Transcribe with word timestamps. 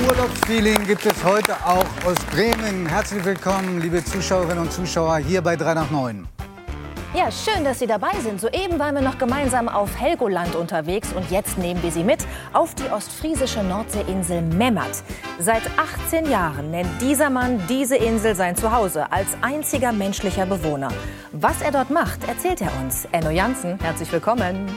Urlaubsfeeling 0.00 0.86
gibt 0.86 1.04
es 1.04 1.22
heute 1.22 1.54
auch 1.66 1.84
aus 2.06 2.16
Bremen. 2.32 2.86
Herzlich 2.86 3.22
willkommen, 3.24 3.80
liebe 3.80 4.02
Zuschauerinnen 4.02 4.58
und 4.58 4.72
Zuschauer, 4.72 5.18
hier 5.18 5.42
bei 5.42 5.54
3 5.54 5.74
nach 5.74 5.90
9. 5.90 6.26
Ja, 7.14 7.30
schön, 7.30 7.62
dass 7.62 7.78
Sie 7.78 7.86
dabei 7.86 8.12
sind. 8.22 8.40
Soeben 8.40 8.78
waren 8.78 8.94
wir 8.94 9.02
noch 9.02 9.18
gemeinsam 9.18 9.68
auf 9.68 9.94
Helgoland 10.00 10.54
unterwegs 10.54 11.12
und 11.12 11.30
jetzt 11.30 11.58
nehmen 11.58 11.82
wir 11.82 11.92
Sie 11.92 12.04
mit 12.04 12.26
auf 12.54 12.74
die 12.74 12.90
ostfriesische 12.90 13.62
Nordseeinsel 13.62 14.40
Memmert. 14.40 15.02
Seit 15.38 15.62
18 15.76 16.30
Jahren 16.30 16.70
nennt 16.70 16.88
dieser 17.02 17.28
Mann 17.28 17.62
diese 17.68 17.96
Insel 17.96 18.34
sein 18.34 18.56
Zuhause 18.56 19.12
als 19.12 19.28
einziger 19.42 19.92
menschlicher 19.92 20.46
Bewohner. 20.46 20.88
Was 21.32 21.60
er 21.60 21.70
dort 21.70 21.90
macht, 21.90 22.26
erzählt 22.26 22.62
er 22.62 22.72
uns. 22.82 23.06
Enno 23.12 23.28
Jansen, 23.28 23.78
herzlich 23.78 24.10
willkommen. 24.10 24.68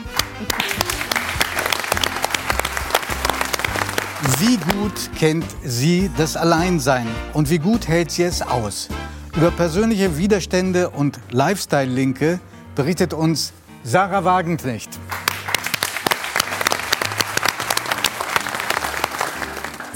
Wie 4.40 4.58
gut 4.58 5.12
kennt 5.16 5.46
sie 5.64 6.10
das 6.18 6.36
Alleinsein 6.36 7.06
und 7.34 7.52
wie 7.52 7.60
gut 7.60 7.88
hält 7.88 8.10
sie 8.10 8.24
es 8.24 8.42
aus? 8.42 8.90
Über 9.36 9.52
persönliche 9.52 10.18
Widerstände 10.18 10.90
und 10.90 11.20
Lifestyle-Linke 11.30 12.40
berichtet 12.74 13.14
uns 13.14 13.54
Sarah 13.84 14.26
Wagenknecht. 14.26 14.90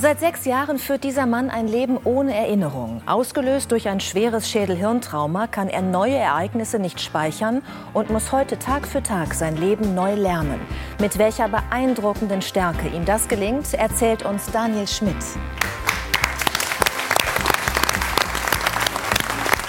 Seit 0.02 0.22
sechs 0.22 0.46
Jahren 0.46 0.80
führt 0.80 1.04
dieser 1.04 1.26
Mann 1.26 1.50
ein 1.50 1.68
Leben 1.68 1.98
ohne 2.06 2.34
Erinnerung. 2.34 3.02
Ausgelöst 3.06 3.70
durch 3.74 3.90
ein 3.90 4.00
schweres 4.00 4.50
Schädel-Hirntrauma 4.50 5.48
kann 5.48 5.68
er 5.68 5.82
neue 5.82 6.16
Ereignisse 6.16 6.80
nicht 6.80 7.02
speichern 7.02 7.62
und 7.92 8.10
muss 8.10 8.32
heute 8.32 8.58
Tag 8.58 8.88
für 8.88 9.04
Tag 9.04 9.34
sein 9.34 9.58
Leben 9.58 9.96
neu 9.96 10.14
lernen. 10.16 10.62
Mit 11.02 11.18
welcher 11.18 11.50
beeindruckenden 11.50 12.42
Stärke 12.42 12.88
ihm 12.88 13.04
das 13.04 13.28
gelingt, 13.28 13.74
erzählt 13.74 14.24
uns 14.24 14.50
Daniel 14.54 14.88
Schmidt. 14.88 15.18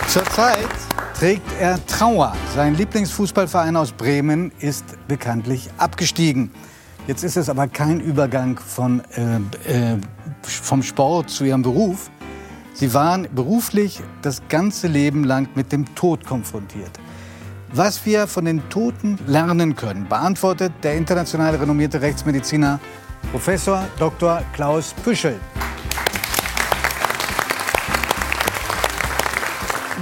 Zurzeit 0.06 0.69
trägt 1.19 1.50
er 1.59 1.84
Trauer. 1.87 2.37
Sein 2.55 2.77
Lieblingsfußballverein 2.77 3.77
aus 3.77 3.91
Bremen 3.91 4.53
ist 4.61 4.84
bekanntlich 5.09 5.70
abgestiegen. 5.77 6.53
Jetzt 7.06 7.25
ist 7.25 7.37
es 7.37 7.48
aber 7.48 7.67
kein 7.67 7.98
Übergang 7.98 8.59
von, 8.59 9.03
äh, 9.17 9.94
äh, 9.94 9.98
vom 10.47 10.83
Sport 10.83 11.31
zu 11.31 11.45
ihrem 11.45 11.63
Beruf. 11.63 12.11
Sie 12.75 12.95
waren 12.95 13.29
beruflich 13.35 14.01
das 14.23 14.43
ganze 14.49 14.89
Leben 14.89 15.25
lang 15.25 15.49
mit 15.55 15.73
dem 15.73 15.95
Tod 15.95 16.25
konfrontiert. 16.27 16.99
Was 17.73 18.05
wir 18.05 18.27
von 18.27 18.45
den 18.47 18.69
Toten 18.69 19.19
lernen 19.27 19.77
können, 19.77 20.09
beantwortet 20.09 20.73
der 20.83 20.95
international 20.97 21.55
renommierte 21.55 22.01
Rechtsmediziner 22.01 22.81
Professor 23.31 23.85
Dr. 23.99 24.43
Klaus 24.53 24.95
Püschel. 25.05 25.39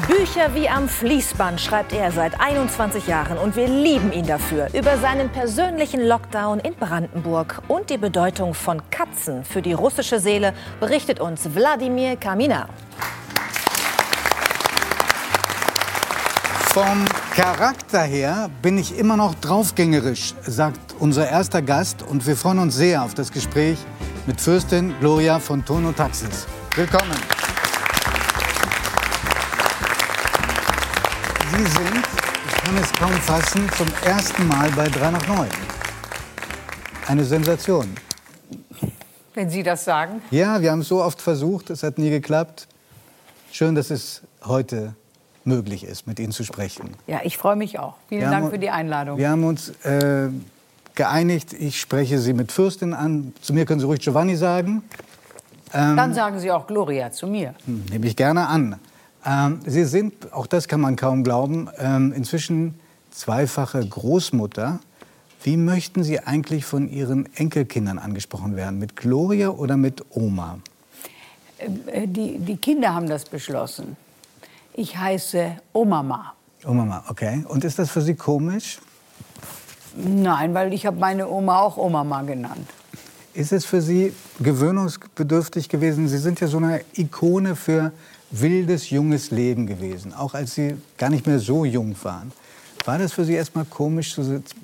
Bücher 0.08 0.54
wie 0.54 0.70
am 0.70 0.88
Fließband 0.88 1.60
schreibt 1.60 1.92
er 1.92 2.10
seit 2.10 2.40
21 2.40 3.06
Jahren 3.06 3.36
und 3.36 3.56
wir 3.56 3.68
lieben 3.68 4.10
ihn 4.10 4.26
dafür. 4.26 4.68
Über 4.72 4.96
seinen 4.96 5.28
persönlichen 5.28 6.00
Lockdown 6.00 6.60
in 6.60 6.74
Brandenburg 6.74 7.60
und 7.68 7.90
die 7.90 7.98
Bedeutung 7.98 8.54
von 8.54 8.80
Katzen 8.88 9.44
für 9.44 9.60
die 9.60 9.74
russische 9.74 10.18
Seele 10.18 10.54
berichtet 10.80 11.20
uns 11.20 11.54
Wladimir 11.54 12.16
Kamina. 12.16 12.70
Vom 16.72 17.04
Charakter 17.34 18.00
her 18.00 18.48
bin 18.62 18.78
ich 18.78 18.98
immer 18.98 19.18
noch 19.18 19.34
draufgängerisch, 19.34 20.32
sagt 20.40 20.80
unser 20.98 21.28
erster 21.28 21.60
Gast. 21.60 22.02
Und 22.02 22.26
wir 22.26 22.34
freuen 22.34 22.60
uns 22.60 22.76
sehr 22.76 23.02
auf 23.02 23.12
das 23.12 23.30
Gespräch 23.30 23.76
mit 24.26 24.40
Fürstin 24.40 24.94
Gloria 25.00 25.38
von 25.38 25.62
Tono 25.62 25.92
Taxis. 25.92 26.46
Willkommen. 26.74 27.57
Sie 31.50 31.64
sind, 31.64 32.04
ich 32.46 32.54
kann 32.64 32.76
es 32.76 32.92
kaum 32.92 33.12
fassen, 33.12 33.62
zum 33.76 33.86
ersten 34.04 34.46
Mal 34.48 34.70
bei 34.72 34.88
3 34.88 35.10
nach 35.12 35.26
9. 35.26 35.48
Eine 37.06 37.24
Sensation. 37.24 37.86
Wenn 39.34 39.48
Sie 39.50 39.62
das 39.62 39.84
sagen. 39.84 40.20
Ja, 40.30 40.60
wir 40.60 40.70
haben 40.70 40.80
es 40.80 40.88
so 40.88 41.02
oft 41.02 41.20
versucht, 41.22 41.70
es 41.70 41.82
hat 41.82 41.96
nie 41.98 42.10
geklappt. 42.10 42.66
Schön, 43.52 43.74
dass 43.74 43.90
es 43.90 44.22
heute 44.44 44.94
möglich 45.44 45.84
ist, 45.84 46.06
mit 46.06 46.18
Ihnen 46.18 46.32
zu 46.32 46.44
sprechen. 46.44 46.90
Ja, 47.06 47.20
ich 47.24 47.38
freue 47.38 47.56
mich 47.56 47.78
auch. 47.78 47.94
Vielen 48.08 48.22
Wir 48.22 48.30
Dank 48.30 48.44
haben- 48.44 48.50
für 48.50 48.58
die 48.58 48.70
Einladung. 48.70 49.16
Wir 49.18 49.30
haben 49.30 49.44
uns 49.44 49.70
äh, 49.84 50.28
geeinigt, 50.94 51.52
ich 51.54 51.80
spreche 51.80 52.18
Sie 52.18 52.34
mit 52.34 52.52
Fürstin 52.52 52.92
an. 52.92 53.32
Zu 53.40 53.54
mir 53.54 53.64
können 53.64 53.80
Sie 53.80 53.86
ruhig 53.86 54.00
Giovanni 54.00 54.36
sagen. 54.36 54.82
Dann 55.72 56.14
sagen 56.14 56.38
Sie 56.40 56.50
auch 56.50 56.66
Gloria 56.66 57.10
zu 57.12 57.26
mir. 57.26 57.54
Hm, 57.66 57.84
Nehme 57.90 58.06
ich 58.06 58.16
gerne 58.16 58.46
an. 58.48 58.76
Ähm, 59.24 59.60
Sie 59.66 59.84
sind, 59.84 60.32
auch 60.32 60.46
das 60.46 60.68
kann 60.68 60.80
man 60.80 60.96
kaum 60.96 61.24
glauben, 61.24 61.68
ähm, 61.78 62.12
inzwischen 62.12 62.78
zweifache 63.10 63.84
Großmutter. 63.86 64.80
Wie 65.42 65.56
möchten 65.56 66.02
Sie 66.02 66.20
eigentlich 66.20 66.64
von 66.64 66.88
Ihren 66.88 67.32
Enkelkindern 67.36 67.98
angesprochen 67.98 68.56
werden? 68.56 68.78
Mit 68.78 68.96
Gloria 68.96 69.50
oder 69.50 69.76
mit 69.76 70.04
Oma? 70.10 70.58
Äh, 71.58 72.06
Die, 72.06 72.38
die 72.38 72.56
Kinder 72.56 72.94
haben 72.94 73.08
das 73.08 73.24
beschlossen. 73.24 73.96
Ich 74.74 74.96
heiße 74.96 75.56
Omama. 75.72 76.34
Oma, 76.64 77.04
okay. 77.08 77.44
Und 77.48 77.64
ist 77.64 77.78
das 77.78 77.90
für 77.90 78.00
Sie 78.00 78.14
komisch? 78.14 78.78
Nein, 79.96 80.54
weil 80.54 80.72
ich 80.72 80.86
habe 80.86 80.98
meine 80.98 81.28
Oma 81.28 81.60
auch 81.60 81.76
Omama 81.76 82.22
genannt. 82.22 82.68
Ist 83.34 83.52
es 83.52 83.64
für 83.64 83.80
Sie 83.80 84.12
gewöhnungsbedürftig 84.40 85.68
gewesen? 85.68 86.08
Sie 86.08 86.18
sind 86.18 86.40
ja 86.40 86.46
so 86.46 86.58
eine 86.58 86.82
Ikone 86.94 87.56
für 87.56 87.92
wildes, 88.30 88.90
junges 88.90 89.30
Leben 89.30 89.66
gewesen, 89.66 90.12
auch 90.14 90.34
als 90.34 90.54
Sie 90.54 90.76
gar 90.96 91.10
nicht 91.10 91.26
mehr 91.26 91.38
so 91.38 91.64
jung 91.64 91.96
waren. 92.02 92.32
War 92.84 92.98
das 92.98 93.12
für 93.12 93.24
Sie 93.24 93.34
erstmal 93.34 93.64
komisch 93.64 94.16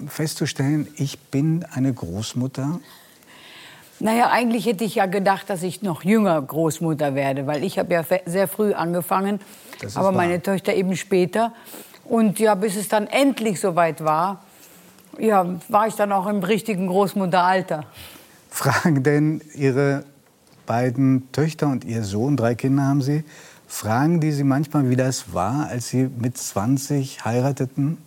festzustellen, 0.08 0.88
ich 0.96 1.18
bin 1.18 1.64
eine 1.72 1.92
Großmutter? 1.92 2.80
Naja, 4.00 4.30
eigentlich 4.30 4.66
hätte 4.66 4.84
ich 4.84 4.96
ja 4.96 5.06
gedacht, 5.06 5.48
dass 5.48 5.62
ich 5.62 5.82
noch 5.82 6.04
jünger 6.04 6.40
Großmutter 6.40 7.14
werde, 7.14 7.46
weil 7.46 7.62
ich 7.64 7.78
habe 7.78 7.94
ja 7.94 8.04
sehr 8.26 8.48
früh 8.48 8.72
angefangen, 8.72 9.40
aber 9.94 10.06
wahr. 10.06 10.12
meine 10.12 10.42
Töchter 10.42 10.74
eben 10.74 10.96
später. 10.96 11.52
Und 12.04 12.38
ja, 12.38 12.54
bis 12.54 12.76
es 12.76 12.88
dann 12.88 13.06
endlich 13.06 13.60
soweit 13.60 14.04
war, 14.04 14.44
ja, 15.18 15.46
war 15.68 15.86
ich 15.86 15.94
dann 15.94 16.12
auch 16.12 16.26
im 16.26 16.42
richtigen 16.42 16.86
Großmutteralter. 16.86 17.84
Fragen 18.50 19.02
denn 19.02 19.40
Ihre 19.54 20.04
beiden 20.66 21.30
Töchter 21.32 21.68
und 21.68 21.84
Ihr 21.84 22.04
Sohn, 22.04 22.36
drei 22.36 22.54
Kinder 22.54 22.84
haben 22.84 23.02
Sie, 23.02 23.24
fragen 23.74 24.20
die 24.20 24.32
Sie 24.32 24.44
manchmal, 24.44 24.88
wie 24.88 24.96
das 24.96 25.32
war, 25.32 25.68
als 25.68 25.88
Sie 25.88 26.08
mit 26.18 26.38
20 26.38 27.24
heirateten? 27.24 27.98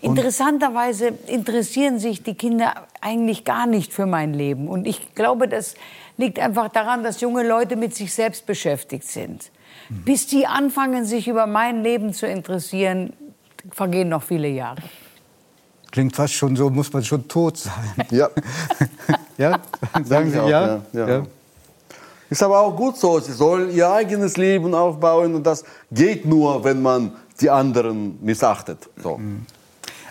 Interessanterweise 0.00 1.12
interessieren 1.26 1.98
sich 1.98 2.22
die 2.22 2.34
Kinder 2.34 2.74
eigentlich 3.00 3.44
gar 3.44 3.66
nicht 3.66 3.92
für 3.92 4.06
mein 4.06 4.34
Leben. 4.34 4.68
Und 4.68 4.86
ich 4.86 5.14
glaube, 5.14 5.48
das 5.48 5.74
liegt 6.16 6.38
einfach 6.38 6.68
daran, 6.68 7.02
dass 7.02 7.20
junge 7.20 7.46
Leute 7.46 7.76
mit 7.76 7.94
sich 7.94 8.12
selbst 8.12 8.46
beschäftigt 8.46 9.08
sind. 9.08 9.50
Bis 9.88 10.26
die 10.26 10.46
anfangen, 10.46 11.04
sich 11.04 11.28
über 11.28 11.46
mein 11.46 11.82
Leben 11.82 12.12
zu 12.12 12.26
interessieren, 12.26 13.12
vergehen 13.70 14.08
noch 14.08 14.22
viele 14.22 14.48
Jahre. 14.48 14.82
Klingt 15.90 16.14
fast 16.14 16.34
schon 16.34 16.56
so, 16.56 16.68
muss 16.70 16.92
man 16.92 17.02
schon 17.02 17.26
tot 17.26 17.56
sein. 17.56 18.06
Ja, 18.10 18.28
Ja? 19.38 19.60
Sagen 20.04 20.30
Sie 20.30 20.40
auch, 20.40 20.48
ja? 20.48 20.82
ja, 20.92 21.08
ja. 21.08 21.22
Ist 22.30 22.42
aber 22.42 22.60
auch 22.60 22.76
gut 22.76 22.96
so. 22.96 23.20
Sie 23.20 23.32
sollen 23.32 23.74
ihr 23.74 23.90
eigenes 23.90 24.36
Leben 24.36 24.74
aufbauen 24.74 25.34
und 25.34 25.46
das 25.46 25.64
geht 25.90 26.26
nur, 26.26 26.64
wenn 26.64 26.82
man 26.82 27.12
die 27.40 27.50
anderen 27.50 28.18
missachtet. 28.24 28.88
So. 29.02 29.20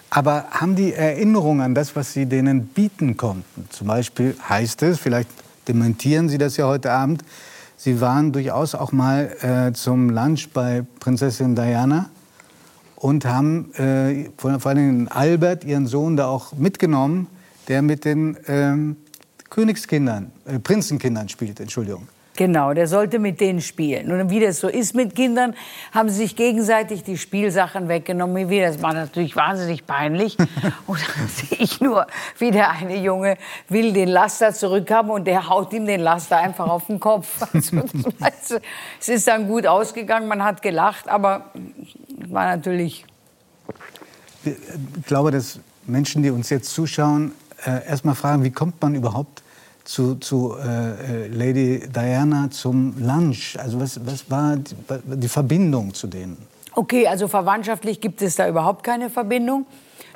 Aber 0.10 0.46
haben 0.52 0.76
die 0.76 0.94
Erinnerungen 0.94 1.62
an 1.62 1.76
das, 1.76 1.96
was 1.96 2.14
Sie 2.14 2.26
denen 2.26 2.68
bieten 2.68 3.18
konnten? 3.18 3.68
Zum 3.70 3.88
Beispiel 3.88 4.36
heißt 4.48 4.84
es, 4.84 5.00
vielleicht 5.00 5.30
dementieren 5.68 6.30
Sie 6.30 6.38
das 6.38 6.58
ja 6.58 6.68
heute 6.68 6.92
Abend, 6.92 7.24
Sie 7.78 8.00
waren 8.00 8.32
durchaus 8.32 8.74
auch 8.74 8.94
mal 8.94 9.36
äh, 9.42 9.74
zum 9.74 10.10
Lunch 10.10 10.50
bei 10.54 10.86
Prinzessin 11.00 11.56
Diana 11.56 12.10
und 12.96 13.26
haben 13.26 13.74
äh, 13.76 14.30
vor 14.38 14.60
vor 14.60 14.72
allem 14.72 15.10
Albert, 15.12 15.66
ihren 15.66 15.86
Sohn, 15.86 16.16
da 16.16 16.28
auch 16.28 16.54
mitgenommen, 16.54 17.28
der 17.68 17.82
mit 17.82 18.06
den 18.06 18.38
ähm, 18.48 18.96
Königskindern, 19.50 20.32
äh, 20.46 20.60
Prinzenkindern 20.60 21.30
spielt, 21.30 21.60
Entschuldigung. 21.60 22.08
Genau, 22.38 22.74
der 22.74 22.88
sollte 22.88 23.18
mit 23.18 23.40
denen 23.40 23.62
spielen. 23.62 24.12
Und 24.12 24.30
wie 24.30 24.42
das 24.42 24.60
so 24.60 24.68
ist 24.68 24.94
mit 24.94 25.16
Kindern, 25.16 25.56
haben 25.94 26.10
sie 26.10 26.18
sich 26.18 26.36
gegenseitig 26.36 27.04
die 27.04 27.18
Spielsachen 27.18 27.88
weggenommen. 27.88 28.36
Wie 28.36 28.50
wir. 28.50 28.68
Das 28.68 28.82
war 28.82 28.94
natürlich 28.94 29.38
wahnsinnig 29.38 29.88
peinlich. 29.88 30.38
Und 30.88 31.00
dann 31.00 31.28
sehe 31.30 31.58
ich 31.60 31.80
nur, 31.80 32.06
wie 32.38 32.52
der 32.52 32.72
eine 32.72 32.98
Junge 32.98 33.38
will 33.70 33.94
den 33.94 34.10
Laster 34.10 34.54
zurückhaben 34.54 35.12
und 35.12 35.26
der 35.26 35.48
haut 35.48 35.72
ihm 35.74 35.86
den 35.86 36.02
Laster 36.02 36.38
einfach 36.38 36.68
auf 36.68 36.88
den 36.88 37.00
Kopf. 37.00 37.42
Also, 38.20 38.58
es 39.00 39.10
ist 39.10 39.28
dann 39.28 39.48
gut 39.48 39.66
ausgegangen, 39.66 40.28
man 40.28 40.44
hat 40.44 40.62
gelacht, 40.62 41.08
aber 41.08 41.52
war 42.28 42.46
natürlich 42.56 43.06
Ich 44.44 45.06
glaube, 45.06 45.32
dass 45.32 45.60
Menschen, 45.86 46.24
die 46.24 46.30
uns 46.30 46.50
jetzt 46.50 46.74
zuschauen, 46.74 47.34
äh, 47.66 47.88
erst 47.88 48.06
mal 48.06 48.16
fragen, 48.16 48.44
wie 48.44 48.52
kommt 48.52 48.82
man 48.82 48.96
überhaupt 48.96 49.44
zu, 49.84 50.16
zu 50.16 50.56
äh, 50.58 51.28
Lady 51.28 51.88
Diana 51.88 52.50
zum 52.52 52.96
Lunch? 53.00 53.58
Also 53.60 53.80
was, 53.80 54.00
was 54.06 54.30
war 54.30 54.58
die, 54.58 54.76
die 55.06 55.28
Verbindung 55.28 55.94
zu 55.94 56.08
denen? 56.08 56.38
Okay, 56.74 57.08
also 57.08 57.28
verwandtschaftlich 57.28 58.02
gibt 58.02 58.22
es 58.22 58.36
da 58.36 58.50
überhaupt 58.50 58.84
keine 58.84 59.10
Verbindung. 59.10 59.66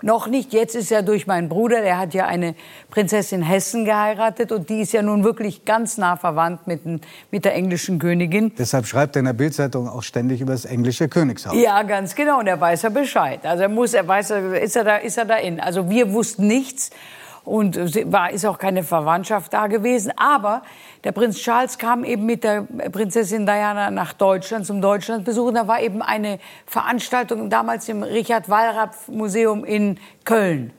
Noch 0.01 0.27
nicht. 0.27 0.53
Jetzt 0.53 0.75
ist 0.75 0.91
er 0.91 1.01
durch 1.01 1.27
meinen 1.27 1.49
Bruder, 1.49 1.81
der 1.81 1.97
hat 1.97 2.13
ja 2.13 2.25
eine 2.25 2.55
Prinzessin 2.89 3.41
Hessen 3.41 3.85
geheiratet 3.85 4.51
und 4.51 4.69
die 4.69 4.81
ist 4.81 4.93
ja 4.93 5.01
nun 5.01 5.23
wirklich 5.23 5.65
ganz 5.65 5.97
nah 5.97 6.15
verwandt 6.15 6.67
mit, 6.67 6.81
mit 7.31 7.45
der 7.45 7.53
englischen 7.53 7.99
Königin. 7.99 8.53
Deshalb 8.57 8.87
schreibt 8.87 9.15
er 9.17 9.21
in 9.21 9.25
der 9.25 9.33
Bildzeitung 9.33 9.89
auch 9.89 10.03
ständig 10.03 10.41
über 10.41 10.53
das 10.53 10.65
englische 10.65 11.09
Königshaus. 11.09 11.53
Ja, 11.55 11.83
ganz 11.83 12.15
genau. 12.15 12.39
Und 12.39 12.47
er 12.47 12.59
weiß 12.59 12.83
ja 12.83 12.89
Bescheid. 12.89 13.45
Also 13.45 13.63
er 13.63 13.69
muss, 13.69 13.93
er 13.93 14.07
weiß, 14.07 14.31
ist 14.61 14.75
er 14.75 14.83
da, 14.83 14.95
ist 14.97 15.17
er 15.17 15.25
da 15.25 15.35
in. 15.35 15.59
Also 15.59 15.89
wir 15.89 16.13
wussten 16.13 16.47
nichts 16.47 16.91
und 17.49 17.77
war, 18.11 18.31
ist 18.31 18.45
auch 18.45 18.59
keine 18.59 18.83
Verwandtschaft 18.83 19.53
da 19.53 19.65
gewesen. 19.65 20.13
Aber 20.15 20.61
der 21.03 21.11
Prinz 21.11 21.37
Charles 21.37 21.79
kam 21.79 22.03
eben 22.03 22.25
mit 22.25 22.43
der 22.43 22.61
Prinzessin 22.91 23.45
Diana 23.45 23.89
nach 23.89 24.13
Deutschland 24.13 24.67
zum 24.67 24.81
Deutschlandbesuch. 24.81 25.51
Da 25.51 25.67
war 25.67 25.81
eben 25.81 26.03
eine 26.03 26.39
Veranstaltung 26.67 27.49
damals 27.49 27.89
im 27.89 28.03
Richard 28.03 28.49
Wallraff 28.49 29.07
Museum 29.07 29.65
in 29.65 29.97
Köln. 30.25 30.71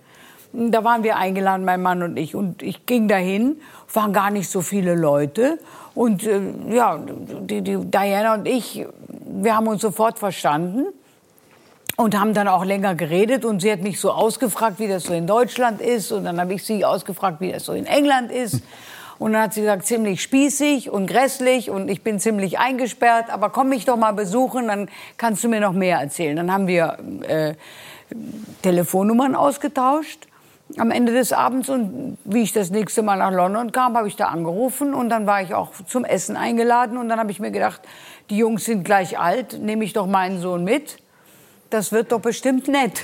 Da 0.53 0.85
waren 0.85 1.03
wir 1.03 1.17
eingeladen, 1.17 1.65
mein 1.65 1.83
Mann 1.83 2.03
und 2.03 2.17
ich. 2.17 2.37
Und 2.37 2.63
ich 2.63 2.87
ging 2.87 3.09
dahin, 3.09 3.61
waren 3.93 4.13
gar 4.13 4.31
nicht 4.31 4.49
so 4.49 4.61
viele 4.61 4.95
Leute. 4.95 5.59
Und 5.95 6.25
äh, 6.25 6.41
ja, 6.71 6.99
die, 6.99 7.63
die 7.63 7.79
Diana 7.79 8.35
und 8.35 8.47
ich, 8.47 8.87
wir 9.09 9.57
haben 9.57 9.67
uns 9.67 9.83
sofort 9.83 10.21
verstanden 10.21 10.87
und 12.01 12.19
haben 12.19 12.33
dann 12.33 12.49
auch 12.49 12.65
länger 12.65 12.95
geredet 12.95 13.45
und 13.45 13.61
sie 13.61 13.71
hat 13.71 13.83
mich 13.83 14.01
so 14.01 14.11
ausgefragt, 14.11 14.79
wie 14.79 14.89
das 14.89 15.05
so 15.05 15.13
in 15.13 15.27
Deutschland 15.27 15.83
ist. 15.83 16.13
Und 16.13 16.25
dann 16.25 16.41
habe 16.41 16.55
ich 16.55 16.65
sie 16.65 16.83
ausgefragt, 16.83 17.43
wie 17.43 17.53
das 17.53 17.67
so 17.67 17.75
in 17.75 17.85
England 17.85 18.33
ist. 18.33 18.63
Und 19.19 19.35
dann 19.35 19.43
hat 19.43 19.53
sie 19.53 19.61
gesagt, 19.61 19.85
ziemlich 19.85 20.23
spießig 20.23 20.89
und 20.89 21.07
grässlich. 21.07 21.69
Und 21.69 21.91
ich 21.91 22.01
bin 22.03 22.19
ziemlich 22.19 22.59
eingesperrt, 22.59 23.29
aber 23.29 23.51
komm 23.51 23.69
mich 23.69 23.85
doch 23.85 23.99
mal 23.99 24.13
besuchen, 24.13 24.69
dann 24.69 24.89
kannst 25.19 25.45
du 25.45 25.51
mir 25.51 25.61
noch 25.61 25.75
mehr 25.75 25.99
erzählen. 25.99 26.35
Dann 26.37 26.51
haben 26.51 26.67
wir 26.67 26.97
äh, 27.29 27.53
Telefonnummern 28.63 29.35
ausgetauscht 29.35 30.27
am 30.79 30.91
Ende 30.91 31.13
des 31.13 31.35
Abends. 31.35 31.69
Und 31.69 32.17
wie 32.25 32.41
ich 32.41 32.55
das 32.55 32.71
nächste 32.71 33.03
Mal 33.03 33.17
nach 33.17 33.31
London 33.31 33.73
kam, 33.73 33.95
habe 33.95 34.09
ich 34.09 34.17
da 34.17 34.29
angerufen. 34.29 34.95
Und 34.95 35.11
dann 35.11 35.27
war 35.27 35.43
ich 35.43 35.53
auch 35.53 35.73
zum 35.87 36.07
Essen 36.07 36.39
eingeladen. 36.39 36.97
Und 36.97 37.11
dann 37.11 37.19
habe 37.19 37.31
ich 37.31 37.41
mir 37.41 37.51
gedacht, 37.51 37.83
die 38.31 38.39
Jungs 38.39 38.65
sind 38.65 38.85
gleich 38.85 39.19
alt, 39.19 39.61
nehme 39.61 39.85
ich 39.85 39.93
doch 39.93 40.07
meinen 40.07 40.41
Sohn 40.41 40.65
mit 40.65 40.97
das 41.71 41.93
wird 41.93 42.13
doch 42.13 42.21
bestimmt 42.21 42.69
nett. 42.69 43.01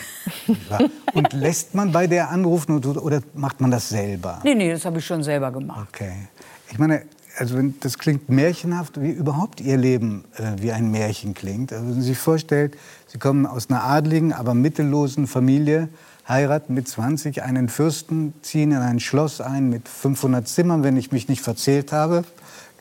Und 1.15 1.33
lässt 1.33 1.75
man 1.75 1.93
bei 1.93 2.07
der 2.07 2.31
anrufen 2.31 2.85
oder 2.85 3.21
macht 3.35 3.61
man 3.61 3.71
das 3.71 3.89
selber? 3.89 4.41
Nee, 4.45 4.55
nee, 4.55 4.71
das 4.71 4.85
habe 4.85 4.99
ich 4.99 5.07
schon 5.07 5.23
selber 5.23 5.51
gemacht. 5.51 5.89
Okay. 5.93 6.29
Ich 6.71 6.79
meine, 6.79 7.03
also 7.39 7.59
das 7.81 7.99
klingt 7.99 8.29
märchenhaft, 8.29 9.01
wie 9.01 9.11
überhaupt 9.11 9.61
Ihr 9.61 9.77
Leben 9.77 10.25
äh, 10.37 10.61
wie 10.61 10.73
ein 10.73 10.91
Märchen 10.91 11.35
klingt. 11.35 11.73
Also 11.73 11.87
wenn 11.87 11.95
Sie 12.01 12.09
sich 12.09 12.19
vorstellen, 12.19 12.73
Sie 13.07 13.19
kommen 13.19 13.47
aus 13.47 13.71
einer 13.71 13.85
adligen, 13.85 14.33
aber 14.33 14.55
mittellosen 14.55 15.27
Familie, 15.27 15.89
heiraten 16.29 16.75
mit 16.75 16.89
20 16.89 17.43
einen 17.43 17.69
Fürsten, 17.69 18.35
ziehen 18.43 18.73
in 18.73 18.79
ein 18.79 19.01
Schloss 19.01 19.41
ein 19.41 19.69
mit 19.69 19.89
500 19.89 20.49
Zimmern, 20.49 20.83
wenn 20.83 20.97
ich 20.97 21.13
mich 21.13 21.29
nicht 21.29 21.43
verzählt 21.43 21.93
habe, 21.93 22.25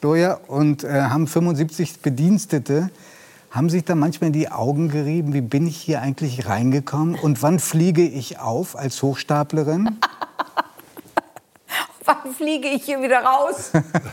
Gloria, 0.01 0.39
und 0.47 0.83
äh, 0.83 1.01
haben 1.01 1.27
75 1.27 1.99
Bedienstete 1.99 2.89
haben 3.55 3.69
sich 3.69 3.85
da 3.85 3.95
manchmal 3.95 4.27
in 4.27 4.33
die 4.33 4.51
Augen 4.51 4.89
gerieben, 4.89 5.33
wie 5.33 5.39
bin 5.39 5.65
ich 5.65 5.77
hier 5.77 6.01
eigentlich 6.01 6.47
reingekommen 6.47 7.15
und 7.15 7.41
wann 7.41 7.59
fliege 7.59 8.03
ich 8.03 8.37
auf 8.37 8.77
als 8.77 9.01
Hochstaplerin? 9.01 9.95
wann 12.03 12.33
fliege 12.33 12.67
ich 12.67 12.83
hier 12.83 13.01
wieder 13.01 13.23
raus? 13.23 13.71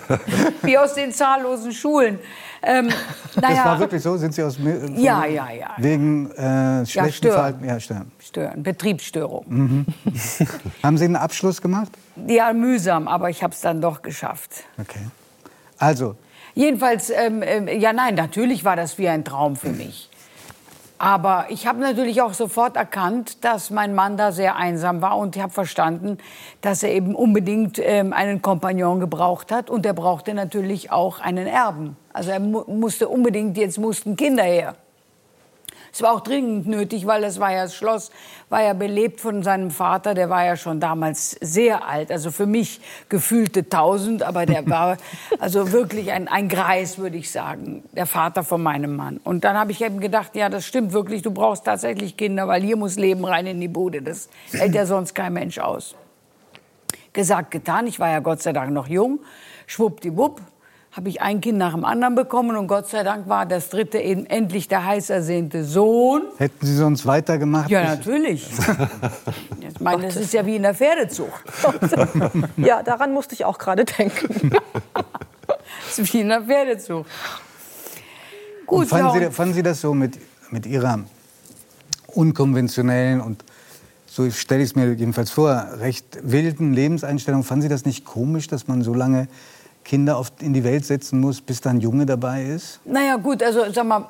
wie 0.63 0.79
aus 0.79 0.95
den 0.95 1.11
zahllosen 1.11 1.73
Schulen. 1.73 2.21
Ähm, 2.63 2.91
naja. 3.35 3.57
Das 3.57 3.65
war 3.65 3.79
wirklich 3.81 4.01
so? 4.01 4.17
Sind 4.17 4.33
Sie 4.33 4.45
aus 4.45 4.59
Ja, 4.95 5.27
ja, 5.27 5.51
ja. 5.51 5.71
Wegen 5.77 6.31
äh, 6.31 6.87
schlechten 6.87 6.97
ja, 6.97 7.11
stören. 7.11 7.35
Verhalten? 7.35 7.65
Ja, 7.65 7.81
stören. 7.81 8.13
Stören, 8.21 8.63
Betriebsstörung. 8.63 9.45
Mhm. 9.49 9.87
haben 10.85 10.97
Sie 10.97 11.05
einen 11.05 11.17
Abschluss 11.17 11.61
gemacht? 11.61 11.91
Ja, 12.29 12.53
mühsam, 12.53 13.09
aber 13.09 13.29
ich 13.29 13.43
habe 13.43 13.53
es 13.53 13.61
dann 13.61 13.81
doch 13.81 14.03
geschafft. 14.03 14.63
Okay. 14.79 15.05
Also, 15.79 16.15
Jedenfalls, 16.55 17.11
ähm, 17.11 17.43
äh, 17.43 17.77
ja 17.77 17.93
nein, 17.93 18.15
natürlich 18.15 18.65
war 18.65 18.77
das 18.77 18.99
wie 18.99 19.09
ein 19.09 19.25
Traum 19.25 19.57
für 19.57 19.71
mich. 19.71 20.11
Aber 21.03 21.47
ich 21.49 21.67
habe 21.67 21.81
natürlich 21.81 22.23
auch 22.23 22.33
sofort 22.33 22.77
erkannt, 22.77 23.45
dass 23.45 23.71
mein 23.71 23.93
Mann 23.93 24.17
da 24.17 24.31
sehr 24.31 24.55
einsam 24.55 25.03
war 25.03 25.19
und 25.19 25.35
ich 25.35 25.43
habe 25.43 25.53
verstanden, 25.53 26.19
dass 26.61 26.85
er 26.85 26.93
eben 26.93 27.17
unbedingt 27.17 27.81
ähm, 27.81 28.13
einen 28.13 28.41
Kompagnon 28.41 29.01
gebraucht 29.01 29.51
hat 29.51 29.69
und 29.69 29.85
er 29.85 29.95
brauchte 29.95 30.33
natürlich 30.33 30.93
auch 30.93 31.19
einen 31.19 31.49
Erben. 31.49 31.97
Also 32.13 32.31
er 32.31 32.39
mu 32.39 32.63
musste 32.69 33.09
unbedingt, 33.09 33.57
jetzt 33.57 33.79
mussten 33.79 34.15
Kinder 34.15 34.45
her. 34.45 34.77
Es 35.95 36.01
war 36.01 36.13
auch 36.13 36.21
dringend 36.21 36.67
nötig, 36.67 37.07
weil 37.07 37.21
das 37.21 37.39
war 37.39 37.53
ja 37.53 37.65
das 37.65 37.75
Schloss, 37.75 38.11
war 38.49 38.63
ja 38.63 38.73
belebt 38.73 39.21
von 39.21 39.43
seinem 39.43 39.71
Vater, 39.71 40.15
der 40.15 40.31
war 40.31 40.43
ja 40.43 40.57
schon 40.57 40.81
damals 40.81 41.37
sehr 41.43 41.87
alt, 41.87 42.11
also 42.11 42.31
für 42.31 42.47
mich 42.47 42.81
gefühlte 43.11 43.69
tausend, 43.69 44.23
aber 44.23 44.47
der 44.47 44.67
war 44.71 44.97
also 45.39 45.71
wirklich 45.71 46.11
ein, 46.11 46.29
ein 46.29 46.49
Greis, 46.49 46.97
würde 46.97 47.19
ich 47.19 47.31
sagen, 47.31 47.83
der 47.93 48.07
Vater 48.07 48.43
von 48.43 48.63
meinem 48.63 48.97
Mann. 48.97 49.21
Und 49.23 49.45
dann 49.45 49.59
habe 49.59 49.71
ich 49.71 49.83
eben 49.83 50.01
gedacht, 50.01 50.35
ja, 50.35 50.49
das 50.49 50.65
stimmt 50.65 50.95
wirklich, 50.95 51.21
du 51.21 51.31
brauchst 51.31 51.67
tatsächlich 51.67 52.17
Kinder, 52.17 52.49
weil 52.49 52.63
hier 52.63 52.77
muss 52.77 52.97
Leben 52.97 53.27
rein 53.27 53.47
in 53.47 53.61
die 53.61 53.69
Bude, 53.69 54.01
das 54.01 54.31
hält 54.51 54.75
ja 54.75 54.87
sonst 54.87 55.15
kein 55.15 55.35
Mensch 55.35 55.59
aus. 55.59 55.95
Gesagt, 57.13 57.51
getan, 57.51 57.87
ich 57.87 58.01
war 58.01 58.09
ja 58.09 58.21
Gott 58.21 58.41
sei 58.41 58.55
Dank 58.55 58.73
noch 58.73 58.89
jung, 58.89 59.21
schwuppdiwupp, 59.67 60.41
habe 60.93 61.09
ich 61.09 61.23
ein 61.23 61.41
Kind 61.41 61.57
nach 61.57 61.73
dem 61.73 61.87
anderen 61.87 62.15
bekommen 62.15 62.55
und 62.55 62.67
Gott 62.67 62.89
sei 62.89 63.03
Dank 63.03 63.27
war 63.27 63.47
das 63.47 63.71
dritte 63.71 63.99
eben 63.99 64.27
endlich 64.27 64.69
der 64.69 64.85
heiß 64.85 65.09
ersehnte 65.09 65.65
Sohn. 65.65 66.23
Hätten 66.37 66.67
Sie 66.67 66.77
sonst 66.77 67.07
weitergemacht? 67.07 67.71
Ja, 67.71 67.83
natürlich. 67.85 68.47
ich 69.61 69.81
meine, 69.81 70.03
das 70.03 70.17
ist 70.17 70.35
ja 70.35 70.45
wie 70.45 70.57
in 70.57 70.63
der 70.63 70.75
Pferdezucht. 70.75 71.45
ja, 72.59 72.83
daran 72.83 73.15
musste 73.15 73.35
ich 73.35 73.47
auch 73.47 73.59
gerade 73.59 73.87
denken. 73.87 74.51
das 75.87 75.99
ist 75.99 76.13
wie 76.13 76.21
in 76.21 76.29
der 76.29 76.43
Pferdezucht. 76.43 77.09
Gut, 78.67 78.89
fanden, 78.89 79.21
ja, 79.21 79.29
Sie, 79.29 79.35
fanden 79.35 79.55
Sie 79.55 79.63
das 79.63 79.81
so 79.81 79.95
mit, 79.95 80.19
mit 80.51 80.67
Ihrer 80.67 81.01
unkonventionellen 82.09 83.23
und 83.23 83.43
so 84.05 84.31
stelle 84.31 84.63
ich 84.63 84.71
es 84.71 84.77
mir 84.77 84.93
jedenfalls 84.93 85.31
vor, 85.31 85.69
recht 85.79 86.19
wilden 86.23 86.75
Lebenseinstellung. 86.75 87.45
Fanden 87.45 87.63
Sie 87.63 87.69
das 87.71 87.87
nicht 87.87 88.05
komisch, 88.05 88.47
dass 88.47 88.69
man 88.69 88.83
so 88.83 88.93
lange 88.93 89.27
Kinder 89.85 90.23
in 90.41 90.53
die 90.53 90.65
Welt 90.65 90.85
setzen 90.85 91.21
muss, 91.21 91.41
bis 91.41 91.61
dann 91.61 91.81
Junge 91.81 92.07
dabei 92.07 92.45
ist? 92.45 92.81
Naja 92.85 93.17
gut, 93.17 93.43
also 93.43 93.61
sag 93.73 93.87
mal, 93.87 94.09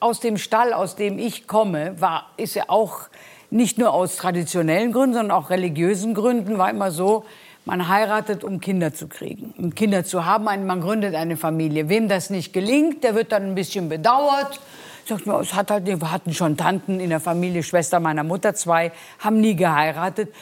aus 0.00 0.20
dem 0.20 0.38
Stall, 0.38 0.72
aus 0.72 0.96
dem 0.96 1.18
ich 1.18 1.46
komme, 1.46 2.00
war, 2.00 2.30
ist 2.36 2.54
ja 2.54 2.64
auch 2.68 3.08
nicht 3.50 3.78
nur 3.78 3.92
aus 3.92 4.16
traditionellen 4.16 4.92
Gründen, 4.92 5.14
sondern 5.14 5.36
auch 5.36 5.50
religiösen 5.50 6.14
Gründen, 6.14 6.58
war 6.58 6.70
immer 6.70 6.90
so, 6.90 7.24
man 7.64 7.88
heiratet, 7.88 8.42
um 8.42 8.60
Kinder 8.60 8.92
zu 8.92 9.06
kriegen, 9.06 9.54
um 9.56 9.74
Kinder 9.74 10.04
zu 10.04 10.24
haben. 10.24 10.44
Man 10.44 10.80
gründet 10.80 11.14
eine 11.14 11.36
Familie. 11.36 11.88
Wem 11.88 12.08
das 12.08 12.30
nicht 12.30 12.52
gelingt, 12.52 13.04
der 13.04 13.14
wird 13.14 13.30
dann 13.30 13.44
ein 13.44 13.54
bisschen 13.54 13.88
bedauert. 13.88 14.60
Sagt 15.06 15.26
man, 15.26 15.40
es 15.40 15.54
hat 15.54 15.70
halt, 15.70 15.86
wir 15.86 16.12
hatten 16.12 16.32
schon 16.32 16.56
Tanten 16.56 16.98
in 16.98 17.10
der 17.10 17.20
Familie, 17.20 17.62
Schwester 17.62 18.00
meiner 18.00 18.24
Mutter, 18.24 18.54
zwei, 18.54 18.92
haben 19.18 19.40
nie 19.40 19.54
geheiratet 19.54 20.32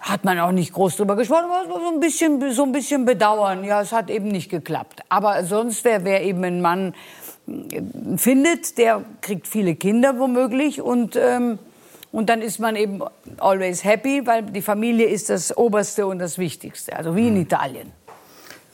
hat 0.00 0.24
man 0.24 0.38
auch 0.38 0.52
nicht 0.52 0.72
groß 0.72 0.96
drüber 0.96 1.16
gesprochen, 1.16 1.46
aber 1.50 1.68
so 1.68 1.92
ein 1.92 2.00
bisschen, 2.00 2.52
so 2.52 2.62
ein 2.64 2.72
bisschen 2.72 3.04
bedauern. 3.04 3.64
Ja, 3.64 3.82
es 3.82 3.92
hat 3.92 4.10
eben 4.10 4.28
nicht 4.28 4.50
geklappt. 4.50 5.02
Aber 5.08 5.44
sonst, 5.44 5.84
wer, 5.84 6.04
wer 6.04 6.22
eben 6.22 6.44
einen 6.44 6.60
Mann 6.60 6.94
äh, 7.46 7.82
findet, 8.16 8.78
der 8.78 9.02
kriegt 9.20 9.46
viele 9.48 9.74
Kinder 9.74 10.18
womöglich 10.18 10.80
und, 10.80 11.16
ähm, 11.16 11.58
und 12.12 12.30
dann 12.30 12.40
ist 12.40 12.58
man 12.58 12.76
eben 12.76 13.02
always 13.38 13.84
happy, 13.84 14.26
weil 14.26 14.42
die 14.44 14.62
Familie 14.62 15.06
ist 15.06 15.30
das 15.30 15.56
Oberste 15.56 16.06
und 16.06 16.18
das 16.18 16.38
Wichtigste. 16.38 16.96
Also 16.96 17.14
wie 17.14 17.28
in 17.28 17.34
mhm. 17.34 17.42
Italien. 17.42 17.92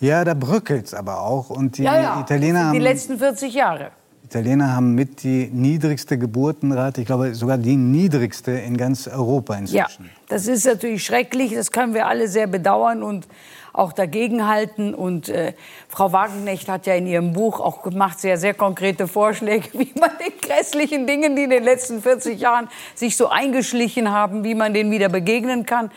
Ja, 0.00 0.24
da 0.24 0.34
bröckelt 0.34 0.86
es 0.86 0.94
aber 0.94 1.20
auch. 1.20 1.50
Und 1.50 1.78
die 1.78 1.84
ja, 1.84 2.00
ja. 2.00 2.20
Italiener 2.20 2.66
haben. 2.66 2.74
Die 2.74 2.78
letzten 2.78 3.18
40 3.18 3.54
Jahre. 3.54 3.90
Italiener 4.24 4.74
haben 4.74 4.94
mit 4.94 5.22
die 5.22 5.50
niedrigste 5.52 6.16
Geburtenrate, 6.16 7.02
ich 7.02 7.06
glaube 7.06 7.34
sogar 7.34 7.58
die 7.58 7.76
niedrigste 7.76 8.52
in 8.52 8.76
ganz 8.76 9.06
Europa 9.06 9.54
inzwischen. 9.54 10.04
Ja, 10.04 10.10
das 10.28 10.46
ist 10.46 10.64
natürlich 10.64 11.04
schrecklich, 11.04 11.54
das 11.54 11.70
können 11.72 11.92
wir 11.92 12.06
alle 12.06 12.26
sehr 12.26 12.46
bedauern 12.46 13.02
und 13.02 13.28
auch 13.74 13.92
dagegenhalten. 13.92 14.94
Und 14.94 15.28
äh, 15.28 15.52
Frau 15.88 16.12
Wagenknecht 16.12 16.68
hat 16.68 16.86
ja 16.86 16.94
in 16.94 17.06
ihrem 17.06 17.32
Buch 17.34 17.60
auch 17.60 17.82
gemacht 17.82 18.18
sehr, 18.18 18.38
sehr 18.38 18.54
konkrete 18.54 19.06
Vorschläge, 19.08 19.68
wie 19.74 19.92
man 19.98 20.10
den 20.18 20.32
grässlichen 20.40 21.06
Dingen, 21.06 21.36
die 21.36 21.42
in 21.42 21.50
den 21.50 21.64
letzten 21.64 22.00
40 22.00 22.40
Jahren 22.40 22.68
sich 22.94 23.16
so 23.16 23.28
eingeschlichen 23.28 24.10
haben, 24.10 24.42
wie 24.42 24.54
man 24.54 24.72
denen 24.72 24.90
wieder 24.90 25.10
begegnen 25.10 25.66
kann. 25.66 25.90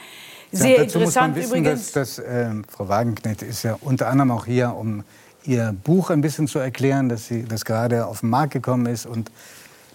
Sehr 0.51 0.77
ja, 0.77 0.84
dazu 0.84 1.00
interessant 1.00 1.36
muss 1.36 1.50
man 1.50 1.53
wissen, 1.53 1.60
übrigens. 1.60 1.91
Dass, 1.91 2.15
dass 2.17 2.25
äh, 2.25 2.50
Frau 2.67 2.89
Wagenknecht 2.89 3.41
ist 3.41 3.63
ja 3.63 3.77
unter 3.79 4.07
anderem 4.07 4.31
auch 4.31 4.46
hier, 4.46 4.75
um 4.75 5.03
Ihr 5.47 5.73
Buch 5.83 6.09
ein 6.09 6.19
bisschen 6.19 6.47
zu 6.47 6.59
erklären, 6.59 7.07
dass 7.07 7.27
sie 7.27 7.45
das 7.45 7.63
gerade 7.63 8.05
auf 8.05 8.19
den 8.19 8.29
Markt 8.29 8.51
gekommen 8.51 8.85
ist 8.85 9.05
und 9.05 9.31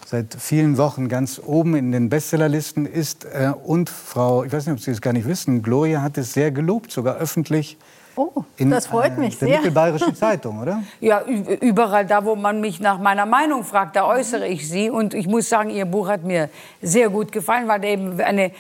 seit 0.07 0.35
vielen 0.35 0.79
Wochen 0.79 1.09
ganz 1.09 1.39
oben 1.45 1.77
in 1.77 1.93
den 1.93 2.09
Bestsellerlisten 2.09 2.87
ist. 2.87 3.27
Äh, 3.27 3.53
und 3.63 3.91
Frau, 3.91 4.45
ich 4.45 4.53
weiß 4.53 4.65
nicht, 4.65 4.73
ob 4.75 4.81
Sie 4.81 4.91
es 4.91 5.03
gar 5.03 5.13
nicht 5.13 5.29
wissen, 5.29 5.63
Gloria 5.63 6.01
hat 6.01 6.17
es 6.17 6.33
sehr 6.33 6.53
gelobt, 6.53 6.91
sogar 6.91 7.17
öffentlich, 7.17 7.77
Oh, 8.15 8.45
das 8.59 8.89
freut 8.89 9.17
mich 9.17 9.37
äh, 9.37 9.39
der 9.39 9.49
sehr. 9.49 9.57
Mittelbayerischen 9.59 10.15
Zeitung, 10.15 10.61
oder? 10.61 10.83
Ja, 11.01 11.23
überall 11.23 12.05
da, 12.05 12.25
wo 12.25 12.37
man 12.37 12.61
mich 12.61 12.79
nach 12.79 12.99
meiner 12.99 13.25
Meinung 13.25 13.65
fragt, 13.65 13.97
da 13.97 14.07
äußere 14.07 14.47
ich 14.49 14.69
sie. 14.69 14.91
Und 14.91 15.15
ich 15.15 15.27
muss 15.27 15.49
sagen, 15.49 15.71
Ihr 15.71 15.87
Buch 15.87 16.09
hat 16.09 16.23
mir 16.23 16.51
sehr 16.83 17.09
gut 17.09 17.33
gefallen, 17.33 17.69
weil 17.69 17.83
eben 17.85 18.21
eine, 18.21 18.53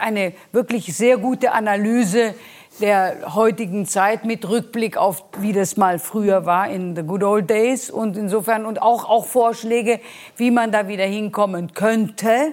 eine 0.00 0.32
wirklich 0.50 0.96
sehr 0.96 1.16
gute 1.16 1.52
Analyse 1.52 2.34
der 2.80 3.34
heutigen 3.34 3.86
Zeit 3.86 4.24
mit 4.24 4.48
Rückblick 4.48 4.96
auf, 4.96 5.24
wie 5.38 5.52
das 5.52 5.76
mal 5.76 5.98
früher 5.98 6.46
war 6.46 6.68
in 6.68 6.94
the 6.96 7.02
good 7.02 7.22
old 7.24 7.50
days. 7.50 7.90
Und 7.90 8.16
insofern, 8.16 8.64
und 8.66 8.80
auch, 8.80 9.08
auch 9.08 9.26
Vorschläge, 9.26 10.00
wie 10.36 10.50
man 10.50 10.70
da 10.72 10.88
wieder 10.88 11.04
hinkommen 11.04 11.74
könnte. 11.74 12.52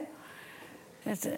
Das, 1.05 1.25
äh, 1.25 1.31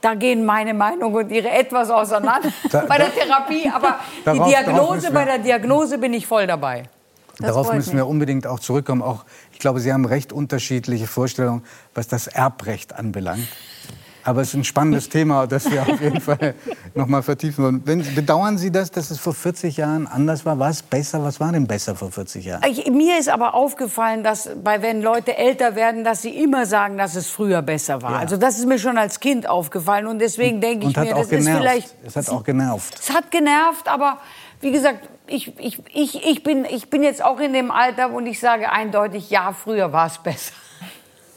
Da 0.00 0.14
gehen 0.14 0.46
meine 0.46 0.72
Meinung 0.72 1.12
und 1.12 1.30
Ihre 1.30 1.50
etwas 1.50 1.90
auseinander 1.90 2.50
Da- 2.70 2.84
bei 2.88 2.96
der 2.98 3.12
Therapie. 3.12 3.68
Aber 3.74 3.96
die 4.18 4.24
Darauf- 4.24 4.38
darauf 4.38 4.48
Diagnose, 4.48 5.10
bei 5.10 5.24
der 5.24 5.38
Diagnose 5.38 5.98
bin 5.98 6.14
ich 6.14 6.26
voll 6.26 6.46
dabei. 6.46 6.84
Darauf 7.38 7.66
freut 7.68 7.76
müssen 7.76 7.96
wir 7.96 8.06
unbedingt 8.06 8.46
auch 8.46 8.60
zurückkommen. 8.60 9.00
Auch, 9.02 9.24
ich 9.52 9.58
glaube, 9.58 9.80
Sie 9.80 9.92
haben 9.92 10.04
recht 10.04 10.30
unterschiedliche 10.32 11.06
Vorstellungen, 11.06 11.64
was 11.94 12.06
das 12.06 12.26
Erbrecht 12.26 12.94
anbelangt. 12.94 13.48
Aber 14.24 14.42
es 14.42 14.48
ist 14.48 14.54
ein 14.54 14.64
spannendes 14.64 15.08
Thema, 15.10 15.46
das 15.46 15.70
wir 15.70 15.82
auf 15.82 16.00
jeden 16.00 16.20
Fall 16.20 16.54
noch 16.94 17.06
mal 17.06 17.22
vertiefen 17.22 17.64
wollen. 17.64 17.82
Wenn, 17.84 18.14
bedauern 18.14 18.58
Sie 18.58 18.70
das, 18.70 18.90
dass 18.90 19.10
es 19.10 19.18
vor 19.18 19.34
40 19.34 19.76
Jahren 19.76 20.06
anders 20.06 20.44
war? 20.44 20.58
War 20.58 20.70
es 20.70 20.82
besser? 20.82 21.22
Was 21.22 21.40
war 21.40 21.52
denn 21.52 21.66
besser 21.66 21.94
vor 21.94 22.10
40 22.10 22.44
Jahren? 22.44 22.62
Ich, 22.68 22.90
mir 22.90 23.18
ist 23.18 23.28
aber 23.28 23.54
aufgefallen, 23.54 24.22
dass 24.22 24.50
bei, 24.62 24.82
wenn 24.82 25.02
Leute 25.02 25.36
älter 25.36 25.74
werden, 25.74 26.04
dass 26.04 26.22
sie 26.22 26.30
immer 26.30 26.66
sagen, 26.66 26.96
dass 26.98 27.14
es 27.14 27.28
früher 27.28 27.62
besser 27.62 28.02
war. 28.02 28.12
Ja. 28.12 28.18
Also 28.18 28.36
das 28.36 28.58
ist 28.58 28.66
mir 28.66 28.78
schon 28.78 28.98
als 28.98 29.20
Kind 29.20 29.48
aufgefallen 29.48 30.06
und 30.06 30.18
deswegen 30.18 30.60
denke 30.60 30.88
ich 30.88 30.96
mir, 30.96 31.14
das 31.14 31.22
ist 31.22 31.30
genervt. 31.30 31.58
vielleicht. 31.60 31.94
Es 32.04 32.16
hat 32.16 32.28
auch 32.28 32.44
genervt. 32.44 32.98
Es 32.98 33.14
hat 33.14 33.30
genervt, 33.30 33.88
aber 33.88 34.18
wie 34.60 34.72
gesagt, 34.72 35.08
ich, 35.26 35.58
ich, 35.58 35.80
ich, 35.94 36.24
ich, 36.24 36.42
bin, 36.42 36.64
ich 36.64 36.90
bin 36.90 37.02
jetzt 37.02 37.24
auch 37.24 37.40
in 37.40 37.52
dem 37.52 37.70
Alter 37.70 38.12
und 38.12 38.26
ich 38.26 38.40
sage 38.40 38.70
eindeutig, 38.70 39.30
ja, 39.30 39.52
früher 39.52 39.92
war 39.92 40.06
es 40.06 40.18
besser. 40.18 40.52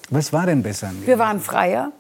Was 0.10 0.34
war 0.34 0.46
denn 0.46 0.62
besser? 0.62 0.92
Wir 1.06 1.18
waren 1.18 1.40
freier. 1.40 1.92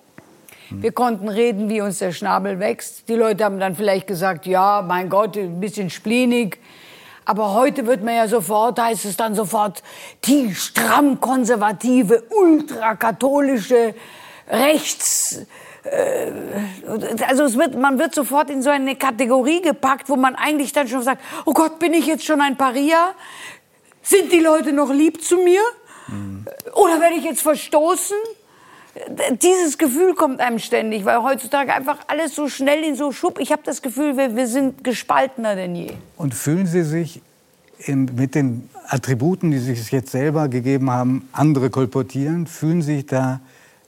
Wir 0.75 0.91
konnten 0.91 1.29
reden, 1.29 1.69
wie 1.69 1.81
uns 1.81 1.99
der 1.99 2.11
Schnabel 2.11 2.59
wächst. 2.59 3.07
Die 3.07 3.15
Leute 3.15 3.43
haben 3.45 3.59
dann 3.59 3.75
vielleicht 3.75 4.07
gesagt, 4.07 4.45
ja, 4.45 4.83
mein 4.85 5.09
Gott, 5.09 5.37
ein 5.37 5.59
bisschen 5.59 5.89
spleenig. 5.89 6.59
Aber 7.25 7.53
heute 7.53 7.85
wird 7.85 8.03
man 8.03 8.15
ja 8.15 8.27
sofort, 8.27 8.79
heißt 8.79 9.05
es 9.05 9.15
dann 9.15 9.35
sofort, 9.35 9.81
die 10.25 10.53
stramm 10.53 11.21
konservative, 11.21 12.23
ultrakatholische 12.29 13.95
Rechts... 14.49 15.45
äh, 15.83 16.31
Also 17.27 17.43
es 17.43 17.57
wird, 17.57 17.75
man 17.75 17.97
wird 17.99 18.13
sofort 18.13 18.49
in 18.49 18.61
so 18.61 18.69
eine 18.69 18.95
Kategorie 18.95 19.61
gepackt, 19.61 20.09
wo 20.09 20.15
man 20.15 20.35
eigentlich 20.35 20.73
dann 20.73 20.87
schon 20.87 21.01
sagt, 21.01 21.21
oh 21.45 21.53
Gott, 21.53 21.79
bin 21.79 21.93
ich 21.93 22.07
jetzt 22.07 22.25
schon 22.25 22.41
ein 22.41 22.57
Paria? 22.57 23.13
Sind 24.01 24.31
die 24.33 24.39
Leute 24.41 24.73
noch 24.73 24.91
lieb 24.91 25.23
zu 25.23 25.37
mir? 25.37 25.61
Oder 26.73 26.99
werde 26.99 27.15
ich 27.15 27.23
jetzt 27.23 27.41
verstoßen? 27.41 28.17
Dieses 29.41 29.77
Gefühl 29.77 30.13
kommt 30.13 30.39
einem 30.39 30.59
ständig, 30.59 31.03
weil 31.03 31.23
heutzutage 31.23 31.73
einfach 31.73 31.97
alles 32.07 32.35
so 32.35 32.47
schnell 32.47 32.83
in 32.83 32.95
so 32.95 33.11
Schub. 33.11 33.39
Ich 33.39 33.51
habe 33.51 33.61
das 33.65 33.81
Gefühl, 33.81 34.15
wir, 34.17 34.35
wir 34.35 34.47
sind 34.47 34.83
gespaltener 34.83 35.55
denn 35.55 35.75
je. 35.75 35.93
Und 36.15 36.35
fühlen 36.35 36.67
Sie 36.67 36.83
sich 36.83 37.21
im, 37.79 38.05
mit 38.15 38.35
den 38.35 38.69
Attributen, 38.87 39.49
die 39.49 39.57
Sie 39.57 39.73
sich 39.73 39.91
jetzt 39.91 40.11
selber 40.11 40.47
gegeben 40.47 40.91
haben, 40.91 41.27
andere 41.31 41.69
kolportieren, 41.71 42.45
fühlen 42.45 42.83
Sie 42.83 42.97
sich 42.97 43.05
da 43.07 43.39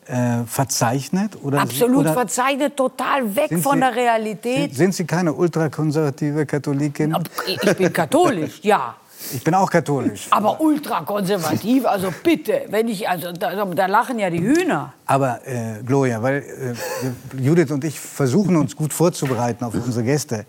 äh, 0.07 0.43
verzeichnet? 0.47 1.37
Oder 1.43 1.61
Absolut 1.61 1.97
oder 1.99 2.13
verzeichnet, 2.13 2.75
total 2.75 3.35
weg 3.35 3.51
von 3.61 3.73
Sie- 3.75 3.79
der 3.81 3.95
Realität. 3.95 4.69
Sind, 4.71 4.75
sind 4.75 4.95
Sie 4.95 5.05
keine 5.05 5.33
ultrakonservative 5.33 6.45
Katholikin? 6.47 7.15
Ich 7.45 7.77
bin 7.77 7.93
katholisch, 7.93 8.59
ja. 8.63 8.95
Ich 9.33 9.43
bin 9.43 9.53
auch 9.53 9.69
katholisch. 9.69 10.27
Aber 10.29 10.61
ultrakonservativ, 10.61 11.85
also 11.85 12.13
bitte, 12.23 12.63
wenn 12.69 12.87
ich, 12.87 13.09
also 13.09 13.31
da, 13.31 13.65
da 13.65 13.85
lachen 13.87 14.19
ja 14.19 14.29
die 14.29 14.41
Hühner. 14.41 14.93
Aber 15.05 15.39
äh, 15.47 15.81
Gloria, 15.85 16.21
weil 16.21 16.43
äh, 17.37 17.41
Judith 17.41 17.71
und 17.71 17.83
ich 17.83 17.99
versuchen 17.99 18.55
uns 18.55 18.75
gut 18.75 18.93
vorzubereiten 18.93 19.63
auf 19.65 19.73
unsere 19.73 20.03
Gäste. 20.03 20.45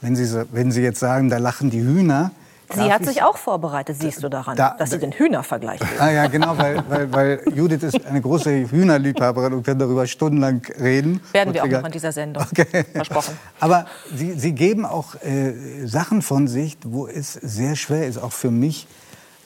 Wenn 0.00 0.14
Sie, 0.14 0.46
wenn 0.52 0.70
Sie 0.70 0.82
jetzt 0.82 1.00
sagen, 1.00 1.30
da 1.30 1.38
lachen 1.38 1.70
die 1.70 1.80
Hühner. 1.80 2.30
Sie 2.70 2.80
darf 2.80 2.90
hat 2.90 3.00
ich- 3.02 3.08
sich 3.08 3.22
auch 3.22 3.36
vorbereitet, 3.38 3.96
siehst 3.98 4.22
du 4.22 4.28
daran, 4.28 4.56
Da- 4.56 4.74
dass 4.78 4.90
sie 4.90 4.98
den 4.98 5.12
Hühnervergleich 5.12 5.80
will. 5.80 5.88
Ah 5.98 6.10
ja, 6.10 6.26
genau, 6.26 6.56
weil, 6.58 6.82
weil, 6.88 7.12
weil 7.12 7.42
Judith 7.54 7.82
ist 7.82 8.04
eine 8.06 8.20
große 8.20 8.70
Hühnerliebhaberin 8.70 9.54
und 9.54 9.64
kann 9.64 9.78
darüber 9.78 10.06
stundenlang 10.06 10.60
reden. 10.78 11.20
Werden 11.32 11.54
wir 11.54 11.64
auch 11.64 11.68
noch 11.68 11.84
in 11.86 11.92
dieser 11.92 12.12
Sendung. 12.12 12.44
Okay. 12.50 12.84
Versprochen. 12.92 13.38
Aber 13.58 13.86
Sie, 14.14 14.32
Sie 14.38 14.52
geben 14.52 14.84
auch 14.84 15.14
äh, 15.22 15.54
Sachen 15.86 16.20
von 16.22 16.46
sich, 16.46 16.76
wo 16.84 17.06
es 17.06 17.32
sehr 17.34 17.74
schwer 17.76 18.06
ist, 18.06 18.18
auch 18.18 18.32
für 18.32 18.50
mich, 18.50 18.86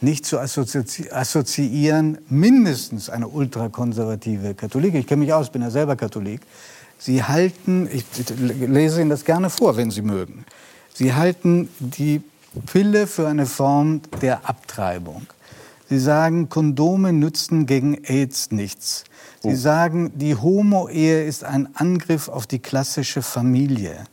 nicht 0.00 0.26
zu 0.26 0.40
assozi 0.40 1.08
assoziieren, 1.12 2.18
mindestens 2.28 3.08
eine 3.08 3.28
ultrakonservative 3.28 4.54
Katholik. 4.54 4.94
Ich 4.94 5.06
kenne 5.06 5.20
mich 5.24 5.32
aus, 5.32 5.50
bin 5.50 5.62
ja 5.62 5.70
selber 5.70 5.94
Katholik. 5.94 6.40
Sie 6.98 7.22
halten, 7.22 7.88
ich 7.92 8.04
lese 8.38 9.00
Ihnen 9.00 9.10
das 9.10 9.24
gerne 9.24 9.48
vor, 9.48 9.76
wenn 9.76 9.90
Sie 9.92 10.02
mögen. 10.02 10.44
Sie 10.92 11.14
halten 11.14 11.68
die 11.78 12.20
Pille 12.60 13.06
für 13.06 13.28
eine 13.28 13.46
Form 13.46 14.02
der 14.20 14.48
Abtreibung. 14.48 15.26
Sie 15.88 15.98
sagen, 15.98 16.48
Kondome 16.48 17.12
nützen 17.12 17.66
gegen 17.66 18.02
AIDS 18.04 18.50
nichts. 18.50 19.04
Sie 19.42 19.54
sagen, 19.54 20.12
die 20.14 20.36
Homo-Ehe 20.36 21.24
ist 21.24 21.44
ein 21.44 21.68
Angriff 21.74 22.28
auf 22.28 22.46
die 22.46 22.60
klassische 22.60 23.22
Familie. 23.22 24.04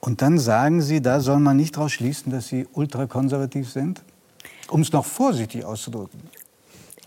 Und 0.00 0.22
dann 0.22 0.38
sagen 0.38 0.80
Sie, 0.80 1.00
da 1.00 1.20
soll 1.20 1.38
man 1.38 1.56
nicht 1.56 1.76
daraus 1.76 1.92
schließen, 1.92 2.32
dass 2.32 2.48
Sie 2.48 2.66
ultrakonservativ 2.72 3.70
sind? 3.70 4.02
Um 4.68 4.80
es 4.80 4.92
noch 4.92 5.04
vorsichtig 5.04 5.64
auszudrücken. 5.64 6.20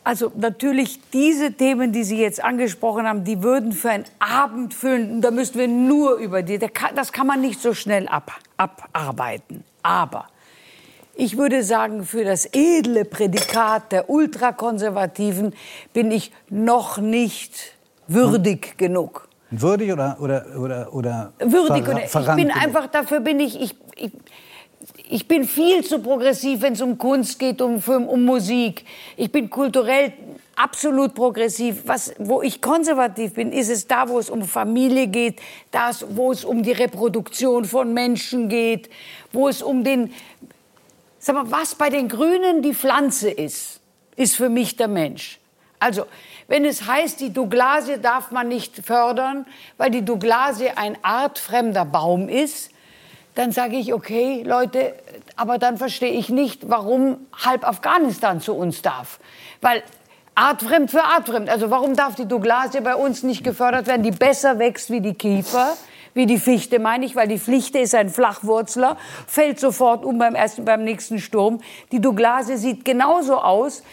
Also 0.03 0.31
natürlich 0.36 1.00
diese 1.12 1.53
Themen, 1.53 1.91
die 1.91 2.03
Sie 2.03 2.17
jetzt 2.17 2.43
angesprochen 2.43 3.07
haben, 3.07 3.24
die 3.24 3.41
würden 3.41 3.72
für 3.72 3.89
einen 3.89 4.05
Abend 4.19 4.74
füllen. 4.74 5.22
Da 5.22 5.31
müssten 5.31 5.57
wir 5.57 5.67
nur 5.67 6.15
über 6.15 6.43
die. 6.43 6.60
Das 6.95 7.12
kann 7.12 7.27
man 7.27 7.41
nicht 7.41 7.62
so 7.62 7.74
schnell 7.74 8.07
ab, 8.07 8.31
abarbeiten. 8.57 9.63
Aber 9.81 10.27
ich 11.15 11.38
würde 11.38 11.63
sagen, 11.63 12.03
für 12.05 12.24
das 12.24 12.48
edle 12.53 13.05
Prädikat 13.05 13.91
der 13.91 14.10
Ultrakonservativen 14.10 15.53
bin 15.93 16.12
ich 16.12 16.32
noch 16.50 16.98
nicht 16.98 17.75
würdig 18.08 18.77
genug. 18.77 19.27
Würdig 19.51 19.93
oder, 19.93 20.17
oder, 20.20 20.46
oder, 20.58 20.93
oder 20.93 21.34
Würdig 21.39 21.88
oder 21.88 22.03
ich 22.03 22.36
bin 22.36 22.50
einfach 22.51 22.88
dafür 22.88 23.20
bin 23.20 23.39
ich 23.39 23.62
ich, 23.62 23.75
ich 23.96 24.12
ich 25.10 25.27
bin 25.27 25.46
viel 25.46 25.84
zu 25.84 26.00
progressiv, 26.00 26.62
wenn 26.62 26.74
es 26.74 26.82
um 26.82 26.98
Kunst 26.98 27.39
geht, 27.39 27.62
um 27.62 27.82
Film, 27.82 28.08
um 28.08 28.25
Musik. 28.25 28.84
Ich 29.15 29.32
bin 29.32 29.50
kulturell 29.50 30.13
absolut 30.55 31.13
progressiv. 31.13 31.84
Was, 31.86 32.13
wo 32.17 32.41
ich 32.41 32.62
konservativ 32.62 33.34
bin, 33.34 33.51
ist 33.51 33.70
es 33.70 33.88
da, 33.88 34.08
wo 34.10 34.20
es 34.20 34.29
um 34.29 34.43
Familie 34.43 35.08
geht, 35.08 35.39
das, 35.72 36.05
wo 36.10 36.32
es 36.32 36.43
um 36.43 36.63
die 36.63 36.72
Reproduktion 36.72 37.65
von 37.65 37.93
Menschen 37.93 38.50
geht, 38.50 38.89
wo 39.32 39.48
es 39.48 39.62
um 39.62 39.84
den, 39.84 40.12
sag 41.23 41.35
mal, 41.35 41.51
was 41.51 41.75
bei 41.75 41.89
den 41.89 42.09
Grünen 42.09 42.61
die 42.61 42.73
Pflanze 42.73 43.29
ist, 43.29 43.79
ist 44.15 44.35
für 44.35 44.49
mich 44.49 44.75
der 44.75 44.89
Mensch. 44.89 45.39
Also, 45.79 46.05
wenn 46.47 46.65
es 46.65 46.85
heißt, 46.85 47.19
die 47.19 47.31
Douglasie 47.31 47.97
darf 47.97 48.31
man 48.31 48.49
nicht 48.49 48.85
fördern, 48.85 49.45
weil 49.77 49.89
die 49.89 50.03
Douglasie 50.03 50.69
ein 50.69 50.97
artfremder 51.01 51.85
Baum 51.85 52.27
ist, 52.29 52.71
dann 53.35 53.51
sage 53.51 53.77
ich, 53.77 53.93
okay, 53.93 54.43
Leute, 54.45 54.93
aber 55.35 55.57
dann 55.57 55.77
verstehe 55.77 56.11
ich 56.11 56.29
nicht, 56.29 56.69
warum 56.69 57.17
halb 57.43 57.67
Afghanistan 57.67 58.41
zu 58.41 58.53
uns 58.53 58.81
darf. 58.81 59.19
Weil 59.61 59.81
artfremd 60.35 60.91
für 60.91 61.03
artfremd. 61.03 61.49
Also 61.49 61.71
warum 61.71 61.95
darf 61.95 62.15
die 62.15 62.27
Douglasie 62.27 62.81
bei 62.81 62.95
uns 62.95 63.23
nicht 63.23 63.43
gefördert 63.43 63.87
werden, 63.87 64.03
die 64.03 64.11
besser 64.11 64.59
wächst 64.59 64.89
wie 64.89 65.01
die 65.01 65.13
Kiefer? 65.13 65.75
Wie 66.13 66.25
die 66.25 66.38
Fichte 66.38 66.79
meine 66.79 67.05
ich, 67.05 67.15
weil 67.15 67.27
die 67.27 67.39
Fichte 67.39 67.79
ist 67.79 67.96
ein 67.96 68.10
Flachwurzler, 68.10 68.98
fällt 69.27 69.60
sofort 69.60 70.05
um 70.05 70.20
beim, 70.20 70.36
ersten, 70.36 70.63
beim 70.63 70.84
nächsten 70.84 71.20
Sturm. 71.20 71.60
Die 71.91 72.00
Douglasie 72.00 72.58
sieht 72.58 72.86
genauso 72.86 73.38
aus, 73.38 73.84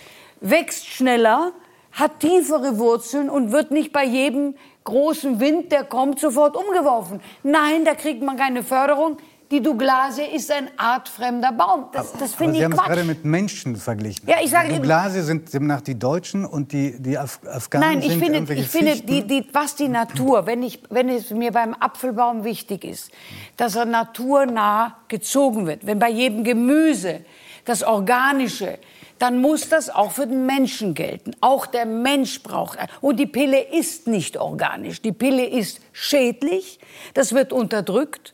wächst 0.41 0.87
schneller, 0.87 1.53
hat 1.93 2.21
tiefere 2.21 2.79
Wurzeln 2.79 3.31
und 3.31 3.53
wird 3.53 3.71
nicht 3.71 3.93
bei 3.93 4.05
jedem 4.05 4.55
großen 4.85 5.41
Wind, 5.41 5.73
der 5.73 5.85
kommt, 5.85 6.21
sofort 6.21 6.57
umgeworfen. 6.57 7.21
Nein, 7.43 7.85
da 7.85 7.95
kriegt 7.95 8.23
man 8.23 8.37
keine 8.37 8.63
Förderung. 8.63 9.17
Die 9.51 9.61
Douglasie 9.61 10.23
ist 10.23 10.53
ein 10.53 10.71
artfremder 10.77 11.51
Baum. 11.51 11.87
Das, 11.93 12.13
das 12.13 12.35
finde 12.35 12.53
Sie 12.53 12.59
ich 12.61 12.65
haben 12.65 12.73
es 12.73 12.79
gerade 12.79 12.95
Quatsch. 12.95 13.07
mit 13.07 13.25
Menschen 13.25 13.75
verglichen. 13.75 14.29
Ja, 14.29 14.37
ich 14.41 14.51
sage 14.51 14.69
die 14.69 14.77
Douglasie 14.77 15.23
sind 15.23 15.53
demnach 15.53 15.81
die 15.81 15.99
Deutschen 15.99 16.45
und 16.45 16.71
die, 16.73 17.03
die 17.03 17.19
Af 17.19 17.41
Afghanen 17.45 17.89
Nein, 17.89 17.99
ich 17.99 18.11
sind 18.11 18.25
finde, 18.25 18.55
ich 18.55 18.69
finde 18.69 19.01
die, 19.01 19.27
die, 19.27 19.45
was 19.53 19.75
die 19.75 19.89
Natur, 19.89 20.47
wenn, 20.47 20.63
ich, 20.63 20.81
wenn 20.91 21.09
es 21.09 21.31
mir 21.31 21.51
beim 21.51 21.75
Apfelbaum 21.75 22.45
wichtig 22.45 22.85
ist, 22.85 23.11
dass 23.57 23.75
er 23.75 23.87
naturnah 23.87 24.99
gezogen 25.09 25.67
wird, 25.67 25.85
wenn 25.85 25.99
bei 25.99 26.11
jedem 26.11 26.45
Gemüse 26.45 27.25
das 27.65 27.83
Organische, 27.83 28.79
dann 29.19 29.41
muss 29.41 29.69
das 29.69 29.91
auch 29.91 30.13
für 30.13 30.29
den 30.29 30.47
Menschen 30.47 30.95
gelten. 30.95 31.33
Auch 31.41 31.67
der 31.67 31.87
Mensch 31.87 32.43
braucht. 32.45 32.79
Und 33.01 33.19
die 33.19 33.27
Pille 33.27 33.61
ist 33.61 34.07
nicht 34.07 34.37
organisch. 34.37 35.03
Die 35.03 35.13
Pille 35.13 35.45
ist 35.45 35.81
schädlich, 35.93 36.79
das 37.15 37.33
wird 37.33 37.53
unterdrückt. 37.53 38.33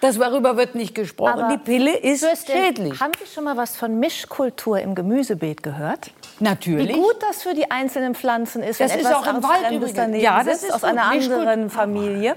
Das 0.00 0.18
darüber 0.18 0.56
wird 0.56 0.74
nicht 0.74 0.94
gesprochen. 0.94 1.40
Aber 1.40 1.48
die 1.48 1.58
Pille 1.58 1.96
ist 1.96 2.24
Fürstin, 2.24 2.54
schädlich. 2.56 3.00
Haben 3.00 3.12
Sie 3.18 3.32
schon 3.32 3.44
mal 3.44 3.56
was 3.56 3.76
von 3.76 3.98
Mischkultur 3.98 4.78
im 4.78 4.94
Gemüsebeet 4.94 5.62
gehört? 5.62 6.10
Natürlich. 6.38 6.88
Wie 6.88 7.00
gut 7.00 7.16
das 7.28 7.42
für 7.42 7.54
die 7.54 7.70
einzelnen 7.70 8.14
Pflanzen 8.14 8.62
ist, 8.62 8.78
Das 8.80 8.92
wenn 8.92 9.00
ist 9.00 9.06
etwas 9.06 9.26
auch 9.26 9.34
im 9.34 9.42
Wald 9.42 9.70
übrigens. 9.72 10.22
Ja, 10.22 10.42
das 10.44 10.60
sitzt, 10.60 10.64
ist 10.64 10.74
aus 10.74 10.80
gut. 10.82 10.90
einer 10.90 11.04
anderen 11.04 11.70
Familie. 11.70 12.36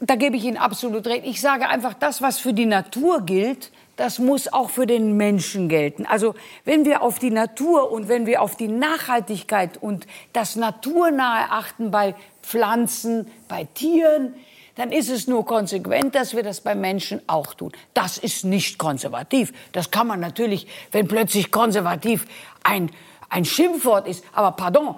Da 0.00 0.14
gebe 0.14 0.36
ich 0.36 0.44
Ihnen 0.44 0.56
absolut 0.56 1.06
recht. 1.06 1.26
Ich 1.26 1.40
sage 1.40 1.68
einfach, 1.68 1.94
das, 1.94 2.22
was 2.22 2.38
für 2.38 2.52
die 2.54 2.64
Natur 2.64 3.22
gilt, 3.22 3.70
das 3.96 4.20
muss 4.20 4.50
auch 4.50 4.70
für 4.70 4.86
den 4.86 5.16
Menschen 5.16 5.68
gelten. 5.68 6.06
Also 6.06 6.34
wenn 6.64 6.84
wir 6.84 7.02
auf 7.02 7.18
die 7.18 7.30
Natur 7.32 7.90
und 7.90 8.08
wenn 8.08 8.26
wir 8.26 8.40
auf 8.40 8.56
die 8.56 8.68
Nachhaltigkeit 8.68 9.76
und 9.76 10.06
das 10.32 10.54
Naturnahe 10.56 11.50
achten 11.50 11.90
bei 11.90 12.14
Pflanzen, 12.42 13.28
bei 13.48 13.66
Tieren, 13.74 14.34
dann 14.78 14.92
ist 14.92 15.08
es 15.08 15.26
nur 15.26 15.44
konsequent, 15.44 16.14
dass 16.14 16.36
wir 16.36 16.44
das 16.44 16.60
bei 16.60 16.76
Menschen 16.76 17.20
auch 17.26 17.52
tun. 17.52 17.72
Das 17.94 18.16
ist 18.16 18.44
nicht 18.44 18.78
konservativ. 18.78 19.52
Das 19.72 19.90
kann 19.90 20.06
man 20.06 20.20
natürlich, 20.20 20.68
wenn 20.92 21.08
plötzlich 21.08 21.50
konservativ 21.50 22.26
ein, 22.62 22.88
ein 23.28 23.44
Schimpfwort 23.44 24.06
ist. 24.06 24.24
Aber 24.32 24.52
pardon, 24.52 24.94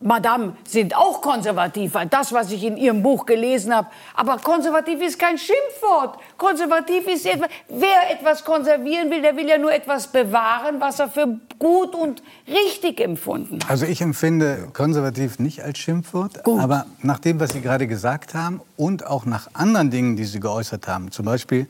Madame 0.00 0.56
sind 0.64 0.94
auch 0.94 1.20
konservativ, 1.20 1.94
weil 1.94 2.06
das, 2.06 2.32
was 2.32 2.52
ich 2.52 2.62
in 2.62 2.76
Ihrem 2.76 3.02
Buch 3.02 3.26
gelesen 3.26 3.74
habe. 3.74 3.88
Aber 4.14 4.38
konservativ 4.38 5.00
ist 5.00 5.18
kein 5.18 5.36
Schimpfwort. 5.38 6.18
Konservativ 6.36 7.08
ist 7.08 7.26
etwas, 7.26 7.48
wer 7.68 8.12
etwas 8.12 8.44
konservieren 8.44 9.10
will, 9.10 9.22
der 9.22 9.36
will 9.36 9.48
ja 9.48 9.58
nur 9.58 9.72
etwas 9.72 10.06
bewahren, 10.06 10.80
was 10.80 11.00
er 11.00 11.08
für 11.08 11.40
gut 11.58 11.96
und 11.96 12.22
richtig 12.46 13.00
empfunden 13.00 13.58
hat. 13.60 13.70
Also 13.70 13.86
ich 13.86 14.00
empfinde 14.00 14.68
konservativ 14.72 15.40
nicht 15.40 15.64
als 15.64 15.78
Schimpfwort, 15.78 16.46
aber 16.46 16.86
nach 17.02 17.18
dem, 17.18 17.40
was 17.40 17.50
Sie 17.50 17.60
gerade 17.60 17.88
gesagt 17.88 18.34
haben 18.34 18.60
und 18.76 19.04
auch 19.04 19.24
nach 19.24 19.48
anderen 19.54 19.90
Dingen, 19.90 20.14
die 20.14 20.24
Sie 20.24 20.38
geäußert 20.38 20.86
haben, 20.86 21.10
zum 21.10 21.24
Beispiel, 21.24 21.66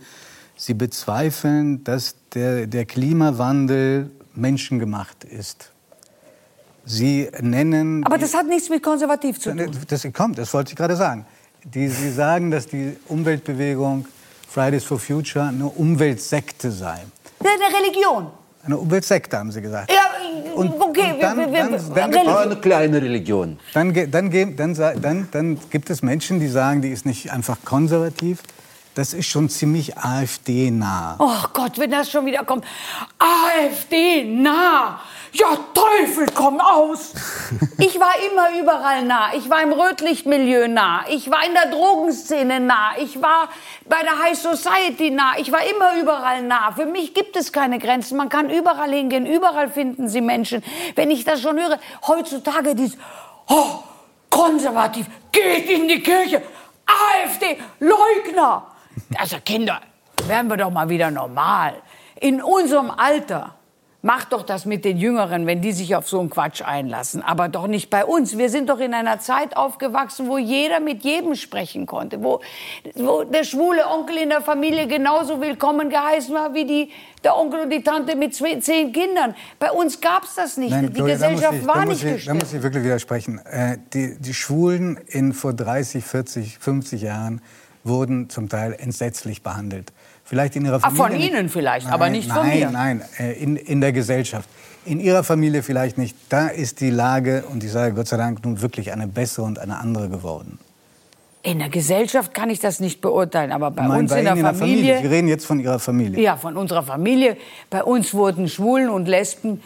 Sie 0.56 0.75
bezweifeln, 0.75 1.82
dass 1.85 2.16
der, 2.35 2.66
der 2.66 2.85
Klimawandel 2.85 4.11
menschengemacht 4.35 5.25
ist. 5.25 5.73
Sie 6.88 7.28
nennen... 7.40 8.02
Aber 8.04 8.16
das 8.18 8.35
hat 8.35 8.47
nichts 8.47 8.71
mit 8.71 8.83
konservativ 8.83 9.38
zu 9.38 9.54
tun. 9.54 9.71
Das 9.88 10.07
kommt, 10.14 10.38
das 10.38 10.52
wollte 10.54 10.71
ich 10.73 10.76
gerade 10.76 10.97
sagen. 10.97 11.26
Die, 11.64 11.88
Sie 11.88 12.11
sagen, 12.11 12.50
dass 12.50 12.66
die 12.66 12.97
Umweltbewegung 13.09 14.07
Fridays 14.49 14.85
for 14.85 14.99
Future 14.99 15.47
eine 15.49 15.66
Umweltsekte 15.66 16.71
sei. 16.71 17.00
Eine 17.40 17.50
Religion. 17.85 18.28
Eine 18.64 18.78
Umweltsekte, 18.78 19.37
haben 19.38 19.52
Sie 19.52 19.61
gesagt. 19.61 19.92
Ja, 19.92 20.54
Und- 20.54 20.80
okay, 20.80 21.12
und 21.12 21.23
dann- 21.23 21.38
wir, 21.38 21.52
wir, 21.52 21.59
dann- 21.62 21.73
wir, 21.95 22.09
dann-. 22.25 22.28
Aber 22.28 22.40
eine 22.40 22.57
kleine 22.57 23.02
Religion. 23.02 23.59
Dann, 23.75 23.92
dann, 24.11 24.30
dann, 24.57 24.75
dann, 25.02 25.28
dann 25.30 25.59
gibt 25.71 25.90
es 25.90 26.02
Menschen, 26.02 26.40
die 26.40 26.49
sagen, 26.49 26.80
die 26.80 26.88
ist 26.88 27.04
nicht 27.04 27.30
einfach 27.33 27.59
konservativ. 27.64 28.40
Das 28.98 29.14
ist 29.14 29.28
schon 29.28 29.48
ziemlich 29.48 29.96
AfD-nah. 29.96 31.14
Oh 31.20 31.48
Gott, 31.52 31.78
wenn 31.78 31.92
das 31.92 32.10
schon 32.10 32.26
wieder 32.26 32.42
kommt. 32.42 32.64
AfD 33.16 34.24
nah. 34.24 35.00
Ja, 35.30 35.56
Teufel, 35.72 36.26
komm 36.34 36.58
aus. 36.58 37.12
Ich 37.78 38.00
war 38.00 38.14
immer 38.28 38.60
überall 38.60 39.04
nah. 39.04 39.34
Ich 39.34 39.48
war 39.48 39.62
im 39.62 39.70
Rötlichtmilieu 39.70 40.66
nah. 40.66 41.04
Ich 41.10 41.30
war 41.30 41.46
in 41.46 41.54
der 41.54 41.66
Drogenszene 41.66 42.58
nah. 42.58 42.98
Ich 42.98 43.22
war 43.22 43.48
bei 43.88 44.02
der 44.02 44.18
High 44.18 44.36
Society 44.36 45.12
nah. 45.12 45.38
Ich 45.38 45.52
war 45.52 45.64
immer 45.64 45.96
überall 46.00 46.42
nah. 46.42 46.72
Für 46.72 46.86
mich 46.86 47.14
gibt 47.14 47.36
es 47.36 47.52
keine 47.52 47.78
Grenzen. 47.78 48.16
Man 48.16 48.28
kann 48.28 48.50
überall 48.50 48.90
hingehen. 48.90 49.26
Überall 49.26 49.70
finden 49.70 50.08
Sie 50.08 50.20
Menschen. 50.20 50.64
Wenn 50.96 51.12
ich 51.12 51.24
das 51.24 51.40
schon 51.40 51.56
höre, 51.56 51.78
heutzutage 52.08 52.74
dies, 52.74 52.98
oh, 53.46 53.78
konservativ, 54.28 55.06
geht 55.30 55.70
in 55.70 55.86
die 55.86 56.02
Kirche. 56.02 56.42
AfD, 56.84 57.58
Leugner. 57.78 58.67
Also 59.18 59.36
Kinder, 59.44 59.80
werden 60.26 60.48
wir 60.48 60.56
doch 60.56 60.70
mal 60.70 60.88
wieder 60.88 61.10
normal. 61.10 61.74
In 62.20 62.42
unserem 62.42 62.90
Alter 62.90 63.54
macht 64.00 64.32
doch 64.32 64.44
das 64.44 64.64
mit 64.64 64.84
den 64.84 64.96
Jüngeren, 64.96 65.46
wenn 65.46 65.60
die 65.60 65.72
sich 65.72 65.96
auf 65.96 66.08
so 66.08 66.20
einen 66.20 66.30
Quatsch 66.30 66.62
einlassen. 66.62 67.20
Aber 67.20 67.48
doch 67.48 67.66
nicht 67.66 67.90
bei 67.90 68.04
uns. 68.04 68.38
Wir 68.38 68.48
sind 68.48 68.68
doch 68.70 68.78
in 68.78 68.94
einer 68.94 69.18
Zeit 69.18 69.56
aufgewachsen, 69.56 70.28
wo 70.28 70.38
jeder 70.38 70.78
mit 70.78 71.02
jedem 71.02 71.34
sprechen 71.34 71.84
konnte. 71.87 72.22
Wo, 72.22 72.40
wo 72.94 73.24
der 73.24 73.42
schwule 73.42 73.87
Onkel 73.88 74.18
in 74.18 74.28
der 74.28 74.40
Familie 74.40 74.87
genauso 74.87 75.40
willkommen 75.40 75.90
geheißen 75.90 76.32
war 76.32 76.54
wie 76.54 76.64
die, 76.64 76.90
der 77.24 77.37
Onkel 77.37 77.61
und 77.61 77.70
die 77.70 77.82
Tante 77.82 78.14
mit 78.14 78.37
zwei, 78.37 78.61
zehn 78.61 78.92
Kindern. 78.92 79.34
Bei 79.58 79.72
uns 79.72 80.00
gab 80.00 80.22
es 80.22 80.37
das 80.37 80.56
nicht. 80.56 80.74
die 80.80 80.90
Gloria, 80.92 81.16
da 81.16 81.28
Gesellschaft 81.30 81.58
ich- 81.58 81.66
da 81.66 81.74
war 81.74 81.84
nicht 81.84 81.96
ich, 82.04 82.08
Da 82.08 82.12
gestellt. 82.14 82.38
muss 82.40 82.52
ich 82.52 82.62
wirklich 82.62 82.84
widersprechen. 82.84 83.38
Äh, 83.46 83.78
die, 83.92 84.16
die 84.20 84.34
Schwulen 84.34 84.96
in 85.08 85.32
vor 85.32 85.52
30, 85.54 86.04
40, 86.04 86.58
50 86.61 87.02
Jahren 87.02 87.42
wurden 87.88 88.31
zum 88.31 88.48
Teil 88.48 88.74
entsetzlich 88.79 89.42
behandelt. 89.42 89.92
Vielleicht 90.24 90.57
in 90.57 90.64
ihrer 90.66 90.77
Ah, 90.77 90.90
Familie. 90.90 91.03
von 91.03 91.12
nicht. 91.16 91.31
Ihnen 91.33 91.48
vielleicht, 91.48 91.87
aber 91.88 92.11
nicht 92.11 92.31
von 92.31 92.46
nein, 92.46 92.59
mir. 92.59 92.70
Nein, 92.70 93.03
nein, 93.18 93.33
in, 93.33 93.57
in 93.57 93.81
der 93.81 93.92
Gesellschaft. 93.92 94.48
In 94.85 95.01
ihrer 95.01 95.24
Familie 95.24 95.62
vielleicht 95.62 95.98
nicht. 95.98 96.16
Da 96.29 96.48
ist 96.48 96.81
die 96.81 96.90
Lage, 96.90 97.44
und 97.51 97.64
ich 97.64 97.72
sage 97.72 97.94
Gott 97.94 98.09
sei 98.09 98.16
Dank, 98.16 98.44
nun 98.44 98.61
wirklich 98.61 98.92
eine 98.92 99.07
bessere 99.07 99.44
und 99.44 99.59
eine 99.59 99.79
andere 99.79 100.09
geworden. 100.09 100.59
In 101.42 101.61
der 101.61 101.68
Gesellschaft 101.68 102.35
kann 102.35 102.51
ich 102.51 102.59
das 102.61 102.81
nicht 102.81 103.01
beurteilen, 103.01 103.53
aber 103.53 103.70
bei 103.70 103.83
meine, 103.83 104.01
uns 104.01 104.11
bei 104.11 104.18
in 104.18 104.24
der 104.24 104.37
Ihnen 104.37 104.55
Familie, 104.55 104.98
Sie 105.01 105.07
reden 105.07 105.29
jetzt 105.29 105.46
von 105.46 105.61
Ihrer 105.61 105.79
Familie. 105.79 106.20
ja, 106.20 106.37
von 106.37 106.57
unserer 106.57 106.83
Familie, 106.83 107.37
bei 107.70 107.83
uns 107.85 108.12
wurden 108.12 108.48
Schwulen 108.48 108.88
und 108.90 109.07
Lesben 109.09 109.62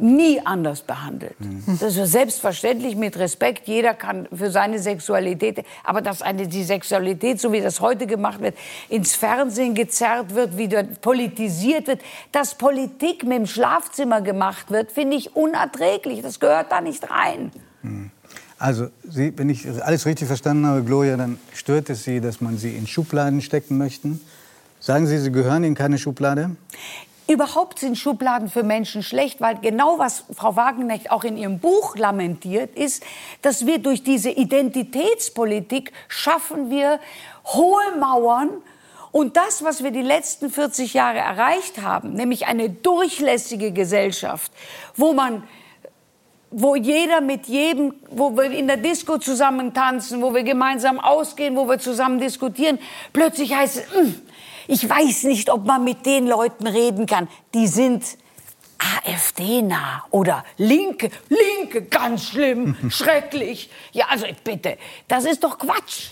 nie 0.00 0.40
anders 0.44 0.82
behandelt. 0.82 1.38
Mhm. 1.40 1.78
Das 1.80 1.96
ist 1.96 2.12
selbstverständlich 2.12 2.96
mit 2.96 3.18
Respekt. 3.18 3.68
Jeder 3.68 3.94
kann 3.94 4.28
für 4.34 4.50
seine 4.50 4.78
Sexualität, 4.78 5.64
aber 5.84 6.02
dass 6.02 6.22
eine 6.22 6.48
die 6.48 6.64
Sexualität, 6.64 7.40
so 7.40 7.52
wie 7.52 7.60
das 7.60 7.80
heute 7.80 8.06
gemacht 8.06 8.40
wird, 8.40 8.56
ins 8.88 9.14
Fernsehen 9.14 9.74
gezerrt 9.74 10.34
wird, 10.34 10.56
wieder 10.56 10.82
politisiert 10.82 11.86
wird, 11.86 12.00
dass 12.32 12.54
Politik 12.56 13.24
mit 13.24 13.38
dem 13.38 13.46
Schlafzimmer 13.46 14.20
gemacht 14.20 14.70
wird, 14.70 14.92
finde 14.92 15.16
ich 15.16 15.36
unerträglich. 15.36 16.22
Das 16.22 16.40
gehört 16.40 16.72
da 16.72 16.80
nicht 16.80 17.10
rein. 17.10 17.50
Also, 18.58 18.88
Sie, 19.08 19.32
wenn 19.38 19.48
ich 19.48 19.66
alles 19.82 20.04
richtig 20.04 20.28
verstanden 20.28 20.66
habe, 20.66 20.82
Gloria, 20.82 21.16
dann 21.16 21.38
stört 21.54 21.88
es 21.88 22.04
Sie, 22.04 22.20
dass 22.20 22.42
man 22.42 22.58
Sie 22.58 22.76
in 22.76 22.86
Schubladen 22.86 23.40
stecken 23.40 23.78
möchte. 23.78 24.18
Sagen 24.80 25.06
Sie, 25.06 25.18
Sie 25.18 25.32
gehören 25.32 25.64
in 25.64 25.74
keine 25.74 25.98
Schublade? 25.98 26.56
Überhaupt 27.30 27.78
sind 27.78 27.96
Schubladen 27.96 28.48
für 28.48 28.64
Menschen 28.64 29.04
schlecht, 29.04 29.40
weil 29.40 29.56
genau 29.60 30.00
was 30.00 30.24
Frau 30.34 30.56
Wagenknecht 30.56 31.12
auch 31.12 31.22
in 31.22 31.36
ihrem 31.36 31.60
Buch 31.60 31.94
lamentiert, 31.96 32.76
ist, 32.76 33.04
dass 33.40 33.66
wir 33.66 33.78
durch 33.78 34.02
diese 34.02 34.30
Identitätspolitik 34.30 35.92
schaffen 36.08 36.70
wir 36.70 36.98
hohe 37.44 37.96
Mauern 38.00 38.50
und 39.12 39.36
das, 39.36 39.62
was 39.62 39.84
wir 39.84 39.92
die 39.92 40.02
letzten 40.02 40.50
40 40.50 40.92
Jahre 40.92 41.18
erreicht 41.18 41.80
haben, 41.82 42.14
nämlich 42.14 42.46
eine 42.46 42.68
durchlässige 42.68 43.70
Gesellschaft, 43.70 44.50
wo 44.96 45.12
man 45.12 45.44
wo 46.52 46.74
jeder 46.74 47.20
mit 47.20 47.46
jedem, 47.46 47.94
wo 48.10 48.36
wir 48.36 48.50
in 48.50 48.66
der 48.66 48.76
Disco 48.76 49.18
zusammen 49.18 49.72
tanzen, 49.72 50.20
wo 50.20 50.34
wir 50.34 50.42
gemeinsam 50.42 50.98
ausgehen, 50.98 51.54
wo 51.54 51.68
wir 51.68 51.78
zusammen 51.78 52.18
diskutieren, 52.18 52.80
plötzlich 53.12 53.54
heißt 53.54 53.76
es, 53.76 53.84
"Mm, 53.94 54.14
ich 54.70 54.88
weiß 54.88 55.24
nicht, 55.24 55.50
ob 55.50 55.66
man 55.66 55.82
mit 55.82 56.06
den 56.06 56.26
Leuten 56.26 56.66
reden 56.66 57.06
kann. 57.06 57.28
Die 57.54 57.66
sind 57.66 58.04
AfD-nah 58.78 60.04
oder 60.10 60.44
Linke, 60.56 61.10
Linke, 61.28 61.82
ganz 61.82 62.26
schlimm, 62.26 62.76
schrecklich. 62.88 63.68
Ja, 63.92 64.06
also 64.08 64.26
bitte, 64.44 64.78
das 65.08 65.24
ist 65.24 65.42
doch 65.42 65.58
Quatsch. 65.58 66.10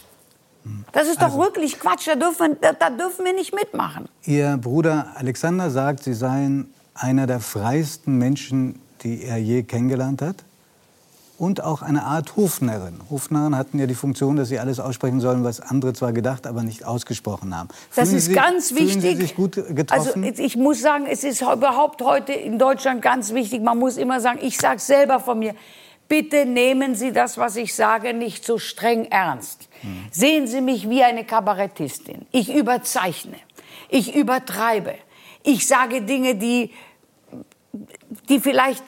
Das 0.93 1.09
ist 1.09 1.23
doch 1.23 1.39
wirklich 1.39 1.79
Quatsch, 1.79 2.09
da 2.09 2.15
dürfen, 2.15 2.57
da, 2.61 2.73
da 2.73 2.91
dürfen 2.91 3.25
wir 3.25 3.33
nicht 3.33 3.55
mitmachen. 3.55 4.07
Ihr 4.25 4.59
Bruder 4.59 5.13
Alexander 5.15 5.71
sagt, 5.71 6.03
Sie 6.03 6.13
seien 6.13 6.75
einer 6.95 7.27
der 7.27 7.41
freiesten 7.41 8.19
Menschen, 8.19 8.83
die 9.03 9.23
er 9.23 9.39
je 9.39 9.63
kennengelernt 9.63 10.21
hat. 10.21 10.45
Und 11.39 11.63
auch 11.63 11.83
eine 11.83 12.03
Art 12.03 12.35
Hofnarrin. 12.35 13.01
Hofnarren 13.11 13.57
hatten 13.57 13.79
ja 13.79 13.87
die 13.87 13.95
Funktion, 13.95 14.35
dass 14.35 14.49
sie 14.49 14.59
alles 14.59 14.81
aussprechen 14.81 15.21
sollen, 15.21 15.45
was 15.45 15.61
andere 15.61 15.93
zwar 15.93 16.13
gedacht, 16.13 16.49
aber 16.49 16.65
nicht 16.65 16.85
ausgesprochen 16.85 17.57
haben. 17.57 17.69
Das 17.95 18.09
Fühlen 18.09 18.19
ist 18.19 18.27
Sie, 18.27 18.33
ganz 18.33 18.75
wichtig. 18.75 19.17
Sie 19.17 19.17
sich 19.23 19.37
gut 19.37 19.57
Also 19.91 20.17
ich 20.17 20.57
muss 20.57 20.81
sagen, 20.81 21.07
es 21.09 21.23
ist 21.23 21.41
überhaupt 21.43 22.03
heute 22.03 22.33
in 22.33 22.59
Deutschland 22.59 23.03
ganz 23.03 23.33
wichtig. 23.35 23.63
Man 23.63 23.79
muss 23.79 23.97
immer 23.99 24.21
sagen, 24.21 24.41
ich 24.43 24.59
sage 24.59 24.81
selber 24.81 25.21
von 25.21 25.39
mir, 25.39 25.55
bitte 26.09 26.45
nehmen 26.45 26.97
Sie 26.97 27.13
das, 27.13 27.39
was 27.39 27.55
ich 27.55 27.73
sage, 27.73 28.15
nicht 28.15 28.45
so 28.45 28.59
streng 28.59 29.05
ernst. 29.05 29.69
Sehen 30.11 30.49
Sie 30.49 30.61
mich 30.61 30.91
wie 30.91 31.05
eine 31.05 31.23
Kabarettistin. 31.25 32.27
Ich 32.33 32.53
überzeichne, 32.53 33.37
ich 33.89 34.17
übertreibe, 34.17 34.95
ich 35.45 35.69
sage 35.69 36.03
Dinge, 36.03 36.35
die 36.35 36.73
die 38.29 38.41
vielleicht 38.41 38.83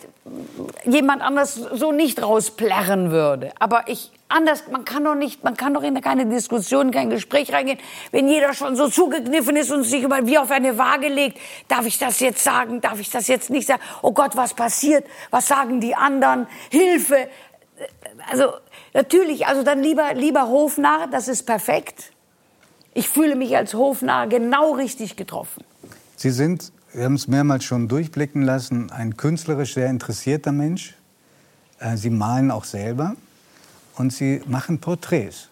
jemand 0.84 1.22
anders 1.22 1.54
so 1.54 1.92
nicht 1.92 2.22
rausplärren 2.22 3.10
würde. 3.10 3.52
Aber 3.58 3.84
ich 3.86 4.10
anders, 4.28 4.64
man 4.70 4.84
kann 4.84 5.04
doch 5.04 5.14
nicht, 5.14 5.44
man 5.44 5.56
kann 5.56 5.74
doch 5.74 5.82
in 5.82 6.00
keine 6.00 6.26
Diskussion, 6.26 6.90
kein 6.90 7.10
Gespräch 7.10 7.52
reingehen, 7.52 7.78
wenn 8.12 8.28
jeder 8.28 8.54
schon 8.54 8.76
so 8.76 8.88
zugekniffen 8.88 9.56
ist 9.56 9.70
und 9.70 9.82
sich 9.84 10.02
über 10.02 10.26
wie 10.26 10.38
auf 10.38 10.50
eine 10.50 10.78
Waage 10.78 11.08
legt. 11.08 11.38
Darf 11.68 11.86
ich 11.86 11.98
das 11.98 12.20
jetzt 12.20 12.42
sagen? 12.42 12.80
Darf 12.80 13.00
ich 13.00 13.10
das 13.10 13.28
jetzt 13.28 13.50
nicht 13.50 13.66
sagen? 13.66 13.82
Oh 14.02 14.12
Gott, 14.12 14.36
was 14.36 14.54
passiert? 14.54 15.04
Was 15.30 15.48
sagen 15.48 15.80
die 15.80 15.94
anderen? 15.94 16.46
Hilfe! 16.70 17.28
Also 18.30 18.52
natürlich, 18.92 19.46
also 19.46 19.62
dann 19.62 19.82
lieber 19.82 20.14
lieber 20.14 20.48
Hofnarr, 20.48 21.08
das 21.10 21.28
ist 21.28 21.44
perfekt. 21.44 22.12
Ich 22.92 23.08
fühle 23.08 23.36
mich 23.36 23.56
als 23.56 23.74
Hofnarr 23.74 24.26
genau 24.26 24.72
richtig 24.72 25.16
getroffen. 25.16 25.64
Sie 26.16 26.30
sind, 26.30 26.72
wir 26.92 27.04
haben 27.04 27.14
es 27.14 27.28
mehrmals 27.28 27.64
schon 27.64 27.88
durchblicken 27.88 28.42
lassen, 28.42 28.90
ein 28.90 29.16
künstlerisch 29.16 29.74
sehr 29.74 29.88
interessierter 29.88 30.52
Mensch. 30.52 30.94
Äh, 31.78 31.96
Sie 31.96 32.10
malen 32.10 32.50
auch 32.50 32.64
selber 32.64 33.14
und 33.96 34.12
Sie 34.12 34.42
machen 34.46 34.80
Porträts. 34.80 35.48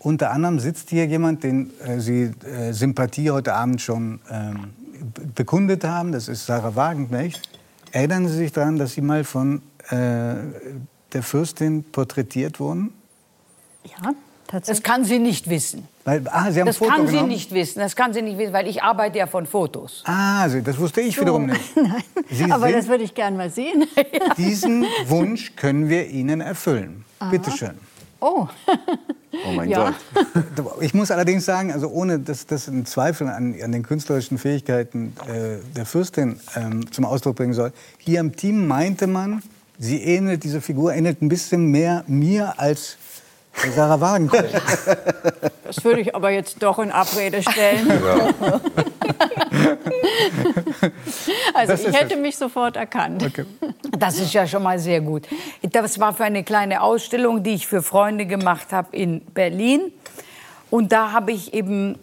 Unter 0.00 0.30
anderem 0.30 0.60
sitzt 0.60 0.90
hier 0.90 1.06
jemand, 1.06 1.44
den 1.44 1.70
äh, 1.80 2.00
Sie 2.00 2.32
äh, 2.44 2.72
Sympathie 2.72 3.30
heute 3.30 3.54
Abend 3.54 3.80
schon 3.80 4.20
ähm, 4.30 4.70
bekundet 5.34 5.84
haben. 5.84 6.12
Das 6.12 6.28
ist 6.28 6.46
Sarah 6.46 6.74
Wagenknecht. 6.74 7.48
Erinnern 7.92 8.28
Sie 8.28 8.34
sich 8.34 8.52
daran, 8.52 8.78
dass 8.78 8.92
Sie 8.92 9.00
mal 9.00 9.24
von 9.24 9.62
der 9.90 11.22
Fürstin 11.22 11.82
porträtiert 11.82 12.60
wurden? 12.60 12.92
Ja, 13.84 14.12
Das 14.50 14.82
kann 14.82 15.04
sie 15.04 15.18
nicht 15.18 15.50
wissen. 15.50 15.86
Weil, 16.04 16.22
ah, 16.30 16.50
Sie 16.50 16.60
haben 16.60 16.66
Das 16.66 16.78
Foto 16.78 16.90
kann 16.90 17.06
sie 17.06 17.12
genommen? 17.12 17.28
nicht 17.28 17.52
wissen. 17.52 17.80
Das 17.80 17.94
kann 17.94 18.14
sie 18.14 18.22
nicht 18.22 18.38
wissen, 18.38 18.52
weil 18.54 18.66
ich 18.66 18.82
arbeite 18.82 19.18
ja 19.18 19.26
von 19.26 19.46
Fotos. 19.46 20.02
Ah, 20.06 20.48
Sie- 20.48 20.62
das 20.62 20.78
wusste 20.78 21.02
ich 21.02 21.20
wiederum 21.20 21.46
nicht. 21.46 21.60
Nein, 21.76 22.02
Sie 22.30 22.50
aber 22.50 22.72
das 22.72 22.88
würde 22.88 23.04
ich 23.04 23.14
gerne 23.14 23.36
mal 23.36 23.50
sehen. 23.50 23.84
Diesen 24.38 24.86
Wunsch 25.06 25.54
können 25.54 25.88
wir 25.90 26.08
Ihnen 26.08 26.40
erfüllen. 26.40 27.04
Bitte 27.30 27.50
schön. 27.50 27.74
Oh, 28.20 28.46
Oh 29.46 29.52
mein 29.52 29.68
Ja. 29.68 29.94
Gott. 30.14 30.24
Ich 30.80 30.94
muss 30.94 31.10
allerdings 31.10 31.44
sagen, 31.44 31.70
also 31.70 31.88
ohne 31.88 32.18
dass 32.18 32.46
das 32.46 32.66
einen 32.68 32.86
Zweifel 32.86 33.28
an, 33.28 33.54
an 33.62 33.70
den 33.72 33.82
künstlerischen 33.82 34.38
Fähigkeiten 34.38 35.12
äh, 35.28 35.58
der 35.76 35.84
Fürstin 35.84 36.40
ähm, 36.56 36.90
zum 36.90 37.04
Ausdruck 37.04 37.36
bringen 37.36 37.52
soll, 37.52 37.72
hier 37.98 38.20
im 38.20 38.34
Team 38.34 38.66
meinte 38.66 39.06
man, 39.06 39.42
sie 39.78 40.02
ähnelt, 40.02 40.42
diese 40.44 40.60
Figur 40.62 40.94
ähnelt 40.94 41.20
ein 41.22 41.28
bisschen 41.28 41.66
mehr 41.70 42.02
mir 42.08 42.58
als 42.58 42.96
Sarah 43.74 44.00
Wagenknecht. 44.00 44.54
das 45.64 45.84
würde 45.84 46.00
ich 46.00 46.14
aber 46.14 46.30
jetzt 46.30 46.62
doch 46.62 46.78
in 46.78 46.90
Abrede 46.90 47.42
stellen. 47.42 47.90
Also 51.54 51.72
Das 51.72 51.84
ich 51.84 51.98
hätte 51.98 52.14
es. 52.14 52.20
mich 52.20 52.36
sofort 52.36 52.76
erkannt. 52.76 53.30
Das 53.98 54.18
ist 54.18 54.32
ja 54.32 54.46
schon 54.46 54.62
mal 54.62 54.78
sehr 54.78 55.00
gut. 55.00 55.26
Das 55.62 55.98
war 55.98 56.14
für 56.14 56.24
eine 56.24 56.44
kleine 56.44 56.82
Ausstellung, 56.82 57.42
die 57.42 57.54
ich 57.54 57.66
für 57.66 57.82
Freunde 57.82 58.26
gemacht 58.26 58.72
habe 58.72 58.96
in 58.96 59.20
Berlin. 59.20 59.92
Und 60.70 60.92
da 60.92 61.12
habe 61.12 61.32
ich 61.32 61.54
eben 61.54 61.98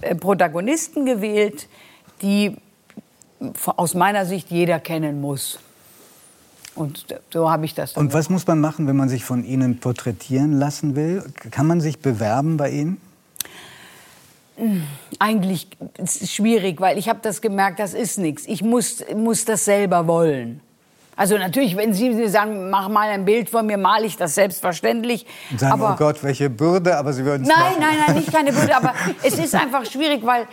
äh, 0.00 0.14
Protagonisten 0.14 1.04
gewählt, 1.04 1.68
die 2.22 2.56
aus 3.76 3.94
meiner 3.94 4.24
Sicht 4.24 4.50
jeder 4.50 4.80
kennen 4.80 5.20
muss. 5.20 5.58
Und 6.78 7.06
so 7.32 7.50
habe 7.50 7.64
ich 7.64 7.74
das 7.74 7.94
dann 7.94 8.04
Und 8.04 8.14
was 8.14 8.30
muss 8.30 8.46
man 8.46 8.60
machen, 8.60 8.86
wenn 8.86 8.96
man 8.96 9.08
sich 9.08 9.24
von 9.24 9.44
Ihnen 9.44 9.80
porträtieren 9.80 10.52
lassen 10.52 10.94
will? 10.94 11.24
Kann 11.50 11.66
man 11.66 11.80
sich 11.80 11.98
bewerben 11.98 12.56
bei 12.56 12.70
Ihnen? 12.70 13.00
Eigentlich 15.18 15.68
ist 15.98 16.22
es 16.22 16.32
schwierig, 16.32 16.80
weil 16.80 16.98
ich 16.98 17.08
habe 17.08 17.18
das 17.22 17.40
gemerkt, 17.40 17.78
das 17.80 17.94
ist 17.94 18.18
nichts. 18.18 18.44
Ich 18.46 18.62
muss, 18.62 19.04
muss 19.14 19.44
das 19.44 19.64
selber 19.64 20.06
wollen. 20.06 20.60
Also 21.16 21.36
natürlich, 21.36 21.76
wenn 21.76 21.94
Sie 21.94 22.28
sagen, 22.28 22.70
mach 22.70 22.88
mal 22.88 23.08
ein 23.08 23.24
Bild 23.24 23.50
von 23.50 23.66
mir, 23.66 23.76
male 23.76 24.06
ich 24.06 24.16
das 24.16 24.36
selbstverständlich. 24.36 25.26
Und 25.50 25.58
sagen, 25.58 25.72
aber 25.72 25.94
oh 25.94 25.96
Gott, 25.96 26.22
welche 26.22 26.48
Bürde, 26.48 26.96
aber 26.96 27.12
Sie 27.12 27.24
würden 27.24 27.42
es 27.42 27.48
nein, 27.48 27.58
machen. 27.58 27.80
nein, 27.80 27.96
nein, 28.06 28.16
nicht 28.16 28.32
keine 28.32 28.54
Würde. 28.54 28.76
Aber 28.76 28.94
es 29.24 29.36
ist 29.36 29.52
einfach 29.56 29.84
schwierig, 29.84 30.24
weil 30.24 30.46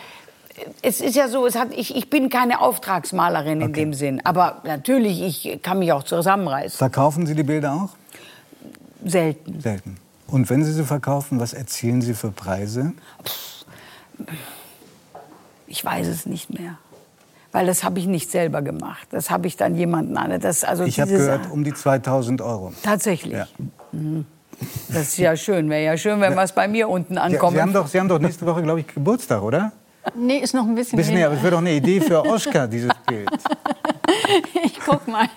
es 0.82 1.02
ist 1.02 1.16
ja 1.16 1.28
so, 1.28 1.46
es 1.46 1.56
hat, 1.56 1.70
ich, 1.76 1.96
ich 1.96 2.10
bin 2.10 2.30
keine 2.30 2.62
Auftragsmalerin 2.62 3.62
in 3.62 3.74
dem 3.74 3.94
Sinn. 3.94 4.22
Aber 4.24 4.62
natürlich, 4.64 5.22
ich 5.22 5.62
kann 5.62 5.80
mich 5.80 5.92
auch 5.92 6.04
zusammenreißen. 6.04 6.78
Verkaufen 6.78 7.26
Sie 7.26 7.36
die 7.36 7.44
Bilder 7.44 7.74
auch? 7.74 7.90
Selten. 9.04 9.60
Selten. 9.60 9.98
Und 10.28 10.50
wenn 10.50 10.64
Sie 10.64 10.74
sie 10.74 10.84
verkaufen, 10.84 11.40
was 11.40 11.54
erzielen 11.54 12.02
Sie 12.02 12.14
für 12.14 12.32
Preise? 12.32 12.94
Ich 15.68 15.84
weiß 15.84 16.08
es 16.08 16.26
nicht 16.26 16.58
mehr. 16.58 16.78
Weil 17.52 17.68
das 17.68 17.84
habe 17.84 18.00
ich 18.00 18.08
nicht 18.08 18.32
selber 18.32 18.62
gemacht. 18.62 19.08
Das 19.12 19.30
habe 19.30 19.48
ich 19.48 19.56
dann 19.56 19.76
jemanden 19.76 20.18
an. 20.18 20.40
Das, 20.40 20.64
also 20.64 20.84
Ich 20.84 21.00
habe 21.00 21.12
gehört, 21.12 21.52
um 21.52 21.64
die 21.64 21.74
2000 21.74 22.42
Euro. 22.42 22.74
Tatsächlich. 22.84 23.34
Ja. 23.34 23.48
Das 24.90 25.04
ist 25.04 25.18
ja 25.18 25.36
schön. 25.36 25.70
Wäre 25.70 25.84
ja 25.84 25.98
schön, 25.98 26.20
wenn 26.22 26.36
was 26.36 26.54
bei 26.54 26.68
mir 26.68 26.90
unten 26.90 27.18
ankommt. 27.18 27.56
Sie, 27.56 27.62
haben 27.62 27.74
doch, 27.74 27.88
Sie 27.88 28.00
haben 28.00 28.08
doch 28.08 28.20
nächste 28.20 28.46
Woche, 28.46 28.62
glaube 28.62 28.82
ich, 28.82 28.88
Geburtstag, 28.88 29.42
oder? 29.42 29.72
Nee, 30.14 30.38
ist 30.40 30.54
noch 30.54 30.66
ein 30.66 30.76
bisschen. 30.76 30.98
Bisschen 30.98 31.16
näher, 31.16 31.28
aber 31.28 31.36
es 31.36 31.42
wäre 31.42 31.52
doch 31.52 31.60
eine 31.60 31.74
Idee 31.74 32.00
für 32.00 32.24
Oscar, 32.26 32.68
dieses 32.68 32.92
Bild. 33.08 33.30
Ich 34.64 34.80
guck 34.80 35.08
mal. 35.08 35.28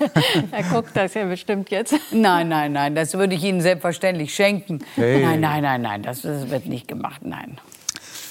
Er 0.50 0.62
guckt 0.62 0.90
das 0.94 1.14
ja 1.14 1.24
bestimmt 1.24 1.70
jetzt. 1.70 1.94
Nein, 2.10 2.48
nein, 2.48 2.72
nein, 2.72 2.94
das 2.94 3.14
würde 3.14 3.34
ich 3.34 3.44
Ihnen 3.44 3.60
selbstverständlich 3.60 4.34
schenken. 4.34 4.80
Hey. 4.94 5.24
Nein, 5.24 5.40
nein, 5.40 5.62
nein, 5.62 5.82
nein, 5.82 6.02
das, 6.02 6.22
das 6.22 6.50
wird 6.50 6.66
nicht 6.66 6.88
gemacht, 6.88 7.22
nein. 7.24 7.58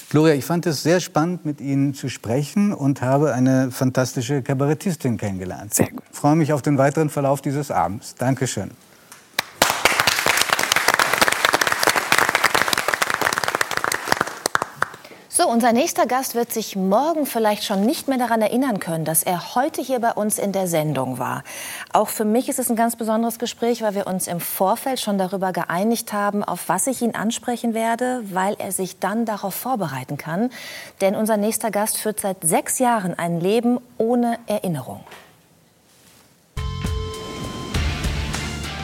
Gloria, 0.10 0.36
ich 0.36 0.46
fand 0.46 0.66
es 0.66 0.84
sehr 0.84 1.00
spannend, 1.00 1.46
mit 1.46 1.60
Ihnen 1.60 1.94
zu 1.94 2.08
sprechen 2.08 2.74
und 2.74 3.02
habe 3.02 3.34
eine 3.34 3.72
fantastische 3.72 4.42
Kabarettistin 4.42 5.18
kennengelernt. 5.18 5.74
Sehr 5.74 5.90
gut. 5.92 6.04
Ich 6.12 6.18
freue 6.18 6.36
mich 6.36 6.54
auf 6.54 6.62
den 6.62 6.78
weiteren 6.78 7.10
Verlauf 7.10 7.42
dieses 7.42 7.72
Abends. 7.72 8.16
Dankeschön. 8.16 8.72
So, 15.38 15.48
unser 15.48 15.72
nächster 15.72 16.08
Gast 16.08 16.34
wird 16.34 16.52
sich 16.52 16.76
morgen 16.76 17.28
vielleicht 17.28 17.64
schon 17.64 17.86
nicht 17.86 18.08
mehr 18.08 18.18
daran 18.18 18.42
erinnern 18.42 18.80
können, 18.80 19.06
dass 19.06 19.22
er 19.22 19.54
heute 19.54 19.84
hier 19.84 20.00
bei 20.00 20.14
uns 20.14 20.40
in 20.40 20.52
der 20.52 20.66
Sendung 20.66 21.20
war. 21.20 21.44
Auch 21.94 22.10
für 22.10 22.26
mich 22.26 22.50
ist 22.50 22.58
es 22.58 22.72
ein 22.72 22.76
ganz 22.76 22.96
besonderes 22.96 23.38
Gespräch, 23.38 23.84
weil 23.84 23.94
wir 23.94 24.08
uns 24.08 24.26
im 24.26 24.40
Vorfeld 24.40 25.00
schon 25.00 25.20
darüber 25.20 25.54
geeinigt 25.54 26.12
haben, 26.12 26.44
auf 26.44 26.70
was 26.70 26.88
ich 26.88 27.04
ihn 27.04 27.14
ansprechen 27.14 27.76
werde, 27.76 28.24
weil 28.34 28.56
er 28.58 28.72
sich 28.72 28.98
dann 28.98 29.26
darauf 29.26 29.54
vorbereiten 29.54 30.18
kann. 30.18 30.50
Denn 31.02 31.16
unser 31.16 31.38
nächster 31.38 31.70
Gast 31.70 32.00
führt 32.00 32.20
seit 32.20 32.38
sechs 32.42 32.80
Jahren 32.80 33.14
ein 33.14 33.40
Leben 33.40 33.80
ohne 34.00 34.40
Erinnerung. 34.48 35.04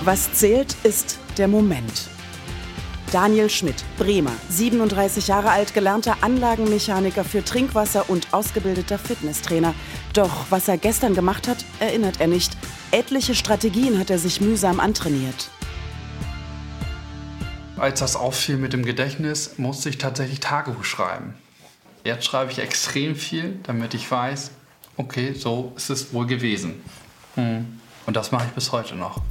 Was 0.03 0.31
zählt, 0.33 0.75
ist 0.83 1.17
der 1.39 1.47
Moment. 1.47 2.12
Daniel 3.13 3.47
Schmidt, 3.47 3.75
Bremer, 3.99 4.33
37 4.49 5.27
Jahre 5.27 5.51
alt, 5.51 5.75
gelernter 5.75 6.17
Anlagenmechaniker 6.21 7.23
für 7.23 7.45
Trinkwasser 7.45 8.09
und 8.09 8.33
ausgebildeter 8.33 8.97
Fitnesstrainer. 8.97 9.75
Doch 10.13 10.47
was 10.49 10.67
er 10.67 10.79
gestern 10.79 11.13
gemacht 11.13 11.47
hat, 11.47 11.63
erinnert 11.79 12.19
er 12.19 12.25
nicht. 12.25 12.57
Etliche 12.89 13.35
Strategien 13.35 13.99
hat 13.99 14.09
er 14.09 14.17
sich 14.17 14.41
mühsam 14.41 14.79
antrainiert. 14.79 15.51
Als 17.77 17.99
das 17.99 18.15
auffiel 18.15 18.57
mit 18.57 18.73
dem 18.73 18.83
Gedächtnis, 18.83 19.59
musste 19.59 19.89
ich 19.89 19.99
tatsächlich 19.99 20.39
Tagebuch 20.39 20.83
schreiben. 20.83 21.35
Jetzt 22.03 22.25
schreibe 22.25 22.51
ich 22.51 22.57
extrem 22.57 23.15
viel, 23.15 23.59
damit 23.61 23.93
ich 23.93 24.09
weiß, 24.09 24.49
okay, 24.97 25.33
so 25.33 25.71
ist 25.75 25.91
es 25.91 26.13
wohl 26.13 26.25
gewesen. 26.25 26.81
Hm. 27.35 27.79
Und 28.07 28.15
das 28.15 28.31
mache 28.31 28.47
ich 28.47 28.53
bis 28.53 28.71
heute 28.71 28.95
noch. 28.95 29.21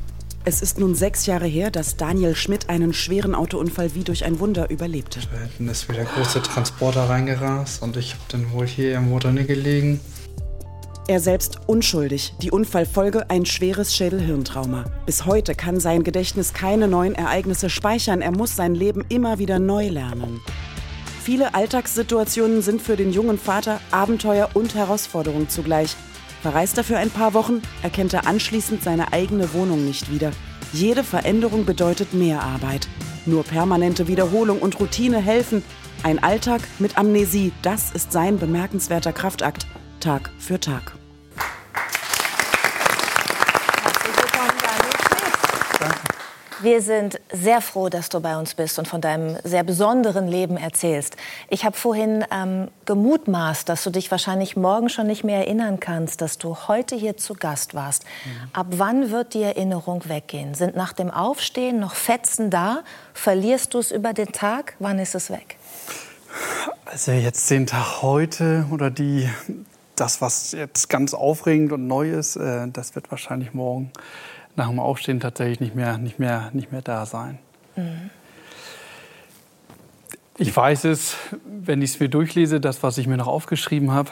Es 0.45 0.61
ist 0.61 0.81
nun 0.81 0.97
sechs 0.97 1.27
Jahre 1.27 1.47
her, 1.47 1.71
dass 1.71 1.97
Daniel 1.97 2.35
Schmidt 2.35 2.69
einen 2.69 2.93
schweren 2.93 3.37
Autounfall 3.37 3.95
wie 3.95 4.03
durch 4.03 4.25
ein 4.25 4.41
Wunder 4.41 4.71
überlebte. 4.71 5.21
Dann 5.57 5.69
ist 5.69 5.89
wieder 5.89 6.05
große 6.05 6.43
Transporter 6.43 7.09
reingerast 7.09 7.81
und 7.81 7.97
ich 7.97 8.15
habe 8.15 8.25
dann 8.29 8.51
wohl 8.51 8.67
hier 8.67 8.97
im 8.97 9.09
Motorne 9.09 9.45
gelegen. 9.45 10.01
Er 11.07 11.21
selbst 11.21 11.61
unschuldig. 11.69 12.35
Die 12.43 12.51
Unfallfolge 12.51 13.31
ein 13.31 13.47
schweres 13.47 13.95
Schädelhirntrauma. 13.95 14.85
Bis 15.07 15.27
heute 15.27 15.55
kann 15.55 15.79
sein 15.79 16.03
Gedächtnis 16.03 16.53
keine 16.53 16.89
neuen 16.89 17.15
Ereignisse 17.15 17.71
speichern. 17.71 18.21
Er 18.21 18.33
muss 18.33 18.57
sein 18.57 18.75
Leben 18.75 19.05
immer 19.09 19.39
wieder 19.39 19.61
neu 19.61 19.89
lernen. 19.89 20.41
Viele 21.23 21.55
Alltagssituationen 21.55 22.63
sind 22.63 22.83
für 22.83 22.97
den 22.97 23.13
jungen 23.13 23.39
Vater 23.39 23.81
Abenteuer 23.93 24.51
und 24.55 24.75
Herausforderung 24.75 25.49
zugleich. 25.49 25.95
Verreist 26.43 26.77
er 26.77 26.85
für 26.85 26.97
ein 26.99 27.11
paar 27.11 27.35
Wochen, 27.35 27.63
erkennt 27.83 28.13
er 28.15 28.27
anschließend 28.27 28.83
seine 28.83 29.13
eigene 29.13 29.55
Wohnung 29.55 29.85
nicht 29.85 30.11
wieder. 30.11 30.33
Jede 30.73 31.05
Veränderung 31.05 31.65
bedeutet 31.65 32.15
mehr 32.15 32.43
Arbeit. 32.43 32.89
Nur 33.27 33.45
permanente 33.45 34.09
Wiederholung 34.09 34.59
und 34.59 34.81
Routine 34.81 35.19
helfen. 35.19 35.63
Ein 36.03 36.21
Alltag 36.21 36.63
mit 36.81 36.99
Amnesie, 36.99 37.53
das 37.63 37.93
ist 37.93 38.11
sein 38.11 38.39
bemerkenswerter 38.39 39.13
Kraftakt. 39.13 39.67
Tag 40.01 40.31
für 40.39 40.59
Tag. 40.59 41.02
Wir 46.63 46.81
sind 46.81 47.21
sehr 47.33 47.61
froh, 47.61 47.89
dass 47.89 48.09
du 48.09 48.21
bei 48.21 48.37
uns 48.37 48.55
bist 48.55 48.79
und 48.79 48.87
von 48.87 49.01
deinem 49.01 49.37
sehr 49.43 49.65
besonderen 49.65 50.29
Leben 50.29 50.57
erzählst. 50.57 51.17
Ich 51.49 51.65
habe 51.65 51.77
vorhin 51.77 52.25
ähm, 52.31 52.69
gemutmaßt, 52.85 53.69
dass 53.69 53.83
du 53.83 53.91
dich 53.91 54.13
wahrscheinlich 54.13 54.55
morgen 54.57 54.89
schon 54.89 55.09
nicht 55.09 55.25
mehr 55.25 55.39
erinnern 55.39 55.81
kannst, 55.81 56.21
dass 56.21 56.39
du 56.39 56.57
heute 56.69 56.95
hier 56.95 57.17
zu 57.17 57.35
Gast 57.35 57.75
warst. 57.75 58.05
Ab 58.53 58.69
wann 58.71 59.11
wird 59.11 59.35
die 59.35 59.43
Erinnerung 59.43 60.09
weggehen? 60.09 60.55
Sind 60.55 60.77
nach 60.77 60.93
dem 60.93 61.11
Aufstehen 61.11 61.81
noch 61.81 61.97
Fetzen 61.97 62.49
da? 62.49 62.85
Verlierst 63.13 63.75
du 63.75 63.81
es 63.81 63.91
über 63.91 64.13
den 64.13 64.31
Tag? 64.31 64.77
Wann 64.79 65.01
ist 65.01 65.17
es 65.17 65.31
weg? 65.31 65.57
Also 66.85 67.11
jetzt 67.11 67.51
den 67.51 67.67
Tag 67.67 68.03
heute 68.03 68.67
oder 68.71 68.91
die, 68.91 69.29
das, 69.97 70.21
was 70.21 70.53
jetzt 70.53 70.89
ganz 70.89 71.13
aufregend 71.13 71.73
und 71.73 71.89
neu 71.89 72.11
ist, 72.11 72.37
äh, 72.37 72.69
das 72.73 72.95
wird 72.95 73.11
wahrscheinlich 73.11 73.53
morgen 73.53 73.91
nach 74.57 74.69
dem 74.69 74.81
Aufstehen 74.81 75.21
tatsächlich 75.21 75.61
nicht 75.61 75.75
mehr, 75.75 75.99
nicht 75.99 76.19
mehr, 76.19 76.51
nicht 76.53 76.73
mehr 76.73 76.83
da 76.83 77.07
sein. 77.07 77.39
Ich 80.39 80.55
weiß 80.55 80.85
es, 80.85 81.17
wenn 81.47 81.83
ich 81.83 81.93
es 81.95 82.01
mir 82.01 82.09
durchlese, 82.09 82.61
das, 82.61 82.83
was 82.83 82.99
ich 82.99 83.07
mir 83.07 83.17
noch 83.17 83.29
aufgeschrieben 83.29 83.93
habe. 83.93 84.11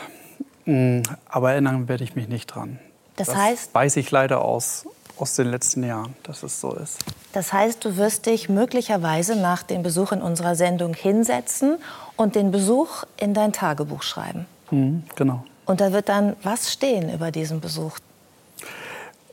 Mm, 0.65 1.03
aber 1.29 1.53
erinnern 1.53 1.89
werde 1.89 2.05
ich 2.05 2.15
mich 2.15 2.29
nicht 2.29 2.47
dran. 2.47 2.79
Das, 3.17 3.29
das 3.29 3.37
heißt? 3.37 3.75
Weiß 3.75 3.97
ich 3.97 4.11
leider 4.11 4.43
aus, 4.43 4.87
aus 5.19 5.37
den 5.37 5.49
letzten 5.49 5.85
Jahren, 5.85 6.15
dass 6.23 6.43
es 6.43 6.61
so 6.61 6.73
ist. 6.75 6.99
Das 7.33 7.53
heißt, 7.53 7.85
du 7.85 7.97
wirst 7.97 8.27
dich 8.27 8.49
möglicherweise 8.49 9.37
nach 9.37 9.63
dem 9.63 9.83
Besuch 9.83 10.13
in 10.13 10.23
unserer 10.23 10.55
Sendung 10.55 10.95
hinsetzen 10.95 11.79
und 12.17 12.35
den 12.35 12.51
Besuch 12.51 13.05
in 13.17 13.35
dein 13.35 13.53
Tagebuch 13.53 14.03
schreiben. 14.03 14.47
Mhm, 14.71 15.05
genau. 15.17 15.45
Und 15.67 15.81
da 15.81 15.93
wird 15.93 16.09
dann 16.09 16.37
was 16.43 16.73
stehen 16.73 17.13
über 17.13 17.31
diesen 17.31 17.61
Besuch? 17.61 17.99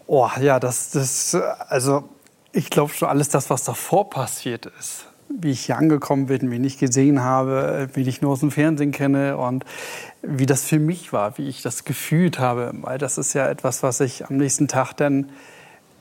Oh 0.08 0.30
ja, 0.40 0.60
das, 0.60 0.92
das 0.92 1.36
also 1.36 2.06
ich 2.54 2.70
glaube 2.70 2.94
schon 2.94 3.10
alles 3.10 3.28
das, 3.28 3.50
was 3.50 3.66
davor 3.66 4.10
passiert 4.10 4.66
ist. 4.80 5.06
Wie 5.30 5.52
ich 5.52 5.66
hier 5.66 5.78
angekommen 5.78 6.28
bin, 6.28 6.50
wen 6.50 6.64
ich 6.64 6.78
gesehen 6.78 7.22
habe, 7.22 7.90
wie 7.94 8.08
ich 8.08 8.22
nur 8.22 8.32
aus 8.32 8.40
dem 8.40 8.50
Fernsehen 8.50 8.94
kenne 8.94 9.38
und 9.38 9.66
wie 10.22 10.46
das 10.46 10.64
für 10.64 10.80
mich 10.80 11.12
war, 11.12 11.38
wie 11.38 11.50
ich 11.50 11.62
das 11.62 11.84
gefühlt 11.84 12.40
habe. 12.40 12.72
Weil 12.82 12.98
das 12.98 13.18
ist 13.18 13.34
ja 13.34 13.50
etwas, 13.50 13.84
was 13.84 14.00
ich 14.00 14.26
am 14.26 14.38
nächsten 14.38 14.70
Tag 14.70 14.94
dann, 14.94 15.30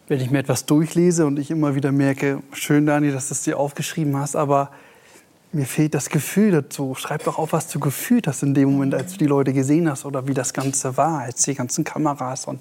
wenn 0.07 0.21
ich 0.21 0.31
mir 0.31 0.39
etwas 0.39 0.67
durchlese 0.67 1.27
und 1.27 1.41
ich 1.41 1.51
immer 1.51 1.75
wieder 1.75 1.91
merke, 1.91 2.41
schön, 2.53 2.87
Dani, 2.87 3.11
dass 3.11 3.27
du 3.27 3.35
es 3.35 3.43
dir 3.43 3.59
aufgeschrieben 3.59 4.17
hast, 4.17 4.37
aber 4.37 4.71
mir 5.51 5.67
fehlt 5.67 5.95
das 5.95 6.11
Gefühl 6.11 6.53
dazu. 6.53 6.95
Schreib 6.95 7.25
doch 7.25 7.39
auf, 7.39 7.53
was 7.53 7.67
du 7.69 7.81
gefühlt 7.81 8.29
hast 8.29 8.45
in 8.45 8.55
dem 8.55 8.71
Moment, 8.71 8.95
als 8.95 9.13
du 9.13 9.19
die 9.19 9.27
Leute 9.27 9.53
gesehen 9.53 9.91
hast 9.91 10.05
oder 10.05 10.29
wie 10.29 10.35
das 10.35 10.53
Ganze 10.53 10.97
war, 10.97 11.23
als 11.23 11.43
die 11.43 11.55
ganzen 11.55 11.83
Kameras. 11.83 12.45
Und, 12.45 12.61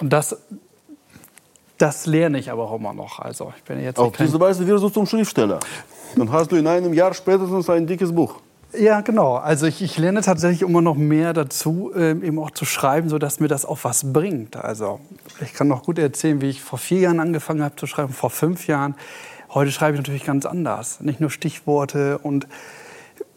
und 0.00 0.12
das, 0.12 0.36
das 1.78 2.06
lerne 2.06 2.38
ich 2.38 2.50
aber 2.50 2.64
auch 2.64 2.76
immer 2.76 2.92
noch. 2.92 3.18
Also 3.20 3.52
ich 3.56 3.62
bin 3.64 3.80
jetzt 3.82 3.98
Auf 3.98 4.16
diese 4.16 4.40
Weise 4.40 4.66
wirst 4.66 4.84
du 4.84 4.88
zum 4.88 5.06
Schriftsteller. 5.06 5.60
Dann 6.16 6.30
hast 6.32 6.50
du 6.50 6.56
in 6.56 6.66
einem 6.66 6.92
Jahr 6.92 7.14
spätestens 7.14 7.70
ein 7.70 7.86
dickes 7.86 8.12
Buch. 8.12 8.40
Ja, 8.72 9.00
genau. 9.00 9.34
Also 9.34 9.66
ich, 9.66 9.82
ich 9.82 9.98
lerne 9.98 10.20
tatsächlich 10.20 10.62
immer 10.62 10.80
noch 10.80 10.96
mehr 10.96 11.32
dazu, 11.32 11.90
ähm, 11.96 12.22
eben 12.22 12.38
auch 12.38 12.52
zu 12.52 12.64
schreiben, 12.64 13.08
sodass 13.08 13.40
mir 13.40 13.48
das 13.48 13.64
auch 13.64 13.80
was 13.82 14.12
bringt. 14.12 14.56
Also 14.56 15.00
ich 15.40 15.54
kann 15.54 15.66
noch 15.66 15.82
gut 15.82 15.98
erzählen, 15.98 16.40
wie 16.40 16.50
ich 16.50 16.62
vor 16.62 16.78
vier 16.78 17.00
Jahren 17.00 17.18
angefangen 17.18 17.64
habe 17.64 17.74
zu 17.76 17.86
schreiben, 17.86 18.12
vor 18.12 18.30
fünf 18.30 18.68
Jahren. 18.68 18.94
Heute 19.52 19.72
schreibe 19.72 19.94
ich 19.94 20.00
natürlich 20.00 20.24
ganz 20.24 20.46
anders. 20.46 21.00
Nicht 21.00 21.20
nur 21.20 21.30
Stichworte 21.30 22.18
und 22.18 22.46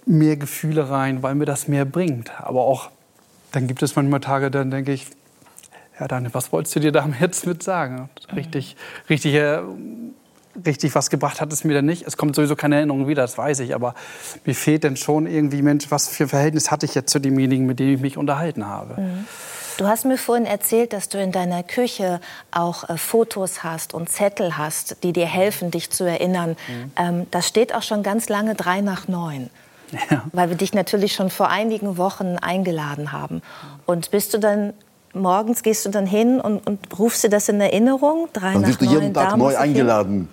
mehr 0.05 0.37
Gefühle 0.37 0.89
rein, 0.89 1.23
weil 1.23 1.33
mir 1.33 1.45
das 1.45 1.67
mehr 1.67 1.85
bringt. 1.85 2.31
Aber 2.39 2.61
auch, 2.61 2.89
dann 3.51 3.67
gibt 3.67 3.81
es 3.81 3.95
manchmal 3.95 4.19
Tage, 4.19 4.51
dann 4.51 4.69
denke 4.69 4.93
ich, 4.93 5.07
ja, 5.99 6.07
dann, 6.07 6.33
was 6.33 6.51
wolltest 6.51 6.75
du 6.75 6.79
dir 6.79 6.91
damit 6.91 7.19
jetzt 7.21 7.45
mit 7.45 7.63
sagen? 7.63 8.09
Richtig, 8.35 8.75
richtig, 9.09 9.35
äh, 9.35 9.59
richtig 10.65 10.95
was 10.95 11.09
gebracht 11.09 11.41
hat 11.41 11.51
es 11.53 11.63
mir 11.63 11.73
dann 11.73 11.85
nicht. 11.85 12.05
Es 12.05 12.17
kommt 12.17 12.35
sowieso 12.35 12.55
keine 12.55 12.77
Erinnerung 12.77 13.07
wieder, 13.07 13.21
das 13.21 13.37
weiß 13.37 13.59
ich. 13.59 13.75
Aber 13.75 13.93
mir 14.45 14.55
fehlt 14.55 14.83
dann 14.83 14.97
schon 14.97 15.27
irgendwie, 15.27 15.61
Mensch, 15.61 15.85
was 15.89 16.09
für 16.09 16.23
ein 16.23 16.29
Verhältnis 16.29 16.71
hatte 16.71 16.85
ich 16.85 16.95
jetzt 16.95 17.11
zu 17.11 17.19
demjenigen, 17.19 17.65
mit 17.65 17.79
dem 17.79 17.95
ich 17.95 18.01
mich 18.01 18.17
unterhalten 18.17 18.67
habe. 18.67 18.99
Mhm. 18.99 19.27
Du 19.77 19.87
hast 19.87 20.05
mir 20.05 20.19
vorhin 20.19 20.45
erzählt, 20.45 20.93
dass 20.93 21.09
du 21.09 21.19
in 21.19 21.31
deiner 21.31 21.63
Küche 21.63 22.21
auch 22.51 22.89
äh, 22.89 22.97
Fotos 22.97 23.63
hast 23.63 23.93
und 23.93 24.07
Zettel 24.09 24.57
hast, 24.57 25.03
die 25.03 25.13
dir 25.13 25.25
helfen, 25.25 25.71
dich 25.71 25.89
zu 25.89 26.03
erinnern. 26.03 26.51
Mhm. 26.67 26.91
Ähm, 26.95 27.27
das 27.31 27.47
steht 27.47 27.73
auch 27.73 27.81
schon 27.81 28.03
ganz 28.03 28.29
lange 28.29 28.55
drei 28.55 28.81
nach 28.81 29.07
neun. 29.07 29.49
Ja. 30.09 30.23
Weil 30.33 30.49
wir 30.49 30.57
dich 30.57 30.73
natürlich 30.73 31.13
schon 31.13 31.29
vor 31.29 31.49
einigen 31.49 31.97
Wochen 31.97 32.37
eingeladen 32.37 33.11
haben. 33.11 33.43
Und 33.85 34.09
bist 34.09 34.33
du 34.33 34.39
dann 34.39 34.73
morgens 35.13 35.63
gehst 35.63 35.85
du 35.85 35.89
dann 35.89 36.05
hin 36.05 36.39
und, 36.39 36.65
und 36.67 36.79
rufst 36.97 37.23
dir 37.23 37.29
das 37.29 37.49
in 37.49 37.59
Erinnerung? 37.61 38.27
Drei 38.33 38.53
dann 38.53 38.61
nach 38.61 38.75
du 38.75 38.85
jeden 38.85 39.13
Tag 39.13 39.37
neu 39.37 39.55
eingeladen. 39.55 40.29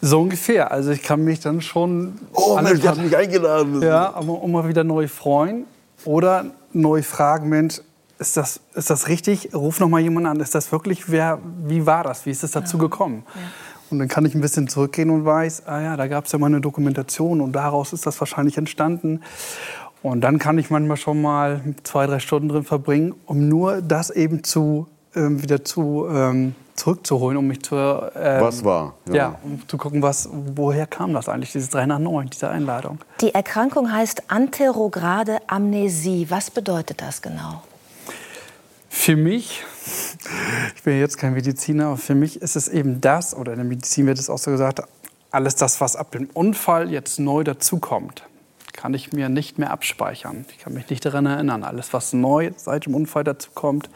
So 0.00 0.20
ungefähr. 0.20 0.72
Also 0.72 0.90
ich 0.90 1.02
kann 1.02 1.22
mich 1.22 1.40
dann 1.40 1.60
schon. 1.60 2.18
Oh 2.32 2.58
Mensch, 2.60 2.80
die 2.80 2.88
hat 2.88 2.98
mich 2.98 3.16
eingeladen. 3.16 3.80
Ja, 3.82 4.12
aber 4.14 4.42
immer 4.42 4.66
wieder 4.66 4.82
neu 4.82 5.06
freuen 5.06 5.66
oder 6.04 6.46
neu 6.72 7.02
fragen, 7.02 7.48
Mensch, 7.48 7.80
ist 8.18 8.36
das, 8.36 8.60
ist 8.74 8.90
das 8.90 9.08
richtig? 9.08 9.54
Ruf 9.54 9.80
noch 9.80 9.88
mal 9.88 10.00
jemanden 10.00 10.28
an. 10.28 10.40
Ist 10.40 10.54
das 10.54 10.72
wirklich, 10.72 11.10
wer, 11.10 11.38
wie 11.64 11.86
war 11.86 12.04
das? 12.04 12.26
Wie 12.26 12.30
ist 12.30 12.42
es 12.42 12.52
dazu 12.52 12.78
gekommen? 12.78 13.24
Ja. 13.34 13.40
Und 13.90 13.98
dann 13.98 14.08
kann 14.08 14.24
ich 14.24 14.34
ein 14.34 14.40
bisschen 14.40 14.68
zurückgehen 14.68 15.10
und 15.10 15.24
weiß, 15.24 15.66
ah 15.66 15.80
ja, 15.80 15.96
da 15.96 16.06
gab 16.06 16.24
es 16.24 16.32
ja 16.32 16.38
mal 16.38 16.46
eine 16.46 16.60
Dokumentation 16.60 17.40
und 17.40 17.52
daraus 17.52 17.92
ist 17.92 18.06
das 18.06 18.18
wahrscheinlich 18.20 18.56
entstanden. 18.56 19.20
Und 20.02 20.20
dann 20.22 20.38
kann 20.38 20.58
ich 20.58 20.70
manchmal 20.70 20.96
schon 20.96 21.22
mal 21.22 21.62
zwei, 21.84 22.06
drei 22.06 22.18
Stunden 22.18 22.48
drin 22.48 22.64
verbringen, 22.64 23.14
um 23.26 23.48
nur 23.48 23.82
das 23.82 24.10
eben 24.10 24.42
zu, 24.42 24.88
ähm, 25.14 25.42
wieder 25.42 25.64
zu, 25.64 26.06
ähm, 26.10 26.54
zurückzuholen, 26.74 27.38
um 27.38 27.46
mich 27.46 27.62
zu... 27.62 27.76
Ähm, 27.76 28.40
was 28.40 28.64
war? 28.64 28.94
Ja. 29.06 29.14
ja. 29.14 29.38
um 29.44 29.62
zu 29.68 29.78
gucken, 29.78 30.02
was, 30.02 30.28
woher 30.32 30.86
kam 30.86 31.12
das 31.12 31.28
eigentlich, 31.28 31.52
dieses 31.52 31.68
3 31.70 31.86
nach 31.86 32.00
9, 32.00 32.30
diese 32.30 32.48
Einladung. 32.48 32.98
Die 33.20 33.32
Erkrankung 33.32 33.92
heißt 33.92 34.24
anterograde 34.28 35.38
Amnesie. 35.46 36.26
Was 36.28 36.50
bedeutet 36.50 37.00
das 37.00 37.22
genau? 37.22 37.62
Für 38.88 39.14
mich, 39.14 39.62
ich 40.74 40.82
bin 40.82 40.98
jetzt 40.98 41.16
kein 41.16 41.34
Mediziner, 41.34 41.86
aber 41.86 41.96
für 41.96 42.16
mich 42.16 42.42
ist 42.42 42.56
es 42.56 42.66
eben 42.66 43.00
das, 43.00 43.36
oder 43.36 43.52
in 43.52 43.58
der 43.58 43.66
Medizin 43.66 44.06
wird 44.06 44.18
es 44.18 44.28
auch 44.28 44.38
so 44.38 44.50
gesagt, 44.50 44.82
alles 45.30 45.54
das, 45.54 45.80
was 45.80 45.94
ab 45.94 46.10
dem 46.10 46.28
Unfall 46.34 46.90
jetzt 46.90 47.20
neu 47.20 47.44
dazukommt, 47.44 48.24
kann 48.82 48.94
ich 48.94 49.12
mir 49.12 49.28
nicht 49.28 49.58
mehr 49.58 49.70
abspeichern. 49.70 50.44
Ich 50.50 50.58
kann 50.58 50.74
mich 50.74 50.90
nicht 50.90 51.04
daran 51.04 51.24
erinnern. 51.24 51.62
Alles, 51.62 51.92
was 51.92 52.12
neu 52.12 52.50
seit 52.56 52.86
dem 52.86 52.96
Unfall 52.96 53.22
dazukommt, 53.22 53.88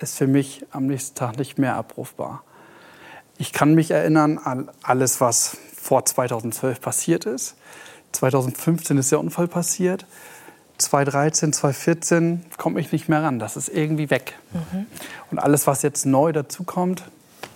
ist 0.00 0.18
für 0.18 0.26
mich 0.26 0.66
am 0.72 0.86
nächsten 0.86 1.14
Tag 1.14 1.38
nicht 1.38 1.58
mehr 1.58 1.76
abrufbar. 1.76 2.42
Ich 3.38 3.52
kann 3.52 3.76
mich 3.76 3.92
erinnern 3.92 4.38
an 4.38 4.68
alles, 4.82 5.20
was 5.20 5.56
vor 5.76 6.04
2012 6.04 6.80
passiert 6.80 7.24
ist. 7.24 7.54
2015 8.10 8.98
ist 8.98 9.12
der 9.12 9.20
Unfall 9.20 9.46
passiert. 9.46 10.06
2013, 10.78 11.52
2014 11.52 12.44
komme 12.56 12.80
ich 12.80 12.90
nicht 12.90 13.08
mehr 13.08 13.22
ran. 13.22 13.38
Das 13.38 13.56
ist 13.56 13.68
irgendwie 13.68 14.10
weg. 14.10 14.34
Mhm. 14.52 14.86
Und 15.30 15.38
alles, 15.38 15.68
was 15.68 15.82
jetzt 15.82 16.04
neu 16.04 16.32
dazukommt, 16.32 17.04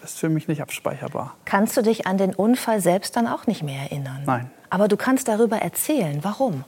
ist 0.04 0.20
für 0.20 0.28
mich 0.28 0.46
nicht 0.46 0.62
abspeicherbar. 0.62 1.34
Kannst 1.46 1.76
du 1.76 1.82
dich 1.82 2.06
an 2.06 2.16
den 2.16 2.32
Unfall 2.32 2.80
selbst 2.80 3.16
dann 3.16 3.26
auch 3.26 3.48
nicht 3.48 3.64
mehr 3.64 3.80
erinnern? 3.80 4.22
Nein. 4.24 4.50
Aber 4.70 4.88
du 4.88 4.96
kannst 4.96 5.28
darüber 5.28 5.58
erzählen. 5.58 6.20
Warum? 6.22 6.64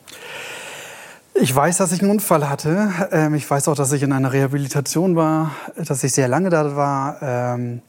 Ich 1.35 1.55
weiß, 1.55 1.79
dass 1.79 1.93
ich 1.93 2.03
einen 2.03 2.11
Unfall 2.11 2.49
hatte. 2.49 2.93
Ähm, 3.11 3.35
ich 3.35 3.51
weiß 3.51 3.69
auch, 3.69 3.75
dass 3.75 3.93
ich 3.93 4.03
in 4.03 4.13
einer 4.13 4.33
Rehabilitation 4.33 5.17
war, 5.17 5.53
dass 5.77 6.05
ich 6.05 6.13
sehr 6.13 6.29
lange 6.29 6.51
da 6.51 6.77
war. 6.77 7.23
Ähm, 7.23 7.83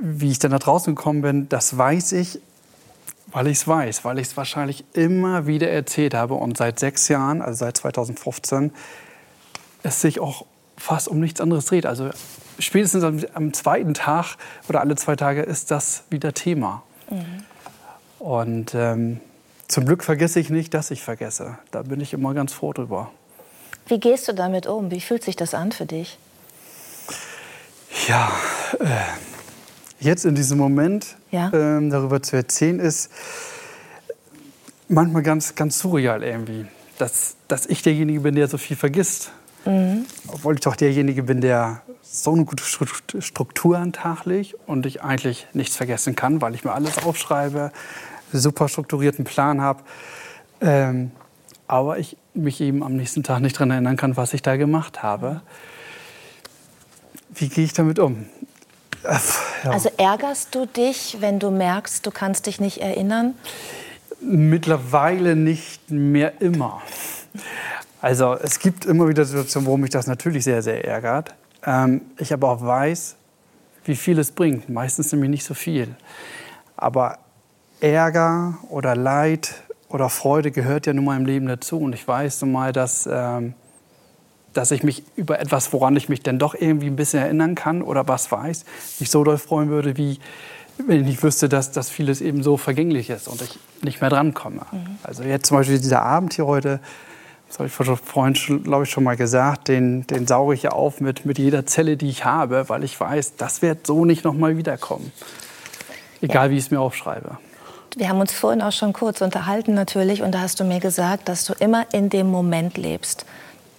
wie 0.00 0.30
ich 0.30 0.38
dann 0.38 0.50
da 0.50 0.58
draußen 0.58 0.94
gekommen 0.94 1.22
bin, 1.22 1.48
das 1.48 1.76
weiß 1.76 2.12
ich 2.12 2.40
weil 3.30 3.46
ich 3.46 3.58
es 3.58 3.68
weiß, 3.68 4.04
weil 4.04 4.18
ich 4.18 4.28
es 4.28 4.36
wahrscheinlich 4.36 4.84
immer 4.94 5.46
wieder 5.46 5.68
erzählt 5.68 6.14
habe 6.14 6.34
und 6.34 6.56
seit 6.56 6.78
sechs 6.78 7.08
Jahren, 7.08 7.42
also 7.42 7.58
seit 7.58 7.76
2015, 7.76 8.72
es 9.82 10.00
sich 10.00 10.20
auch 10.20 10.46
fast 10.76 11.08
um 11.08 11.20
nichts 11.20 11.40
anderes 11.40 11.66
dreht. 11.66 11.86
Also 11.86 12.10
spätestens 12.58 13.04
am, 13.04 13.20
am 13.34 13.52
zweiten 13.52 13.94
Tag 13.94 14.36
oder 14.68 14.80
alle 14.80 14.96
zwei 14.96 15.16
Tage 15.16 15.42
ist 15.42 15.70
das 15.70 16.04
wieder 16.10 16.32
Thema. 16.32 16.82
Mhm. 17.10 17.44
Und 18.18 18.74
ähm, 18.74 19.20
zum 19.68 19.84
Glück 19.84 20.02
vergesse 20.02 20.40
ich 20.40 20.50
nicht, 20.50 20.74
dass 20.74 20.90
ich 20.90 21.02
vergesse. 21.02 21.58
Da 21.70 21.82
bin 21.82 22.00
ich 22.00 22.12
immer 22.12 22.34
ganz 22.34 22.52
froh 22.52 22.72
drüber. 22.72 23.10
Wie 23.86 24.00
gehst 24.00 24.28
du 24.28 24.32
damit 24.32 24.66
um? 24.66 24.90
Wie 24.90 25.00
fühlt 25.00 25.22
sich 25.24 25.36
das 25.36 25.54
an 25.54 25.72
für 25.72 25.86
dich? 25.86 26.18
Ja, 28.06 28.30
äh, 28.80 28.86
jetzt 30.00 30.24
in 30.24 30.34
diesem 30.34 30.58
Moment 30.58 31.16
ja. 31.30 31.50
ähm, 31.52 31.90
darüber 31.90 32.22
zu 32.22 32.36
erzählen, 32.36 32.80
ist 32.80 33.10
manchmal 34.88 35.22
ganz, 35.22 35.54
ganz 35.54 35.78
surreal 35.78 36.22
irgendwie. 36.22 36.66
Dass, 36.98 37.36
dass 37.46 37.66
ich 37.66 37.82
derjenige 37.82 38.20
bin, 38.20 38.34
der 38.34 38.48
so 38.48 38.58
viel 38.58 38.76
vergisst. 38.76 39.30
Mhm. 39.64 40.06
Obwohl 40.28 40.54
ich 40.54 40.60
doch 40.60 40.76
derjenige 40.76 41.22
bin, 41.22 41.40
der 41.40 41.82
so 42.02 42.32
eine 42.32 42.44
gute 42.44 42.64
Struktur 43.20 43.78
an 43.78 43.92
Tag 43.92 44.24
legt 44.24 44.54
und 44.66 44.86
ich 44.86 45.02
eigentlich 45.02 45.46
nichts 45.52 45.76
vergessen 45.76 46.16
kann, 46.16 46.40
weil 46.40 46.54
ich 46.54 46.64
mir 46.64 46.72
alles 46.72 47.04
aufschreibe, 47.04 47.70
super 48.32 48.68
strukturierten 48.68 49.24
Plan 49.24 49.60
habe. 49.60 49.82
Ähm, 50.60 51.10
aber 51.66 51.98
ich 51.98 52.16
mich 52.34 52.60
eben 52.60 52.82
am 52.82 52.96
nächsten 52.96 53.22
Tag 53.22 53.40
nicht 53.40 53.56
daran 53.56 53.70
erinnern 53.70 53.96
kann, 53.96 54.16
was 54.16 54.32
ich 54.32 54.42
da 54.42 54.56
gemacht 54.56 55.02
habe. 55.02 55.42
Wie 57.34 57.48
gehe 57.48 57.64
ich 57.64 57.72
damit 57.72 57.98
um? 57.98 58.26
Ja. 59.64 59.70
Also 59.70 59.90
ärgerst 59.96 60.54
du 60.54 60.66
dich, 60.66 61.18
wenn 61.20 61.38
du 61.38 61.50
merkst, 61.50 62.04
du 62.04 62.10
kannst 62.10 62.46
dich 62.46 62.60
nicht 62.60 62.78
erinnern? 62.78 63.34
Mittlerweile 64.20 65.36
nicht 65.36 65.90
mehr 65.90 66.40
immer. 66.40 66.82
Also 68.00 68.34
es 68.34 68.58
gibt 68.58 68.84
immer 68.84 69.08
wieder 69.08 69.24
Situationen, 69.24 69.68
wo 69.68 69.76
mich 69.76 69.90
das 69.90 70.06
natürlich 70.06 70.44
sehr, 70.44 70.62
sehr 70.62 70.84
ärgert. 70.84 71.34
Ähm, 71.64 72.02
ich 72.18 72.32
aber 72.32 72.50
auch 72.50 72.62
weiß, 72.62 73.16
wie 73.84 73.96
viel 73.96 74.18
es 74.18 74.32
bringt. 74.32 74.68
Meistens 74.68 75.12
nämlich 75.12 75.30
nicht 75.30 75.44
so 75.44 75.54
viel. 75.54 75.94
Aber 76.76 77.18
Ärger 77.80 78.58
oder 78.68 78.96
Leid 78.96 79.62
oder 79.88 80.08
Freude 80.08 80.50
gehört 80.50 80.86
ja 80.86 80.92
nun 80.92 81.04
mal 81.04 81.16
im 81.16 81.26
Leben 81.26 81.46
dazu. 81.46 81.78
Und 81.78 81.94
ich 81.94 82.06
weiß 82.06 82.42
nun 82.42 82.52
mal, 82.52 82.72
dass, 82.72 83.08
ähm, 83.10 83.54
dass 84.52 84.70
ich 84.70 84.82
mich 84.82 85.02
über 85.16 85.40
etwas, 85.40 85.72
woran 85.72 85.96
ich 85.96 86.08
mich 86.08 86.22
dann 86.22 86.38
doch 86.38 86.54
irgendwie 86.54 86.88
ein 86.88 86.96
bisschen 86.96 87.20
erinnern 87.20 87.54
kann 87.54 87.82
oder 87.82 88.06
was 88.08 88.30
weiß, 88.30 88.64
mich 89.00 89.10
so 89.10 89.24
doll 89.24 89.38
freuen 89.38 89.68
würde, 89.68 89.96
wie 89.96 90.18
wenn 90.86 91.00
ich 91.00 91.06
nicht 91.06 91.22
wüsste, 91.22 91.48
dass 91.48 91.72
das 91.72 91.90
vieles 91.90 92.20
eben 92.20 92.42
so 92.42 92.56
vergänglich 92.56 93.10
ist 93.10 93.26
und 93.26 93.42
ich 93.42 93.58
nicht 93.82 94.00
mehr 94.00 94.10
drankomme. 94.10 94.62
Mhm. 94.70 94.98
Also 95.02 95.24
jetzt 95.24 95.46
zum 95.46 95.56
Beispiel 95.56 95.78
dieser 95.78 96.02
Abend 96.02 96.34
hier 96.34 96.46
heute, 96.46 96.80
das 97.48 97.58
habe 97.58 97.66
ich 97.66 97.72
vorhin, 97.72 98.34
glaube 98.62 98.84
ich, 98.84 98.90
schon 98.90 99.04
mal 99.04 99.16
gesagt, 99.16 99.68
den, 99.68 100.06
den 100.06 100.26
sauge 100.26 100.54
ich 100.54 100.62
ja 100.62 100.70
auf 100.70 101.00
mit, 101.00 101.24
mit 101.24 101.38
jeder 101.38 101.66
Zelle, 101.66 101.96
die 101.96 102.08
ich 102.08 102.24
habe, 102.24 102.68
weil 102.68 102.84
ich 102.84 102.98
weiß, 103.00 103.36
das 103.36 103.62
wird 103.62 103.86
so 103.86 104.04
nicht 104.04 104.22
noch 104.24 104.34
mal 104.34 104.56
wiederkommen. 104.56 105.10
Egal, 106.20 106.46
ja. 106.46 106.50
wie 106.52 106.58
ich 106.58 106.64
es 106.64 106.70
mir 106.70 106.80
aufschreibe. 106.80 107.38
Wir 107.98 108.08
haben 108.08 108.20
uns 108.20 108.32
vorhin 108.32 108.62
auch 108.62 108.70
schon 108.70 108.92
kurz 108.92 109.20
unterhalten 109.22 109.74
natürlich 109.74 110.22
und 110.22 110.30
da 110.30 110.38
hast 110.38 110.60
du 110.60 110.64
mir 110.64 110.78
gesagt, 110.78 111.28
dass 111.28 111.44
du 111.44 111.52
immer 111.54 111.84
in 111.92 112.10
dem 112.10 112.30
Moment 112.30 112.78
lebst. 112.78 113.26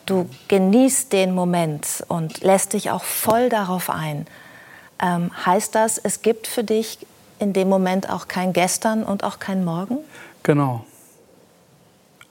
Du 0.06 0.30
genießt 0.50 1.14
den 1.14 1.34
Moment 1.34 2.04
und 2.10 2.42
lässt 2.42 2.74
dich 2.74 2.92
auch 2.92 3.06
voll 3.06 3.48
darauf 3.48 3.90
ein. 3.90 4.28
Ähm, 5.02 5.32
heißt 5.46 5.74
das, 5.74 5.98
es 5.98 6.22
gibt 6.22 6.48
für 6.48 6.66
dich 6.66 7.00
in 7.40 7.54
dem 7.54 7.70
Moment 7.70 8.10
auch 8.10 8.28
kein 8.28 8.52
Gestern 8.52 9.04
und 9.04 9.24
auch 9.24 9.40
kein 9.40 9.64
Morgen? 9.64 10.00
Genau. 10.44 10.84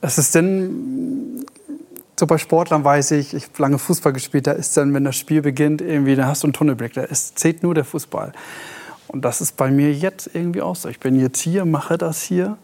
Es 0.02 0.18
ist 0.18 0.34
denn, 0.34 1.46
so 2.20 2.26
bei 2.26 2.36
Sportlern 2.36 2.84
weiß 2.84 3.12
ich, 3.12 3.32
ich 3.32 3.44
habe 3.44 3.62
lange 3.62 3.78
Fußball 3.78 4.12
gespielt, 4.12 4.46
da 4.46 4.52
ist 4.52 4.76
dann, 4.76 4.92
wenn 4.92 5.04
das 5.04 5.16
Spiel 5.16 5.40
beginnt, 5.40 5.80
irgendwie, 5.80 6.16
da 6.16 6.26
hast 6.26 6.42
du 6.42 6.48
einen 6.48 6.52
Tunnelblick, 6.52 6.92
da 6.92 7.04
ist, 7.04 7.38
zählt 7.38 7.62
nur 7.62 7.74
der 7.74 7.86
Fußball. 7.86 8.34
Und 9.08 9.24
das 9.24 9.40
ist 9.40 9.56
bei 9.56 9.70
mir 9.70 9.92
jetzt 9.92 10.30
irgendwie 10.32 10.62
auch 10.62 10.76
so. 10.76 10.88
Ich 10.88 11.00
bin 11.00 11.18
jetzt 11.18 11.40
hier, 11.40 11.64
mache 11.64 11.98
das 11.98 12.22
hier. 12.22 12.56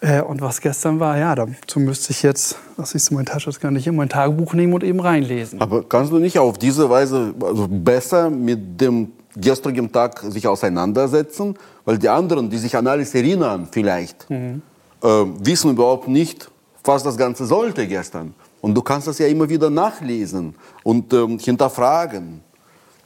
Äh, 0.00 0.20
und 0.20 0.40
was 0.40 0.60
gestern 0.60 1.00
war, 1.00 1.16
ja, 1.18 1.34
dazu 1.34 1.80
müsste 1.80 2.12
ich 2.12 2.22
jetzt, 2.22 2.56
was 2.76 2.90
siehst 2.90 3.10
du, 3.10 3.14
mein 3.14 3.26
Tasche 3.26 3.50
ist 3.50 3.60
gar 3.60 3.70
nicht 3.70 3.84
hier, 3.84 3.92
mein 3.92 4.08
Tagebuch 4.08 4.52
nehmen 4.52 4.74
und 4.74 4.84
eben 4.84 5.00
reinlesen. 5.00 5.60
Aber 5.60 5.82
kannst 5.82 6.12
du 6.12 6.18
nicht 6.18 6.38
auf 6.38 6.58
diese 6.58 6.88
Weise 6.88 7.34
also 7.40 7.66
besser 7.68 8.30
mit 8.30 8.80
dem 8.80 9.12
gestrigen 9.34 9.90
Tag 9.90 10.20
sich 10.20 10.46
auseinandersetzen? 10.46 11.56
Weil 11.84 11.98
die 11.98 12.08
anderen, 12.08 12.50
die 12.50 12.58
sich 12.58 12.76
an 12.76 12.86
alles 12.86 13.14
erinnern 13.14 13.68
vielleicht, 13.70 14.28
mhm. 14.28 14.62
äh, 15.02 15.06
wissen 15.40 15.70
überhaupt 15.70 16.08
nicht, 16.08 16.50
was 16.84 17.02
das 17.02 17.16
Ganze 17.16 17.46
sollte 17.46 17.86
gestern. 17.86 18.34
Und 18.60 18.74
du 18.74 18.82
kannst 18.82 19.06
das 19.06 19.18
ja 19.18 19.26
immer 19.26 19.48
wieder 19.48 19.70
nachlesen 19.70 20.54
und 20.82 21.12
ähm, 21.12 21.38
hinterfragen. 21.38 22.42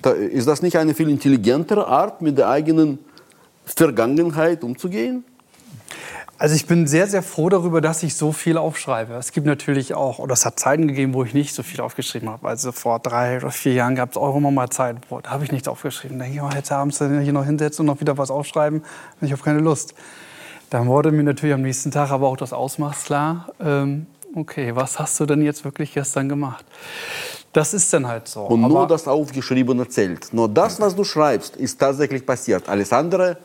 Da, 0.02 0.10
ist 0.10 0.48
das 0.48 0.62
nicht 0.62 0.76
eine 0.76 0.94
viel 0.94 1.08
intelligentere 1.08 1.86
Art, 1.86 2.22
mit 2.22 2.38
der 2.38 2.48
eigenen 2.48 2.98
Vergangenheit 3.64 4.64
umzugehen? 4.64 5.24
Also 6.40 6.54
ich 6.54 6.66
bin 6.66 6.86
sehr, 6.86 7.06
sehr 7.06 7.22
froh 7.22 7.50
darüber, 7.50 7.82
dass 7.82 8.02
ich 8.02 8.14
so 8.14 8.32
viel 8.32 8.56
aufschreibe. 8.56 9.12
Es 9.12 9.32
gibt 9.32 9.46
natürlich 9.46 9.92
auch, 9.92 10.18
oder 10.18 10.32
es 10.32 10.46
hat 10.46 10.58
Zeiten 10.58 10.88
gegeben, 10.88 11.12
wo 11.12 11.22
ich 11.22 11.34
nicht 11.34 11.54
so 11.54 11.62
viel 11.62 11.82
aufgeschrieben 11.82 12.30
habe. 12.30 12.48
Also 12.48 12.72
vor 12.72 12.98
drei 12.98 13.36
oder 13.36 13.50
vier 13.50 13.74
Jahren 13.74 13.94
gab 13.94 14.12
es 14.12 14.16
auch 14.16 14.34
immer 14.34 14.50
mal 14.50 14.70
Zeiten, 14.70 15.02
wo 15.10 15.20
da 15.20 15.32
habe 15.32 15.44
ich 15.44 15.52
nichts 15.52 15.68
aufgeschrieben. 15.68 16.18
Da 16.18 16.24
denke 16.24 16.38
ich, 16.38 16.42
oh, 16.42 16.48
jetzt 16.54 16.72
abends 16.72 16.96
hier 16.96 17.32
noch 17.34 17.44
hinsetzen 17.44 17.82
und 17.82 17.94
noch 17.94 18.00
wieder 18.00 18.16
was 18.16 18.30
aufschreiben. 18.30 18.82
Ich 19.20 19.32
habe 19.32 19.42
keine 19.42 19.58
Lust. 19.58 19.92
Dann 20.70 20.86
wurde 20.86 21.12
mir 21.12 21.24
natürlich 21.24 21.54
am 21.54 21.60
nächsten 21.60 21.90
Tag 21.90 22.10
aber 22.10 22.28
auch 22.28 22.38
das 22.38 22.54
Ausmaß 22.54 23.04
klar. 23.04 23.52
Ähm, 23.60 24.06
okay, 24.34 24.74
was 24.74 24.98
hast 24.98 25.20
du 25.20 25.26
denn 25.26 25.42
jetzt 25.42 25.66
wirklich 25.66 25.92
gestern 25.92 26.30
gemacht? 26.30 26.64
Das 27.52 27.74
ist 27.74 27.92
dann 27.92 28.06
halt 28.06 28.28
so. 28.28 28.42
Und 28.42 28.60
nur 28.60 28.86
das 28.86 29.08
Aufgeschriebene 29.08 29.88
zählt. 29.88 30.32
Nur 30.32 30.48
das, 30.48 30.80
was 30.80 30.94
du 30.94 31.02
schreibst, 31.02 31.56
ist 31.56 31.80
tatsächlich 31.80 32.24
passiert. 32.24 32.68
Alles 32.68 32.92
andere 32.92 33.38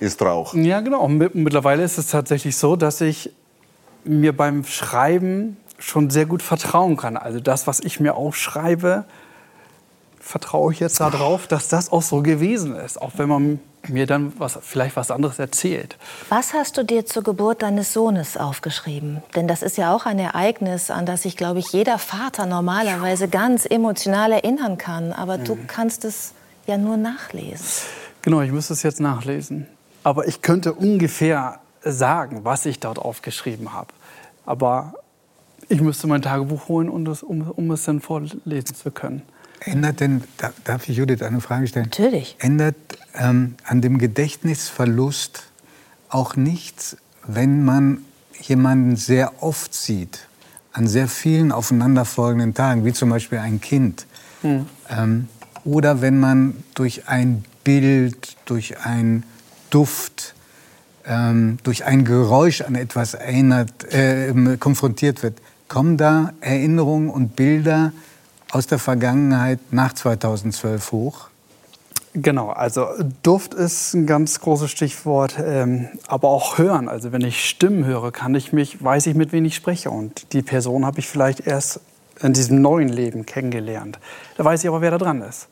ist 0.00 0.20
Rauch. 0.22 0.54
Ja, 0.54 0.80
genau. 0.80 1.06
Mittlerweile 1.08 1.84
ist 1.84 1.98
es 1.98 2.08
tatsächlich 2.08 2.56
so, 2.56 2.76
dass 2.76 3.00
ich 3.00 3.30
mir 4.04 4.34
beim 4.34 4.64
Schreiben 4.64 5.58
schon 5.78 6.10
sehr 6.10 6.26
gut 6.26 6.42
vertrauen 6.42 6.96
kann. 6.96 7.16
Also 7.16 7.40
das, 7.40 7.66
was 7.66 7.80
ich 7.80 8.00
mir 8.00 8.14
aufschreibe, 8.14 9.04
vertraue 10.18 10.72
ich 10.72 10.80
jetzt 10.80 11.00
darauf, 11.00 11.46
dass 11.46 11.68
das 11.68 11.92
auch 11.92 12.02
so 12.02 12.22
gewesen 12.22 12.74
ist, 12.74 13.00
auch 13.00 13.12
wenn 13.16 13.28
man 13.28 13.60
mir 13.88 14.06
dann 14.06 14.32
was, 14.38 14.58
vielleicht 14.62 14.96
was 14.96 15.10
anderes 15.10 15.38
erzählt. 15.38 15.96
Was 16.28 16.52
hast 16.52 16.76
du 16.76 16.84
dir 16.84 17.06
zur 17.06 17.22
Geburt 17.22 17.62
deines 17.62 17.92
Sohnes 17.92 18.36
aufgeschrieben? 18.36 19.22
Denn 19.34 19.48
das 19.48 19.62
ist 19.62 19.76
ja 19.76 19.94
auch 19.94 20.06
ein 20.06 20.18
Ereignis, 20.18 20.90
an 20.90 21.06
das 21.06 21.22
sich, 21.22 21.36
glaube 21.36 21.58
ich, 21.58 21.72
jeder 21.72 21.98
Vater 21.98 22.46
normalerweise 22.46 23.28
ganz 23.28 23.66
emotional 23.66 24.32
erinnern 24.32 24.78
kann. 24.78 25.12
Aber 25.12 25.38
mhm. 25.38 25.44
du 25.44 25.58
kannst 25.66 26.04
es 26.04 26.32
ja 26.66 26.78
nur 26.78 26.96
nachlesen. 26.96 27.86
Genau, 28.22 28.40
ich 28.40 28.52
müsste 28.52 28.72
es 28.72 28.82
jetzt 28.82 29.00
nachlesen. 29.00 29.66
Aber 30.04 30.26
ich 30.26 30.42
könnte 30.42 30.72
ungefähr 30.72 31.60
sagen, 31.84 32.44
was 32.44 32.66
ich 32.66 32.80
dort 32.80 32.98
aufgeschrieben 32.98 33.72
habe. 33.72 33.88
Aber 34.46 34.94
ich 35.68 35.80
müsste 35.80 36.06
mein 36.06 36.22
Tagebuch 36.22 36.68
holen, 36.68 36.88
um, 36.88 37.04
das, 37.04 37.22
um, 37.22 37.50
um 37.50 37.70
es 37.70 37.84
dann 37.84 38.00
vorlesen 38.00 38.74
zu 38.74 38.90
können. 38.90 39.22
Ändert 39.64 40.00
denn, 40.00 40.24
darf 40.64 40.88
ich 40.88 40.96
Judith 40.96 41.22
eine 41.22 41.40
Frage 41.40 41.66
stellen? 41.66 41.86
Natürlich. 41.86 42.36
Ändert 42.40 42.76
ähm, 43.14 43.54
an 43.64 43.80
dem 43.80 43.98
Gedächtnisverlust 43.98 45.44
auch 46.08 46.36
nichts, 46.36 46.96
wenn 47.26 47.64
man 47.64 48.04
jemanden 48.40 48.96
sehr 48.96 49.42
oft 49.42 49.74
sieht, 49.74 50.26
an 50.72 50.88
sehr 50.88 51.06
vielen 51.08 51.52
aufeinanderfolgenden 51.52 52.54
Tagen, 52.54 52.84
wie 52.84 52.92
zum 52.92 53.10
Beispiel 53.10 53.38
ein 53.38 53.60
Kind? 53.60 54.06
Hm. 54.42 54.66
Ähm, 54.90 55.28
oder 55.64 56.00
wenn 56.00 56.18
man 56.18 56.64
durch 56.74 57.08
ein 57.08 57.44
Bild, 57.62 58.36
durch 58.46 58.80
ein 58.80 59.22
Duft, 59.70 60.34
ähm, 61.06 61.58
durch 61.62 61.84
ein 61.84 62.04
Geräusch 62.04 62.62
an 62.62 62.74
etwas 62.74 63.14
erinnert, 63.14 63.92
äh, 63.92 64.56
konfrontiert 64.58 65.22
wird, 65.22 65.38
kommen 65.68 65.96
da 65.96 66.32
Erinnerungen 66.40 67.08
und 67.08 67.36
Bilder 67.36 67.92
aus 68.52 68.66
der 68.66 68.78
Vergangenheit 68.78 69.58
nach 69.72 69.94
2012 69.94 70.92
hoch? 70.92 71.28
Genau, 72.14 72.50
also 72.50 72.88
Duft 73.22 73.54
ist 73.54 73.94
ein 73.94 74.06
ganz 74.06 74.38
großes 74.40 74.70
Stichwort, 74.70 75.36
ähm, 75.42 75.88
aber 76.06 76.28
auch 76.28 76.58
Hören. 76.58 76.90
Also 76.90 77.10
wenn 77.10 77.22
ich 77.22 77.48
Stimmen 77.48 77.86
höre, 77.86 78.12
kann 78.12 78.34
ich 78.34 78.52
mich, 78.52 78.84
weiß 78.84 79.06
ich, 79.06 79.14
mit 79.14 79.32
wem 79.32 79.46
ich 79.46 79.56
spreche. 79.56 79.90
Und 79.90 80.34
die 80.34 80.42
Person 80.42 80.84
habe 80.84 80.98
ich 80.98 81.08
vielleicht 81.08 81.46
erst 81.46 81.80
in 82.20 82.34
diesem 82.34 82.60
neuen 82.60 82.90
Leben 82.90 83.24
kennengelernt. 83.24 83.98
Da 84.36 84.44
weiß 84.44 84.62
ich 84.62 84.68
aber, 84.68 84.82
wer 84.82 84.90
da 84.90 84.98
dran 84.98 85.22
ist. 85.22 85.48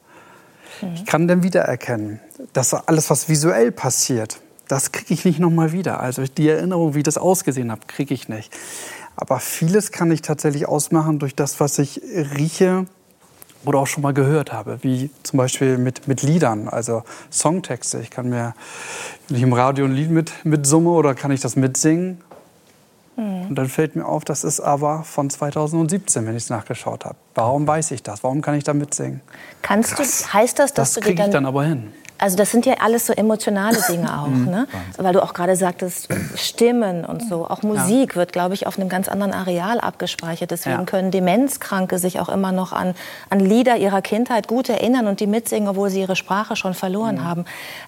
Mhm. 0.83 0.95
Ich 0.95 1.07
kann 1.07 1.27
dann 1.27 1.43
wiedererkennen, 1.43 2.21
dass 2.53 2.75
alles, 2.75 3.09
was 3.09 3.31
visuell 3.31 3.73
passiert, 3.73 4.39
das 4.69 4.93
kriege 4.93 5.15
ich 5.15 5.25
nicht 5.25 5.41
nochmal 5.41 5.73
wieder. 5.73 6.01
Also 6.01 6.25
die 6.25 6.49
Erinnerung, 6.49 6.95
wie 6.95 7.03
das 7.03 7.17
ausgesehen 7.17 7.73
hat, 7.73 7.89
kriege 7.89 8.13
ich 8.13 8.29
nicht. 8.29 8.53
Aber 9.17 9.41
vieles 9.41 9.93
kann 9.93 10.11
ich 10.11 10.23
tatsächlich 10.23 10.67
ausmachen 10.67 11.19
durch 11.19 11.35
das, 11.35 11.61
was 11.61 11.79
ich 11.79 12.01
rieche 12.37 12.87
oder 13.65 13.79
auch 13.79 13.87
schon 13.87 14.03
mal 14.03 14.15
gehört 14.15 14.53
habe, 14.53 14.79
wie 14.83 15.11
zum 15.23 15.37
Beispiel 15.37 15.77
mit, 15.77 16.09
mit 16.09 16.23
Liedern, 16.23 16.69
also 16.69 17.03
Songtexte. 17.31 18.01
Ich 18.01 18.11
kann 18.11 18.31
mir, 18.31 18.55
wenn 19.29 19.37
ich 19.37 19.43
im 19.43 19.53
Radio 19.53 19.85
ein 19.85 19.93
Lied 19.93 20.11
mit, 20.11 20.33
mitsumme 20.45 20.91
oder 20.91 21.15
kann 21.15 21.31
ich 21.31 21.41
das 21.41 21.57
mitsingen 21.57 22.19
Mhm. 23.21 23.49
Und 23.51 23.55
dann 23.57 23.69
fällt 23.69 23.97
mir 23.97 24.07
auf, 24.07 24.25
das 24.25 24.45
ist 24.45 24.61
aber 24.61 25.05
von 25.05 25.29
2017, 25.29 26.27
wenn 26.27 26.37
ich 26.37 26.45
es 26.45 26.51
nachgeschaut 26.51 27.05
habe. 27.05 27.17
Warum 27.35 27.67
weiß 27.67 27.91
ich 27.91 28.03
das? 28.03 28.23
Warum 28.25 28.41
kann 28.41 28.55
ich 28.55 28.65
da 28.65 28.73
mitsingen? 28.73 29.21
Kannst 29.63 29.99
du, 29.99 30.03
heißt 30.03 30.59
das, 30.59 30.73
dass 30.73 30.95
das 30.95 31.03
du 31.03 31.11
dir 31.11 31.17
dann, 31.17 31.27
ich 31.27 31.33
dann 31.33 31.47
aber 31.47 31.65
hin. 31.65 31.93
Also 32.21 32.37
das 32.37 32.51
sind 32.51 32.67
ja 32.67 32.75
alles 32.81 33.07
so 33.07 33.15
emotionale 33.15 33.79
Dinge 33.89 34.19
auch, 34.21 34.29
mhm. 34.29 34.51
ne? 34.51 34.67
Weil 34.99 35.15
du 35.15 35.23
auch 35.23 35.33
gerade 35.33 35.57
sagtest, 35.57 36.09
Stimmen 36.37 37.05
und 37.07 37.27
so. 37.27 37.47
Auch 37.49 37.63
Musik 37.63 38.11
ja. 38.11 38.17
wird, 38.17 38.33
glaube 38.33 38.53
ich, 38.53 38.67
auf 38.67 38.79
einem 38.79 38.91
ganz 38.91 39.09
anderen 39.09 39.33
Areal 39.33 39.81
abgespeichert. 39.81 40.51
Deswegen 40.51 40.81
ja. 40.81 40.85
können 40.85 41.11
Demenzkranke 41.11 41.99
sich 41.99 42.21
auch 42.21 42.29
immer 42.29 42.53
noch 42.53 42.73
an, 42.73 42.95
an 43.31 43.41
Lieder 43.41 43.79
ihrer 43.79 44.03
Kindheit 44.03 44.49
gut 44.49 44.69
erinnern 44.69 45.07
und 45.07 45.21
die 45.21 45.27
mitsingen, 45.27 45.69
obwohl 45.69 45.89
sie 45.89 46.01
ihre 46.01 46.17
Sprache 46.17 46.57
schon 46.57 46.75
verloren 46.75 47.17
mhm. 47.17 47.25
haben. 47.25 47.45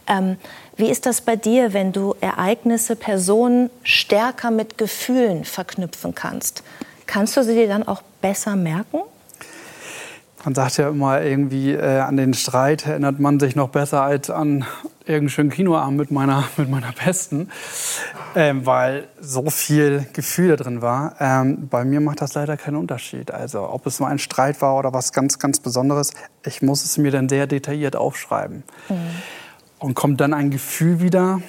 Ähm, 0.06 0.36
wie 0.76 0.88
ist 0.88 1.04
das 1.04 1.20
bei 1.20 1.36
dir, 1.36 1.74
wenn 1.74 1.92
du 1.92 2.14
Ereignisse, 2.22 2.96
Personen 2.96 3.68
stärker 3.82 4.50
mit 4.50 4.78
Gefühlen 4.78 5.44
verknüpfen 5.44 6.14
kannst? 6.14 6.62
Kannst 7.06 7.36
du 7.36 7.44
sie 7.44 7.54
dir 7.54 7.68
dann 7.68 7.86
auch 7.86 8.00
besser 8.22 8.56
merken? 8.56 9.00
Man 10.44 10.54
sagt 10.54 10.76
ja 10.76 10.88
immer 10.88 11.22
irgendwie, 11.22 11.72
äh, 11.72 12.00
an 12.00 12.16
den 12.16 12.34
Streit 12.34 12.86
erinnert 12.86 13.20
man 13.20 13.38
sich 13.38 13.54
noch 13.54 13.68
besser 13.68 14.02
als 14.02 14.28
an 14.28 14.64
irgendeinen 15.00 15.28
schönen 15.28 15.50
Kinoabend 15.50 15.98
mit 15.98 16.10
meiner, 16.10 16.44
mit 16.56 16.68
meiner 16.68 16.92
Besten, 16.92 17.48
ähm, 18.34 18.66
weil 18.66 19.08
so 19.20 19.50
viel 19.50 20.06
Gefühl 20.12 20.48
da 20.48 20.56
drin 20.56 20.82
war. 20.82 21.14
Ähm, 21.20 21.68
bei 21.68 21.84
mir 21.84 22.00
macht 22.00 22.22
das 22.22 22.34
leider 22.34 22.56
keinen 22.56 22.76
Unterschied. 22.76 23.30
Also 23.30 23.68
ob 23.68 23.86
es 23.86 24.00
nur 24.00 24.08
ein 24.08 24.18
Streit 24.18 24.60
war 24.62 24.76
oder 24.76 24.92
was 24.92 25.12
ganz, 25.12 25.38
ganz 25.38 25.60
Besonderes, 25.60 26.12
ich 26.44 26.60
muss 26.60 26.84
es 26.84 26.98
mir 26.98 27.12
dann 27.12 27.28
sehr 27.28 27.46
detailliert 27.46 27.94
aufschreiben. 27.94 28.64
Mhm. 28.88 28.94
Und 29.78 29.94
kommt 29.94 30.20
dann 30.20 30.34
ein 30.34 30.50
Gefühl 30.50 31.00
wieder 31.00 31.40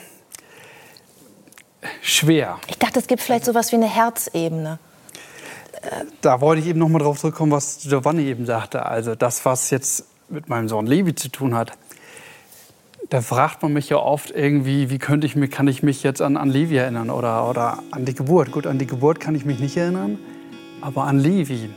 schwer. 2.01 2.59
Ich 2.67 2.77
dachte, 2.77 2.99
es 2.99 3.07
gibt 3.07 3.21
vielleicht 3.21 3.45
sowas 3.45 3.71
wie 3.71 3.75
eine 3.75 3.89
Herzebene 3.89 4.79
da 6.21 6.41
wollte 6.41 6.61
ich 6.61 6.67
eben 6.67 6.79
noch 6.79 6.89
mal 6.89 6.99
drauf 6.99 7.19
zurückkommen, 7.19 7.51
was 7.51 7.79
Giovanni 7.79 8.23
eben 8.23 8.45
sagte. 8.45 8.85
Also 8.85 9.15
das, 9.15 9.45
was 9.45 9.69
jetzt 9.69 10.05
mit 10.29 10.49
meinem 10.49 10.67
Sohn 10.67 10.85
Levi 10.85 11.15
zu 11.15 11.29
tun 11.29 11.55
hat. 11.55 11.73
Da 13.09 13.21
fragt 13.21 13.61
man 13.61 13.73
mich 13.73 13.89
ja 13.89 13.97
oft 13.97 14.31
irgendwie, 14.31 14.89
wie 14.89 14.97
könnte 14.97 15.27
ich 15.27 15.35
mich, 15.35 15.51
kann 15.51 15.67
ich 15.67 15.83
mich 15.83 16.03
jetzt 16.03 16.21
an, 16.21 16.37
an 16.37 16.49
Levi 16.49 16.77
erinnern 16.77 17.09
oder, 17.09 17.49
oder 17.49 17.79
an 17.91 18.05
die 18.05 18.15
Geburt. 18.15 18.51
Gut, 18.51 18.65
an 18.65 18.79
die 18.79 18.87
Geburt 18.87 19.19
kann 19.19 19.35
ich 19.35 19.45
mich 19.45 19.59
nicht 19.59 19.77
erinnern, 19.77 20.17
aber 20.81 21.03
an 21.03 21.19
Levi. 21.19 21.69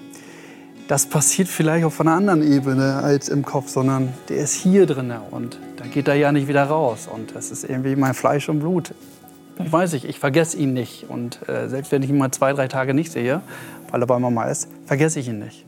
das 0.89 1.07
passiert 1.07 1.49
vielleicht 1.49 1.85
auf 1.85 2.01
einer 2.01 2.13
anderen 2.13 2.43
Ebene 2.43 2.95
als 3.03 3.29
im 3.29 3.45
Kopf, 3.45 3.69
sondern 3.69 4.15
der 4.29 4.39
ist 4.39 4.55
hier 4.55 4.87
drin 4.87 5.13
und 5.31 5.59
da 5.77 5.87
geht 5.87 6.09
er 6.09 6.15
ja 6.15 6.33
nicht 6.33 6.49
wieder 6.49 6.65
raus. 6.65 7.09
Und 7.13 7.35
das 7.35 7.51
ist 7.51 7.65
irgendwie 7.65 7.97
mein 7.97 8.15
Fleisch 8.15 8.49
und 8.49 8.61
Blut. 8.61 8.95
Ich 9.65 9.73
weiß 9.73 9.95
nicht, 9.95 10.05
ich 10.05 10.19
vergesse 10.19 10.57
ihn 10.59 10.75
nicht. 10.75 11.07
Und 11.09 11.49
äh, 11.49 11.69
selbst 11.69 11.91
wenn 11.91 12.03
ich 12.03 12.11
ihn 12.11 12.19
mal 12.19 12.31
zwei, 12.31 12.53
drei 12.53 12.69
Tage 12.69 12.95
nicht 12.95 13.11
sehe, 13.11 13.41
weil 13.91 14.03
er 14.03 14.07
bei 14.07 14.19
Mama 14.19 14.45
ist, 14.45 14.69
vergesse 14.87 15.21
ich 15.21 15.29
ihn 15.29 15.39
nicht. 15.39 15.65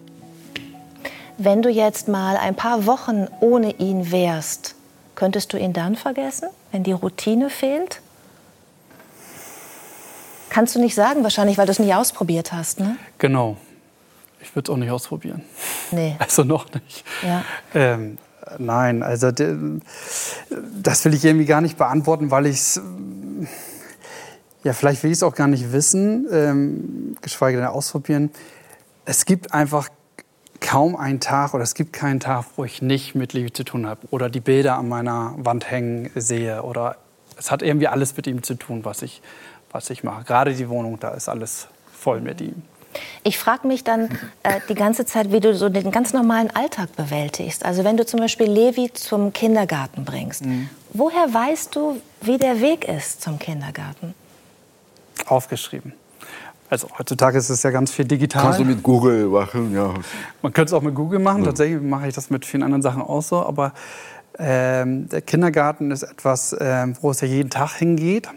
Wenn 1.37 1.63
du 1.63 1.69
jetzt 1.69 2.09
mal 2.09 2.37
ein 2.37 2.57
paar 2.57 2.87
Wochen 2.87 3.29
ohne 3.41 3.73
ihn 3.79 4.11
wärst, 4.11 4.75
könntest 5.15 5.53
du 5.53 5.57
ihn 5.57 5.73
dann 5.73 5.95
vergessen, 5.95 6.49
wenn 6.73 6.83
die 6.83 6.93
Routine 6.93 7.51
fehlt? 7.51 8.01
Kannst 10.51 10.75
du 10.75 10.81
nicht 10.81 10.95
sagen, 10.95 11.23
wahrscheinlich, 11.23 11.59
weil 11.59 11.67
du 11.67 11.73
es 11.73 11.79
nicht 11.79 11.95
ausprobiert 11.95 12.53
hast, 12.53 12.81
ne? 12.81 12.97
Genau. 13.19 13.57
Ich 14.41 14.55
würde 14.55 14.71
es 14.71 14.75
auch 14.75 14.79
nicht 14.79 14.91
ausprobieren. 14.91 15.43
Nee. 15.91 16.17
Also 16.21 16.45
noch 16.45 16.67
nicht. 16.73 17.05
Ja. 17.23 17.45
Ähm, 17.75 18.19
nein, 18.59 19.03
also 19.03 19.31
das 19.31 21.05
will 21.05 21.15
ich 21.15 21.25
irgendwie 21.25 21.47
gar 21.47 21.61
nicht 21.61 21.77
beantworten, 21.77 22.31
weil 22.31 22.47
ich 22.47 22.57
es. 22.57 22.81
Ja, 24.65 24.73
vielleicht 24.73 25.03
will 25.03 25.11
ich 25.11 25.19
es 25.19 25.23
auch 25.23 25.35
gar 25.35 25.47
nicht 25.47 25.73
wissen, 25.73 26.27
ähm, 26.33 27.17
geschweige 27.23 27.59
denn 27.59 27.67
ausprobieren. 27.67 28.31
Es 29.05 29.25
gibt 29.25 29.55
einfach 29.55 29.89
kaum 30.61 30.97
einen 30.97 31.21
Tag 31.21 31.55
oder 31.55 31.63
es 31.63 31.75
gibt 31.75 31.93
keinen 31.93 32.21
Tag, 32.21 32.45
wo 32.57 32.65
ich 32.65 32.83
nicht 32.83 33.15
mit 33.15 33.33
Levi 33.33 33.53
zu 33.53 33.65
tun 33.65 33.87
habe 33.87 34.01
oder 34.11 34.29
die 34.29 34.41
Bilder 34.41 34.77
an 34.77 34.89
meiner 34.89 35.35
Wand 35.39 35.71
hängen 35.71 36.11
sehe 36.15 36.63
oder 36.63 36.97
es 37.39 37.51
hat 37.51 37.63
irgendwie 37.63 37.87
alles 37.87 38.17
mit 38.17 38.27
ihm 38.27 38.43
zu 38.43 38.55
tun, 38.55 38.85
was 38.85 39.03
ich, 39.03 39.23
was 39.71 39.91
ich 39.91 40.03
mache. 40.03 40.25
Gerade 40.25 40.53
die 40.53 40.69
Wohnung, 40.69 40.99
da 40.99 41.11
ist 41.11 41.29
alles 41.29 41.69
voll 41.93 42.21
mit 42.21 42.41
ihm. 42.41 42.63
Ich 43.23 43.39
frage 43.39 43.69
mich 43.69 43.85
dann 43.85 44.09
äh, 44.43 44.61
die 44.69 44.75
ganze 44.75 45.07
Zeit, 45.07 45.31
wie 45.31 45.41
du 45.41 45.55
so 45.55 45.69
den 45.69 45.91
ganz 45.91 46.13
normalen 46.13 46.51
Alltag 46.51 46.97
bewältigst. 46.97 47.65
Also 47.65 47.85
wenn 47.85 47.97
du 47.97 48.05
zum 48.05 48.19
Beispiel 48.19 48.51
Levi 48.51 48.91
zum 48.93 49.33
Kindergarten 49.33 50.05
bringst, 50.05 50.45
mhm. 50.45 50.69
woher 50.93 51.33
weißt 51.33 51.77
du, 51.77 52.01
wie 52.23 52.39
der 52.39 52.61
Weg 52.61 52.89
ist 52.89 53.23
zum 53.23 53.39
Kindergarten? 53.39 54.15
Aufgeschrieben. 55.27 55.93
Also 56.71 56.89
heutzutage 56.99 57.39
ist 57.39 57.49
es 57.49 57.63
ja 57.63 57.71
ganz 57.71 57.91
viel 57.91 58.05
digital. 58.05 58.43
Kannst 58.43 58.61
du 58.61 58.65
mit 58.65 58.83
Google 58.83 59.27
machen, 59.29 59.75
ja. 59.75 59.95
Man 60.43 60.53
könnte 60.53 60.71
es 60.71 60.73
auch 60.75 60.83
mit 60.83 60.95
Google 60.95 61.19
machen. 61.19 61.41
Ja. 61.41 61.47
Tatsächlich 61.47 61.81
mache 61.81 62.09
ich 62.09 62.15
das 62.15 62.29
mit 62.29 62.45
vielen 62.45 62.63
anderen 62.63 62.83
Sachen 62.83 63.01
auch 63.01 63.23
so. 63.23 63.43
Aber 63.43 63.73
ähm, 64.39 65.09
der 65.09 65.23
Kindergarten 65.23 65.91
ist 65.91 66.03
etwas, 66.03 66.55
ähm, 66.61 66.95
wo 67.01 67.11
es 67.11 67.21
ja 67.21 67.29
jeden 67.29 67.49
Tag 67.49 67.73
hingeht. 67.73 68.29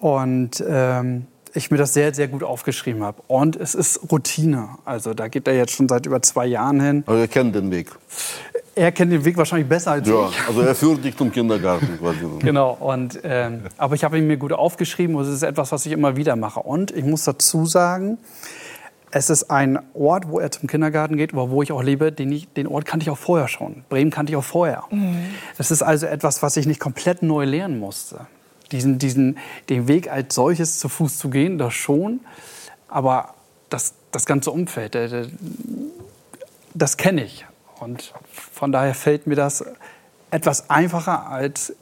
Und 0.00 0.64
ähm, 0.66 1.26
ich 1.56 1.70
mir 1.70 1.78
das 1.78 1.94
sehr, 1.94 2.14
sehr 2.14 2.28
gut 2.28 2.42
aufgeschrieben 2.42 3.02
habe. 3.02 3.22
Und 3.26 3.56
es 3.56 3.74
ist 3.74 4.10
Routine. 4.10 4.68
Also 4.84 5.14
da 5.14 5.28
geht 5.28 5.48
er 5.48 5.54
jetzt 5.54 5.72
schon 5.72 5.88
seit 5.88 6.06
über 6.06 6.22
zwei 6.22 6.46
Jahren 6.46 6.80
hin. 6.80 7.02
Aber 7.06 7.18
er 7.18 7.28
kennt 7.28 7.54
den 7.54 7.70
Weg. 7.70 7.90
Er 8.78 8.92
kennt 8.92 9.10
den 9.10 9.24
Weg 9.24 9.38
wahrscheinlich 9.38 9.66
besser 9.66 9.92
als 9.92 10.06
ja, 10.06 10.28
ich. 10.28 10.48
Also 10.48 10.60
er 10.60 10.74
führt 10.74 11.02
dich 11.02 11.16
zum 11.16 11.32
Kindergarten 11.32 11.98
quasi. 11.98 12.18
genau. 12.40 12.72
Und, 12.78 13.18
ähm, 13.24 13.62
aber 13.78 13.94
ich 13.94 14.04
habe 14.04 14.18
ihn 14.18 14.26
mir 14.26 14.36
gut 14.36 14.52
aufgeschrieben 14.52 15.16
und 15.16 15.22
es 15.22 15.30
ist 15.30 15.42
etwas, 15.42 15.72
was 15.72 15.86
ich 15.86 15.92
immer 15.92 16.16
wieder 16.16 16.36
mache. 16.36 16.60
Und 16.60 16.90
ich 16.90 17.02
muss 17.02 17.24
dazu 17.24 17.64
sagen, 17.64 18.18
es 19.10 19.30
ist 19.30 19.50
ein 19.50 19.78
Ort, 19.94 20.28
wo 20.28 20.40
er 20.40 20.50
zum 20.50 20.68
Kindergarten 20.68 21.16
geht, 21.16 21.32
aber 21.32 21.48
wo 21.48 21.62
ich 21.62 21.72
auch 21.72 21.82
lebe. 21.82 22.12
Den, 22.12 22.30
ich, 22.30 22.52
den 22.52 22.66
Ort 22.66 22.84
kannte 22.84 23.04
ich 23.04 23.10
auch 23.10 23.16
vorher 23.16 23.48
schon. 23.48 23.82
Bremen 23.88 24.10
kannte 24.10 24.32
ich 24.32 24.36
auch 24.36 24.44
vorher. 24.44 24.84
Mhm. 24.90 25.24
Es 25.56 25.70
ist 25.70 25.82
also 25.82 26.04
etwas, 26.04 26.42
was 26.42 26.58
ich 26.58 26.66
nicht 26.66 26.78
komplett 26.78 27.22
neu 27.22 27.46
lernen 27.46 27.78
musste. 27.78 28.26
Diesen, 28.72 28.98
diesen, 28.98 29.38
den 29.70 29.88
Weg 29.88 30.12
als 30.12 30.34
solches 30.34 30.78
zu 30.78 30.90
Fuß 30.90 31.16
zu 31.16 31.30
gehen, 31.30 31.56
das 31.56 31.72
schon. 31.72 32.20
Aber 32.88 33.34
das, 33.70 33.94
das 34.10 34.26
ganze 34.26 34.50
Umfeld, 34.50 34.98
das 36.74 36.96
kenne 36.98 37.24
ich. 37.24 37.45
Und 37.80 38.12
von 38.52 38.72
daher 38.72 38.94
fällt 38.94 39.26
mir 39.26 39.36
das 39.36 39.64
etwas 40.30 40.70
einfacher 40.70 41.28
als 41.28 41.74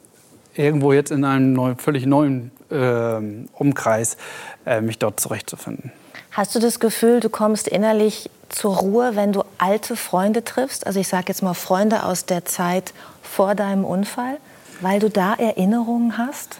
irgendwo 0.53 0.93
jetzt 0.93 1.11
in 1.11 1.23
einem 1.23 1.53
neu, 1.53 1.75
völlig 1.75 2.05
neuen 2.05 2.51
äh, 2.69 3.19
Umkreis 3.53 4.17
äh, 4.65 4.81
mich 4.81 4.99
dort 4.99 5.19
zurechtzufinden. 5.19 5.91
Hast 6.31 6.53
du 6.55 6.59
das 6.59 6.79
Gefühl, 6.79 7.19
du 7.19 7.29
kommst 7.29 7.67
innerlich 7.67 8.29
zur 8.49 8.75
Ruhe, 8.75 9.15
wenn 9.15 9.31
du 9.31 9.43
alte 9.57 9.95
Freunde 9.95 10.43
triffst? 10.43 10.85
Also 10.85 10.99
ich 10.99 11.07
sage 11.07 11.25
jetzt 11.29 11.41
mal 11.41 11.53
Freunde 11.53 12.03
aus 12.03 12.25
der 12.25 12.45
Zeit 12.45 12.93
vor 13.23 13.55
deinem 13.55 13.85
Unfall, 13.85 14.37
weil 14.81 14.99
du 14.99 15.09
da 15.09 15.33
Erinnerungen 15.33 16.17
hast? 16.17 16.59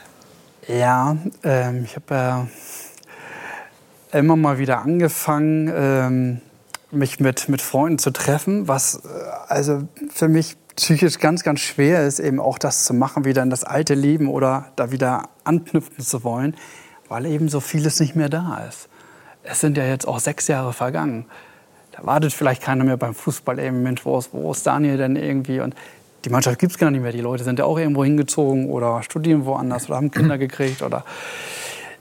Ja, 0.68 1.18
ähm, 1.44 1.84
ich 1.86 1.96
habe 1.96 2.16
ja 2.16 2.48
immer 4.12 4.36
mal 4.36 4.58
wieder 4.58 4.80
angefangen, 4.82 5.72
ähm, 5.76 6.42
mich 6.96 7.20
mit, 7.20 7.50
mit 7.50 7.62
Freunden 7.62 8.00
zu 8.00 8.12
treffen, 8.12 8.68
was 8.68 9.04
äh, 9.06 9.10
also 9.48 9.88
für 10.14 10.28
mich 10.28 10.58
psychisch 10.76 11.20
ganz, 11.20 11.44
ganz 11.44 11.62
schwer 11.62 12.06
ist, 12.06 12.20
eben 12.20 12.40
auch 12.40 12.58
das 12.58 12.84
zu 12.84 12.94
machen, 12.94 13.26
wieder 13.26 13.44
in 13.44 13.50
das 13.50 13.64
alte 13.64 13.94
Leben 13.94 14.28
oder 14.28 14.72
da 14.76 14.92
wieder 14.92 15.30
anknüpfen 15.44 16.04
zu 16.04 16.24
wollen, 16.24 16.56
weil 17.08 17.26
eben 17.26 17.50
so 17.50 17.60
vieles 17.60 18.00
nicht 18.00 18.16
mehr 18.16 18.30
da 18.30 18.64
ist. 18.68 18.90
Es 19.44 19.60
sind 19.60 19.78
ja 19.78 19.86
jetzt 19.86 20.08
auch 20.08 20.20
sechs 20.20 20.48
Jahre 20.48 20.74
vergangen. 20.74 21.26
Da 21.92 22.06
wartet 22.06 22.34
vielleicht 22.34 22.62
keiner 22.62 22.84
mehr 22.84 22.98
beim 22.98 23.14
Fußball 23.14 23.60
eben, 23.60 23.84
Mensch, 23.84 24.06
wo 24.06 24.18
ist, 24.18 24.34
wo 24.34 24.52
ist 24.52 24.68
Daniel 24.68 24.98
denn 24.98 25.16
irgendwie? 25.16 25.62
Und 25.62 25.76
die 26.26 26.30
Mannschaft 26.30 26.60
gibt 26.60 26.72
es 26.74 26.78
gar 26.78 26.92
nicht 26.92 27.02
mehr. 27.02 27.12
Die 27.12 27.22
Leute 27.22 27.44
sind 27.44 27.60
ja 27.60 27.66
auch 27.66 27.78
irgendwo 27.78 28.04
hingezogen 28.04 28.70
oder 28.70 29.02
studieren 29.04 29.46
woanders 29.46 29.88
oder 29.88 29.98
haben 29.98 30.12
Kinder 30.12 30.38
gekriegt. 30.38 30.82
Oder 30.82 31.06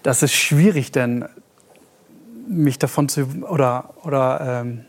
das 0.03 0.23
ist 0.23 0.33
schwierig, 0.33 0.91
denn 0.91 1.27
mich 2.49 2.79
davon 2.79 3.09
zu 3.09 3.27
oder 3.49 3.91
oder 4.03 4.63
ähm, 4.63 4.85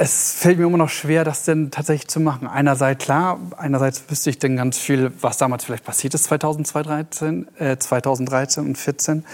es 0.00 0.32
fällt 0.32 0.58
mir 0.58 0.66
immer 0.66 0.78
noch 0.78 0.90
schwer, 0.90 1.24
das 1.24 1.44
denn 1.44 1.72
tatsächlich 1.72 2.06
zu 2.06 2.20
machen. 2.20 2.46
Einerseits 2.46 3.04
klar, 3.04 3.40
einerseits 3.56 4.04
wüsste 4.08 4.30
ich 4.30 4.38
denn 4.38 4.56
ganz 4.56 4.78
viel, 4.78 5.12
was 5.20 5.38
damals 5.38 5.64
vielleicht 5.64 5.84
passiert 5.84 6.14
ist 6.14 6.24
2013, 6.24 7.48
äh, 7.58 7.76
2013 7.76 8.64
und 8.64 8.76
2014. 8.76 9.24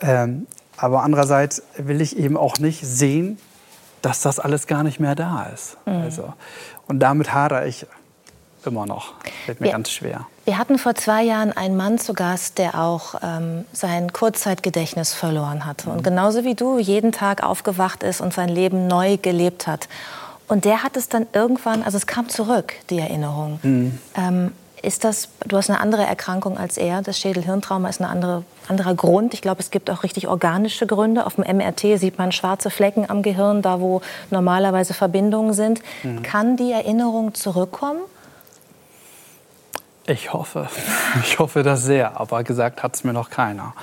Ähm, 0.00 0.46
aber 0.76 1.02
andererseits 1.02 1.62
will 1.76 2.00
ich 2.00 2.16
eben 2.16 2.36
auch 2.36 2.58
nicht 2.58 2.86
sehen, 2.86 3.38
dass 4.02 4.20
das 4.20 4.38
alles 4.38 4.68
gar 4.68 4.84
nicht 4.84 5.00
mehr 5.00 5.16
da 5.16 5.46
ist. 5.52 5.76
Mhm. 5.84 5.92
Also, 5.94 6.32
und 6.86 7.00
damit 7.00 7.34
hadere 7.34 7.66
ich 7.66 7.86
immer 8.66 8.86
noch. 8.86 9.14
Fällt 9.44 9.60
mir 9.60 9.66
wir, 9.66 9.72
ganz 9.72 9.90
schwer. 9.90 10.26
Wir 10.44 10.58
hatten 10.58 10.78
vor 10.78 10.94
zwei 10.94 11.22
Jahren 11.22 11.52
einen 11.52 11.76
Mann 11.76 11.98
zu 11.98 12.14
Gast, 12.14 12.58
der 12.58 12.80
auch 12.80 13.14
ähm, 13.22 13.64
sein 13.72 14.12
Kurzzeitgedächtnis 14.12 15.14
verloren 15.14 15.66
hatte. 15.66 15.90
Und 15.90 16.04
genauso 16.04 16.44
wie 16.44 16.54
du 16.54 16.78
jeden 16.78 17.12
Tag 17.12 17.42
aufgewacht 17.42 18.02
ist 18.02 18.20
und 18.20 18.32
sein 18.32 18.48
Leben 18.48 18.86
neu 18.86 19.16
gelebt 19.16 19.66
hat. 19.66 19.88
Und 20.48 20.64
der 20.64 20.82
hat 20.82 20.96
es 20.96 21.08
dann 21.08 21.26
irgendwann, 21.32 21.82
also 21.82 21.96
es 21.96 22.06
kam 22.06 22.28
zurück, 22.28 22.74
die 22.90 22.98
Erinnerung. 22.98 23.58
Mhm. 23.62 23.98
Ähm, 24.16 24.52
ist 24.82 25.04
das, 25.04 25.28
du 25.44 25.56
hast 25.56 25.68
eine 25.70 25.80
andere 25.80 26.04
Erkrankung 26.04 26.58
als 26.58 26.76
er, 26.76 27.02
das 27.02 27.18
Schädelhirntrauma 27.18 27.88
ist 27.88 28.00
ein 28.00 28.04
andere, 28.04 28.44
anderer 28.68 28.94
Grund. 28.94 29.34
Ich 29.34 29.40
glaube, 29.42 29.60
es 29.60 29.70
gibt 29.70 29.90
auch 29.90 30.04
richtig 30.04 30.28
organische 30.28 30.86
Gründe. 30.86 31.26
Auf 31.26 31.34
dem 31.36 31.44
MRT 31.44 31.98
sieht 31.98 32.18
man 32.18 32.30
schwarze 32.30 32.70
Flecken 32.70 33.08
am 33.08 33.22
Gehirn, 33.22 33.62
da 33.62 33.80
wo 33.80 34.00
normalerweise 34.30 34.94
Verbindungen 34.94 35.54
sind. 35.54 35.80
Mhm. 36.04 36.22
Kann 36.22 36.56
die 36.56 36.70
Erinnerung 36.70 37.34
zurückkommen? 37.34 38.00
Ich 40.06 40.32
hoffe. 40.32 40.68
Ich 41.22 41.38
hoffe 41.38 41.62
das 41.62 41.82
sehr. 41.82 42.20
Aber 42.20 42.44
gesagt 42.44 42.82
hat 42.82 42.94
es 42.94 43.02
mir 43.02 43.14
noch 43.14 43.30
keiner. 43.30 43.74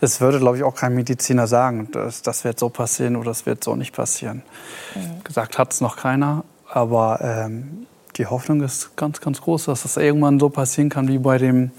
Es 0.00 0.20
würde, 0.20 0.38
glaube 0.38 0.56
ich, 0.56 0.62
auch 0.62 0.76
kein 0.76 0.94
Mediziner 0.94 1.48
sagen, 1.48 1.88
das, 1.90 2.22
das 2.22 2.44
wird 2.44 2.60
so 2.60 2.68
passieren 2.68 3.16
oder 3.16 3.30
das 3.30 3.44
wird 3.44 3.64
so 3.64 3.74
nicht 3.74 3.92
passieren. 3.92 4.42
Mhm. 4.94 5.24
Gesagt 5.24 5.58
hat 5.58 5.72
es 5.72 5.80
noch 5.80 5.96
keiner. 5.96 6.44
Aber 6.68 7.20
ähm, 7.22 7.86
die 8.16 8.26
Hoffnung 8.26 8.62
ist 8.62 8.96
ganz, 8.96 9.20
ganz 9.20 9.40
groß, 9.40 9.64
dass 9.64 9.82
das 9.82 9.96
irgendwann 9.96 10.38
so 10.38 10.48
passieren 10.48 10.90
kann 10.90 11.08
wie 11.08 11.18
bei 11.18 11.38
dem 11.38 11.72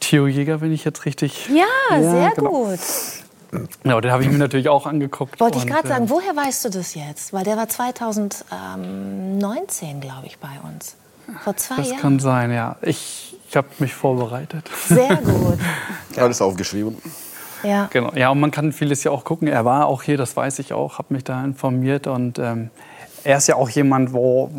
Theo 0.00 0.26
Jäger, 0.26 0.60
wenn 0.60 0.72
ich 0.72 0.84
jetzt 0.84 1.04
richtig. 1.04 1.48
Ja, 1.48 1.64
ja 1.90 2.10
sehr 2.10 2.30
genau. 2.30 2.50
gut. 2.50 2.80
Ja, 3.84 4.00
den 4.00 4.10
habe 4.10 4.24
ich 4.24 4.30
mir 4.30 4.38
natürlich 4.38 4.68
auch 4.68 4.86
angeguckt. 4.86 5.38
Wollte 5.40 5.58
ich 5.58 5.66
gerade 5.66 5.86
sagen, 5.88 6.06
äh, 6.06 6.10
woher 6.10 6.34
weißt 6.36 6.66
du 6.66 6.70
das 6.70 6.94
jetzt? 6.94 7.32
Weil 7.32 7.44
der 7.44 7.56
war 7.56 7.68
2019, 7.68 10.00
glaube 10.00 10.26
ich, 10.26 10.38
bei 10.38 10.60
uns. 10.64 10.96
Vor 11.42 11.56
zwei 11.56 11.76
das 11.76 11.86
Jahren. 11.86 11.96
Das 11.96 12.02
kann 12.02 12.18
sein, 12.20 12.52
ja. 12.52 12.76
Ich, 12.82 13.36
ich 13.48 13.56
habe 13.56 13.68
mich 13.78 13.94
vorbereitet. 13.94 14.70
Sehr 14.86 15.16
gut. 15.16 15.58
Alles 16.16 16.40
aufgeschrieben. 16.40 16.96
Ja. 17.62 17.88
Genau. 17.90 18.12
Ja, 18.14 18.30
und 18.30 18.40
man 18.40 18.50
kann 18.50 18.72
vieles 18.72 19.04
ja 19.04 19.10
auch 19.10 19.24
gucken. 19.24 19.48
Er 19.48 19.64
war 19.64 19.86
auch 19.86 20.02
hier, 20.02 20.16
das 20.16 20.36
weiß 20.36 20.58
ich 20.60 20.72
auch, 20.72 20.98
habe 20.98 21.14
mich 21.14 21.24
da 21.24 21.44
informiert 21.44 22.06
und 22.06 22.38
ähm, 22.38 22.70
er 23.28 23.36
ist 23.36 23.46
ja 23.46 23.56
auch 23.56 23.68
jemand, 23.68 24.14
wo, 24.14 24.50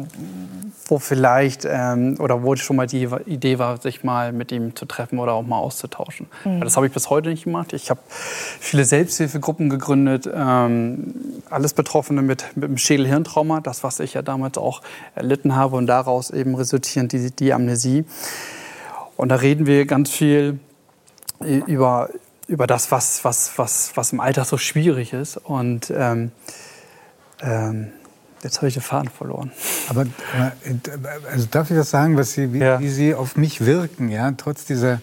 wo 0.86 1.00
vielleicht 1.00 1.66
ähm, 1.68 2.18
oder 2.20 2.44
wo 2.44 2.56
schon 2.56 2.76
mal 2.76 2.86
die 2.86 3.10
Idee 3.26 3.58
war, 3.58 3.82
sich 3.82 4.04
mal 4.04 4.32
mit 4.32 4.52
ihm 4.52 4.76
zu 4.76 4.86
treffen 4.86 5.18
oder 5.18 5.34
auch 5.34 5.42
mal 5.42 5.58
auszutauschen. 5.58 6.28
Mhm. 6.46 6.62
Das 6.62 6.76
habe 6.76 6.86
ich 6.86 6.94
bis 6.94 7.10
heute 7.10 7.30
nicht 7.30 7.46
gemacht. 7.46 7.74
Ich 7.74 7.90
habe 7.90 8.00
viele 8.08 8.86
Selbsthilfegruppen 8.86 9.72
gegründet, 9.72 10.30
ähm, 10.32 11.16
alles 11.50 11.74
Betroffene 11.74 12.22
mit, 12.22 12.46
mit 12.56 12.70
dem 12.70 12.78
Schädelhirntrauma, 12.78 13.60
das, 13.60 13.84
was 13.84 14.00
ich 14.00 14.14
ja 14.14 14.22
damals 14.22 14.60
auch 14.60 14.84
erlitten 15.16 15.56
habe 15.56 15.76
und 15.76 15.88
daraus 15.88 16.30
eben 16.30 16.54
resultierend 16.54 17.12
die, 17.12 17.32
die 17.32 17.54
Amnesie. 17.54 18.06
Und 19.18 19.30
da 19.30 19.38
reden 19.38 19.66
wir 19.66 19.88
ganz 19.88 20.12
viel 20.12 20.60
über 21.40 22.10
über 22.46 22.66
das, 22.66 22.92
was, 22.92 23.24
was, 23.24 23.58
was, 23.58 23.92
was 23.96 24.12
im 24.12 24.20
Alltag 24.20 24.46
so 24.46 24.58
schwierig 24.58 25.14
ist. 25.14 25.38
Und 25.38 25.94
ähm, 25.96 26.32
ähm, 27.42 27.94
jetzt 28.44 28.58
habe 28.58 28.68
ich 28.68 28.74
den 28.76 28.84
Faden 28.84 29.10
verloren. 29.10 29.52
Aber 29.90 30.06
also 31.32 31.48
darf 31.50 31.70
ich 31.70 31.78
das 31.78 31.90
sagen, 31.90 32.18
was 32.18 32.34
Sie, 32.34 32.54
wie, 32.54 32.60
Ja. 32.60 32.80
wie 32.80 32.90
Sie 32.90 33.14
auf 33.16 33.36
mich 33.36 33.66
wirken, 33.66 34.10
ja? 34.10 34.32
Trotz 34.38 34.66
dieser 34.66 35.02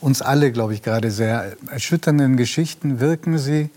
uns 0.00 0.22
alle, 0.22 0.52
glaube 0.52 0.74
ich, 0.74 0.82
gerade 0.82 1.10
sehr 1.10 1.56
erschütternden 1.70 2.36
Geschichten, 2.36 3.00
wirken 3.00 3.38
Sie 3.38 3.70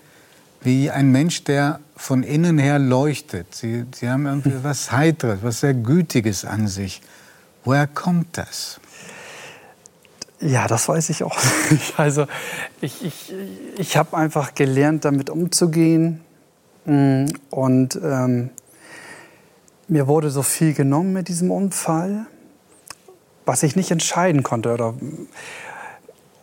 wie 0.61 0.91
ein 0.91 1.09
Mensch, 1.11 1.43
der 1.45 1.79
von 1.95 2.23
innen 2.23 2.57
her 2.57 2.79
leuchtet. 2.79 3.55
Sie, 3.55 3.85
Sie 3.95 4.09
haben 4.09 4.25
irgendwie 4.25 4.53
was 4.63 4.91
Heiteres, 4.91 5.39
was 5.41 5.61
sehr 5.61 5.73
Gütiges 5.73 6.43
an 6.45 6.67
sich. 6.67 7.01
Woher 7.63 7.87
kommt 7.87 8.37
das? 8.37 8.79
Ja, 10.41 10.67
das 10.67 10.87
weiß 10.87 11.09
ich 11.09 11.23
auch 11.23 11.37
nicht. 11.71 11.99
Also 11.99 12.25
ich, 12.81 13.03
ich, 13.03 13.33
ich 13.77 13.97
habe 13.97 14.15
einfach 14.15 14.53
gelernt, 14.55 15.03
damit 15.05 15.29
umzugehen. 15.29 16.21
Mm, 16.85 17.25
Und 17.49 17.99
ähm, 18.01 18.49
mir 19.89 20.07
wurde 20.07 20.29
so 20.29 20.43
viel 20.43 20.73
genommen 20.73 21.13
mit 21.13 21.27
diesem 21.27 21.51
Unfall, 21.51 22.25
was 23.45 23.63
ich 23.63 23.75
nicht 23.75 23.91
entscheiden 23.91 24.43
konnte. 24.43 24.73
Oder 24.73 24.93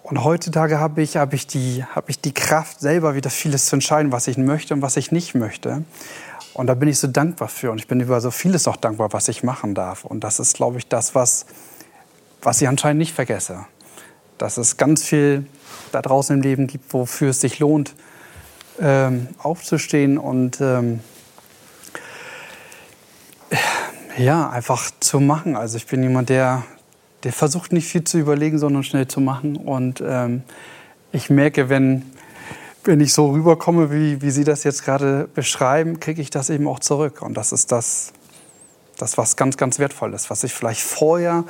und 0.03 0.23
heutzutage 0.23 0.79
habe 0.79 1.03
ich, 1.03 1.17
habe, 1.17 1.35
ich 1.35 1.47
die, 1.47 1.85
ich 2.07 2.21
die 2.21 2.33
Kraft, 2.33 2.81
selber 2.81 3.15
wieder 3.15 3.31
vieles 3.31 3.67
zu 3.67 3.77
entscheiden, 3.77 4.13
was 4.13 4.29
ich 4.29 4.39
möchte 4.39 4.75
und 4.75 4.83
was 4.83 4.97
ich 4.97 5.11
nicht 5.11 5.35
möchte. 5.35 5.83
Und 6.55 6.69
da 6.69 6.75
bin 6.75 6.89
ich 6.89 6.99
so 6.99 7.09
dankbar 7.09 7.49
für. 7.49 7.71
Und 7.71 7.79
ich 7.79 7.89
bin 7.89 8.01
über 8.01 8.21
so 8.21 8.31
vieles 8.31 8.69
auch 8.69 8.77
dankbar, 8.77 9.13
was 9.13 9.29
ich 9.29 9.43
machen 9.43 9.75
darf. 9.75 10.05
Und 10.05 10.23
das 10.23 10.39
ist, 10.39 10.55
glaube 10.55 10.79
ich, 10.79 10.89
das, 10.89 11.15
was, 11.15 11.47
was 12.41 12.63
ich 12.63 12.69
anscheinend 12.69 12.99
nicht 12.99 13.15
vergesse. 13.15 13.67
Dass 14.39 14.59
es 14.59 14.77
ganz 14.77 15.03
viel 15.03 15.47
da 15.93 16.03
draußen 16.03 16.37
im 16.37 16.43
Leben 16.43 16.67
gibt, 16.67 16.93
wofür 16.93 17.31
es 17.31 17.41
sich 17.41 17.59
lohnt, 17.59 17.95
ähm, 18.81 19.29
aufzustehen 19.39 20.19
und 20.19 20.61
ähm, 20.61 21.01
ja, 24.17 24.49
einfach 24.49 24.91
zu 25.01 25.21
machen. 25.21 25.57
Also 25.57 25.77
ich 25.77 25.87
bin 25.87 26.03
jemand, 26.03 26.29
der, 26.29 26.65
der 27.23 27.33
versucht 27.33 27.73
nicht 27.73 27.87
viel 27.87 28.05
zu 28.05 28.19
überlegen, 28.19 28.59
sondern 28.59 28.83
schnell 28.83 29.07
zu 29.09 29.21
machen. 29.21 29.57
Und 29.57 30.03
ähm, 30.05 30.43
ich 31.13 31.31
merke, 31.31 31.69
wenn, 31.69 32.03
wenn 32.85 33.01
ich 33.01 33.13
so 33.13 33.31
rüberkomme, 33.31 33.91
wie, 33.91 34.23
wie 34.23 34.31
Sie 34.31 34.45
das 34.45 34.65
jetzt 34.65 34.85
gerade 34.85 35.29
beschreiben, 35.35 36.01
kriege 36.01 36.23
ich 36.23 36.31
das 36.31 36.51
eben 36.51 36.67
auch 36.69 36.81
zurück. 36.81 37.23
Und 37.23 37.35
das 37.35 37.53
ist 37.53 37.73
das, 37.73 38.13
das, 38.97 39.19
was 39.19 39.37
ganz, 39.37 39.57
ganz 39.57 39.79
wertvoll 39.79 40.15
ist, 40.15 40.31
was 40.31 40.45
ich 40.45 40.53
vielleicht 40.53 40.81
vorher 40.81 41.45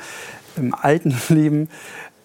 im 0.55 0.75
alten 0.75 1.15
Leben 1.29 1.69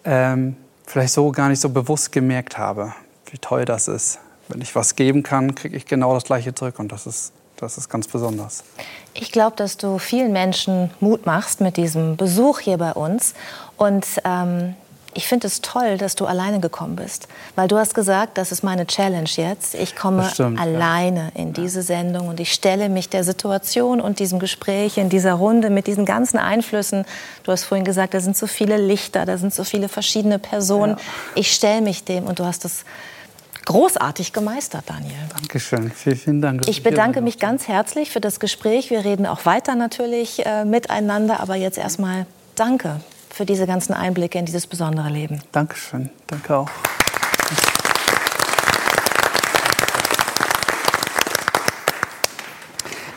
ähm, 0.05 0.57
vielleicht 0.87 1.13
so 1.13 1.31
gar 1.31 1.49
nicht 1.49 1.61
so 1.61 1.69
bewusst 1.69 2.13
gemerkt 2.13 2.59
habe, 2.59 2.93
wie 3.31 3.39
toll 3.39 3.65
das 3.65 3.89
ist. 3.89 4.19
Wenn 4.49 4.61
ich 4.61 4.75
was 4.75 4.97
geben 4.97 5.23
kann, 5.23 5.55
kriege 5.55 5.77
ich 5.77 5.87
genau 5.87 6.15
das 6.15 6.25
Gleiche 6.25 6.55
zurück. 6.55 6.79
Und 6.79 6.91
das 6.91 7.07
ist, 7.07 7.33
das 7.57 7.79
ist 7.79 7.89
ganz 7.89 8.09
besonders. 8.09 8.65
Ich 9.15 9.33
glaube, 9.33 9.57
dass 9.57 9.77
du 9.77 9.99
vielen 9.99 10.33
Menschen 10.33 10.91
Mut 11.01 11.27
machst 11.27 11.61
mit 11.61 11.77
diesem 11.77 12.17
Besuch 12.17 12.61
hier 12.61 12.79
bei 12.79 12.93
uns. 12.93 13.35
Und 13.77 14.07
ähm, 14.25 14.75
ich 15.15 15.27
finde 15.27 15.47
es 15.47 15.61
toll, 15.61 15.99
dass 15.99 16.15
du 16.15 16.27
alleine 16.27 16.61
gekommen 16.61 16.97
bist. 16.97 17.29
Weil 17.55 17.69
du 17.69 17.77
hast 17.77 17.95
gesagt, 17.95 18.39
das 18.39 18.51
ist 18.51 18.63
meine 18.63 18.87
Challenge 18.87 19.29
jetzt. 19.29 19.75
Ich 19.75 19.95
komme 19.95 20.25
stimmt, 20.25 20.57
ja. 20.59 20.65
alleine 20.65 21.31
in 21.35 21.53
diese 21.53 21.83
Sendung 21.83 22.29
und 22.29 22.41
ich 22.41 22.53
stelle 22.53 22.89
mich 22.89 23.11
der 23.11 23.25
Situation 23.25 24.01
und 24.01 24.19
diesem 24.19 24.39
Gespräch 24.39 24.97
in 24.97 25.11
dieser 25.11 25.35
Runde 25.35 25.69
mit 25.69 25.87
diesen 25.87 26.07
ganzen 26.07 26.39
Einflüssen. 26.39 27.05
Du 27.45 27.53
hast 27.53 27.65
vorhin 27.65 27.85
gesagt, 27.85 28.15
da 28.15 28.21
sind 28.21 28.37
so 28.37 28.47
viele 28.47 28.79
Lichter, 28.79 29.27
da 29.27 29.37
sind 29.37 29.53
so 29.53 29.65
viele 29.65 29.89
verschiedene 29.89 30.39
Personen. 30.39 30.97
Ich 31.35 31.53
stelle 31.53 31.83
mich 31.83 32.05
dem 32.05 32.25
und 32.25 32.39
du 32.39 32.45
hast 32.45 32.65
es 32.65 32.85
großartig 33.67 34.33
gemeistert, 34.33 34.85
Daniel. 34.87 35.15
Dankeschön. 35.33 35.91
Vielen, 35.91 36.17
vielen 36.17 36.43
Dank. 36.43 36.69
Ich 36.69 36.83
bedanke 36.83 37.21
mich 37.21 37.39
ganz 37.39 37.69
herzlich 37.69 38.11
für 38.11 38.21
das 38.21 38.41
Gespräch. 38.41 38.91
Wir 38.91 39.05
reden 39.05 39.27
auch 39.27 39.45
weiter 39.47 39.75
natürlich 39.75 40.45
äh, 40.45 40.65
miteinander, 40.65 41.41
aber 41.41 41.57
jetzt 41.57 41.79
erstmal 41.79 42.27
danke 42.55 43.01
für 43.31 43.47
diese 43.47 43.67
ganzen 43.67 43.95
Einblicke 43.95 44.39
in 44.39 44.45
dieses 44.45 44.67
besondere 44.67 45.09
Leben. 45.09 45.43
Dankeschön. 45.53 46.11
Danke 46.27 46.57
auch. 46.57 46.69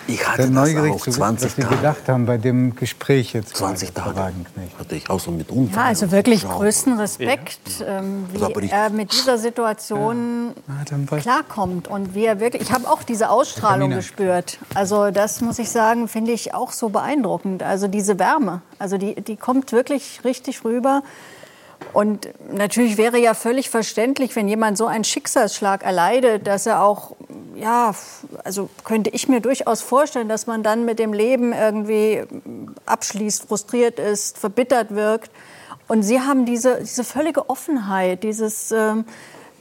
Ich 0.08 0.28
hatte 0.28 0.44
das 0.44 0.52
neugierig 0.52 0.92
auch 0.94 1.00
zu 1.00 1.08
wissen, 1.08 1.18
20 1.18 1.46
was 1.48 1.56
Sie 1.56 1.62
Tage. 1.64 1.76
gedacht 1.78 2.08
haben 2.08 2.26
bei 2.26 2.38
dem 2.38 2.76
Gespräch 2.76 3.34
jetzt. 3.34 3.56
20 3.56 3.94
gerade, 3.94 4.10
Frau 4.12 4.16
Tage 4.16 4.34
hatte 4.78 4.96
ich, 4.96 5.10
außer 5.10 5.32
mit 5.32 5.50
Unfall. 5.50 5.84
Ja, 5.84 5.88
also 5.90 6.12
wirklich 6.12 6.42
Trauma. 6.44 6.56
größten 6.58 7.00
Respekt, 7.00 7.60
ähm, 7.88 8.26
Das 8.32 8.42
war 8.42 8.50
wie 8.62 8.70
er 8.70 8.90
mit 8.92 9.12
dieser 9.14 9.38
Situation 9.38 10.52
weiß- 10.88 11.22
klarkommt 11.22 11.88
und 11.88 12.14
wie 12.14 12.26
er 12.26 12.40
wirklich. 12.40 12.62
Ich 12.62 12.72
habe 12.72 12.88
auch 12.90 13.04
diese 13.04 13.30
Ausstrahlung 13.30 13.90
gespürt. 13.92 14.60
Also 14.74 15.10
das 15.12 15.42
muss 15.42 15.58
ich 15.60 15.70
sagen, 15.70 16.08
finde 16.08 16.32
ich 16.34 16.54
auch 16.54 16.72
so 16.72 16.90
beeindruckend. 16.90 17.64
Also 17.64 17.88
diese 17.88 18.20
Wärme, 18.20 18.62
also 18.78 18.98
die, 18.98 19.16
die 19.16 19.36
kommt 19.38 19.72
wirklich 19.72 20.22
richtig 20.24 20.64
rüber. 20.64 21.02
Und 21.94 22.30
natürlich 22.52 22.98
wäre 22.98 23.18
ja 23.18 23.34
völlig 23.34 23.70
verständlich, 23.70 24.36
wenn 24.36 24.48
jemand 24.48 24.78
so 24.78 24.86
einen 24.86 25.04
Schicksalsschlag 25.04 25.84
erleidet, 25.84 26.46
dass 26.46 26.66
er 26.66 26.84
auch, 26.84 27.16
ja, 27.56 27.96
also 28.44 28.70
könnte 28.84 29.10
ich 29.12 29.28
mir 29.28 29.40
durchaus 29.40 29.82
vorstellen, 29.82 30.28
dass 30.28 30.46
man 30.46 30.62
dann 30.62 30.86
mit 30.86 31.00
dem 31.00 31.14
Leben 31.14 31.54
irgendwie 31.54 32.24
abschließt, 32.86 33.48
frustriert 33.48 34.00
ist, 34.00 34.38
verbittert 34.38 34.94
wirkt. 34.94 35.32
Und 35.88 36.04
Sie 36.04 36.20
haben 36.20 36.46
diese, 36.46 36.80
diese 36.82 37.04
völlige 37.04 37.50
Offenheit, 37.50 38.24
dieses, 38.24 38.72
ähm, 38.72 39.06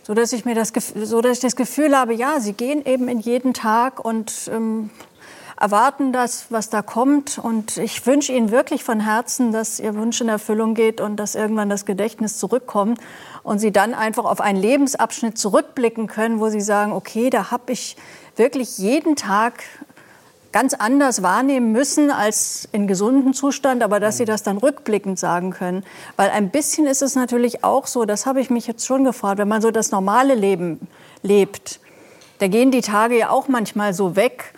so 0.03 0.15
dass 0.15 0.33
ich 0.33 0.45
mir 0.45 0.55
das, 0.55 0.73
so 1.03 1.21
dass 1.21 1.39
ich 1.39 1.41
das 1.41 1.57
Gefühl 1.57 1.97
habe, 1.97 2.15
ja, 2.15 2.41
Sie 2.41 2.53
gehen 2.53 2.85
eben 2.85 3.09
in 3.09 3.21
jeden 3.21 3.55
Tag 3.55 4.05
und 4.05 4.51
ähm, 4.53 4.91
erwarten 5.61 6.13
das, 6.13 6.47
was 6.51 6.71
da 6.71 6.83
kommt. 6.83 7.39
Und 7.39 7.77
ich 7.77 8.07
wünsche 8.07 8.33
Ihnen 8.33 8.51
wirklich 8.51 8.85
von 8.85 9.01
Herzen, 9.01 9.53
dass 9.53 9.81
Ihr 9.81 9.95
Wunsch 9.97 10.21
in 10.21 10.29
Erfüllung 10.29 10.75
geht 10.75 11.01
und 11.01 11.17
dass 11.17 11.35
irgendwann 11.35 11.69
das 11.69 11.85
Gedächtnis 11.85 12.39
zurückkommt 12.39 13.01
und 13.43 13.59
Sie 13.59 13.73
dann 13.73 13.95
einfach 13.95 14.25
auf 14.25 14.41
einen 14.41 14.61
Lebensabschnitt 14.61 15.39
zurückblicken 15.39 16.07
können, 16.07 16.41
wo 16.41 16.49
Sie 16.49 16.61
sagen, 16.61 16.93
okay, 16.93 17.31
da 17.31 17.51
habe 17.51 17.73
ich 17.73 17.97
wirklich 18.37 18.79
jeden 18.79 19.17
Tag 19.17 19.63
ganz 20.55 20.73
anders 20.73 21.25
wahrnehmen 21.25 21.73
müssen 21.73 22.13
als 22.13 22.69
in 22.71 22.87
gesundem 22.87 23.35
Zustand, 23.35 23.83
aber 23.83 23.99
dass 23.99 24.19
sie 24.19 24.25
das 24.25 24.45
dann 24.45 24.57
rückblickend 24.57 25.19
sagen 25.19 25.51
können. 25.51 25.85
Weil 26.15 26.31
ein 26.31 26.51
bisschen 26.51 26.87
ist 26.87 27.03
es 27.03 27.17
natürlich 27.17 27.65
auch 27.65 27.89
so, 27.89 28.05
das 28.05 28.25
habe 28.25 28.41
ich 28.41 28.51
mich 28.51 28.69
jetzt 28.69 28.87
schon 28.87 29.03
gefragt, 29.03 29.39
wenn 29.39 29.49
man 29.49 29.61
so 29.61 29.73
das 29.73 29.91
normale 29.91 30.37
Leben 30.37 30.87
lebt, 31.23 31.81
da 32.39 32.47
gehen 32.47 32.71
die 32.71 32.83
Tage 32.83 33.19
ja 33.19 33.31
auch 33.31 33.49
manchmal 33.49 33.95
so 33.95 34.15
weg. 34.15 34.55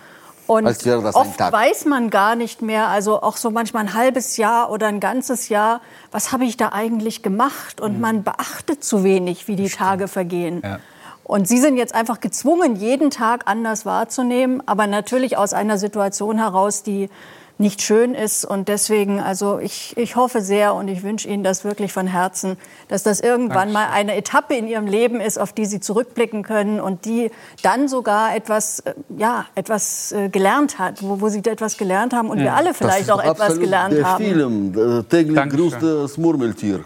Und 0.46 0.66
Als 0.66 0.84
wäre 0.84 1.02
das 1.02 1.16
ein 1.16 1.22
oft 1.22 1.38
Tag. 1.38 1.52
weiß 1.52 1.86
man 1.86 2.10
gar 2.10 2.36
nicht 2.36 2.62
mehr, 2.62 2.88
also 2.88 3.22
auch 3.22 3.36
so 3.36 3.50
manchmal 3.50 3.84
ein 3.84 3.94
halbes 3.94 4.36
Jahr 4.36 4.70
oder 4.70 4.86
ein 4.86 5.00
ganzes 5.00 5.48
Jahr, 5.48 5.80
was 6.12 6.32
habe 6.32 6.44
ich 6.44 6.56
da 6.56 6.70
eigentlich 6.70 7.22
gemacht? 7.22 7.80
Und 7.80 8.00
man 8.00 8.22
beachtet 8.22 8.84
zu 8.84 9.02
wenig, 9.02 9.48
wie 9.48 9.56
die 9.56 9.68
Tage 9.68 10.08
vergehen. 10.08 10.62
Ja. 10.62 10.78
Und 11.24 11.48
Sie 11.48 11.58
sind 11.58 11.76
jetzt 11.76 11.92
einfach 11.92 12.20
gezwungen, 12.20 12.76
jeden 12.76 13.10
Tag 13.10 13.42
anders 13.46 13.84
wahrzunehmen, 13.84 14.62
aber 14.66 14.86
natürlich 14.86 15.36
aus 15.36 15.52
einer 15.52 15.76
Situation 15.76 16.38
heraus, 16.38 16.84
die 16.84 17.10
nicht 17.58 17.82
schön 17.82 18.14
ist. 18.14 18.44
Und 18.44 18.68
deswegen, 18.68 19.20
also 19.20 19.58
ich, 19.58 19.96
ich 19.96 20.16
hoffe 20.16 20.40
sehr 20.42 20.74
und 20.74 20.88
ich 20.88 21.02
wünsche 21.02 21.28
Ihnen 21.28 21.42
das 21.42 21.64
wirklich 21.64 21.92
von 21.92 22.06
Herzen, 22.06 22.56
dass 22.88 23.02
das 23.02 23.20
irgendwann 23.20 23.72
mal 23.72 23.88
eine 23.90 24.14
Etappe 24.14 24.54
in 24.54 24.68
Ihrem 24.68 24.86
Leben 24.86 25.20
ist, 25.20 25.38
auf 25.38 25.52
die 25.52 25.64
Sie 25.64 25.80
zurückblicken 25.80 26.42
können 26.42 26.80
und 26.80 27.04
die 27.04 27.30
dann 27.62 27.88
sogar 27.88 28.34
etwas, 28.36 28.80
äh, 28.80 28.94
ja, 29.16 29.46
etwas 29.54 30.12
äh, 30.12 30.28
gelernt 30.28 30.78
hat, 30.78 31.02
wo, 31.02 31.20
wo 31.20 31.28
Sie 31.28 31.38
etwas 31.38 31.76
gelernt 31.78 32.12
haben 32.12 32.28
und 32.28 32.38
wir 32.38 32.54
alle 32.54 32.68
Das 32.68 32.78
vielleicht 32.78 33.10
auch 33.10 33.22
etwas 33.22 33.40
absolut 33.40 33.62
gelernt 33.62 33.94
der 33.94 34.06
haben. 34.06 34.24
Film, 34.24 34.98
äh, 34.98 35.02
täglich 35.04 35.36
Dankeschön. 35.36 35.70
grüßt 35.70 35.82
das 35.82 36.18
Murmeltier. 36.18 36.84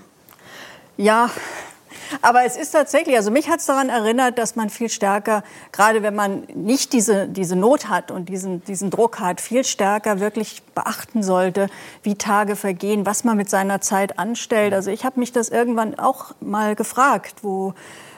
Ja, 0.97 1.31
aber 2.23 2.45
es 2.45 2.57
ist 2.57 2.71
tatsächlich, 2.73 3.17
also 3.17 3.31
mich 3.31 3.49
hat 3.49 3.61
es 3.61 3.67
daran 3.67 3.89
erinnert, 3.89 4.39
dass 4.39 4.57
man 4.57 4.71
viel 4.71 4.89
stärker, 4.89 5.43
gerade 5.73 6.03
wenn 6.03 6.15
man 6.15 6.45
nicht 6.55 6.93
diese, 6.93 7.29
diese 7.29 7.57
Not 7.57 7.89
hat 7.89 8.11
und 8.11 8.29
diesen, 8.29 8.65
diesen 8.65 8.91
Druck 8.91 9.21
hat, 9.21 9.41
viel 9.41 9.65
stärker 9.65 10.21
wirklich 10.21 10.63
beachten 10.75 11.23
sollte, 11.23 11.69
wie 12.03 12.17
Tage 12.17 12.57
vergehen, 12.57 13.07
was 13.07 13.25
man 13.25 13.37
mit 13.37 13.51
seiner 13.51 13.81
Zeit 13.81 14.19
anstellt. 14.19 14.75
Also 14.75 14.91
ich 14.91 15.05
habe 15.05 15.21
mich 15.21 15.33
das 15.33 15.49
irgendwann 15.49 15.99
auch 15.99 16.33
mal 16.41 16.75
gefragt, 16.75 17.37
wo 17.43 17.75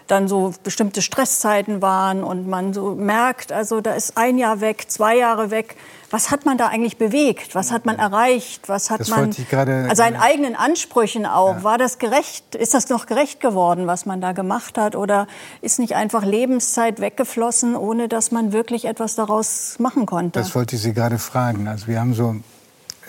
dann 0.07 0.29
so 0.29 0.53
bestimmte 0.63 1.01
Stresszeiten 1.01 1.81
waren 1.81 2.23
und 2.23 2.47
man 2.49 2.73
so 2.75 2.95
merkt, 2.95 3.53
also 3.53 3.81
da 3.81 3.95
ist 3.95 4.17
ein 4.17 4.39
Jahr 4.39 4.61
weg, 4.61 4.85
zwei 4.89 5.17
Jahre 5.17 5.51
weg. 5.51 5.77
Was 6.13 6.31
hat 6.31 6.45
man 6.45 6.59
da 6.59 6.69
eigentlich 6.69 6.99
bewegt? 6.99 7.55
Was 7.55 7.73
hat 7.73 7.87
man 7.87 7.99
erreicht? 7.99 8.69
Was 8.69 8.91
hat 8.91 9.01
Das 9.01 9.09
man 9.09 9.31
gerade- 9.51 9.85
also 9.89 9.95
seinen 9.95 10.17
eigenen 10.17 10.55
Ansprüchen 10.55 11.25
auch? 11.27 11.65
War 11.65 11.79
das 11.79 11.99
gerecht? 11.99 12.55
Ist 12.55 12.75
das 12.75 12.89
noch 12.91 13.07
gerecht 13.07 13.41
geworden, 13.41 13.87
was 13.87 14.05
man 14.05 14.21
da 14.21 14.33
gemacht 14.33 14.77
hat? 14.77 14.95
Oder 14.95 15.27
ist 15.63 15.79
nicht 15.79 15.95
einfach 15.97 16.23
Lebenszeit 16.25 17.01
weggeflossen, 17.01 17.75
ohne 17.75 18.09
dass 18.09 18.31
man 18.31 18.53
wirklich 18.53 18.85
etwas 18.85 19.15
daraus 19.15 19.77
machen 19.79 20.05
konnte? 20.05 20.39
Das 20.39 20.55
wollte 20.55 20.77
ich 20.77 20.83
Sie 20.83 20.93
gerade 20.93 21.19
fragen. 21.19 21.67
Also 21.67 21.87
wir 21.87 21.99
haben 21.99 22.13
so, 22.13 22.37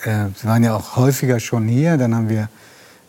äh, 0.04 0.28
Sie 0.34 0.46
waren 0.48 0.64
ja 0.64 0.74
auch 0.74 0.96
häufiger 0.96 1.40
schon 1.40 1.68
hier, 1.68 1.98
dann 1.98 2.14
haben 2.14 2.30
wir 2.30 2.48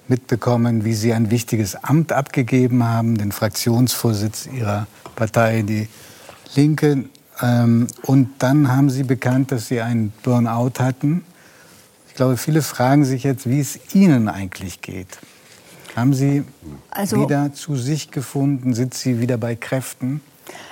mitbekommen, 0.09 0.83
wie 0.83 0.93
Sie 0.93 1.13
ein 1.13 1.31
wichtiges 1.31 1.75
Amt 1.83 2.11
abgegeben 2.11 2.83
haben, 2.83 3.17
den 3.17 3.31
Fraktionsvorsitz 3.31 4.45
Ihrer 4.47 4.87
Partei, 5.15 5.61
die 5.61 5.87
Linke. 6.53 7.05
Ähm, 7.41 7.87
und 8.03 8.29
dann 8.39 8.71
haben 8.71 8.89
Sie 8.89 9.03
bekannt, 9.03 9.51
dass 9.51 9.67
Sie 9.67 9.81
einen 9.81 10.13
Burnout 10.23 10.79
hatten. 10.79 11.25
Ich 12.07 12.15
glaube, 12.15 12.37
viele 12.37 12.61
fragen 12.61 13.03
sich 13.03 13.23
jetzt, 13.23 13.49
wie 13.49 13.59
es 13.59 13.93
Ihnen 13.93 14.29
eigentlich 14.29 14.81
geht. 14.81 15.19
Haben 15.95 16.13
Sie 16.13 16.43
also, 16.91 17.21
wieder 17.21 17.53
zu 17.53 17.75
sich 17.75 18.11
gefunden? 18.11 18.73
Sind 18.73 18.93
Sie 18.93 19.19
wieder 19.19 19.37
bei 19.37 19.55
Kräften? 19.55 20.21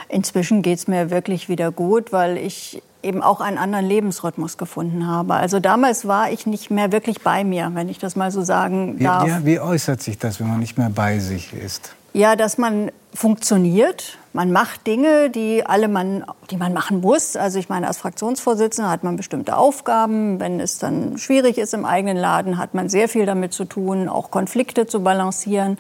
Inzwischen 0.09 0.61
geht 0.61 0.79
es 0.79 0.87
mir 0.87 1.09
wirklich 1.09 1.49
wieder 1.49 1.71
gut, 1.71 2.11
weil 2.11 2.37
ich 2.37 2.81
eben 3.01 3.21
auch 3.21 3.41
einen 3.41 3.57
anderen 3.57 3.85
Lebensrhythmus 3.85 4.57
gefunden 4.57 5.07
habe. 5.07 5.33
Also 5.33 5.59
damals 5.59 6.07
war 6.07 6.31
ich 6.31 6.45
nicht 6.45 6.71
mehr 6.71 6.91
wirklich 6.91 7.21
bei 7.21 7.43
mir, 7.43 7.71
wenn 7.73 7.89
ich 7.89 7.99
das 7.99 8.15
mal 8.15 8.31
so 8.31 8.41
sagen 8.41 8.99
darf. 8.99 9.25
Wie, 9.25 9.29
ja, 9.29 9.45
wie 9.45 9.59
äußert 9.59 10.01
sich 10.01 10.17
das, 10.17 10.39
wenn 10.39 10.47
man 10.47 10.59
nicht 10.59 10.77
mehr 10.77 10.89
bei 10.89 11.19
sich 11.19 11.53
ist? 11.53 11.95
Ja, 12.13 12.35
dass 12.35 12.59
man 12.59 12.91
funktioniert. 13.13 14.19
Man 14.33 14.51
macht 14.51 14.85
Dinge, 14.85 15.31
die 15.31 15.65
alle 15.65 15.87
man, 15.87 16.23
die 16.51 16.57
man 16.57 16.71
machen 16.71 17.01
muss. 17.01 17.35
Also 17.35 17.57
ich 17.57 17.69
meine, 17.69 17.87
als 17.87 17.97
Fraktionsvorsitzender 17.97 18.89
hat 18.89 19.03
man 19.03 19.15
bestimmte 19.15 19.57
Aufgaben. 19.57 20.39
Wenn 20.39 20.59
es 20.59 20.77
dann 20.77 21.17
schwierig 21.17 21.57
ist 21.57 21.73
im 21.73 21.85
eigenen 21.85 22.17
Laden, 22.17 22.59
hat 22.59 22.75
man 22.75 22.87
sehr 22.87 23.09
viel 23.09 23.25
damit 23.25 23.53
zu 23.53 23.65
tun, 23.65 24.09
auch 24.09 24.29
Konflikte 24.29 24.85
zu 24.85 25.01
balancieren. 25.01 25.79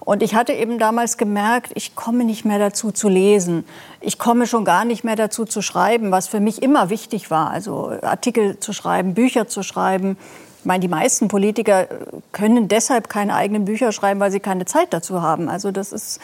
Und 0.00 0.22
ich 0.22 0.34
hatte 0.34 0.52
eben 0.52 0.78
damals 0.78 1.16
gemerkt, 1.16 1.72
ich 1.74 1.94
komme 1.94 2.24
nicht 2.24 2.44
mehr 2.44 2.58
dazu 2.58 2.90
zu 2.90 3.08
lesen. 3.08 3.64
Ich 4.00 4.18
komme 4.18 4.46
schon 4.46 4.64
gar 4.64 4.84
nicht 4.84 5.04
mehr 5.04 5.16
dazu 5.16 5.44
zu 5.44 5.62
schreiben, 5.62 6.10
was 6.10 6.26
für 6.28 6.40
mich 6.40 6.62
immer 6.62 6.90
wichtig 6.90 7.30
war. 7.30 7.50
Also 7.50 7.92
Artikel 8.02 8.58
zu 8.60 8.72
schreiben, 8.72 9.14
Bücher 9.14 9.46
zu 9.48 9.62
schreiben. 9.62 10.18
Ich 10.60 10.66
meine, 10.66 10.80
die 10.80 10.88
meisten 10.88 11.28
Politiker 11.28 11.88
können 12.32 12.68
deshalb 12.68 13.08
keine 13.08 13.34
eigenen 13.34 13.64
Bücher 13.64 13.92
schreiben, 13.92 14.20
weil 14.20 14.30
sie 14.30 14.40
keine 14.40 14.66
Zeit 14.66 14.92
dazu 14.92 15.22
haben. 15.22 15.48
Also 15.48 15.70
das 15.70 15.90
ist 15.90 16.20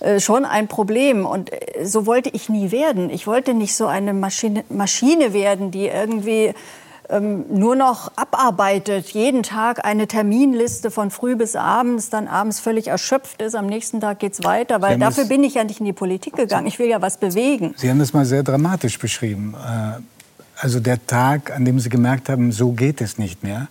äh, 0.00 0.20
schon 0.20 0.44
ein 0.44 0.68
Problem. 0.68 1.24
Und 1.24 1.50
äh, 1.50 1.86
so 1.86 2.04
wollte 2.04 2.28
ich 2.28 2.50
nie 2.50 2.70
werden. 2.70 3.08
Ich 3.08 3.26
wollte 3.26 3.54
nicht 3.54 3.74
so 3.74 3.86
eine 3.86 4.12
Maschine, 4.12 4.62
Maschine 4.68 5.32
werden, 5.32 5.70
die 5.70 5.86
irgendwie 5.86 6.52
ähm, 7.08 7.46
nur 7.48 7.76
noch 7.76 8.12
abarbeitet, 8.16 9.08
jeden 9.08 9.42
Tag 9.42 9.86
eine 9.86 10.06
Terminliste 10.06 10.90
von 10.90 11.10
früh 11.10 11.36
bis 11.36 11.56
abends, 11.56 12.10
dann 12.10 12.28
abends 12.28 12.60
völlig 12.60 12.88
erschöpft 12.88 13.40
ist, 13.40 13.54
am 13.54 13.66
nächsten 13.66 14.02
Tag 14.02 14.18
geht's 14.18 14.44
weiter, 14.44 14.82
weil 14.82 14.98
dafür 14.98 15.24
bin 15.24 15.42
ich 15.42 15.54
ja 15.54 15.64
nicht 15.64 15.80
in 15.80 15.86
die 15.86 15.94
Politik 15.94 16.36
gegangen. 16.36 16.66
Ich 16.66 16.78
will 16.78 16.88
ja 16.88 17.00
was 17.00 17.16
bewegen. 17.16 17.74
Sie 17.78 17.88
haben 17.88 17.98
das 17.98 18.12
mal 18.12 18.26
sehr 18.26 18.42
dramatisch 18.42 18.98
beschrieben. 18.98 19.54
Äh, 19.56 20.02
also 20.60 20.80
der 20.80 21.04
Tag, 21.06 21.54
an 21.54 21.64
dem 21.64 21.80
Sie 21.80 21.88
gemerkt 21.88 22.28
haben, 22.28 22.52
so 22.52 22.72
geht 22.72 23.00
es 23.00 23.16
nicht 23.16 23.42
mehr, 23.42 23.68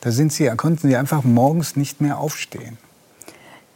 da 0.00 0.10
sind 0.10 0.32
Sie, 0.32 0.48
konnten 0.56 0.88
Sie 0.88 0.96
einfach 0.96 1.24
morgens 1.24 1.76
nicht 1.76 2.00
mehr 2.00 2.18
aufstehen. 2.18 2.78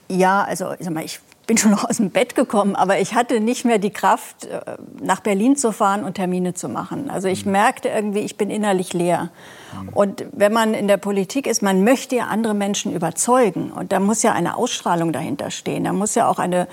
Ja, 0.08 0.42
also 0.42 0.72
ich, 0.78 0.84
sag 0.84 0.94
mal, 0.94 1.04
ich 1.04 1.20
bin 1.46 1.58
schon 1.58 1.70
noch 1.70 1.88
aus 1.88 1.96
dem 1.96 2.10
Bett 2.10 2.34
gekommen, 2.34 2.76
aber 2.76 3.00
ich 3.00 3.14
hatte 3.14 3.40
nicht 3.40 3.64
mehr 3.64 3.78
die 3.78 3.90
Kraft, 3.90 4.44
äh, 4.44 4.60
nach 5.02 5.20
Berlin 5.20 5.56
zu 5.56 5.72
fahren 5.72 6.04
und 6.04 6.14
Termine 6.14 6.54
zu 6.54 6.68
machen. 6.68 7.10
Also 7.10 7.28
ich 7.28 7.44
mhm. 7.44 7.52
merkte 7.52 7.88
irgendwie, 7.88 8.20
ich 8.20 8.36
bin 8.36 8.50
innerlich 8.50 8.92
leer. 8.92 9.30
Mhm. 9.74 9.88
Und 9.90 10.24
wenn 10.32 10.52
man 10.52 10.74
in 10.74 10.86
der 10.86 10.98
Politik 10.98 11.46
ist, 11.46 11.62
man 11.62 11.82
möchte 11.84 12.16
ja 12.16 12.26
andere 12.26 12.54
Menschen 12.54 12.92
überzeugen. 12.92 13.72
Und 13.72 13.92
da 13.92 14.00
muss 14.00 14.22
ja 14.22 14.32
eine 14.32 14.56
Ausstrahlung 14.56 15.12
dahinter 15.12 15.50
stehen. 15.50 15.84
Da 15.84 15.92
muss 15.92 16.14
ja 16.14 16.28
auch 16.28 16.38
eine, 16.38 16.68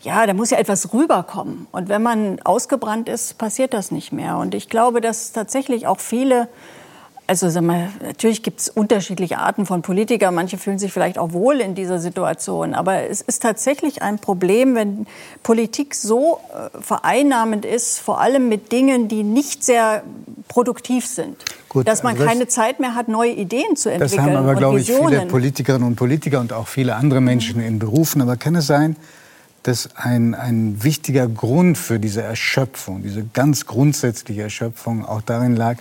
ja, 0.00 0.26
da 0.26 0.32
muss 0.32 0.50
ja 0.50 0.58
etwas 0.58 0.92
rüberkommen. 0.92 1.66
Und 1.70 1.88
wenn 1.88 2.02
man 2.02 2.40
ausgebrannt 2.42 3.08
ist, 3.08 3.36
passiert 3.36 3.74
das 3.74 3.90
nicht 3.90 4.12
mehr. 4.12 4.38
Und 4.38 4.54
ich 4.54 4.68
glaube, 4.68 5.00
dass 5.00 5.32
tatsächlich 5.32 5.86
auch 5.86 6.00
viele 6.00 6.48
also 7.28 7.50
sag 7.50 7.62
mal, 7.62 7.88
natürlich 8.02 8.42
gibt 8.42 8.60
es 8.60 8.68
unterschiedliche 8.68 9.38
Arten 9.38 9.66
von 9.66 9.82
Politikern. 9.82 10.34
Manche 10.34 10.58
fühlen 10.58 10.78
sich 10.78 10.92
vielleicht 10.92 11.18
auch 11.18 11.32
wohl 11.32 11.60
in 11.60 11.74
dieser 11.74 11.98
Situation. 11.98 12.74
Aber 12.74 13.08
es 13.08 13.20
ist 13.20 13.42
tatsächlich 13.42 14.02
ein 14.02 14.18
Problem, 14.18 14.74
wenn 14.76 15.06
Politik 15.42 15.94
so 15.94 16.38
äh, 16.50 16.80
vereinnahmend 16.80 17.64
ist, 17.64 17.98
vor 17.98 18.20
allem 18.20 18.48
mit 18.48 18.70
Dingen, 18.70 19.08
die 19.08 19.24
nicht 19.24 19.64
sehr 19.64 20.04
produktiv 20.46 21.06
sind. 21.06 21.36
Gut, 21.68 21.88
dass 21.88 22.04
man 22.04 22.12
also 22.12 22.24
das, 22.24 22.32
keine 22.32 22.48
Zeit 22.48 22.78
mehr 22.78 22.94
hat, 22.94 23.08
neue 23.08 23.32
Ideen 23.32 23.74
zu 23.74 23.90
entwickeln. 23.90 24.16
Das 24.16 24.34
haben 24.34 24.36
aber, 24.36 24.54
glaube 24.54 24.80
ich, 24.80 24.92
viele 24.92 25.26
Politikerinnen 25.26 25.86
und 25.86 25.96
Politiker 25.96 26.40
und 26.40 26.52
auch 26.52 26.68
viele 26.68 26.94
andere 26.94 27.20
Menschen 27.20 27.60
mhm. 27.60 27.66
in 27.66 27.78
Berufen. 27.80 28.22
Aber 28.22 28.36
kann 28.36 28.54
es 28.54 28.68
sein, 28.68 28.94
dass 29.64 29.88
ein, 29.96 30.36
ein 30.36 30.84
wichtiger 30.84 31.26
Grund 31.26 31.76
für 31.76 31.98
diese 31.98 32.22
Erschöpfung, 32.22 33.02
diese 33.02 33.24
ganz 33.24 33.66
grundsätzliche 33.66 34.42
Erschöpfung 34.42 35.04
auch 35.04 35.22
darin 35.22 35.56
lag, 35.56 35.78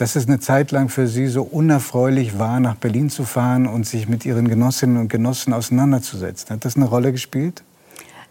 dass 0.00 0.16
es 0.16 0.26
eine 0.26 0.40
Zeit 0.40 0.70
lang 0.70 0.88
für 0.88 1.06
Sie 1.06 1.26
so 1.26 1.42
unerfreulich 1.42 2.38
war, 2.38 2.58
nach 2.58 2.74
Berlin 2.74 3.10
zu 3.10 3.24
fahren 3.24 3.66
und 3.66 3.86
sich 3.86 4.08
mit 4.08 4.24
Ihren 4.24 4.48
Genossinnen 4.48 4.96
und 4.96 5.08
Genossen 5.08 5.52
auseinanderzusetzen. 5.52 6.48
Hat 6.54 6.64
das 6.64 6.76
eine 6.76 6.86
Rolle 6.86 7.12
gespielt? 7.12 7.62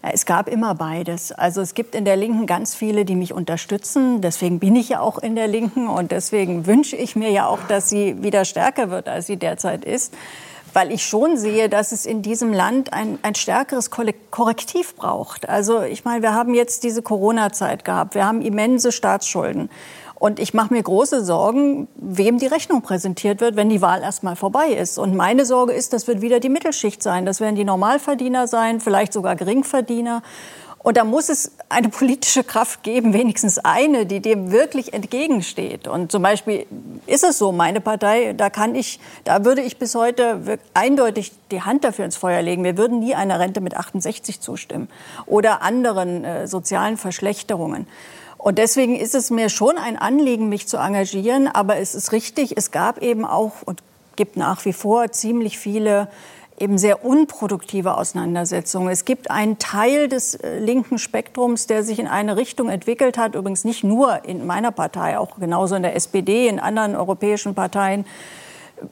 Es 0.02 0.26
gab 0.26 0.48
immer 0.48 0.74
beides. 0.74 1.30
Also 1.30 1.60
es 1.60 1.74
gibt 1.74 1.94
in 1.94 2.04
der 2.04 2.16
Linken 2.16 2.46
ganz 2.46 2.74
viele, 2.74 3.04
die 3.04 3.14
mich 3.14 3.32
unterstützen. 3.32 4.20
Deswegen 4.20 4.58
bin 4.58 4.74
ich 4.74 4.88
ja 4.88 5.00
auch 5.00 5.18
in 5.18 5.36
der 5.36 5.46
Linken 5.46 5.86
und 5.86 6.10
deswegen 6.10 6.66
wünsche 6.66 6.96
ich 6.96 7.14
mir 7.14 7.30
ja 7.30 7.46
auch, 7.46 7.60
dass 7.68 7.88
sie 7.88 8.20
wieder 8.20 8.44
stärker 8.44 8.90
wird, 8.90 9.08
als 9.08 9.26
sie 9.26 9.36
derzeit 9.36 9.84
ist. 9.84 10.12
Weil 10.72 10.90
ich 10.90 11.04
schon 11.04 11.36
sehe, 11.36 11.68
dass 11.68 11.92
es 11.92 12.06
in 12.06 12.22
diesem 12.22 12.52
Land 12.52 12.92
ein, 12.92 13.18
ein 13.22 13.34
stärkeres 13.34 13.90
Korrektiv 13.90 14.96
braucht. 14.96 15.48
Also 15.48 15.82
ich 15.82 16.04
meine, 16.04 16.22
wir 16.22 16.34
haben 16.34 16.54
jetzt 16.54 16.82
diese 16.82 17.02
Corona-Zeit 17.02 17.84
gehabt. 17.84 18.14
Wir 18.14 18.24
haben 18.24 18.40
immense 18.40 18.90
Staatsschulden. 18.90 19.68
Und 20.20 20.38
ich 20.38 20.52
mache 20.52 20.74
mir 20.74 20.82
große 20.82 21.24
Sorgen, 21.24 21.88
wem 21.96 22.38
die 22.38 22.46
Rechnung 22.46 22.82
präsentiert 22.82 23.40
wird, 23.40 23.56
wenn 23.56 23.70
die 23.70 23.80
Wahl 23.80 24.02
erstmal 24.02 24.36
vorbei 24.36 24.66
ist. 24.66 24.98
Und 24.98 25.16
meine 25.16 25.46
Sorge 25.46 25.72
ist, 25.72 25.94
das 25.94 26.06
wird 26.06 26.20
wieder 26.20 26.40
die 26.40 26.50
Mittelschicht 26.50 27.02
sein. 27.02 27.24
Das 27.24 27.40
werden 27.40 27.56
die 27.56 27.64
Normalverdiener 27.64 28.46
sein, 28.46 28.80
vielleicht 28.80 29.14
sogar 29.14 29.34
Geringverdiener. 29.34 30.22
Und 30.82 30.98
da 30.98 31.04
muss 31.04 31.30
es 31.30 31.52
eine 31.70 31.88
politische 31.88 32.44
Kraft 32.44 32.82
geben, 32.82 33.14
wenigstens 33.14 33.58
eine, 33.58 34.04
die 34.04 34.20
dem 34.20 34.52
wirklich 34.52 34.92
entgegensteht. 34.92 35.88
Und 35.88 36.12
zum 36.12 36.22
Beispiel 36.22 36.66
ist 37.06 37.24
es 37.24 37.38
so, 37.38 37.50
meine 37.50 37.80
Partei, 37.80 38.34
da 38.34 38.50
kann 38.50 38.74
ich, 38.74 39.00
da 39.24 39.46
würde 39.46 39.62
ich 39.62 39.78
bis 39.78 39.94
heute 39.94 40.58
eindeutig 40.74 41.32
die 41.50 41.62
Hand 41.62 41.82
dafür 41.82 42.04
ins 42.04 42.16
Feuer 42.16 42.42
legen. 42.42 42.62
Wir 42.62 42.76
würden 42.76 43.00
nie 43.00 43.14
einer 43.14 43.38
Rente 43.40 43.62
mit 43.62 43.74
68 43.74 44.40
zustimmen 44.40 44.88
oder 45.24 45.62
anderen 45.62 46.24
äh, 46.24 46.46
sozialen 46.46 46.98
Verschlechterungen. 46.98 47.86
Und 48.42 48.56
deswegen 48.56 48.96
ist 48.96 49.14
es 49.14 49.30
mir 49.30 49.50
schon 49.50 49.76
ein 49.76 49.98
Anliegen, 49.98 50.48
mich 50.48 50.66
zu 50.66 50.78
engagieren. 50.78 51.46
Aber 51.46 51.76
es 51.76 51.94
ist 51.94 52.12
richtig, 52.12 52.56
es 52.56 52.70
gab 52.70 53.02
eben 53.02 53.26
auch 53.26 53.52
und 53.66 53.82
gibt 54.16 54.36
nach 54.36 54.64
wie 54.64 54.72
vor 54.72 55.12
ziemlich 55.12 55.58
viele 55.58 56.08
eben 56.58 56.78
sehr 56.78 57.04
unproduktive 57.04 57.96
Auseinandersetzungen. 57.96 58.88
Es 58.88 59.04
gibt 59.04 59.30
einen 59.30 59.58
Teil 59.58 60.08
des 60.08 60.34
äh, 60.34 60.58
linken 60.58 60.98
Spektrums, 60.98 61.66
der 61.66 61.82
sich 61.82 61.98
in 61.98 62.06
eine 62.06 62.36
Richtung 62.36 62.68
entwickelt 62.68 63.18
hat, 63.18 63.34
übrigens 63.34 63.64
nicht 63.64 63.84
nur 63.84 64.24
in 64.24 64.46
meiner 64.46 64.70
Partei, 64.70 65.18
auch 65.18 65.38
genauso 65.38 65.74
in 65.74 65.82
der 65.82 65.96
SPD, 65.96 66.48
in 66.48 66.60
anderen 66.60 66.96
europäischen 66.96 67.54
Parteien, 67.54 68.04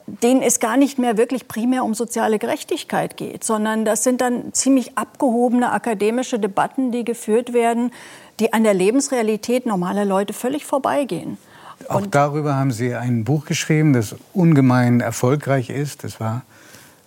denen 0.05 0.41
es 0.41 0.59
gar 0.59 0.77
nicht 0.77 0.99
mehr 0.99 1.17
wirklich 1.17 1.47
primär 1.47 1.83
um 1.83 1.93
soziale 1.93 2.37
Gerechtigkeit 2.37 3.17
geht, 3.17 3.43
sondern 3.43 3.85
das 3.85 4.03
sind 4.03 4.21
dann 4.21 4.53
ziemlich 4.53 4.97
abgehobene 4.97 5.71
akademische 5.71 6.39
Debatten, 6.39 6.91
die 6.91 7.03
geführt 7.03 7.53
werden, 7.53 7.91
die 8.39 8.53
an 8.53 8.63
der 8.63 8.73
Lebensrealität 8.73 9.65
normaler 9.65 10.05
Leute 10.05 10.33
völlig 10.33 10.65
vorbeigehen. 10.65 11.37
Auch 11.87 12.01
Und 12.01 12.15
darüber 12.15 12.55
haben 12.55 12.71
Sie 12.71 12.95
ein 12.95 13.23
Buch 13.23 13.45
geschrieben, 13.45 13.93
das 13.93 14.15
ungemein 14.33 14.99
erfolgreich 14.99 15.69
ist. 15.69 16.03
Das 16.03 16.19
war 16.19 16.43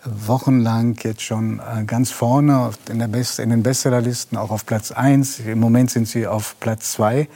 wochenlang 0.05 0.97
jetzt 1.03 1.23
schon 1.23 1.61
äh, 1.61 1.85
ganz 1.85 2.11
vorne 2.11 2.71
in, 2.89 3.01
in 3.01 3.51
den 3.51 3.63
Bestsellerlisten, 3.63 4.37
auch 4.37 4.51
auf 4.51 4.67
Platz 4.67 4.91
1. 4.91 5.41
Im 5.41 5.61
Moment 5.61 5.91
sind 5.91 6.09
Sie 6.09 6.27
auf 6.27 6.57
Platz 6.59 6.93
2. 6.93 7.29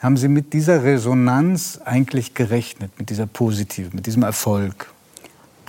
Haben 0.00 0.16
Sie 0.16 0.28
mit 0.28 0.52
dieser 0.52 0.82
Resonanz 0.82 1.80
eigentlich 1.84 2.34
gerechnet, 2.34 2.98
mit 2.98 3.08
dieser 3.08 3.26
positiven, 3.26 3.92
mit 3.94 4.06
diesem 4.06 4.24
Erfolg? 4.24 4.91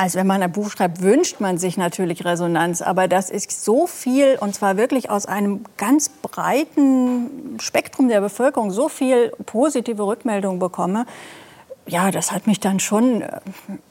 Also 0.03 0.19
wenn 0.19 0.27
man 0.27 0.43
ein 0.43 0.51
Buch 0.51 0.69
schreibt, 0.69 1.01
wünscht 1.01 1.39
man 1.39 1.57
sich 1.57 1.77
natürlich 1.77 2.25
Resonanz, 2.25 2.81
aber 2.81 3.07
dass 3.07 3.31
ich 3.31 3.45
so 3.47 3.87
viel, 3.87 4.37
und 4.37 4.53
zwar 4.53 4.75
wirklich 4.75 5.09
aus 5.09 5.25
einem 5.25 5.63
ganz 5.77 6.09
breiten 6.09 7.57
Spektrum 7.57 8.09
der 8.09 8.19
Bevölkerung, 8.19 8.71
so 8.71 8.89
viel 8.89 9.31
positive 9.45 10.05
Rückmeldungen 10.05 10.59
bekomme, 10.59 11.05
ja, 11.86 12.11
das 12.11 12.31
hat 12.31 12.47
mich 12.47 12.59
dann 12.59 12.79
schon 12.79 13.21
äh, 13.21 13.39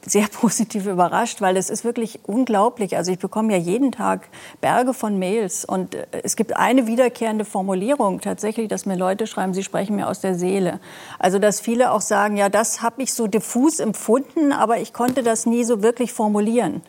sehr 0.05 0.27
positiv 0.31 0.87
überrascht, 0.87 1.41
weil 1.41 1.57
es 1.57 1.69
ist 1.69 1.83
wirklich 1.83 2.19
unglaublich. 2.23 2.97
Also 2.97 3.11
ich 3.11 3.19
bekomme 3.19 3.53
ja 3.53 3.59
jeden 3.59 3.91
Tag 3.91 4.27
Berge 4.61 4.93
von 4.93 5.19
Mails 5.19 5.63
und 5.65 5.95
äh, 5.95 6.07
es 6.23 6.35
gibt 6.35 6.55
eine 6.55 6.87
wiederkehrende 6.87 7.45
Formulierung 7.45 8.21
tatsächlich, 8.21 8.67
dass 8.67 8.85
mir 8.85 8.95
Leute 8.95 9.27
schreiben, 9.27 9.53
sie 9.53 9.63
sprechen 9.63 9.95
mir 9.95 10.07
aus 10.07 10.21
der 10.21 10.35
Seele. 10.35 10.79
Also 11.19 11.39
dass 11.39 11.59
viele 11.59 11.91
auch 11.91 12.01
sagen, 12.01 12.35
ja, 12.37 12.49
das 12.49 12.81
habe 12.81 13.03
ich 13.03 13.13
so 13.13 13.27
diffus 13.27 13.79
empfunden, 13.79 14.51
aber 14.51 14.79
ich 14.79 14.93
konnte 14.93 15.21
das 15.21 15.45
nie 15.45 15.63
so 15.63 15.83
wirklich 15.83 16.13
formulieren. 16.13 16.81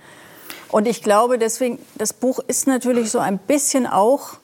Und 0.70 0.88
ich 0.88 1.02
glaube 1.02 1.38
deswegen, 1.38 1.78
das 1.96 2.12
Buch 2.12 2.40
ist 2.46 2.66
natürlich 2.66 3.10
so 3.10 3.18
ein 3.18 3.38
bisschen 3.38 3.86
auch, 3.86 4.38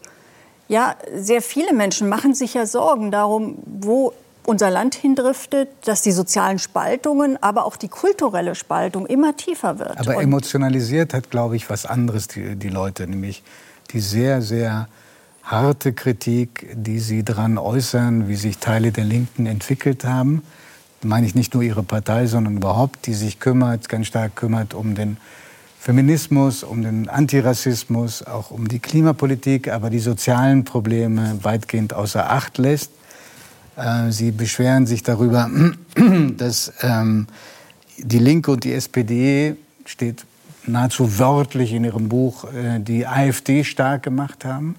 ja, 0.68 0.94
sehr 1.12 1.42
viele 1.42 1.72
Menschen 1.72 2.08
machen 2.08 2.34
sich 2.34 2.54
ja 2.54 2.66
Sorgen 2.66 3.10
darum, 3.10 3.58
wo 3.64 4.12
unser 4.46 4.70
Land 4.70 4.94
hindriftet, 4.94 5.68
dass 5.84 6.02
die 6.02 6.12
sozialen 6.12 6.58
Spaltungen, 6.58 7.40
aber 7.42 7.64
auch 7.64 7.76
die 7.76 7.88
kulturelle 7.88 8.54
Spaltung 8.54 9.06
immer 9.06 9.36
tiefer 9.36 9.78
wird. 9.78 9.98
Aber 9.98 10.16
Und 10.16 10.22
emotionalisiert 10.22 11.14
hat, 11.14 11.30
glaube 11.30 11.56
ich, 11.56 11.70
was 11.70 11.86
anderes 11.86 12.28
die, 12.28 12.56
die 12.56 12.68
Leute, 12.68 13.06
nämlich 13.06 13.42
die 13.92 14.00
sehr, 14.00 14.42
sehr 14.42 14.88
harte 15.42 15.92
Kritik, 15.92 16.68
die 16.74 17.00
sie 17.00 17.24
daran 17.24 17.58
äußern, 17.58 18.28
wie 18.28 18.36
sich 18.36 18.58
Teile 18.58 18.92
der 18.92 19.04
Linken 19.04 19.46
entwickelt 19.46 20.04
haben. 20.04 20.42
Meine 21.02 21.26
ich 21.26 21.34
nicht 21.34 21.54
nur 21.54 21.62
ihre 21.62 21.82
Partei, 21.82 22.26
sondern 22.26 22.58
überhaupt, 22.58 23.06
die 23.06 23.14
sich 23.14 23.40
kümmert, 23.40 23.88
ganz 23.88 24.06
stark 24.06 24.36
kümmert 24.36 24.74
um 24.74 24.94
den 24.94 25.16
Feminismus, 25.78 26.62
um 26.62 26.82
den 26.82 27.08
Antirassismus, 27.08 28.22
auch 28.22 28.50
um 28.50 28.68
die 28.68 28.80
Klimapolitik, 28.80 29.68
aber 29.68 29.88
die 29.88 29.98
sozialen 29.98 30.64
Probleme 30.64 31.38
weitgehend 31.42 31.94
außer 31.94 32.30
Acht 32.30 32.58
lässt. 32.58 32.92
Äh, 33.76 34.10
Sie 34.10 34.30
beschweren 34.30 34.86
sich 34.86 35.02
darüber, 35.02 35.50
dass 36.36 36.72
ähm, 36.82 37.26
die 37.98 38.18
Linke 38.18 38.50
und 38.50 38.64
die 38.64 38.72
SPD, 38.72 39.56
steht 39.84 40.24
nahezu 40.66 41.18
wörtlich 41.18 41.72
in 41.72 41.84
ihrem 41.84 42.08
Buch, 42.08 42.44
äh, 42.52 42.78
die 42.80 43.06
AfD 43.06 43.64
stark 43.64 44.02
gemacht 44.02 44.44
haben, 44.44 44.76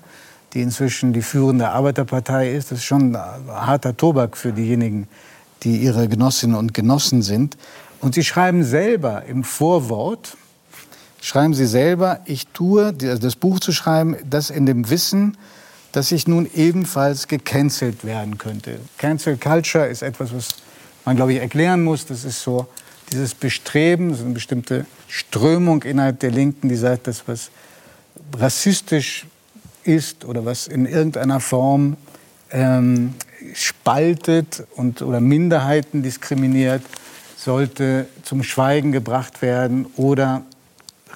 die 0.54 0.62
inzwischen 0.62 1.14
die 1.14 1.22
führende 1.22 1.70
Arbeiterpartei 1.70 2.52
ist. 2.52 2.72
Das 2.72 2.80
ist 2.80 2.86
schon 2.86 3.18
harter 3.18 3.96
Tobak 3.96 4.38
für 4.38 4.52
diejenigen, 4.52 5.08
die 5.64 5.78
ihre 5.78 6.08
Genossinnen 6.08 6.56
und 6.56 6.74
Genossen 6.74 7.22
sind. 7.22 7.58
Und 8.00 8.16
sie 8.16 8.24
schreiben 8.24 8.64
selber 8.64 9.26
im 9.26 9.44
Vorwort, 9.44 10.36
schreiben 11.22 11.54
Sie 11.54 11.68
selber, 11.68 12.20
ich 12.26 12.48
tue, 12.48 12.94
das 12.94 13.36
Buch 13.36 13.60
zu 13.60 13.72
schreiben, 13.72 14.16
das 14.28 14.50
in 14.50 14.66
dem 14.66 14.90
Wissen, 14.90 15.38
dass 15.92 16.12
ich 16.12 16.28
nun 16.28 16.50
ebenfalls 16.56 17.28
gecancelt 17.28 18.06
werden 18.06 18.38
könnte. 18.38 18.80
Cancel 18.98 19.38
Culture 19.38 19.88
ist 19.88 20.02
etwas, 20.02 20.34
was 20.34 20.50
man, 21.06 21.16
glaube 21.16 21.34
ich, 21.34 21.40
erklären 21.40 21.84
muss. 21.84 22.06
Das 22.06 22.24
ist 22.24 22.42
so 22.42 22.68
dieses 23.12 23.36
Bestreben, 23.36 24.16
so 24.16 24.24
eine 24.24 24.34
bestimmte 24.34 24.86
Strömung 25.08 25.84
innerhalb 25.84 26.20
der 26.20 26.32
Linken, 26.32 26.70
die 26.70 26.76
sagt, 26.76 27.08
dass 27.08 27.28
was 27.28 27.52
rassistisch 28.38 29.26
ist 29.84 30.26
oder 30.26 30.46
was 30.46 30.68
in 30.68 30.86
irgendeiner 30.86 31.40
Form 31.40 31.98
ähm, 32.52 33.16
spaltet 33.54 34.64
und, 34.76 35.02
oder 35.02 35.20
Minderheiten 35.20 36.04
diskriminiert, 36.04 36.84
sollte 37.36 38.08
zum 38.24 38.44
Schweigen 38.44 38.92
gebracht 38.92 39.42
werden 39.42 39.88
oder 39.98 40.44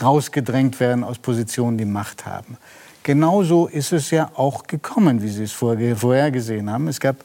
rausgedrängt 0.01 0.79
werden 0.79 1.03
aus 1.03 1.19
Positionen, 1.19 1.77
die 1.77 1.85
Macht 1.85 2.25
haben. 2.25 2.57
Genauso 3.05 3.67
ist 3.67 3.93
es 3.93 4.09
ja 4.09 4.31
auch 4.33 4.63
gekommen, 4.63 5.21
wie 5.21 5.29
Sie 5.29 5.43
es 5.43 5.51
vorhergesehen 5.51 6.71
haben. 6.71 6.87
Es 6.87 6.99
gab 6.99 7.17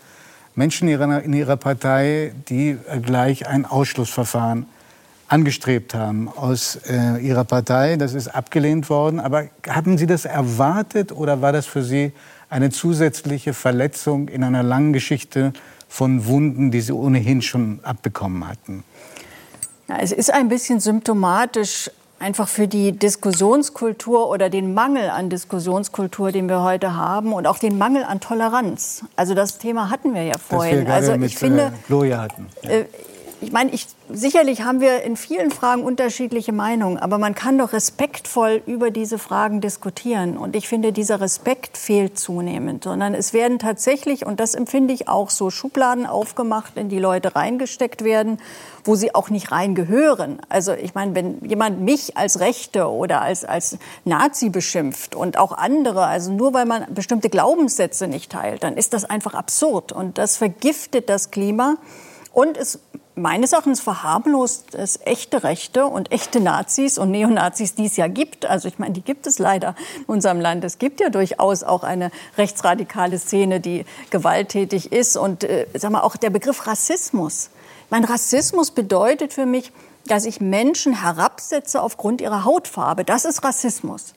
Menschen 0.55 0.89
in 0.89 1.33
ihrer, 1.33 1.57
Partei, 1.57 2.35
die 2.51 2.77
gleich 3.01 3.47
ein 3.47 3.65
Ausschlussverfahren 3.65 4.67
angestrebt 5.29 5.95
haben 5.95 6.29
aus 6.29 6.77
äh, 6.87 7.17
ihrer 7.27 7.45
Partei. 7.45 7.97
Das 7.97 8.13
ist 8.13 8.29
abgelehnt 8.29 8.91
worden. 8.91 9.21
Aber 9.21 9.45
haben 9.67 9.97
Sie 9.97 10.05
das 10.05 10.27
erwartet 10.27 11.13
oder 11.13 11.41
war 11.41 11.53
das 11.53 11.65
für 11.65 11.83
Sie 11.83 12.13
eine 12.51 12.69
zusätzliche 12.69 13.55
Verletzung 13.55 14.29
in 14.29 14.45
einer 14.45 14.63
langen 14.63 14.93
Geschichte 14.93 15.55
von 15.89 16.27
Wunden, 16.27 16.71
die 16.71 16.83
Sie 16.83 16.93
ohnehin 16.93 17.41
schon 17.41 17.81
abbekommen 17.85 18.47
hatten? 18.47 18.85
Ja, 19.89 19.97
es 19.99 20.13
ist 20.13 20.31
ein 20.31 20.51
bisschen 20.51 20.79
symptomatisch 20.79 21.91
einfach 22.21 22.49
für 22.49 22.69
die 22.69 22.93
Diskussionskultur 22.93 24.29
oder 24.29 24.51
den 24.51 24.75
Mangel 24.75 25.11
an 25.11 25.31
Diskussionskultur, 25.31 26.31
den 26.31 26.49
wir 26.49 26.63
heute 26.63 26.95
haben 26.95 27.33
und 27.33 27.47
auch 27.47 27.59
den 27.59 27.79
Mangel 27.79 28.05
an 28.05 28.21
Toleranz. 28.21 29.05
Also 29.17 29.35
das 29.35 29.59
Thema 29.59 29.91
hatten 29.91 30.15
wir 30.15 30.23
ja 30.23 30.35
vorhin. 30.39 30.87
Also 30.87 31.13
ich 31.13 31.19
mit, 31.19 31.33
finde, 31.33 31.63
äh, 31.63 31.87
Gloria 31.87 32.21
hatten. 32.21 32.47
Ja. 32.63 32.71
Ich 33.43 33.53
meine, 33.53 33.71
ich, 33.71 33.87
sicherlich 34.11 34.63
haben 34.63 34.83
wir 34.83 35.03
in 35.03 35.17
vielen 35.17 35.51
Fragen 35.51 35.83
unterschiedliche 35.83 36.53
Meinungen, 36.53 36.99
aber 36.99 37.17
man 37.17 37.35
kann 37.35 37.57
doch 37.57 37.73
respektvoll 37.73 38.63
über 38.67 38.91
diese 38.91 39.19
Fragen 39.19 39.63
diskutieren. 39.63 40.37
Und 40.37 40.55
ich 40.55 40.69
finde, 40.69 40.93
dieser 40.93 41.23
Respekt 41.23 41.79
fehlt 41.79 42.19
zunehmend, 42.19 42.85
sondern 42.85 43.15
es 43.15 43.33
werden 43.33 43.59
tatsächlich, 43.59 44.27
und 44.27 44.41
das 44.41 44.55
empfinde 44.55 44.93
ich 44.93 45.09
auch 45.09 45.31
so, 45.31 45.49
Schubladen 45.49 46.05
aufgemacht, 46.05 46.77
in 46.77 46.91
die 46.91 46.99
Leute 46.99 47.35
reingesteckt 47.35 48.05
werden, 48.05 48.43
wo 48.85 48.95
sie 48.95 49.15
auch 49.15 49.31
nicht 49.31 49.51
reingehören. 49.51 50.43
Also 50.51 50.75
ich 50.75 50.95
meine, 50.95 51.15
wenn 51.15 51.43
jemand 51.43 51.81
mich 51.81 52.19
als 52.19 52.41
Rechte 52.41 52.91
oder 52.91 53.23
als, 53.23 53.47
als 53.47 53.79
Nazi 54.05 54.51
beschimpft 54.51 55.15
und 55.15 55.39
auch 55.39 55.53
andere, 55.53 56.05
also 56.05 56.31
nur 56.31 56.53
weil 56.53 56.67
man 56.67 56.93
bestimmte 56.93 57.31
Glaubenssätze 57.31 58.07
nicht 58.07 58.33
teilt, 58.33 58.65
dann 58.65 58.77
ist 58.77 58.93
das 58.93 59.07
einfach 59.07 59.33
absurd. 59.33 59.93
Und 59.93 60.19
das 60.19 60.37
vergiftet 60.37 61.09
das 61.09 61.31
Klima. 61.31 61.77
Und 62.33 62.57
es 62.57 62.79
meines 63.15 63.53
Erachtens 63.53 63.81
verharmlost 63.81 64.75
es 64.75 65.01
echte 65.05 65.43
Rechte 65.43 65.87
und 65.87 66.13
echte 66.13 66.41
Nazis 66.41 66.99
und 66.99 67.11
Neonazis, 67.11 67.75
die 67.75 67.87
es 67.87 67.97
ja 67.97 68.07
gibt. 68.07 68.47
Also 68.47 68.69
ich 68.69 68.79
meine, 68.79 68.93
die 68.93 69.03
gibt 69.03 69.27
es 69.27 69.39
leider 69.39 69.75
in 69.97 70.05
unserem 70.05 70.41
Land. 70.41 70.65
Es 70.65 70.79
gibt 70.79 71.01
ja 71.01 71.11
durchaus 71.11 71.63
auch 71.63 71.83
eine 71.83 72.11
rechtsradikale 72.39 73.19
Szene, 73.19 73.61
die 73.61 73.85
gewalttätig 74.11 74.93
ist. 74.93 75.17
Und 75.17 75.45
äh, 75.45 75.67
sag 75.75 75.91
mal, 75.91 76.01
auch 76.01 76.17
der 76.17 76.31
Begriff 76.31 76.67
Rassismus. 76.67 77.51
Mein 77.91 78.05
Rassismus 78.05 78.71
bedeutet 78.71 79.33
für 79.33 79.47
mich, 79.47 79.73
dass 80.07 80.25
ich 80.25 80.41
Menschen 80.41 81.03
herabsetze 81.03 81.83
aufgrund 81.83 82.21
ihrer 82.21 82.45
Hautfarbe. 82.45 83.05
Das 83.05 83.25
ist 83.25 83.45
Rassismus. 83.45 84.15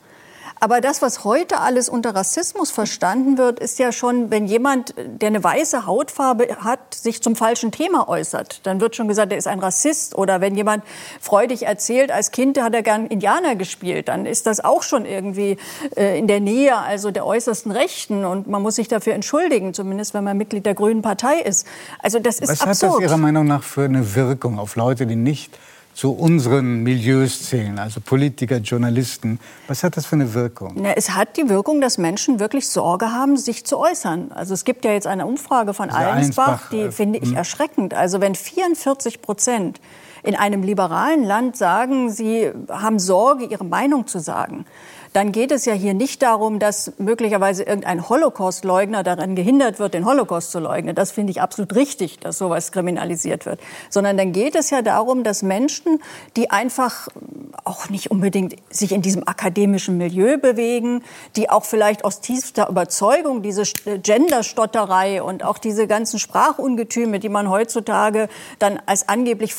Aber 0.64 0.80
das, 0.80 1.02
was 1.02 1.26
heute 1.26 1.60
alles 1.60 1.90
unter 1.90 2.16
Rassismus 2.16 2.72
verstanden 2.72 3.38
wird, 3.38 3.60
ist 3.60 3.80
ja 3.80 3.92
schon, 3.92 4.32
wenn 4.32 4.46
jemand, 4.46 4.96
der 4.96 5.28
eine 5.28 5.44
weiße 5.44 5.86
Hautfarbe 5.86 6.56
hat, 6.62 6.94
sich 6.94 7.22
zum 7.22 7.36
falschen 7.36 7.74
Thema 7.74 8.08
äußert, 8.08 8.66
dann 8.66 8.80
wird 8.80 8.96
schon 8.96 9.10
gesagt, 9.10 9.34
er 9.34 9.38
ist 9.38 9.48
ein 9.48 9.60
Rassist. 9.60 10.16
Oder 10.16 10.40
wenn 10.40 10.56
jemand 10.56 10.86
freudig 11.20 11.64
erzählt, 11.64 12.14
als 12.14 12.32
Kind 12.32 12.62
hat 12.62 12.74
er 12.74 12.82
gern 12.82 13.08
Indianer 13.08 13.58
gespielt, 13.58 14.08
dann 14.08 14.26
ist 14.26 14.46
das 14.46 14.64
auch 14.64 14.84
schon 14.84 15.04
irgendwie 15.04 15.58
äh, 15.98 16.18
in 16.18 16.28
der 16.28 16.40
Nähe, 16.40 16.78
also 16.78 17.12
der 17.12 17.26
äußersten 17.26 17.74
Rechten. 17.74 18.24
Und 18.24 18.48
man 18.48 18.62
muss 18.62 18.76
sich 18.76 18.88
dafür 18.88 19.16
entschuldigen, 19.16 19.74
zumindest 19.74 20.14
wenn 20.14 20.24
man 20.24 20.38
Mitglied 20.38 20.66
der 20.66 20.76
Grünen 20.76 21.02
Partei 21.02 21.42
ist. 21.42 21.68
Also 22.00 22.20
das 22.20 22.40
ist 22.40 22.48
was 22.48 22.62
absurd. 22.62 22.94
hat 22.94 23.00
das 23.00 23.02
Ihrer 23.02 23.18
Meinung 23.18 23.48
nach 23.48 23.64
für 23.64 23.84
eine 23.84 24.16
Wirkung 24.16 24.60
auf 24.60 24.78
Leute, 24.78 25.08
die 25.08 25.18
nicht 25.18 25.60
zu 25.94 26.12
unseren 26.12 26.84
Milieus 26.84 27.44
zählen, 27.44 27.78
also 27.78 28.02
Politiker, 28.02 28.58
Journalisten. 28.58 29.40
Was 29.68 29.84
hat 29.84 29.96
das 29.96 30.06
für 30.06 30.16
eine 30.16 30.34
Wirkung? 30.34 30.74
Na, 30.76 30.94
es 30.94 31.12
hat 31.12 31.38
die 31.38 31.50
Wirkung, 31.50 31.82
dass 31.82 31.98
Menschen 31.98 32.40
wirklich 32.40 32.68
Sorge 32.68 33.12
haben, 33.12 33.38
sich 33.38 33.66
zu 33.66 33.78
äußern. 33.78 34.32
Also 34.32 34.54
es 34.54 34.66
gibt 34.66 34.86
ja 34.86 34.92
jetzt 34.92 35.08
eine 35.08 35.26
Umfrage 35.26 35.74
von 35.74 35.90
also 35.90 36.10
Allensbach, 36.10 36.70
die 36.72 36.82
äh, 36.82 36.92
finde 36.92 37.20
ich 37.20 37.30
hm. 37.30 37.38
erschreckend. 37.38 37.94
Also 37.94 38.22
wenn 38.22 38.36
44 38.36 39.22
Prozent 39.22 39.80
in 40.24 40.36
einem 40.36 40.64
liberalen 40.64 41.24
Land 41.24 41.58
sagen, 41.58 42.10
sie 42.10 42.52
haben 42.70 43.00
Sorge, 43.00 43.46
ihre 43.46 43.66
Meinung 43.66 44.08
zu 44.08 44.20
sagen, 44.20 44.66
dann 45.14 45.32
geht 45.32 45.52
es 45.52 45.66
ja 45.66 45.74
hier 45.74 45.94
nicht 45.94 46.24
darum, 46.24 46.58
dass 46.58 46.94
möglicherweise 46.98 47.64
irgendein 47.64 48.10
Holocaust-Leugner 48.10 49.04
daran 49.04 49.36
gehindert 49.36 49.78
wird, 49.78 49.94
den 49.94 50.06
Holocaust 50.06 50.52
zu 50.52 50.60
leugnen. 50.60 50.96
Das 50.96 51.12
finde 51.12 51.32
ich 51.32 51.40
absolut 51.40 51.76
richtig, 51.76 52.20
dass 52.20 52.40
sowas 52.40 52.72
kriminalisiert 52.72 53.46
wird. 53.46 53.60
Sondern 53.90 54.18
dann 54.18 54.32
geht 54.32 54.56
es 54.56 54.72
ja 54.72 54.82
darum, 54.82 55.24
dass 55.24 55.44
Menschen, 55.44 56.02
die 56.36 56.50
einfach 56.50 57.08
auch 57.64 57.90
nicht 57.90 58.10
unbedingt 58.10 58.56
sich 58.72 58.92
in 58.92 59.04
diesem 59.04 59.28
akademischen 59.28 59.98
Milieu 59.98 60.38
bewegen, 60.38 61.04
die 61.36 61.50
auch 61.50 61.64
vielleicht 61.64 62.04
aus 62.06 62.20
tiefster 62.20 62.68
Überzeugung 62.68 63.44
diese 63.44 63.64
Genderstotterei 64.02 65.22
und 65.22 65.44
auch 65.44 65.60
diese 65.60 65.86
ganzen 65.86 66.18
Sprachungetüme, 66.18 67.20
die 67.20 67.30
man 67.30 67.50
heutzutage 67.50 68.30
dann 68.58 68.80
als 68.88 69.08
angeblich 69.08 69.54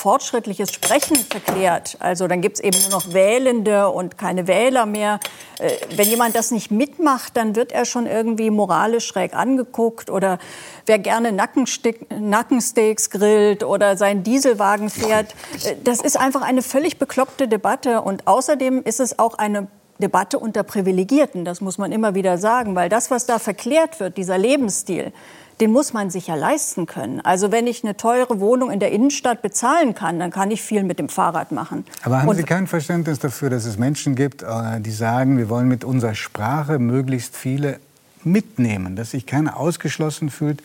fortschrittliches 0.54 0.72
Sprechen 0.72 1.16
verklärt. 1.16 1.96
Also 2.00 2.28
dann 2.28 2.40
gibt 2.40 2.56
es 2.56 2.64
eben 2.64 2.78
nur 2.82 2.90
noch 2.90 3.12
Wählende 3.12 3.88
und 3.88 4.18
keine 4.18 4.46
Wähler 4.46 4.86
mehr. 4.86 5.20
Äh, 5.58 5.70
wenn 5.96 6.08
jemand 6.08 6.34
das 6.34 6.50
nicht 6.50 6.70
mitmacht, 6.70 7.36
dann 7.36 7.56
wird 7.56 7.72
er 7.72 7.84
schon 7.84 8.06
irgendwie 8.06 8.50
moralisch 8.50 9.06
schräg 9.06 9.34
angeguckt 9.34 10.10
oder 10.10 10.38
wer 10.86 10.98
gerne 10.98 11.32
Nackensteaks 11.32 13.10
grillt 13.10 13.64
oder 13.64 13.96
seinen 13.96 14.22
Dieselwagen 14.22 14.90
fährt. 14.90 15.34
Äh, 15.64 15.74
das 15.82 16.00
ist 16.00 16.18
einfach 16.18 16.42
eine 16.42 16.62
völlig 16.62 16.98
bekloppte 16.98 17.48
Debatte 17.48 18.00
und 18.02 18.26
außerdem 18.26 18.82
ist 18.82 19.00
es 19.00 19.18
auch 19.18 19.34
eine 19.38 19.68
Debatte 19.98 20.40
unter 20.40 20.64
Privilegierten, 20.64 21.44
das 21.44 21.60
muss 21.60 21.78
man 21.78 21.92
immer 21.92 22.16
wieder 22.16 22.36
sagen, 22.36 22.74
weil 22.74 22.88
das, 22.88 23.12
was 23.12 23.26
da 23.26 23.38
verklärt 23.38 24.00
wird, 24.00 24.16
dieser 24.16 24.36
Lebensstil, 24.38 25.12
den 25.60 25.72
muss 25.72 25.92
man 25.92 26.10
sich 26.10 26.26
ja 26.26 26.34
leisten 26.34 26.86
können. 26.86 27.20
Also 27.20 27.52
wenn 27.52 27.66
ich 27.66 27.84
eine 27.84 27.96
teure 27.96 28.40
Wohnung 28.40 28.70
in 28.70 28.80
der 28.80 28.90
Innenstadt 28.92 29.42
bezahlen 29.42 29.94
kann, 29.94 30.18
dann 30.18 30.30
kann 30.30 30.50
ich 30.50 30.62
viel 30.62 30.82
mit 30.82 30.98
dem 30.98 31.08
Fahrrad 31.08 31.52
machen. 31.52 31.84
Aber 32.02 32.20
haben 32.20 32.28
Und 32.28 32.36
Sie 32.36 32.42
kein 32.42 32.66
Verständnis 32.66 33.18
dafür, 33.18 33.50
dass 33.50 33.64
es 33.64 33.78
Menschen 33.78 34.14
gibt, 34.14 34.42
äh, 34.42 34.80
die 34.80 34.90
sagen, 34.90 35.38
wir 35.38 35.48
wollen 35.48 35.68
mit 35.68 35.84
unserer 35.84 36.14
Sprache 36.14 36.78
möglichst 36.78 37.36
viele 37.36 37.78
mitnehmen, 38.24 38.96
dass 38.96 39.12
sich 39.12 39.26
keiner 39.26 39.56
ausgeschlossen 39.56 40.30
fühlt 40.30 40.62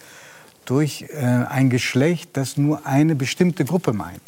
durch 0.66 1.06
äh, 1.10 1.26
ein 1.26 1.70
Geschlecht, 1.70 2.32
das 2.34 2.58
nur 2.58 2.86
eine 2.86 3.16
bestimmte 3.16 3.66
Gruppe 3.66 3.94
meint? 3.94 4.22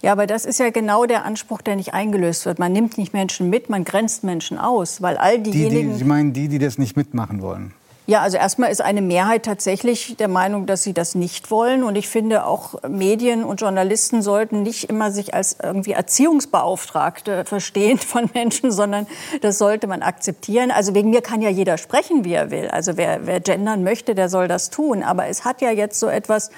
Ja, 0.00 0.12
aber 0.12 0.26
das 0.26 0.44
ist 0.44 0.58
ja 0.58 0.70
genau 0.70 1.06
der 1.06 1.24
Anspruch, 1.24 1.62
der 1.62 1.76
nicht 1.76 1.94
eingelöst 1.94 2.44
wird. 2.44 2.58
Man 2.58 2.72
nimmt 2.72 2.98
nicht 2.98 3.12
Menschen 3.12 3.50
mit, 3.50 3.70
man 3.70 3.84
grenzt 3.84 4.24
Menschen 4.24 4.58
aus, 4.58 5.00
weil 5.00 5.16
all 5.16 5.38
diejenigen... 5.38 5.88
Die, 5.88 5.92
die, 5.92 5.98
Sie 5.98 6.04
meinen 6.04 6.32
die, 6.32 6.48
die 6.48 6.58
das 6.58 6.76
nicht 6.76 6.96
mitmachen 6.96 7.40
wollen? 7.40 7.72
Ja, 8.06 8.20
also 8.20 8.36
erstmal 8.36 8.72
ist 8.72 8.80
eine 8.80 9.00
Mehrheit 9.00 9.44
tatsächlich 9.44 10.16
der 10.16 10.26
Meinung, 10.26 10.66
dass 10.66 10.82
sie 10.82 10.92
das 10.92 11.14
nicht 11.14 11.52
wollen. 11.52 11.84
Und 11.84 11.94
ich 11.94 12.08
finde, 12.08 12.46
auch 12.46 12.82
Medien 12.88 13.44
und 13.44 13.60
Journalisten 13.60 14.22
sollten 14.22 14.62
nicht 14.62 14.90
immer 14.90 15.12
sich 15.12 15.34
als 15.34 15.58
irgendwie 15.62 15.92
Erziehungsbeauftragte 15.92 17.44
verstehen 17.46 17.98
von 17.98 18.28
Menschen, 18.34 18.72
sondern 18.72 19.06
das 19.40 19.58
sollte 19.58 19.86
man 19.86 20.02
akzeptieren. 20.02 20.72
Also 20.72 20.96
wegen 20.96 21.10
mir 21.10 21.22
kann 21.22 21.42
ja 21.42 21.48
jeder 21.48 21.78
sprechen, 21.78 22.24
wie 22.24 22.32
er 22.32 22.50
will. 22.50 22.68
Also 22.68 22.96
wer, 22.96 23.24
wer 23.24 23.38
gendern 23.38 23.84
möchte, 23.84 24.16
der 24.16 24.28
soll 24.28 24.48
das 24.48 24.70
tun. 24.70 25.04
Aber 25.04 25.28
es 25.28 25.44
hat 25.44 25.60
ja 25.60 25.70
jetzt 25.70 26.00
so 26.00 26.08
etwas 26.08 26.50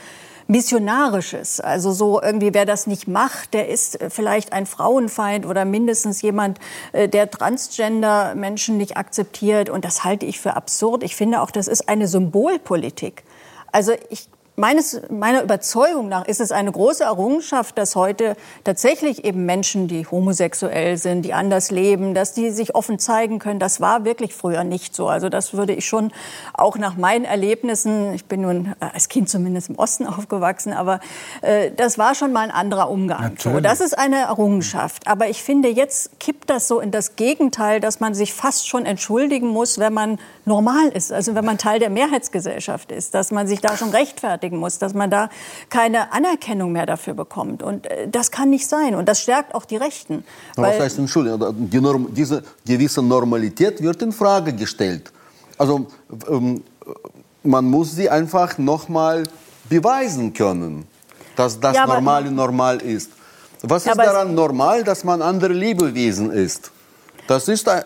Missionarisches. 0.46 1.60
Also 1.60 1.92
so 1.92 2.20
irgendwie, 2.20 2.52
wer 2.52 2.66
das 2.66 2.86
nicht 2.86 3.08
macht, 3.08 3.54
der 3.54 3.68
ist 3.68 3.98
vielleicht 4.08 4.52
ein 4.52 4.66
Frauenfeind 4.66 5.46
oder 5.46 5.64
mindestens 5.64 6.20
jemand, 6.22 6.58
äh, 6.92 7.08
der 7.08 7.30
Transgender-Menschen 7.30 8.76
nicht 8.76 8.96
akzeptiert. 8.96 9.70
Und 9.70 9.84
das 9.84 10.04
halte 10.04 10.26
ich 10.26 10.40
für 10.40 10.54
absurd. 10.54 11.02
Ich 11.02 11.16
finde 11.16 11.40
auch, 11.40 11.50
das 11.50 11.68
ist 11.68 11.88
eine 11.88 12.08
Symbolpolitik. 12.08 13.24
Also 13.72 13.92
ich 14.10 14.28
Meines, 14.56 15.00
meiner 15.10 15.42
Überzeugung 15.42 16.08
nach 16.08 16.28
ist 16.28 16.40
es 16.40 16.52
eine 16.52 16.70
große 16.70 17.02
Errungenschaft, 17.02 17.76
dass 17.76 17.96
heute 17.96 18.36
tatsächlich 18.62 19.24
eben 19.24 19.44
Menschen, 19.46 19.88
die 19.88 20.06
homosexuell 20.06 20.96
sind, 20.96 21.22
die 21.22 21.32
anders 21.34 21.72
leben, 21.72 22.14
dass 22.14 22.34
die 22.34 22.50
sich 22.50 22.76
offen 22.76 23.00
zeigen 23.00 23.40
können. 23.40 23.58
Das 23.58 23.80
war 23.80 24.04
wirklich 24.04 24.32
früher 24.32 24.62
nicht 24.62 24.94
so. 24.94 25.08
Also 25.08 25.28
das 25.28 25.54
würde 25.54 25.72
ich 25.72 25.86
schon 25.86 26.12
auch 26.52 26.78
nach 26.78 26.96
meinen 26.96 27.24
Erlebnissen, 27.24 28.14
ich 28.14 28.26
bin 28.26 28.42
nun 28.42 28.76
als 28.78 29.08
Kind 29.08 29.28
zumindest 29.28 29.70
im 29.70 29.74
Osten 29.76 30.06
aufgewachsen, 30.06 30.72
aber 30.72 31.00
äh, 31.42 31.72
das 31.72 31.98
war 31.98 32.14
schon 32.14 32.32
mal 32.32 32.42
ein 32.42 32.52
anderer 32.52 32.90
Umgang. 32.90 33.34
So, 33.36 33.58
das 33.58 33.80
ist 33.80 33.98
eine 33.98 34.18
Errungenschaft. 34.18 35.08
Aber 35.08 35.28
ich 35.28 35.42
finde, 35.42 35.68
jetzt 35.68 36.20
kippt 36.20 36.48
das 36.48 36.68
so 36.68 36.78
in 36.78 36.92
das 36.92 37.16
Gegenteil, 37.16 37.80
dass 37.80 37.98
man 37.98 38.14
sich 38.14 38.32
fast 38.32 38.68
schon 38.68 38.86
entschuldigen 38.86 39.48
muss, 39.48 39.80
wenn 39.80 39.94
man 39.94 40.20
normal 40.44 40.90
ist, 40.90 41.12
also 41.12 41.34
wenn 41.34 41.44
man 41.44 41.58
Teil 41.58 41.80
der 41.80 41.90
Mehrheitsgesellschaft 41.90 42.92
ist, 42.92 43.14
dass 43.14 43.32
man 43.32 43.48
sich 43.48 43.60
da 43.60 43.76
schon 43.76 43.90
rechtfertigt 43.90 44.43
rechtfertigen 44.44 44.58
muss, 44.58 44.78
dass 44.78 44.94
man 44.94 45.10
da 45.10 45.28
keine 45.68 46.12
Anerkennung 46.12 46.72
mehr 46.72 46.86
dafür 46.86 47.14
bekommt. 47.14 47.62
Und 47.62 47.86
äh, 47.86 48.08
das 48.08 48.30
kann 48.30 48.50
nicht 48.50 48.68
sein. 48.68 48.94
Und 48.94 49.08
das 49.08 49.20
stärkt 49.20 49.54
auch 49.54 49.64
die 49.64 49.76
Rechten. 49.76 50.24
Aber 50.56 50.68
was 50.68 50.80
heißt 50.80 50.98
Entschuldigung? 50.98 51.54
Die 51.70 51.80
Norm, 51.80 52.08
diese 52.12 52.42
gewisse 52.66 53.02
Normalität 53.02 53.82
wird 53.82 54.02
in 54.02 54.12
Frage 54.12 54.52
gestellt. 54.52 55.12
Also 55.58 55.86
ähm, 56.28 56.62
man 57.42 57.64
muss 57.64 57.94
sie 57.94 58.08
einfach 58.08 58.58
noch 58.58 58.88
mal 58.88 59.24
beweisen 59.68 60.32
können, 60.32 60.86
dass 61.36 61.58
das 61.58 61.76
ja, 61.76 61.86
Normale 61.86 62.30
normal 62.30 62.80
ist. 62.80 63.10
Was 63.62 63.86
ist 63.86 63.96
daran 63.96 64.34
normal, 64.34 64.84
dass 64.84 65.04
man 65.04 65.22
andere 65.22 65.52
Lebewesen 65.52 66.30
ist? 66.30 66.70
Das 67.26 67.48
ist 67.48 67.66
äh, 67.66 67.82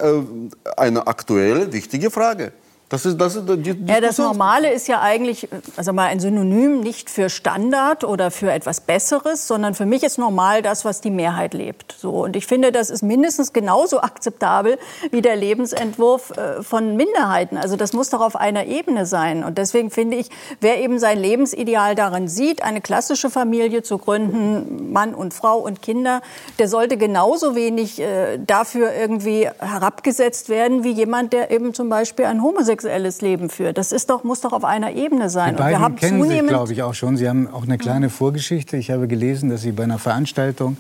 eine 0.77 1.07
aktuelle, 1.07 1.73
wichtige 1.73 2.11
Frage. 2.11 2.53
Das 2.91 3.05
ist, 3.05 3.21
das 3.21 3.37
ist 3.37 3.45
die 3.47 3.77
ja, 3.87 4.01
das 4.01 4.17
Normale 4.17 4.73
ist 4.73 4.89
ja 4.89 5.03
eigentlich 5.03 5.47
also 5.77 5.93
mal 5.93 6.07
ein 6.07 6.21
Synonym 6.21 6.81
nicht 6.81 7.11
für 7.11 7.29
Standard 7.29 8.03
oder 8.03 8.31
für 8.31 8.51
etwas 8.51 8.81
Besseres, 8.81 9.47
sondern 9.47 9.75
für 9.75 9.85
mich 9.85 10.03
ist 10.03 10.17
normal 10.17 10.63
das, 10.63 10.87
was 10.87 11.03
die 11.03 11.11
Mehrheit 11.11 11.53
lebt. 11.53 11.95
So 11.99 12.25
und 12.25 12.35
ich 12.35 12.47
finde, 12.47 12.73
das 12.73 12.89
ist 12.89 13.03
mindestens 13.03 13.53
genauso 13.53 14.01
akzeptabel 14.01 14.79
wie 15.11 15.21
der 15.21 15.37
Lebensentwurf 15.37 16.31
äh, 16.31 16.63
von 16.63 16.97
Minderheiten. 16.97 17.59
Also 17.59 17.77
das 17.77 17.93
muss 17.93 18.09
doch 18.09 18.23
auf 18.23 18.37
einer 18.37 18.65
Ebene 18.65 19.05
sein. 19.05 19.45
Und 19.45 19.59
deswegen 19.59 19.91
finde 19.91 20.17
ich, 20.17 20.31
wer 20.63 20.81
eben 20.81 20.99
sein 20.99 21.19
Lebensideal 21.19 21.95
darin 21.95 22.27
sieht, 22.27 22.63
eine 22.63 22.81
klassische 22.81 23.29
Familie 23.29 23.83
zu 23.83 23.99
gründen, 23.99 24.95
Mann 24.95 25.15
und 25.15 25.35
Frau 25.35 25.59
und 25.59 25.83
Kinder, 25.83 26.23
der 26.59 26.69
sollte 26.69 26.97
genauso 26.97 27.55
wenig 27.55 28.01
äh, 28.01 28.39
dafür 28.39 28.95
irgendwie 28.95 29.47
herabgesetzt 29.59 30.49
werden 30.49 30.85
wie 30.85 30.93
jemand, 30.93 31.35
der 31.35 31.51
eben 31.51 31.75
zum 31.75 31.91
Beispiel 31.91 32.25
ein 32.25 32.43
Homosexueller 32.43 32.78
homosexuelles 32.79 33.21
Leben 33.21 33.51
führt. 33.51 33.79
Das 33.79 33.93
ist 33.93 34.11
doch, 34.11 34.25
muss 34.25 34.41
doch 34.41 34.53
auf 34.53 34.65
einer 34.65 34.93
Ebene 34.93 35.31
sein. 35.31 35.57
Die 35.57 35.63
beiden 35.63 35.75
und 35.75 35.81
wir 35.81 35.85
haben 35.85 35.97
kennen 35.97 36.29
sich, 36.29 36.47
glaube 36.47 36.73
ich, 36.73 36.83
auch 36.83 36.95
schon. 36.95 37.17
Sie 37.17 37.29
haben 37.29 37.49
auch 37.49 37.65
eine 37.65 37.79
kleine 37.79 38.11
Vorgeschichte. 38.11 38.77
Ich 38.77 38.91
habe 38.91 39.09
gelesen, 39.09 39.51
dass 39.51 39.63
Sie 39.63 39.73
bei 39.73 39.85
einer 39.85 39.99
Veranstaltung 39.99 40.77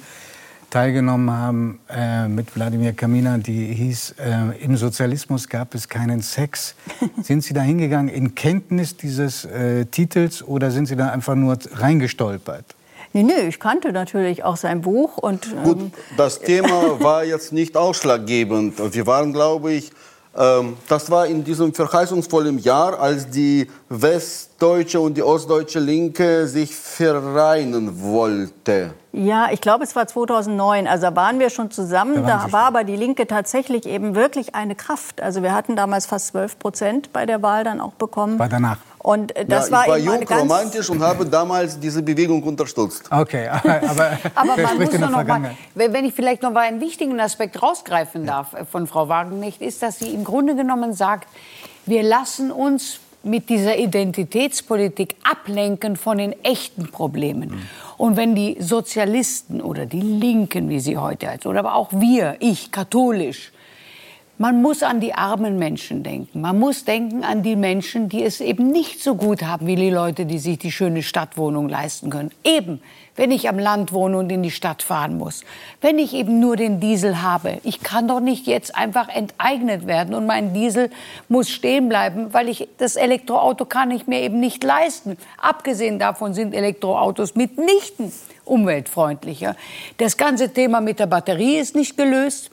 teilgenommen 0.71 1.31
haben 1.31 1.81
äh, 1.89 2.29
mit 2.29 2.55
Wladimir 2.55 2.93
Kamina, 2.93 3.39
die 3.39 3.73
hieß, 3.73 4.17
äh, 4.19 4.63
im 4.63 4.77
Sozialismus 4.77 5.49
gab 5.49 5.75
es 5.75 5.89
keinen 5.89 6.21
Sex. 6.21 6.75
sind 7.23 7.43
Sie 7.43 7.55
da 7.55 7.63
hingegangen 7.63 8.15
in 8.15 8.35
Kenntnis 8.35 8.97
dieses 8.97 9.47
äh, 9.47 9.87
Titels 9.87 10.47
oder 10.47 10.71
sind 10.71 10.87
Sie 10.87 10.97
da 10.97 11.09
einfach 11.09 11.35
nur 11.35 11.57
reingestolpert? 11.73 12.65
Nee, 13.15 13.23
nee, 13.23 13.49
ich 13.49 13.59
kannte 13.59 13.93
natürlich 13.93 14.45
auch 14.45 14.59
sein 14.59 14.83
Buch. 14.83 15.17
Und, 15.17 15.47
ähm 15.47 15.63
Gut, 15.65 15.79
das 16.19 16.41
Thema 16.41 17.01
war 17.01 17.25
jetzt 17.25 17.55
nicht 17.55 17.75
ausschlaggebend. 17.75 18.75
Wir 18.95 19.07
waren, 19.07 19.33
glaube 19.33 19.73
ich, 19.73 19.91
das 20.35 21.11
war 21.11 21.27
in 21.27 21.43
diesem 21.43 21.75
verheißungsvollen 21.75 22.59
Jahr, 22.59 23.01
als 23.01 23.29
die 23.29 23.69
westdeutsche 23.89 25.01
und 25.01 25.17
die 25.17 25.23
ostdeutsche 25.23 25.81
Linke 25.81 26.47
sich 26.47 26.75
vereinen 26.75 28.03
wollte. 28.03 28.95
Ja, 29.13 29.49
ich 29.51 29.61
glaube, 29.61 29.85
es 29.85 29.97
war 29.97 30.07
2009. 30.07 30.87
Also 30.87 31.07
da 31.07 31.17
waren 31.17 31.41
wir 31.41 31.51
schon 31.51 31.71
zusammen. 31.71 32.27
Da, 32.27 32.45
da 32.47 32.53
war 32.53 32.65
aber 32.65 32.85
die 32.85 32.97
Linke 32.97 33.27
tatsächlich 33.27 33.87
eben 33.87 34.15
wirklich 34.15 34.55
eine 34.55 34.75
Kraft. 34.75 35.21
Also 35.21 35.43
wir 35.43 35.53
hatten 35.53 35.75
damals 35.77 36.07
fast 36.07 36.29
12 36.29 36.59
Prozent 36.59 37.13
bei 37.13 37.27
der 37.27 37.43
Wahl 37.43 37.65
dann 37.65 37.81
auch 37.81 37.95
bekommen. 37.95 38.39
War 38.39 38.49
danach. 38.49 38.79
Und 38.99 39.33
das 39.47 39.69
ja, 39.69 39.77
war, 39.77 39.83
ich 39.85 39.91
war 39.91 39.99
jung, 39.99 40.29
romantisch 40.29 40.91
und 40.91 41.03
habe 41.03 41.25
damals 41.25 41.79
diese 41.79 42.03
Bewegung 42.03 42.43
unterstützt. 42.43 43.05
Okay, 43.11 43.49
aber, 43.49 44.19
aber 44.35 44.57
man 44.57 44.79
muss 44.79 44.99
noch 44.99 45.11
mal, 45.11 45.57
wenn 45.75 46.05
ich 46.05 46.15
vielleicht 46.15 46.43
noch 46.43 46.53
mal 46.53 46.63
einen 46.63 46.81
wichtigen 46.81 47.19
Aspekt 47.21 47.63
rausgreifen 47.63 48.27
darf 48.27 48.53
ja. 48.53 48.65
von 48.65 48.87
Frau 48.87 49.09
Wagenknecht, 49.09 49.63
ist, 49.63 49.83
dass 49.83 50.01
sie 50.01 50.13
im 50.13 50.25
Grunde 50.25 50.57
genommen 50.57 50.95
sagt, 50.95 51.29
wir 51.87 52.03
lassen 52.03 52.51
uns 52.51 53.01
mit 53.23 53.49
dieser 53.49 53.77
Identitätspolitik 53.79 55.17
ablenken 55.23 55.97
von 55.97 56.19
den 56.19 56.33
echten 56.45 56.91
Problemen. 56.91 57.51
Mhm. 57.51 57.63
Und 57.97 58.17
wenn 58.17 58.35
die 58.35 58.57
Sozialisten 58.61 59.61
oder 59.61 59.87
die 59.87 60.01
Linken, 60.01 60.69
wie 60.69 60.81
sie 60.81 60.97
heute 60.97 61.29
heißen, 61.29 61.51
oder 61.51 61.61
aber 61.61 61.75
auch 61.75 61.91
wir, 61.93 62.37
ich, 62.41 62.71
katholisch, 62.71 63.53
man 64.39 64.63
muss 64.63 64.85
an 64.85 65.01
die 65.01 65.15
armen 65.15 65.59
Menschen 65.59 66.05
denken. 66.05 66.41
Man 66.41 66.59
muss 66.59 66.85
denken 66.85 67.25
an 67.25 67.43
die 67.43 67.57
Menschen, 67.57 68.09
die 68.09 68.23
es 68.23 68.41
eben 68.41 68.71
nicht 68.71 69.03
so 69.03 69.17
gut 69.17 69.43
haben 69.43 69.67
wie 69.67 69.75
die 69.75 69.91
Leute, 69.91 70.27
die 70.27 70.39
sich 70.39 70.59
die 70.59 70.71
schöne 70.71 71.03
Stadtwohnung 71.03 71.69
leisten 71.69 72.09
können. 72.09 72.31
Eben, 72.45 72.81
wenn 73.17 73.33
ich 73.33 73.49
am 73.49 73.59
Land 73.59 73.93
wohne 73.93 74.17
und 74.17 74.31
in 74.31 74.45
die 74.45 74.53
Stadt 74.53 74.83
fahren 74.85 75.19
muss. 75.19 75.43
Wenn 75.81 75.99
ich 75.99 76.15
eben 76.15 76.39
nur 76.39 76.57
den 76.57 76.79
Diesel 76.79 77.21
habe. 77.21 77.59
Ich 77.65 77.81
kann 77.81 78.07
doch 78.07 78.21
nicht 78.21 78.47
jetzt 78.47 78.77
einfach 78.77 79.09
enteignet 79.09 79.89
werden 79.89 80.15
und 80.15 80.25
mein 80.25 80.55
Diesel 80.55 80.91
muss 81.29 81.51
stehen 81.51 81.89
bleiben, 81.89 82.33
weil 82.33 82.49
ich 82.49 82.69
das 82.79 82.95
Elektroauto 82.95 83.65
kann 83.65 83.91
ich 83.91 84.07
mir 84.07 84.21
eben 84.21 84.39
nicht 84.39 84.63
leisten. 84.63 85.17
Abgesehen 85.43 85.99
davon 85.99 86.33
sind 86.33 86.55
Elektroautos 86.55 87.35
mitnichten 87.35 88.13
umweltfreundlicher. 88.45 89.57
Das 89.99 90.17
ganze 90.17 90.53
Thema 90.53 90.81
mit 90.81 91.01
der 91.01 91.07
Batterie 91.07 91.59
ist 91.59 91.75
nicht 91.75 91.97
gelöst. 91.97 92.51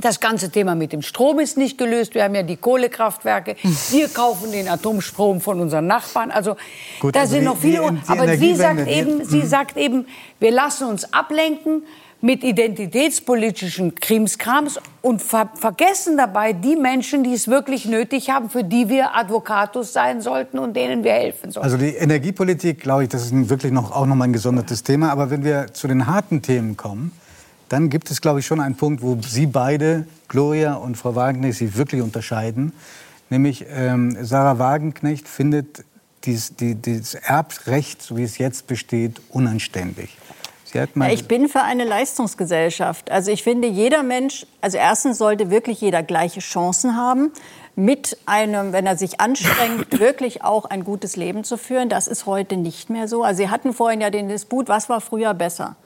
Das 0.00 0.20
ganze 0.20 0.50
Thema 0.50 0.76
mit 0.76 0.92
dem 0.92 1.02
Strom 1.02 1.40
ist 1.40 1.56
nicht 1.56 1.76
gelöst. 1.76 2.14
Wir 2.14 2.22
haben 2.22 2.34
ja 2.34 2.44
die 2.44 2.56
Kohlekraftwerke. 2.56 3.56
Wir 3.90 4.08
kaufen 4.08 4.52
den 4.52 4.68
Atomstrom 4.68 5.40
von 5.40 5.60
unseren 5.60 5.88
Nachbarn. 5.88 6.30
Also 6.30 6.56
Gut, 7.00 7.16
da 7.16 7.20
also 7.20 7.32
sind 7.32 7.40
die, 7.40 7.46
noch 7.46 7.56
viele. 7.56 7.90
Die, 7.90 8.00
die 8.00 8.08
aber 8.08 8.36
sie 8.36 8.54
sagt 8.54 8.86
eben, 8.86 9.24
sie 9.24 9.38
mhm. 9.38 9.46
sagt 9.46 9.76
eben, 9.76 10.06
wir 10.38 10.52
lassen 10.52 10.86
uns 10.86 11.12
ablenken 11.12 11.82
mit 12.20 12.42
identitätspolitischen 12.42 13.94
Krimskrams 13.94 14.80
und 15.02 15.22
ver 15.22 15.50
vergessen 15.54 16.16
dabei 16.16 16.52
die 16.52 16.76
Menschen, 16.76 17.22
die 17.22 17.32
es 17.32 17.48
wirklich 17.48 17.84
nötig 17.84 18.30
haben, 18.30 18.50
für 18.50 18.64
die 18.64 18.88
wir 18.88 19.16
Advocatus 19.16 19.92
sein 19.92 20.20
sollten 20.20 20.58
und 20.58 20.74
denen 20.74 21.04
wir 21.04 21.12
helfen 21.12 21.50
sollten. 21.50 21.64
Also 21.64 21.76
die 21.76 21.94
Energiepolitik, 21.94 22.80
glaube 22.80 23.04
ich, 23.04 23.08
das 23.08 23.24
ist 23.24 23.48
wirklich 23.48 23.72
noch, 23.72 23.92
auch 23.92 24.06
noch 24.06 24.16
mal 24.16 24.24
ein 24.24 24.32
gesondertes 24.32 24.82
Thema. 24.82 25.10
Aber 25.10 25.30
wenn 25.30 25.44
wir 25.44 25.72
zu 25.72 25.88
den 25.88 26.06
harten 26.06 26.42
Themen 26.42 26.76
kommen, 26.76 27.12
dann 27.68 27.90
gibt 27.90 28.10
es, 28.10 28.20
glaube 28.20 28.40
ich, 28.40 28.46
schon 28.46 28.60
einen 28.60 28.76
Punkt, 28.76 29.02
wo 29.02 29.18
Sie 29.20 29.46
beide, 29.46 30.06
Gloria 30.28 30.74
und 30.74 30.96
Frau 30.96 31.14
Wagenknecht, 31.14 31.58
sich 31.58 31.76
wirklich 31.76 32.02
unterscheiden. 32.02 32.72
Nämlich 33.30 33.66
ähm, 33.68 34.16
Sarah 34.20 34.58
Wagenknecht 34.58 35.28
findet 35.28 35.84
dies, 36.24 36.56
die, 36.56 36.74
dieses 36.74 37.14
Erbrecht, 37.14 38.02
so 38.02 38.16
wie 38.16 38.22
es 38.22 38.38
jetzt 38.38 38.66
besteht, 38.66 39.20
unanständig. 39.30 40.16
Ja, 40.74 40.86
ich 41.08 41.26
bin 41.26 41.48
für 41.48 41.62
eine 41.62 41.84
Leistungsgesellschaft. 41.84 43.10
Also 43.10 43.30
ich 43.30 43.42
finde, 43.42 43.68
jeder 43.68 44.02
Mensch, 44.02 44.46
also 44.60 44.76
erstens 44.76 45.16
sollte 45.16 45.50
wirklich 45.50 45.80
jeder 45.80 46.02
gleiche 46.02 46.40
Chancen 46.40 46.94
haben, 46.94 47.32
mit 47.74 48.18
einem, 48.26 48.72
wenn 48.72 48.86
er 48.86 48.98
sich 48.98 49.20
anstrengt, 49.20 49.98
wirklich 49.98 50.44
auch 50.44 50.66
ein 50.66 50.84
gutes 50.84 51.16
Leben 51.16 51.42
zu 51.44 51.56
führen. 51.56 51.88
Das 51.88 52.06
ist 52.06 52.26
heute 52.26 52.56
nicht 52.56 52.90
mehr 52.90 53.08
so. 53.08 53.22
Also 53.22 53.38
Sie 53.38 53.48
hatten 53.48 53.72
vorhin 53.72 54.00
ja 54.00 54.10
den 54.10 54.28
Disput, 54.28 54.68
was 54.68 54.88
war 54.90 55.00
früher 55.00 55.32
besser? 55.32 55.76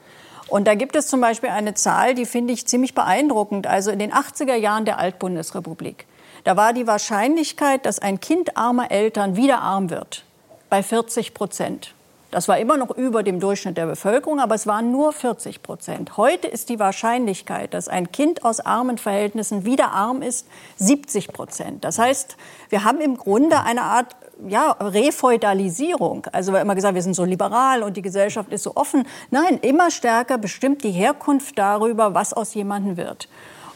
Und 0.53 0.65
da 0.65 0.75
gibt 0.75 0.95
es 0.95 1.07
zum 1.07 1.19
Beispiel 1.19 1.49
eine 1.49 1.73
Zahl, 1.73 2.13
die 2.13 2.27
finde 2.27 2.53
ich 2.53 2.67
ziemlich 2.67 2.93
beeindruckend. 2.93 3.65
Also 3.65 3.89
in 3.89 3.97
den 3.97 4.13
80er 4.13 4.53
Jahren 4.53 4.85
der 4.85 4.99
Altbundesrepublik. 4.99 6.05
Da 6.43 6.55
war 6.55 6.73
die 6.73 6.85
Wahrscheinlichkeit, 6.85 7.87
dass 7.87 7.97
ein 7.97 8.19
Kind 8.19 8.55
armer 8.55 8.91
Eltern 8.91 9.35
wieder 9.35 9.63
arm 9.63 9.89
wird, 9.89 10.25
bei 10.69 10.83
40 10.83 11.33
Prozent. 11.33 11.95
Das 12.33 12.47
war 12.47 12.57
immer 12.57 12.77
noch 12.77 12.89
über 12.89 13.21
dem 13.21 13.39
Durchschnitt 13.39 13.77
der 13.77 13.85
Bevölkerung, 13.85 14.39
aber 14.39 14.55
es 14.55 14.65
waren 14.65 14.91
nur 14.91 15.13
40 15.13 15.61
Prozent. 15.61 16.17
Heute 16.17 16.47
ist 16.47 16.69
die 16.69 16.79
Wahrscheinlichkeit, 16.79 17.75
dass 17.75 17.87
ein 17.87 18.11
Kind 18.11 18.43
aus 18.43 18.59
armen 18.59 18.97
Verhältnissen 18.97 19.65
wieder 19.65 19.91
arm 19.91 20.23
ist, 20.23 20.47
70 20.77 21.27
Prozent. 21.27 21.83
Das 21.83 21.99
heißt, 21.99 22.35
wir 22.69 22.85
haben 22.85 23.01
im 23.01 23.17
Grunde 23.17 23.61
eine 23.61 23.83
Art 23.83 24.15
ja, 24.47 24.71
Refeudalisierung. 24.71 26.25
Also 26.31 26.53
wird 26.53 26.63
immer 26.63 26.73
gesagt, 26.73 26.95
wir 26.95 27.03
sind 27.03 27.13
so 27.13 27.23
liberal 27.23 27.83
und 27.83 27.97
die 27.97 28.01
Gesellschaft 28.01 28.51
ist 28.51 28.63
so 28.63 28.75
offen. 28.75 29.05
Nein, 29.29 29.59
immer 29.61 29.91
stärker 29.91 30.39
bestimmt 30.39 30.83
die 30.83 30.89
Herkunft 30.89 31.59
darüber, 31.59 32.15
was 32.15 32.33
aus 32.33 32.55
jemandem 32.55 32.97
wird. 32.97 33.27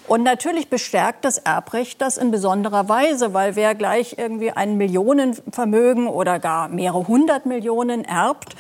Und 0.08 0.24
natürlich 0.24 0.70
bestärkt 0.70 1.26
das 1.26 1.38
Erbrecht 1.38 2.02
das 2.02 2.18
in 2.18 2.32
besonderer 2.32 2.88
Weise, 2.88 3.34
weil 3.34 3.58
wer 3.58 3.76
gleich 3.76 4.16
irgendwie 4.18 4.52
ein 4.52 4.78
Millionenvermögen 4.78 6.08
oder 6.08 6.40
gar 6.40 6.70
mehrere 6.70 7.08
hundert 7.08 7.46
Millionen 7.46 8.06
erbt, 8.06 8.56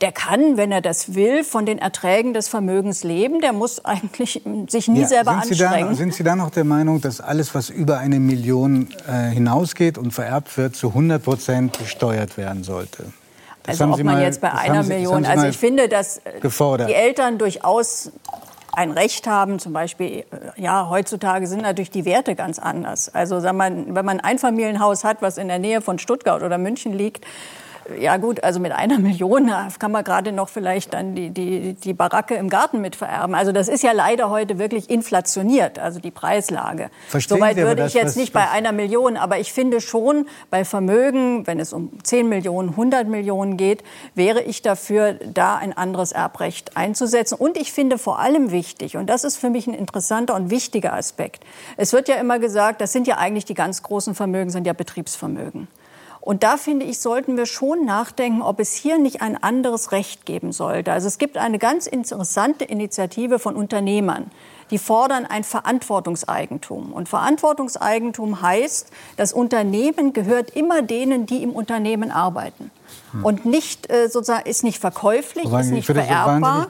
der 0.00 0.12
kann, 0.12 0.56
wenn 0.56 0.72
er 0.72 0.80
das 0.80 1.14
will, 1.14 1.44
von 1.44 1.64
den 1.64 1.78
Erträgen 1.78 2.34
des 2.34 2.48
Vermögens 2.48 3.02
leben. 3.02 3.40
Der 3.40 3.52
muss 3.52 3.84
eigentlich 3.84 4.42
sich 4.68 4.88
nie 4.88 5.00
ja, 5.00 5.06
selber 5.06 5.30
sind 5.42 5.50
anstrengen. 5.50 5.88
Sie 5.88 5.90
da, 5.90 5.94
sind 5.94 6.14
Sie 6.14 6.22
da 6.22 6.36
noch 6.36 6.50
der 6.50 6.64
Meinung, 6.64 7.00
dass 7.00 7.20
alles, 7.20 7.54
was 7.54 7.70
über 7.70 7.98
eine 7.98 8.20
Million 8.20 8.88
äh, 9.08 9.30
hinausgeht 9.30 9.96
und 9.98 10.12
vererbt 10.12 10.56
wird, 10.56 10.76
zu 10.76 10.88
100 10.88 11.22
Prozent 11.22 11.78
besteuert 11.78 12.36
werden 12.36 12.62
sollte? 12.62 13.04
Das 13.62 13.80
also 13.80 13.94
ob 13.94 14.02
man 14.04 14.16
mal, 14.16 14.22
jetzt 14.22 14.40
bei 14.40 14.52
einer 14.52 14.84
Sie, 14.84 14.92
Million, 14.94 15.24
also 15.24 15.46
ich 15.46 15.56
finde, 15.56 15.88
dass 15.88 16.20
gefordert. 16.40 16.88
die 16.88 16.94
Eltern 16.94 17.38
durchaus 17.38 18.12
ein 18.76 18.90
Recht 18.90 19.26
haben, 19.26 19.58
zum 19.58 19.72
Beispiel, 19.72 20.24
äh, 20.30 20.60
ja, 20.60 20.88
heutzutage 20.88 21.46
sind 21.46 21.62
natürlich 21.62 21.90
die 21.90 22.04
Werte 22.04 22.34
ganz 22.34 22.58
anders. 22.58 23.12
Also, 23.14 23.42
wenn 23.42 23.56
man 23.56 24.08
ein 24.08 24.20
Einfamilienhaus 24.20 25.02
hat, 25.02 25.22
was 25.22 25.38
in 25.38 25.48
der 25.48 25.58
Nähe 25.58 25.80
von 25.80 25.98
Stuttgart 25.98 26.42
oder 26.42 26.58
München 26.58 26.92
liegt, 26.92 27.24
ja 28.00 28.16
gut, 28.16 28.42
also 28.42 28.60
mit 28.60 28.72
einer 28.72 28.98
Million 29.06 29.50
kann 29.78 29.92
man 29.92 30.04
gerade 30.04 30.32
noch 30.32 30.48
vielleicht 30.48 30.94
dann 30.94 31.14
die, 31.14 31.30
die, 31.30 31.74
die 31.74 31.94
Baracke 31.94 32.34
im 32.34 32.48
Garten 32.48 32.80
mit 32.80 32.96
vererben. 32.96 33.34
Also 33.34 33.52
das 33.52 33.68
ist 33.68 33.82
ja 33.82 33.92
leider 33.92 34.30
heute 34.30 34.58
wirklich 34.58 34.90
inflationiert, 34.90 35.78
also 35.78 36.00
die 36.00 36.10
Preislage. 36.10 36.90
Verstehen 37.08 37.38
Soweit 37.38 37.56
würde 37.56 37.76
das, 37.76 37.94
ich 37.94 38.00
jetzt 38.00 38.16
nicht 38.16 38.32
bei 38.32 38.48
einer 38.50 38.72
Million, 38.72 39.16
aber 39.16 39.38
ich 39.38 39.52
finde 39.52 39.80
schon 39.80 40.28
bei 40.50 40.64
Vermögen, 40.64 41.46
wenn 41.46 41.60
es 41.60 41.72
um 41.72 41.90
10 42.02 42.28
Millionen, 42.28 42.70
100 42.70 43.08
Millionen 43.08 43.56
geht, 43.56 43.82
wäre 44.14 44.42
ich 44.42 44.62
dafür, 44.62 45.14
da 45.14 45.56
ein 45.56 45.76
anderes 45.76 46.12
Erbrecht 46.12 46.76
einzusetzen. 46.76 47.36
Und 47.36 47.56
ich 47.56 47.72
finde 47.72 47.98
vor 47.98 48.18
allem 48.18 48.50
wichtig, 48.50 48.96
und 48.96 49.08
das 49.08 49.24
ist 49.24 49.36
für 49.36 49.50
mich 49.50 49.66
ein 49.66 49.74
interessanter 49.74 50.34
und 50.34 50.50
wichtiger 50.50 50.92
Aspekt, 50.92 51.44
es 51.76 51.92
wird 51.92 52.08
ja 52.08 52.16
immer 52.16 52.38
gesagt, 52.38 52.80
das 52.80 52.92
sind 52.92 53.06
ja 53.06 53.18
eigentlich 53.18 53.44
die 53.44 53.54
ganz 53.54 53.82
großen 53.82 54.14
Vermögen, 54.14 54.50
sind 54.50 54.66
ja 54.66 54.72
Betriebsvermögen. 54.72 55.68
Und 56.26 56.42
da 56.42 56.56
finde 56.56 56.84
ich, 56.86 56.98
sollten 56.98 57.36
wir 57.36 57.46
schon 57.46 57.84
nachdenken, 57.84 58.42
ob 58.42 58.58
es 58.58 58.74
hier 58.74 58.98
nicht 58.98 59.22
ein 59.22 59.40
anderes 59.40 59.92
Recht 59.92 60.26
geben 60.26 60.50
sollte. 60.50 60.90
Also 60.90 61.06
es 61.06 61.18
gibt 61.18 61.36
eine 61.36 61.60
ganz 61.60 61.86
interessante 61.86 62.64
Initiative 62.64 63.38
von 63.38 63.54
Unternehmern, 63.54 64.32
die 64.72 64.78
fordern 64.78 65.24
ein 65.24 65.44
Verantwortungseigentum. 65.44 66.92
Und 66.92 67.08
Verantwortungseigentum 67.08 68.42
heißt, 68.42 68.90
das 69.16 69.32
Unternehmen 69.32 70.12
gehört 70.14 70.50
immer 70.50 70.82
denen, 70.82 71.26
die 71.26 71.44
im 71.44 71.50
Unternehmen 71.50 72.10
arbeiten. 72.10 72.72
Und 73.22 73.46
nicht 73.46 73.90
äh, 73.90 74.08
sozusagen 74.08 74.48
ist 74.48 74.62
nicht 74.62 74.80
verkäuflich, 74.80 75.44
ist 75.44 75.70
nicht 75.70 75.86
vererbbar 75.86 76.68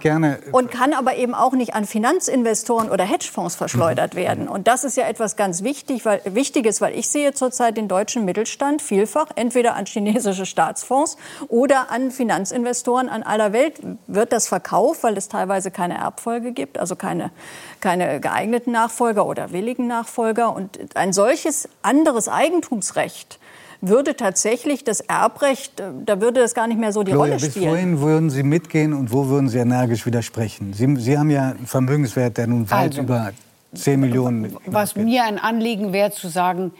und 0.52 0.70
kann 0.70 0.92
aber 0.92 1.16
eben 1.16 1.34
auch 1.34 1.52
nicht 1.52 1.74
an 1.74 1.86
Finanzinvestoren 1.86 2.90
oder 2.90 3.04
Hedgefonds 3.04 3.56
verschleudert 3.56 4.14
mhm. 4.14 4.18
werden. 4.18 4.48
Und 4.48 4.68
das 4.68 4.84
ist 4.84 4.96
ja 4.96 5.06
etwas 5.06 5.36
ganz 5.36 5.62
wichtig, 5.62 6.04
weil, 6.04 6.20
Wichtiges, 6.24 6.80
weil 6.80 6.96
ich 6.96 7.08
sehe 7.08 7.32
zurzeit 7.32 7.76
den 7.76 7.88
deutschen 7.88 8.24
Mittelstand 8.24 8.82
vielfach 8.82 9.26
entweder 9.34 9.74
an 9.74 9.86
chinesische 9.86 10.46
Staatsfonds 10.46 11.16
oder 11.48 11.90
an 11.90 12.10
Finanzinvestoren 12.10 13.08
an 13.08 13.22
aller 13.22 13.52
Welt 13.52 13.80
wird 14.06 14.32
das 14.32 14.48
verkauft, 14.48 15.02
weil 15.02 15.16
es 15.16 15.28
teilweise 15.28 15.70
keine 15.70 15.98
Erbfolge 15.98 16.52
gibt, 16.52 16.78
also 16.78 16.96
keine, 16.96 17.30
keine 17.80 18.20
geeigneten 18.20 18.72
Nachfolger 18.72 19.26
oder 19.26 19.52
willigen 19.52 19.86
Nachfolger. 19.86 20.54
Und 20.54 20.78
ein 20.94 21.12
solches 21.12 21.68
anderes 21.82 22.28
Eigentumsrecht 22.28 23.38
würde 23.80 24.16
tatsächlich 24.16 24.84
das 24.84 25.00
Erbrecht, 25.00 25.80
äh, 25.80 25.90
da 26.04 26.20
würde 26.20 26.40
das 26.40 26.54
gar 26.54 26.66
nicht 26.66 26.78
mehr 26.78 26.92
so 26.92 27.02
die 27.02 27.12
Gloria, 27.12 27.34
Rolle 27.34 27.50
spielen. 27.50 27.64
Bis 27.64 27.74
wohin 27.74 28.00
würden 28.00 28.30
Sie 28.30 28.42
mitgehen 28.42 28.92
und 28.92 29.12
wo 29.12 29.28
würden 29.28 29.48
Sie 29.48 29.58
energisch 29.58 30.06
widersprechen? 30.06 30.72
Sie, 30.72 30.96
Sie 30.96 31.18
haben 31.18 31.30
ja 31.30 31.50
einen 31.50 31.66
Vermögenswert, 31.66 32.36
der 32.36 32.46
nun 32.46 32.70
weit 32.70 32.90
also, 32.90 33.02
über 33.02 33.32
10 33.74 34.00
Millionen. 34.00 34.56
Was 34.66 34.96
mir 34.96 35.24
ein 35.24 35.38
Anliegen 35.38 35.92
wäre 35.92 36.10
zu 36.10 36.28
sagen, 36.28 36.72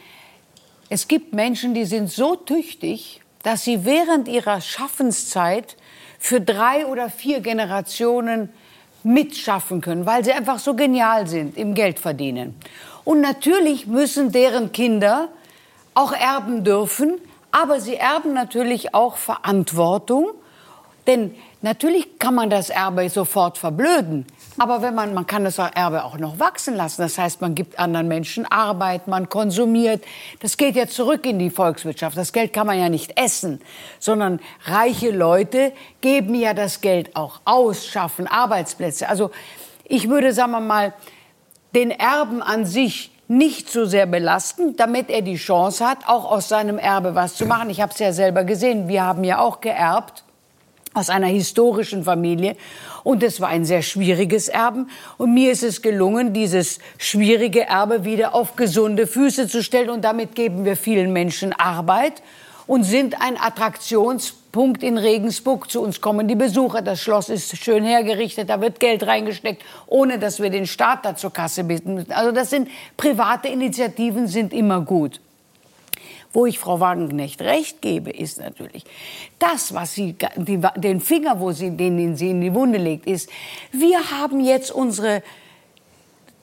es 0.89 1.07
gibt 1.07 1.33
Menschen, 1.33 1.73
die 1.73 1.85
sind 1.85 2.09
so 2.09 2.35
tüchtig, 2.35 3.21
dass 3.43 3.63
sie 3.63 3.85
während 3.85 4.27
ihrer 4.27 4.61
Schaffenszeit 4.61 5.75
für 6.19 6.41
drei 6.41 6.85
oder 6.85 7.09
vier 7.09 7.41
Generationen 7.41 8.49
mitschaffen 9.03 9.81
können, 9.81 10.05
weil 10.05 10.23
sie 10.23 10.31
einfach 10.33 10.59
so 10.59 10.75
genial 10.75 11.27
sind 11.27 11.57
im 11.57 11.73
Geldverdienen. 11.73 12.55
Und 13.03 13.21
natürlich 13.21 13.87
müssen 13.87 14.31
deren 14.31 14.71
Kinder 14.71 15.29
auch 15.97 16.11
erben 16.11 16.63
dürfen, 16.63 17.19
aber 17.51 17.79
sie 17.79 17.95
erben 17.95 18.33
natürlich 18.33 18.93
auch 18.93 19.17
Verantwortung, 19.17 20.27
denn 21.07 21.33
natürlich 21.63 22.19
kann 22.19 22.35
man 22.35 22.51
das 22.51 22.69
Erbe 22.69 23.09
sofort 23.09 23.57
verblöden. 23.57 24.27
Aber 24.59 24.83
wenn 24.83 24.93
man, 24.93 25.15
man 25.15 25.25
kann 25.25 25.43
das 25.43 25.57
Erbe 25.57 26.03
auch 26.03 26.19
noch 26.19 26.39
wachsen 26.39 26.75
lassen. 26.75 27.01
Das 27.01 27.17
heißt, 27.17 27.41
man 27.41 27.55
gibt 27.55 27.79
anderen 27.79 28.07
Menschen 28.07 28.45
Arbeit, 28.45 29.07
man 29.07 29.27
konsumiert. 29.27 30.03
Das 30.39 30.57
geht 30.57 30.75
ja 30.75 30.87
zurück 30.87 31.25
in 31.25 31.39
die 31.39 31.49
Volkswirtschaft. 31.49 32.15
Das 32.15 32.31
Geld 32.31 32.53
kann 32.53 32.67
man 32.67 32.79
ja 32.79 32.89
nicht 32.89 33.19
essen, 33.19 33.59
sondern 33.97 34.39
reiche 34.65 35.09
Leute 35.09 35.73
geben 36.01 36.35
ja 36.35 36.53
das 36.53 36.81
Geld 36.81 37.15
auch 37.15 37.41
aus, 37.43 37.87
schaffen 37.87 38.27
Arbeitsplätze. 38.27 39.09
Also 39.09 39.31
ich 39.83 40.09
würde, 40.09 40.31
sagen 40.31 40.51
wir 40.51 40.59
mal, 40.59 40.93
den 41.73 41.89
Erben 41.89 42.43
an 42.43 42.65
sich 42.65 43.16
nicht 43.27 43.69
so 43.69 43.85
sehr 43.85 44.05
belasten, 44.05 44.75
damit 44.77 45.09
er 45.09 45.21
die 45.21 45.35
Chance 45.35 45.85
hat, 45.85 46.07
auch 46.07 46.31
aus 46.31 46.47
seinem 46.47 46.77
Erbe 46.77 47.15
was 47.15 47.35
zu 47.35 47.45
machen. 47.45 47.69
Ich 47.69 47.81
habe 47.81 47.91
es 47.91 47.99
ja 47.99 48.13
selber 48.13 48.43
gesehen. 48.43 48.87
Wir 48.87 49.03
haben 49.03 49.23
ja 49.23 49.39
auch 49.39 49.59
geerbt 49.59 50.23
aus 50.93 51.09
einer 51.09 51.27
historischen 51.27 52.03
Familie. 52.03 52.55
Und 53.03 53.23
es 53.23 53.39
war 53.39 53.49
ein 53.49 53.65
sehr 53.65 53.81
schwieriges 53.81 54.47
Erben. 54.47 54.89
Und 55.17 55.33
mir 55.33 55.51
ist 55.51 55.63
es 55.63 55.81
gelungen, 55.81 56.33
dieses 56.33 56.79
schwierige 56.97 57.67
Erbe 57.67 58.03
wieder 58.03 58.33
auf 58.33 58.55
gesunde 58.55 59.07
Füße 59.07 59.47
zu 59.47 59.61
stellen. 59.61 59.89
Und 59.89 60.03
damit 60.03 60.33
geben 60.35 60.65
wir 60.65 60.75
vielen 60.75 61.13
Menschen 61.13 61.53
Arbeit 61.53 62.23
und 62.65 62.83
sind 62.83 63.21
ein 63.21 63.37
Attraktionspunkt 64.57 64.83
in 64.83 64.97
Regensburg. 64.97 65.69
Zu 65.69 65.81
uns 65.81 66.01
kommen 66.01 66.27
die 66.27 66.35
Besucher. 66.35 66.81
Das 66.81 66.99
Schloss 66.99 67.29
ist 67.29 67.55
schön 67.57 67.83
hergerichtet, 67.83 68.49
da 68.49 68.59
wird 68.59 68.79
Geld 68.79 69.05
reingesteckt, 69.05 69.63
ohne 69.85 70.17
dass 70.17 70.39
wir 70.39 70.49
den 70.49 70.65
Staat 70.65 71.05
da 71.05 71.15
zur 71.15 71.31
Kasse 71.31 71.63
bitten 71.63 71.93
müssen. 71.93 72.11
Also 72.11 72.31
das 72.31 72.49
sind 72.49 72.67
private 72.97 73.47
Initiativen, 73.47 74.27
sind 74.27 74.53
immer 74.53 74.81
gut. 74.81 75.21
Wo 76.33 76.45
ich 76.45 76.59
Frau 76.59 76.79
Wagenknecht 76.79 77.41
recht 77.41 77.81
gebe, 77.81 78.11
ist 78.11 78.39
natürlich, 78.39 78.83
das, 79.39 79.73
was 79.73 79.93
sie, 79.93 80.15
die, 80.35 80.59
den 80.75 80.99
Finger, 80.99 81.39
wo 81.39 81.51
sie, 81.51 81.71
den 81.71 82.15
sie 82.15 82.31
in 82.31 82.41
die 82.41 82.53
Wunde 82.53 82.77
legt, 82.77 83.07
ist, 83.07 83.29
wir 83.71 84.11
haben 84.11 84.41
jetzt 84.41 84.71
unsere 84.71 85.23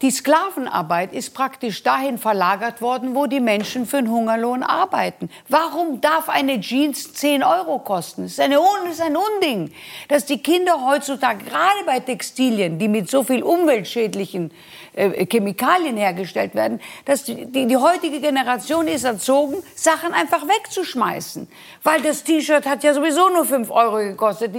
die 0.04 0.10
Sklavenarbeit 0.10 1.14
ist 1.14 1.32
praktisch 1.32 1.82
dahin 1.82 2.18
verlagert 2.18 2.82
worden, 2.82 3.14
wo 3.14 3.24
die 3.24 3.40
Menschen 3.40 3.86
für 3.86 3.96
einen 3.96 4.10
Hungerlohn 4.10 4.62
arbeiten. 4.62 5.30
Warum 5.48 6.02
darf 6.02 6.28
eine 6.28 6.60
Jeans 6.60 7.14
10 7.14 7.42
Euro 7.42 7.78
kosten? 7.78 8.24
Das 8.24 8.32
ist, 8.32 8.40
eine, 8.40 8.58
das 8.84 8.96
ist 8.96 9.00
ein 9.00 9.16
Unding. 9.16 9.72
Dass 10.08 10.26
die 10.26 10.42
Kinder 10.42 10.84
heutzutage, 10.86 11.46
gerade 11.46 11.84
bei 11.86 12.00
Textilien, 12.00 12.78
die 12.78 12.88
mit 12.88 13.08
so 13.08 13.22
viel 13.22 13.42
umweltschädlichen 13.42 14.50
äh, 14.96 15.26
Chemikalien 15.26 15.96
hergestellt 15.96 16.54
werden, 16.54 16.80
dass 17.04 17.24
die, 17.24 17.46
die, 17.46 17.66
die, 17.66 17.76
heutige 17.76 18.20
Generation 18.20 18.86
ist 18.86 19.04
erzogen, 19.04 19.56
Sachen 19.74 20.12
einfach 20.12 20.46
wegzuschmeißen. 20.46 21.48
Weil 21.82 22.00
das 22.02 22.22
T-Shirt 22.22 22.64
hat 22.64 22.84
ja 22.84 22.94
sowieso 22.94 23.28
nur 23.28 23.44
5 23.44 23.70
Euro 23.70 23.96
gekostet. 23.96 24.52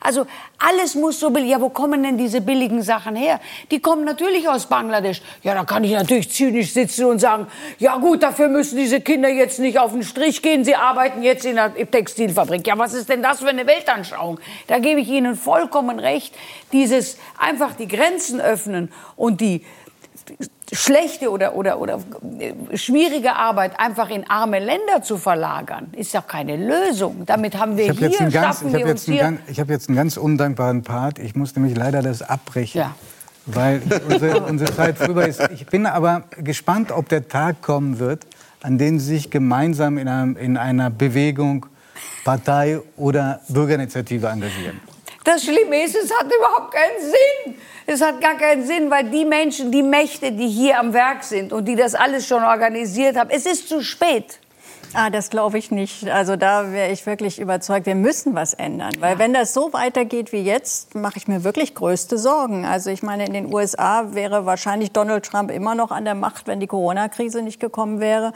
Also 0.00 0.26
alles 0.58 0.94
muss 0.94 1.18
so 1.18 1.30
billig. 1.30 1.50
Ja, 1.50 1.60
wo 1.60 1.70
kommen 1.70 2.02
denn 2.02 2.18
diese 2.18 2.40
billigen 2.40 2.82
Sachen 2.82 3.16
her? 3.16 3.40
Die 3.70 3.80
kommen 3.80 4.04
natürlich 4.04 4.48
aus 4.48 4.66
Bangladesch. 4.66 5.22
Ja, 5.42 5.54
da 5.54 5.64
kann 5.64 5.84
ich 5.84 5.92
natürlich 5.92 6.30
zynisch 6.30 6.72
sitzen 6.72 7.06
und 7.06 7.18
sagen, 7.18 7.46
ja 7.78 7.96
gut, 7.96 8.22
dafür 8.22 8.48
müssen 8.48 8.76
diese 8.76 9.00
Kinder 9.00 9.28
jetzt 9.28 9.58
nicht 9.58 9.78
auf 9.78 9.92
den 9.92 10.02
Strich 10.02 10.42
gehen, 10.42 10.64
sie 10.64 10.74
arbeiten 10.74 11.22
jetzt 11.22 11.46
in 11.46 11.56
der 11.56 11.74
Textilfabrik. 11.90 12.66
Ja, 12.66 12.76
was 12.76 12.92
ist 12.92 13.08
denn 13.08 13.22
das 13.22 13.40
für 13.40 13.48
eine 13.48 13.66
Weltanschauung? 13.66 14.38
Da 14.66 14.78
gebe 14.78 15.00
ich 15.00 15.08
Ihnen 15.08 15.34
vollkommen 15.34 15.98
recht. 15.98 16.34
Dieses 16.72 17.18
einfach 17.38 17.74
die 17.74 17.88
Grenzen 17.88 18.40
öffnen 18.40 18.92
und 19.16 19.40
die 19.40 19.64
schlechte 20.72 21.30
oder, 21.30 21.54
oder, 21.54 21.80
oder 21.80 22.00
schwierige 22.74 23.34
Arbeit 23.34 23.78
einfach 23.78 24.10
in 24.10 24.28
arme 24.28 24.58
Länder 24.58 25.02
zu 25.02 25.16
verlagern, 25.16 25.88
ist 25.92 26.14
doch 26.14 26.26
keine 26.26 26.56
Lösung. 26.56 27.24
Damit 27.26 27.58
haben 27.58 27.76
wir 27.76 27.88
hab 27.88 27.96
hier, 27.96 28.10
ganz, 28.10 28.32
schaffen 28.34 28.72
wir 28.72 28.86
uns 28.86 29.04
hier... 29.04 29.22
Ganz, 29.22 29.40
ich 29.48 29.60
habe 29.60 29.72
jetzt 29.72 29.88
einen 29.88 29.96
ganz 29.96 30.16
undankbaren 30.16 30.82
Part. 30.82 31.18
Ich 31.18 31.34
muss 31.34 31.56
nämlich 31.56 31.76
leider 31.76 32.02
das 32.02 32.22
abbrechen. 32.22 32.80
Ja. 32.80 32.94
Weil 33.46 33.80
unsere, 34.08 34.40
unsere 34.42 34.74
Zeit 34.74 34.98
vorüber 34.98 35.26
ist. 35.26 35.40
Ich 35.54 35.66
bin 35.66 35.86
aber 35.86 36.24
gespannt, 36.36 36.92
ob 36.92 37.08
der 37.08 37.28
Tag 37.28 37.62
kommen 37.62 37.98
wird, 37.98 38.26
an 38.62 38.76
dem 38.76 38.98
Sie 38.98 39.06
sich 39.06 39.30
gemeinsam 39.30 39.96
in 39.96 40.06
einer, 40.06 40.38
in 40.38 40.56
einer 40.58 40.90
Bewegung 40.90 41.64
Partei 42.24 42.80
oder 42.96 43.40
Bürgerinitiative 43.48 44.26
engagieren. 44.26 44.80
Das 45.28 45.44
Schlimme 45.44 45.84
ist, 45.84 45.94
es 45.94 46.10
hat 46.10 46.24
überhaupt 46.24 46.72
keinen 46.72 47.00
Sinn. 47.02 47.60
Es 47.84 48.00
hat 48.00 48.18
gar 48.18 48.38
keinen 48.38 48.66
Sinn, 48.66 48.90
weil 48.90 49.10
die 49.10 49.26
Menschen, 49.26 49.70
die 49.70 49.82
Mächte, 49.82 50.32
die 50.32 50.48
hier 50.48 50.78
am 50.78 50.94
Werk 50.94 51.22
sind 51.22 51.52
und 51.52 51.66
die 51.66 51.76
das 51.76 51.94
alles 51.94 52.26
schon 52.26 52.42
organisiert 52.42 53.14
haben, 53.14 53.28
es 53.28 53.44
ist 53.44 53.68
zu 53.68 53.82
spät. 53.82 54.38
Ah, 54.94 55.10
das 55.10 55.28
glaube 55.28 55.58
ich 55.58 55.70
nicht. 55.70 56.08
Also 56.08 56.36
da 56.36 56.72
wäre 56.72 56.90
ich 56.90 57.04
wirklich 57.04 57.38
überzeugt, 57.38 57.84
wir 57.84 57.94
müssen 57.94 58.34
was 58.34 58.54
ändern. 58.54 58.92
Weil 59.00 59.14
ja. 59.14 59.18
wenn 59.18 59.34
das 59.34 59.52
so 59.52 59.72
weitergeht 59.72 60.32
wie 60.32 60.40
jetzt, 60.40 60.94
mache 60.94 61.18
ich 61.18 61.28
mir 61.28 61.44
wirklich 61.44 61.74
größte 61.74 62.16
Sorgen. 62.16 62.64
Also 62.64 62.88
ich 62.88 63.02
meine, 63.02 63.26
in 63.26 63.34
den 63.34 63.52
USA 63.52 64.14
wäre 64.14 64.46
wahrscheinlich 64.46 64.92
Donald 64.92 65.26
Trump 65.26 65.50
immer 65.50 65.74
noch 65.74 65.90
an 65.90 66.06
der 66.06 66.14
Macht, 66.14 66.46
wenn 66.46 66.58
die 66.58 66.66
Corona-Krise 66.66 67.42
nicht 67.42 67.60
gekommen 67.60 68.00
wäre. 68.00 68.32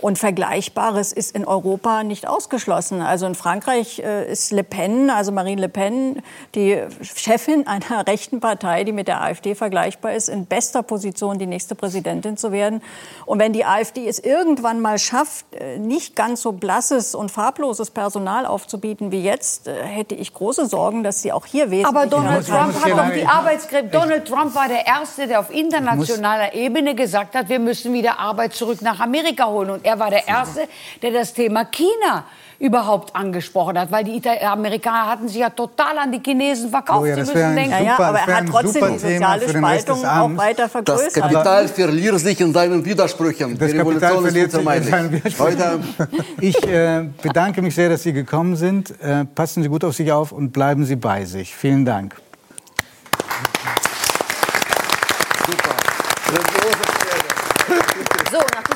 Und 0.00 0.18
Vergleichbares 0.18 1.12
ist 1.12 1.34
in 1.34 1.44
Europa 1.44 2.04
nicht 2.04 2.28
ausgeschlossen. 2.28 3.02
Also 3.02 3.26
in 3.26 3.34
Frankreich 3.34 3.98
äh, 3.98 4.30
ist 4.30 4.52
Le 4.52 4.62
Pen, 4.62 5.10
also 5.10 5.32
Marine 5.32 5.62
Le 5.62 5.68
Pen, 5.68 6.22
die 6.54 6.80
Chefin 7.02 7.66
einer 7.66 8.06
rechten 8.06 8.38
Partei, 8.38 8.84
die 8.84 8.92
mit 8.92 9.08
der 9.08 9.22
AfD 9.22 9.56
vergleichbar 9.56 10.12
ist, 10.12 10.28
in 10.28 10.46
bester 10.46 10.82
Position, 10.84 11.38
die 11.38 11.46
nächste 11.46 11.74
Präsidentin 11.74 12.36
zu 12.36 12.52
werden. 12.52 12.80
Und 13.24 13.40
wenn 13.40 13.52
die 13.52 13.64
AfD 13.64 14.06
es 14.06 14.20
irgendwann 14.20 14.80
mal 14.80 14.98
schafft, 14.98 15.46
äh, 15.54 15.78
nicht 15.96 16.14
ganz 16.14 16.42
so 16.42 16.52
blasses 16.52 17.14
und 17.14 17.30
farbloses 17.30 17.90
Personal 17.90 18.44
aufzubieten 18.44 19.10
wie 19.12 19.22
jetzt, 19.22 19.66
äh, 19.66 19.82
hätte 19.82 20.14
ich 20.14 20.34
große 20.34 20.66
Sorgen, 20.66 21.02
dass 21.02 21.22
sie 21.22 21.32
auch 21.32 21.46
hier 21.46 21.70
wesentlich... 21.70 21.86
Aber 21.86 22.06
Donald 22.06 22.46
Trump 22.46 22.74
hat 22.84 22.92
doch 22.92 23.14
die 23.14 23.26
Arbeitskräfte... 23.26 23.88
Donald 23.88 24.28
Trump 24.28 24.54
war 24.54 24.68
der 24.68 24.86
Erste, 24.86 25.26
der 25.26 25.40
auf 25.40 25.50
internationaler 25.50 26.52
Ebene 26.54 26.94
gesagt 26.94 27.34
hat, 27.34 27.48
wir 27.48 27.58
müssen 27.58 27.94
wieder 27.94 28.18
Arbeit 28.18 28.52
zurück 28.52 28.82
nach 28.82 29.00
Amerika 29.00 29.46
holen. 29.46 29.70
Und 29.70 29.86
er 29.86 29.98
war 29.98 30.10
der 30.10 30.28
Erste, 30.28 30.68
der 31.00 31.12
das 31.12 31.32
Thema 31.32 31.64
China 31.64 32.24
überhaupt 32.58 33.14
angesprochen 33.14 33.78
hat, 33.78 33.90
weil 33.90 34.04
die 34.04 34.22
Amerikaner 34.40 35.10
hatten 35.10 35.28
sich 35.28 35.38
ja 35.38 35.50
total 35.50 35.98
an 35.98 36.12
die 36.12 36.20
Chinesen 36.24 36.70
verkauft. 36.70 37.02
Oh 37.02 37.06
ja, 37.06 37.14
Sie 37.14 37.20
müssen 37.20 37.56
denken, 37.56 37.72
super, 37.72 37.84
ja, 37.84 37.98
aber 37.98 38.18
er 38.18 38.36
hat 38.36 38.46
trotzdem 38.48 38.92
die 38.92 38.98
soziale 38.98 39.48
Spaltung 39.48 40.04
auch 40.04 40.36
weiter 40.36 40.68
vergrößert. 40.68 41.16
Das 41.16 41.22
Kapital 41.22 41.68
verliert 41.68 42.18
sich 42.20 42.40
in 42.40 42.52
seinen 42.52 42.84
Widersprüchen. 42.84 43.58
Das 43.58 43.72
Kapital 43.72 44.18
verliert 44.20 44.52
sich 44.52 44.60
in 44.60 44.82
seinen 44.82 45.12
Widersprüchen. 45.12 45.94
Ich 46.40 46.66
äh, 46.66 47.04
bedanke 47.22 47.62
mich 47.62 47.74
sehr, 47.74 47.88
dass 47.88 48.02
Sie 48.02 48.12
gekommen 48.12 48.56
sind. 48.56 49.00
Äh, 49.00 49.24
passen 49.24 49.62
Sie 49.62 49.68
gut 49.68 49.84
auf 49.84 49.94
sich 49.94 50.12
auf 50.12 50.32
und 50.32 50.52
bleiben 50.52 50.84
Sie 50.84 50.96
bei 50.96 51.24
sich. 51.24 51.54
Vielen 51.54 51.84
Dank. 51.84 52.16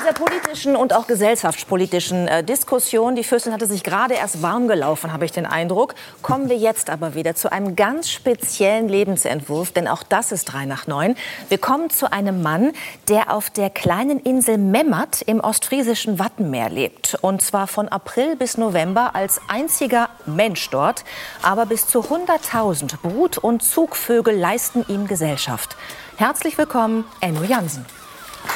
politischen 0.13 0.75
und 0.75 0.93
auch 0.93 1.07
gesellschaftspolitischen 1.07 2.27
äh, 2.27 2.43
Diskussion, 2.43 3.15
die 3.15 3.23
Fürstin 3.23 3.53
hatte 3.53 3.65
sich 3.65 3.83
gerade 3.83 4.13
erst 4.13 4.41
warm 4.41 4.67
gelaufen, 4.67 5.13
habe 5.13 5.25
ich 5.25 5.31
den 5.31 5.45
Eindruck, 5.45 5.95
kommen 6.21 6.49
wir 6.49 6.57
jetzt 6.57 6.89
aber 6.89 7.15
wieder 7.15 7.35
zu 7.35 7.51
einem 7.51 7.75
ganz 7.75 8.09
speziellen 8.09 8.87
Lebensentwurf, 8.87 9.71
denn 9.71 9.87
auch 9.87 10.03
das 10.03 10.31
ist 10.31 10.45
drei 10.45 10.65
nach 10.65 10.87
neun. 10.87 11.15
Wir 11.49 11.57
kommen 11.57 11.89
zu 11.89 12.11
einem 12.11 12.41
Mann, 12.41 12.71
der 13.07 13.33
auf 13.33 13.49
der 13.49 13.69
kleinen 13.69 14.19
Insel 14.19 14.57
Memmert 14.57 15.21
im 15.21 15.39
ostfriesischen 15.39 16.19
Wattenmeer 16.19 16.69
lebt. 16.69 17.17
Und 17.21 17.41
zwar 17.41 17.67
von 17.67 17.87
April 17.87 18.35
bis 18.35 18.57
November 18.57 19.15
als 19.15 19.41
einziger 19.47 20.09
Mensch 20.25 20.69
dort. 20.69 21.03
Aber 21.41 21.65
bis 21.65 21.87
zu 21.87 22.01
100.000 22.01 23.01
Brut- 23.01 23.37
und 23.37 23.63
Zugvögel 23.63 24.37
leisten 24.37 24.85
ihm 24.87 25.07
Gesellschaft. 25.07 25.75
Herzlich 26.17 26.57
willkommen, 26.57 27.05
Enno 27.19 27.43
Jansen. 27.43 27.85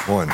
Moin. 0.06 0.30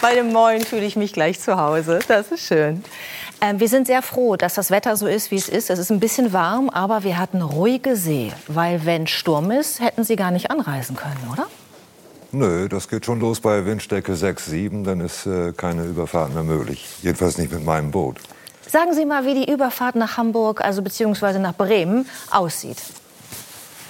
Bei 0.00 0.14
dem 0.14 0.32
Moin 0.32 0.62
fühle 0.62 0.86
ich 0.86 0.96
mich 0.96 1.12
gleich 1.12 1.40
zu 1.40 1.58
Hause. 1.58 1.98
Das 2.08 2.32
ist 2.32 2.46
schön. 2.46 2.82
Ähm, 3.42 3.60
wir 3.60 3.68
sind 3.68 3.86
sehr 3.86 4.00
froh, 4.00 4.36
dass 4.36 4.54
das 4.54 4.70
Wetter 4.70 4.96
so 4.96 5.06
ist, 5.06 5.30
wie 5.30 5.36
es 5.36 5.48
ist. 5.48 5.68
Es 5.68 5.78
ist 5.78 5.90
ein 5.90 6.00
bisschen 6.00 6.32
warm, 6.32 6.70
aber 6.70 7.04
wir 7.04 7.18
hatten 7.18 7.42
ruhige 7.42 7.96
See. 7.96 8.32
Weil 8.48 8.86
wenn 8.86 9.06
Sturm 9.06 9.50
ist, 9.50 9.80
hätten 9.80 10.04
Sie 10.04 10.16
gar 10.16 10.30
nicht 10.30 10.50
anreisen 10.50 10.96
können, 10.96 11.28
oder? 11.30 11.46
Nö, 12.32 12.68
das 12.68 12.88
geht 12.88 13.04
schon 13.04 13.20
los 13.20 13.40
bei 13.40 13.66
Windstärke 13.66 14.14
6, 14.14 14.46
7. 14.46 14.84
Dann 14.84 15.00
ist 15.00 15.26
äh, 15.26 15.52
keine 15.52 15.84
Überfahrt 15.84 16.32
mehr 16.32 16.44
möglich. 16.44 16.86
Jedenfalls 17.02 17.36
nicht 17.36 17.52
mit 17.52 17.64
meinem 17.64 17.90
Boot. 17.90 18.16
Sagen 18.66 18.94
Sie 18.94 19.04
mal, 19.04 19.26
wie 19.26 19.34
die 19.34 19.52
Überfahrt 19.52 19.96
nach 19.96 20.16
Hamburg, 20.16 20.62
also 20.62 20.80
beziehungsweise 20.80 21.40
nach 21.40 21.54
Bremen, 21.54 22.08
aussieht. 22.30 22.78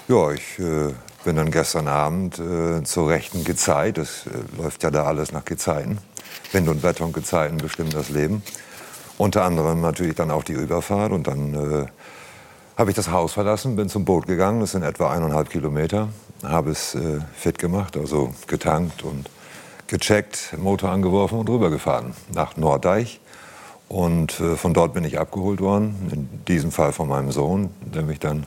Ja, 0.09 0.33
ich 0.33 0.59
äh, 0.59 0.93
bin 1.25 1.37
dann 1.37 1.51
gestern 1.51 1.89
Abend 1.89 2.39
äh, 2.39 2.83
zur 2.83 3.09
rechten 3.09 3.45
Gezeit, 3.45 3.99
es 3.99 4.27
äh, 4.27 4.63
läuft 4.63 4.83
ja 4.83 4.91
da 4.91 5.05
alles 5.05 5.33
nach 5.33 5.45
Gezeiten, 5.45 5.99
Wind 6.53 6.69
und 6.69 6.83
Wetter 6.83 7.05
und 7.05 7.13
Gezeiten 7.13 7.59
bestimmen 7.59 7.91
das 7.91 8.09
Leben. 8.09 8.43
Unter 9.19 9.45
anderem 9.45 9.81
natürlich 9.81 10.15
dann 10.15 10.31
auch 10.31 10.45
die 10.45 10.55
Überfahrt 10.55 11.13
und 11.13 11.27
dann 11.27 11.55
äh, 11.55 11.87
habe 12.79 12.91
ich 12.91 12.97
das 12.97 13.11
Haus 13.11 13.35
verlassen, 13.35 13.77
bin 13.77 13.91
zum 13.91 14.05
Boot 14.07 14.27
gegangen, 14.27 14.61
das 14.61 14.73
sind 14.73 14.83
etwa 14.83 15.13
eineinhalb 15.13 15.51
Kilometer, 15.51 16.09
habe 16.43 16.71
es 16.71 16.95
äh, 16.95 17.21
fit 17.35 17.59
gemacht, 17.59 17.97
also 17.97 18.33
getankt 18.47 19.03
und 19.03 19.29
gecheckt, 19.87 20.57
Motor 20.57 20.91
angeworfen 20.91 21.39
und 21.39 21.51
rübergefahren 21.51 22.15
nach 22.33 22.57
Norddeich. 22.57 23.21
Und 23.89 24.39
äh, 24.41 24.57
von 24.57 24.73
dort 24.73 24.95
bin 24.95 25.05
ich 25.05 25.19
abgeholt 25.19 25.61
worden, 25.61 26.09
in 26.13 26.45
diesem 26.47 26.71
Fall 26.71 26.93
von 26.93 27.09
meinem 27.09 27.33
Sohn, 27.33 27.71
der 27.81 28.03
mich 28.03 28.21
dann 28.21 28.47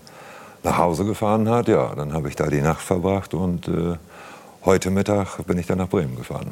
nach 0.64 0.78
Hause 0.78 1.06
gefahren 1.06 1.50
hat, 1.50 1.68
ja, 1.68 1.94
dann 1.96 2.14
habe 2.14 2.30
ich 2.30 2.36
da 2.36 2.48
die 2.48 2.62
Nacht 2.62 2.82
verbracht 2.82 3.34
und 3.34 3.68
äh, 3.68 3.98
heute 4.66 4.90
Mittag 4.90 5.46
bin 5.46 5.58
ich 5.58 5.68
dann 5.68 5.78
nach 5.78 5.90
Bremen 5.90 6.16
gefahren. 6.16 6.52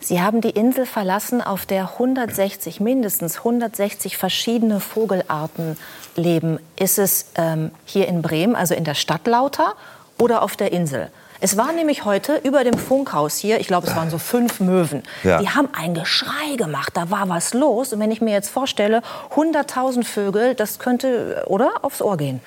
Sie 0.00 0.20
haben 0.20 0.40
die 0.40 0.50
Insel 0.50 0.84
verlassen, 0.84 1.40
auf 1.40 1.64
der 1.64 1.92
160, 1.92 2.80
mindestens 2.80 3.38
160 3.38 4.16
verschiedene 4.16 4.80
Vogelarten 4.80 5.76
leben. 6.16 6.58
Ist 6.76 6.98
es 6.98 7.26
ähm, 7.36 7.70
hier 7.84 8.08
in 8.08 8.20
Bremen, 8.20 8.56
also 8.56 8.74
in 8.74 8.84
der 8.84 8.94
Stadt 8.94 9.26
lauter 9.26 9.74
oder 10.18 10.42
auf 10.42 10.56
der 10.56 10.72
Insel? 10.72 11.08
Es 11.40 11.56
war 11.56 11.72
nämlich 11.72 12.04
heute 12.04 12.36
über 12.44 12.62
dem 12.62 12.78
Funkhaus 12.78 13.36
hier, 13.36 13.58
ich 13.58 13.66
glaube, 13.66 13.88
es 13.88 13.96
waren 13.96 14.10
so 14.10 14.18
fünf 14.18 14.60
Möwen. 14.60 15.02
Ja. 15.24 15.40
Die 15.40 15.48
haben 15.48 15.68
ein 15.72 15.92
Geschrei 15.92 16.54
gemacht, 16.56 16.92
da 16.94 17.10
war 17.10 17.28
was 17.28 17.52
los. 17.52 17.92
Und 17.92 17.98
wenn 17.98 18.12
ich 18.12 18.20
mir 18.20 18.32
jetzt 18.32 18.48
vorstelle, 18.48 19.02
100.000 19.34 20.04
Vögel, 20.04 20.54
das 20.54 20.78
könnte, 20.78 21.44
oder, 21.48 21.72
aufs 21.82 22.00
Ohr 22.00 22.16
gehen. 22.16 22.40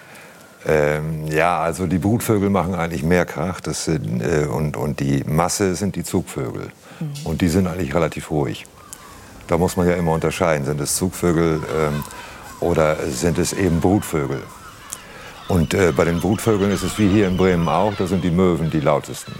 Ähm, 0.67 1.27
ja, 1.27 1.59
also 1.59 1.85
die 1.85 1.99
Brutvögel 1.99 2.49
machen 2.49 2.73
eigentlich 2.73 3.03
mehr 3.03 3.25
Krach 3.25 3.61
das 3.61 3.85
sind, 3.85 4.21
äh, 4.21 4.45
und, 4.45 4.77
und 4.77 4.99
die 4.99 5.23
Masse 5.25 5.75
sind 5.75 5.95
die 5.95 6.03
Zugvögel. 6.03 6.71
Mhm. 6.99 7.13
Und 7.23 7.41
die 7.41 7.49
sind 7.49 7.67
eigentlich 7.67 7.93
relativ 7.93 8.31
ruhig. 8.31 8.65
Da 9.47 9.57
muss 9.57 9.77
man 9.77 9.87
ja 9.87 9.93
immer 9.93 10.13
unterscheiden, 10.13 10.65
sind 10.65 10.81
es 10.81 10.95
Zugvögel 10.95 11.61
ähm, 11.77 12.03
oder 12.59 12.95
sind 13.07 13.37
es 13.37 13.53
eben 13.53 13.79
Brutvögel. 13.79 14.41
Und 15.47 15.75
äh, 15.75 15.91
bei 15.91 16.05
den 16.05 16.19
Brutvögeln 16.19 16.71
ist 16.71 16.81
es 16.81 16.97
wie 16.97 17.07
hier 17.07 17.27
in 17.27 17.37
Bremen 17.37 17.69
auch, 17.69 17.93
da 17.93 18.07
sind 18.07 18.23
die 18.23 18.31
Möwen 18.31 18.71
die 18.71 18.79
lautesten. 18.79 19.33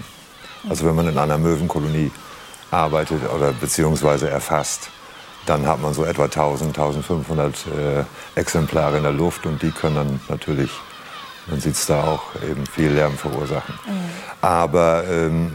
Also 0.68 0.86
wenn 0.86 0.94
man 0.94 1.08
in 1.08 1.18
einer 1.18 1.38
Möwenkolonie 1.38 2.12
arbeitet 2.70 3.20
oder 3.34 3.52
beziehungsweise 3.52 4.30
erfasst, 4.30 4.90
dann 5.46 5.66
hat 5.66 5.80
man 5.80 5.94
so 5.94 6.04
etwa 6.04 6.24
1000, 6.24 6.76
1500 6.76 7.54
äh, 7.66 8.40
Exemplare 8.40 8.96
in 8.96 9.02
der 9.04 9.12
Luft 9.12 9.46
und 9.46 9.62
die 9.62 9.70
können 9.70 9.96
dann 9.96 10.20
natürlich 10.28 10.70
man 11.46 11.60
sieht 11.60 11.74
es 11.74 11.86
da 11.86 12.02
auch 12.02 12.22
eben 12.48 12.66
viel 12.66 12.90
Lärm 12.90 13.14
verursachen. 13.14 13.74
Mhm. 13.86 13.90
Aber 14.40 15.04
ähm, 15.08 15.52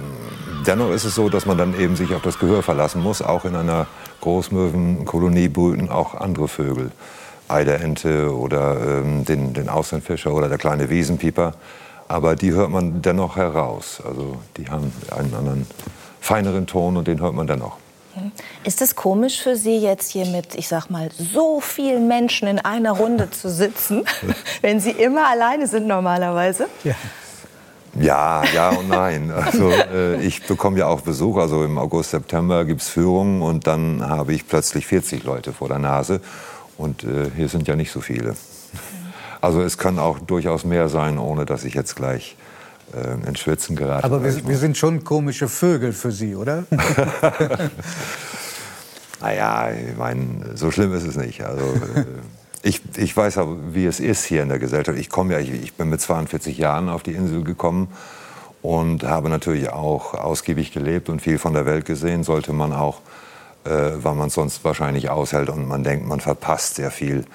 dennoch 0.65 0.91
ist 0.91 1.03
es 1.03 1.15
so, 1.15 1.29
dass 1.29 1.45
man 1.45 1.57
dann 1.57 1.79
eben 1.79 1.95
sich 1.95 2.13
auf 2.13 2.21
das 2.21 2.39
Gehör 2.39 2.63
verlassen 2.63 3.01
muss. 3.01 3.21
Auch 3.21 3.45
in 3.45 3.55
einer 3.55 3.87
Großmöwenkolonie 4.21 5.49
brüten 5.49 5.89
auch 5.89 6.15
andere 6.15 6.47
Vögel. 6.47 6.91
Eiderente 7.47 8.33
oder 8.33 8.77
ähm, 8.81 9.25
den, 9.25 9.53
den 9.53 9.67
Auslandfischer 9.67 10.33
oder 10.33 10.47
der 10.47 10.57
kleine 10.57 10.89
Wiesenpieper. 10.89 11.53
Aber 12.07 12.35
die 12.35 12.51
hört 12.51 12.69
man 12.69 13.01
dennoch 13.01 13.35
heraus. 13.35 14.01
Also 14.05 14.37
die 14.57 14.69
haben 14.69 14.91
einen 15.11 15.33
anderen, 15.33 15.67
feineren 16.19 16.67
Ton 16.67 16.97
und 16.97 17.07
den 17.07 17.21
hört 17.21 17.33
man 17.33 17.47
dennoch. 17.47 17.77
Ist 18.63 18.81
es 18.81 18.95
komisch 18.95 19.41
für 19.41 19.55
Sie 19.55 19.77
jetzt 19.77 20.11
hier 20.11 20.25
mit, 20.25 20.55
ich 20.55 20.67
sag 20.67 20.89
mal, 20.89 21.09
so 21.17 21.59
vielen 21.59 22.07
Menschen 22.07 22.47
in 22.47 22.59
einer 22.59 22.91
Runde 22.91 23.29
zu 23.29 23.49
sitzen, 23.49 24.03
wenn 24.61 24.79
Sie 24.79 24.91
immer 24.91 25.27
alleine 25.27 25.67
sind 25.67 25.87
normalerweise? 25.87 26.67
Ja. 26.83 26.95
Ja, 27.99 28.43
ja 28.53 28.69
und 28.69 28.87
nein. 28.87 29.31
Also 29.31 29.69
äh, 29.69 30.21
ich 30.21 30.43
bekomme 30.43 30.79
ja 30.79 30.87
auch 30.87 31.01
Besuch. 31.01 31.37
Also 31.37 31.65
im 31.65 31.77
August, 31.77 32.11
September 32.11 32.63
gibt 32.63 32.81
es 32.81 32.89
Führungen 32.89 33.41
und 33.41 33.67
dann 33.67 34.07
habe 34.07 34.33
ich 34.33 34.47
plötzlich 34.47 34.87
40 34.87 35.23
Leute 35.23 35.51
vor 35.51 35.67
der 35.67 35.79
Nase. 35.79 36.21
Und 36.77 37.03
äh, 37.03 37.29
hier 37.35 37.49
sind 37.49 37.67
ja 37.67 37.75
nicht 37.75 37.91
so 37.91 37.99
viele. 37.99 38.35
Also 39.41 39.61
es 39.61 39.77
kann 39.77 39.99
auch 39.99 40.19
durchaus 40.19 40.63
mehr 40.63 40.87
sein, 40.87 41.17
ohne 41.17 41.45
dass 41.45 41.63
ich 41.65 41.73
jetzt 41.73 41.95
gleich 41.95 42.37
äh, 42.93 43.27
ins 43.27 43.39
Schwitzen 43.39 43.75
gerate. 43.75 44.03
Aber 44.03 44.23
wir, 44.23 44.47
wir, 44.47 44.57
sind 44.57 44.77
schon 44.77 45.03
komische 45.03 45.47
Vögel 45.47 45.93
für 45.93 46.11
Sie, 46.11 46.35
oder? 46.35 46.63
naja, 49.21 49.71
ich 49.71 49.97
meine, 49.97 50.55
so 50.55 50.71
schlimm 50.71 50.93
ist 50.93 51.05
es 51.05 51.15
nicht. 51.15 51.43
Also, 51.43 51.63
äh, 51.63 52.05
ich, 52.63 52.81
ich 52.97 53.15
weiß 53.15 53.37
aber, 53.37 53.57
wie 53.73 53.85
es 53.85 53.99
ist 53.99 54.23
hier 54.25 54.43
in 54.43 54.49
der 54.49 54.59
Gesellschaft. 54.59 54.97
Ich, 54.97 55.09
komme 55.09 55.33
ja, 55.33 55.39
ich, 55.39 55.51
ich 55.51 55.73
bin 55.73 55.89
mit 55.89 56.01
42 56.01 56.57
Jahren 56.57 56.89
auf 56.89 57.03
die 57.03 57.13
Insel 57.13 57.43
gekommen 57.43 57.87
und 58.61 59.03
habe 59.03 59.29
natürlich 59.29 59.69
auch 59.69 60.13
ausgiebig 60.13 60.71
gelebt 60.71 61.09
und 61.09 61.21
viel 61.21 61.39
von 61.39 61.53
der 61.53 61.65
Welt 61.65 61.85
gesehen. 61.85 62.23
Sollte 62.23 62.53
man 62.53 62.73
auch 62.73 63.01
äh, 63.63 64.03
weil 64.03 64.15
man 64.15 64.27
es 64.27 64.33
sonst 64.33 64.63
wahrscheinlich 64.63 65.09
aushält 65.09 65.49
und 65.49 65.67
man 65.67 65.83
denkt, 65.83 66.07
man 66.07 66.19
verpasst 66.19 66.75
sehr 66.75 66.91
viel. 66.91 67.25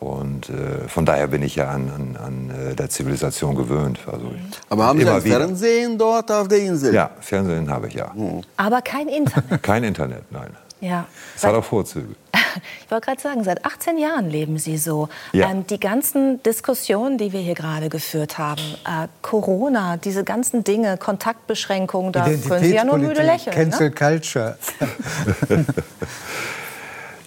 Und 0.00 0.48
äh, 0.48 0.86
von 0.86 1.04
daher 1.04 1.26
bin 1.26 1.42
ich 1.42 1.56
ja 1.56 1.68
an, 1.70 1.90
an, 1.90 2.16
an 2.24 2.70
äh, 2.70 2.74
der 2.74 2.88
Zivilisation 2.88 3.56
gewöhnt. 3.56 3.98
Also 4.06 4.30
Aber 4.68 4.86
haben 4.86 4.98
Sie 4.98 5.04
wieder. 5.04 5.20
Fernsehen 5.20 5.98
dort 5.98 6.30
auf 6.30 6.46
der 6.46 6.58
Insel? 6.60 6.94
Ja, 6.94 7.10
Fernsehen 7.20 7.68
habe 7.68 7.88
ich 7.88 7.94
ja. 7.94 8.12
Aber 8.56 8.80
kein 8.82 9.08
Internet. 9.08 9.62
Kein 9.62 9.82
Internet, 9.84 10.30
nein. 10.30 10.50
Ja. 10.80 11.06
Es 11.34 11.44
hat 11.44 11.54
auch 11.54 11.64
Vorzüge. 11.64 12.14
Ich 12.84 12.90
wollte 12.90 13.06
gerade 13.06 13.20
sagen, 13.20 13.44
seit 13.44 13.64
18 13.66 13.98
Jahren 13.98 14.30
leben 14.30 14.58
Sie 14.58 14.78
so. 14.78 15.08
Ja. 15.32 15.50
Ähm, 15.50 15.66
die 15.66 15.78
ganzen 15.78 16.42
Diskussionen, 16.42 17.18
die 17.18 17.32
wir 17.32 17.40
hier 17.40 17.54
gerade 17.54 17.90
geführt 17.90 18.38
haben, 18.38 18.62
äh, 18.86 19.06
Corona, 19.20 19.98
diese 19.98 20.24
ganzen 20.24 20.64
Dinge, 20.64 20.96
Kontaktbeschränkungen, 20.96 22.10
da 22.12 22.24
können 22.24 22.64
Sie 22.64 22.74
ja 22.74 22.84
nur 22.84 22.96
müde 22.96 23.22
lächeln. 23.22 23.54
Cancel 23.54 23.90
Ne? 23.90 23.94
Culture. 23.94 24.58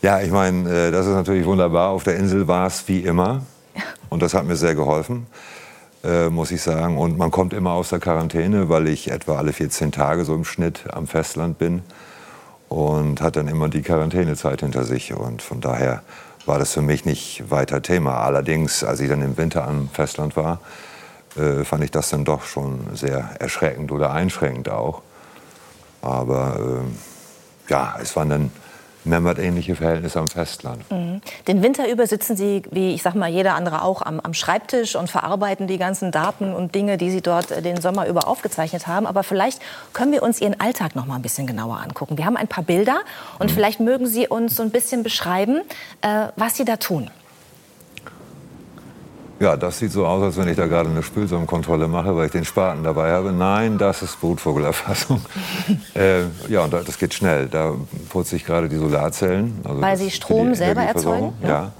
Ja, 0.01 0.19
ich 0.19 0.31
meine, 0.31 0.87
äh, 0.87 0.91
das 0.91 1.05
ist 1.05 1.13
natürlich 1.13 1.45
wunderbar. 1.45 1.89
Auf 1.89 2.03
der 2.03 2.15
Insel 2.15 2.47
war 2.47 2.65
es 2.65 2.87
wie 2.87 3.01
immer. 3.01 3.43
Und 4.09 4.23
das 4.23 4.33
hat 4.33 4.45
mir 4.45 4.55
sehr 4.55 4.73
geholfen, 4.73 5.27
äh, 6.03 6.27
muss 6.29 6.49
ich 6.49 6.63
sagen. 6.63 6.97
Und 6.97 7.19
man 7.19 7.29
kommt 7.29 7.53
immer 7.53 7.73
aus 7.73 7.89
der 7.89 7.99
Quarantäne, 7.99 8.67
weil 8.67 8.87
ich 8.87 9.11
etwa 9.11 9.37
alle 9.37 9.53
14 9.53 9.91
Tage 9.91 10.25
so 10.25 10.33
im 10.33 10.43
Schnitt 10.43 10.85
am 10.91 11.05
Festland 11.05 11.59
bin. 11.59 11.83
Und 12.67 13.21
hat 13.21 13.35
dann 13.35 13.47
immer 13.47 13.69
die 13.69 13.83
Quarantänezeit 13.83 14.61
hinter 14.61 14.85
sich. 14.85 15.13
Und 15.13 15.43
von 15.43 15.61
daher 15.61 16.01
war 16.47 16.57
das 16.57 16.73
für 16.73 16.81
mich 16.81 17.05
nicht 17.05 17.51
weiter 17.51 17.83
Thema. 17.83 18.21
Allerdings, 18.21 18.83
als 18.83 19.01
ich 19.01 19.09
dann 19.09 19.21
im 19.21 19.37
Winter 19.37 19.67
am 19.67 19.87
Festland 19.93 20.35
war, 20.35 20.61
äh, 21.37 21.63
fand 21.63 21.83
ich 21.83 21.91
das 21.91 22.09
dann 22.09 22.25
doch 22.25 22.45
schon 22.45 22.79
sehr 22.95 23.29
erschreckend 23.37 23.91
oder 23.91 24.11
einschränkend 24.11 24.67
auch. 24.67 25.03
Aber 26.01 26.55
ähm, 26.59 26.95
ja, 27.69 27.97
es 28.01 28.15
waren 28.15 28.29
dann 28.29 28.51
Memmert-ähnliche 29.03 29.75
Verhältnisse 29.75 30.19
am 30.19 30.27
Festland. 30.27 30.89
Mhm. 30.91 31.21
Den 31.47 31.63
Winter 31.63 31.89
über 31.89 32.05
sitzen 32.07 32.35
Sie, 32.35 32.61
wie 32.71 32.93
ich 32.93 33.01
sag 33.01 33.15
mal, 33.15 33.29
jeder 33.29 33.55
andere 33.55 33.83
auch, 33.83 34.01
am, 34.01 34.19
am 34.19 34.33
Schreibtisch 34.33 34.95
und 34.95 35.09
verarbeiten 35.09 35.67
die 35.67 35.77
ganzen 35.77 36.11
Daten 36.11 36.53
und 36.53 36.75
Dinge, 36.75 36.97
die 36.97 37.09
Sie 37.09 37.21
dort 37.21 37.51
äh, 37.51 37.61
den 37.61 37.81
Sommer 37.81 38.07
über 38.07 38.27
aufgezeichnet 38.27 38.87
haben. 38.87 39.07
Aber 39.07 39.23
vielleicht 39.23 39.61
können 39.93 40.11
wir 40.11 40.23
uns 40.23 40.39
Ihren 40.41 40.59
Alltag 40.59 40.95
noch 40.95 41.05
mal 41.05 41.15
ein 41.15 41.21
bisschen 41.21 41.47
genauer 41.47 41.79
angucken. 41.79 42.17
Wir 42.17 42.25
haben 42.25 42.37
ein 42.37 42.47
paar 42.47 42.63
Bilder 42.63 43.01
und 43.39 43.51
vielleicht 43.51 43.79
mögen 43.79 44.07
Sie 44.07 44.27
uns 44.27 44.55
so 44.55 44.63
ein 44.63 44.71
bisschen 44.71 45.03
beschreiben, 45.03 45.61
äh, 46.01 46.27
was 46.35 46.57
Sie 46.57 46.65
da 46.65 46.77
tun. 46.77 47.09
Ja, 49.41 49.57
das 49.57 49.79
sieht 49.79 49.91
so 49.91 50.05
aus, 50.05 50.21
als 50.21 50.37
wenn 50.37 50.47
ich 50.49 50.55
da 50.55 50.67
gerade 50.67 50.87
eine 50.87 51.01
Spülsamenkontrolle 51.01 51.87
mache, 51.87 52.15
weil 52.15 52.27
ich 52.27 52.31
den 52.31 52.45
Spaten 52.45 52.83
dabei 52.83 53.11
habe. 53.11 53.31
Nein, 53.31 53.79
das 53.79 54.03
ist 54.03 54.21
Brutvogelerfassung. 54.21 55.19
äh, 55.95 56.25
ja, 56.47 56.65
und 56.65 56.71
das 56.73 56.99
geht 56.99 57.15
schnell. 57.15 57.47
Da 57.47 57.73
putze 58.09 58.35
ich 58.35 58.45
gerade 58.45 58.69
die 58.69 58.77
Solarzellen. 58.77 59.59
Also 59.63 59.81
Weil 59.81 59.97
Sie 59.97 60.11
Strom 60.11 60.53
selber 60.53 60.83
erzeugen? 60.83 61.33
Ja. 61.41 61.71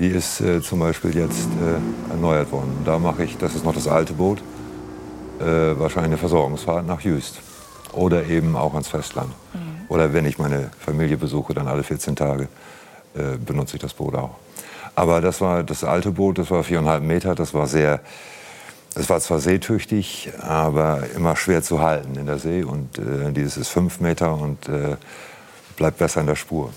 Die 0.00 0.08
ist 0.08 0.40
äh, 0.40 0.60
zum 0.60 0.80
Beispiel 0.80 1.16
jetzt 1.16 1.46
äh, 1.46 2.10
erneuert 2.10 2.50
worden. 2.50 2.78
Da 2.84 2.98
mache 2.98 3.22
ich, 3.22 3.36
das 3.38 3.54
ist 3.54 3.64
noch 3.64 3.74
das 3.74 3.86
alte 3.86 4.14
Boot, 4.14 4.40
äh, 5.38 5.44
wahrscheinlich 5.44 6.10
eine 6.10 6.18
Versorgungsfahrt 6.18 6.84
nach 6.84 7.00
Jüst. 7.00 7.42
Oder 7.92 8.26
eben 8.26 8.56
auch 8.56 8.72
ans 8.72 8.88
Festland. 8.88 9.30
Mhm. 9.54 9.84
Oder 9.88 10.12
wenn 10.12 10.24
ich 10.24 10.36
meine 10.40 10.72
Familie 10.80 11.16
besuche, 11.16 11.54
dann 11.54 11.68
alle 11.68 11.84
14 11.84 12.16
Tage 12.16 12.48
äh, 13.14 13.38
benutze 13.38 13.76
ich 13.76 13.82
das 13.82 13.94
Boot 13.94 14.16
auch. 14.16 14.34
Aber 14.96 15.20
das 15.20 15.40
war 15.40 15.62
das 15.62 15.84
alte 15.84 16.10
Boot, 16.10 16.38
das 16.38 16.50
war 16.50 16.64
viereinhalb 16.64 17.02
Meter, 17.02 17.34
das 17.34 17.54
war 17.54 17.66
sehr, 17.66 18.00
es 18.94 19.08
war 19.08 19.20
zwar 19.20 19.38
seetüchtig, 19.38 20.30
aber 20.40 21.04
immer 21.14 21.36
schwer 21.36 21.62
zu 21.62 21.80
halten 21.80 22.16
in 22.16 22.26
der 22.26 22.38
See. 22.38 22.64
Und 22.64 22.98
äh, 22.98 23.30
dieses 23.30 23.58
ist 23.58 23.68
fünf 23.68 24.00
Meter 24.00 24.34
und 24.34 24.68
äh, 24.68 24.96
bleibt 25.76 25.98
besser 25.98 26.22
in 26.22 26.26
der 26.26 26.36
Spur. 26.36 26.72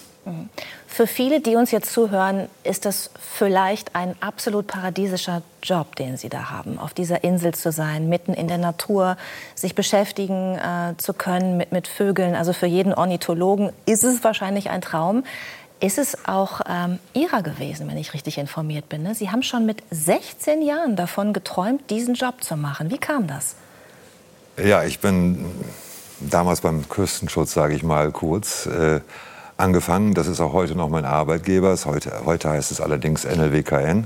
Für 0.85 1.07
viele, 1.07 1.39
die 1.39 1.55
uns 1.55 1.71
jetzt 1.71 1.93
zuhören, 1.93 2.49
ist 2.63 2.85
das 2.85 3.09
vielleicht 3.17 3.95
ein 3.95 4.15
absolut 4.19 4.67
paradiesischer 4.67 5.41
Job, 5.63 5.95
den 5.95 6.17
Sie 6.17 6.29
da 6.29 6.49
haben, 6.49 6.77
auf 6.77 6.93
dieser 6.93 7.23
Insel 7.23 7.53
zu 7.53 7.71
sein, 7.71 8.09
mitten 8.09 8.33
in 8.33 8.47
der 8.47 8.57
Natur, 8.57 9.15
sich 9.55 9.75
beschäftigen 9.75 10.55
äh, 10.57 10.97
zu 10.97 11.13
können 11.13 11.57
mit, 11.57 11.71
mit 11.71 11.87
Vögeln. 11.87 12.35
Also 12.35 12.53
für 12.53 12.65
jeden 12.65 12.93
Ornithologen 12.93 13.71
ist 13.85 14.03
es 14.03 14.23
wahrscheinlich 14.23 14.69
ein 14.69 14.81
Traum. 14.81 15.23
Ist 15.81 15.97
es 15.97 16.17
auch 16.25 16.59
ähm, 16.67 16.99
Ihrer 17.13 17.41
gewesen, 17.41 17.87
wenn 17.87 17.95
ich 17.95 18.13
richtig 18.13 18.37
informiert 18.37 18.89
bin? 18.89 19.03
Ne? 19.03 19.15
Sie 19.15 19.31
haben 19.31 19.43
schon 19.43 19.65
mit 19.65 19.81
16 19.91 20.61
Jahren 20.61 20.97
davon 20.97 21.31
geträumt, 21.31 21.89
diesen 21.89 22.15
Job 22.15 22.43
zu 22.43 22.57
machen. 22.57 22.91
Wie 22.91 22.97
kam 22.97 23.27
das? 23.27 23.55
Ja, 24.61 24.83
ich 24.83 24.99
bin 24.99 25.45
damals 26.19 26.59
beim 26.59 26.89
Küstenschutz, 26.89 27.53
sage 27.53 27.75
ich 27.75 27.83
mal 27.83 28.11
kurz, 28.11 28.65
äh, 28.65 28.99
angefangen. 29.55 30.13
Das 30.13 30.27
ist 30.27 30.41
auch 30.41 30.51
heute 30.51 30.75
noch 30.75 30.89
mein 30.89 31.05
Arbeitgeber. 31.05 31.77
Heute, 31.85 32.25
heute 32.25 32.49
heißt 32.49 32.71
es 32.71 32.81
allerdings 32.81 33.23
NLWKN. 33.23 34.05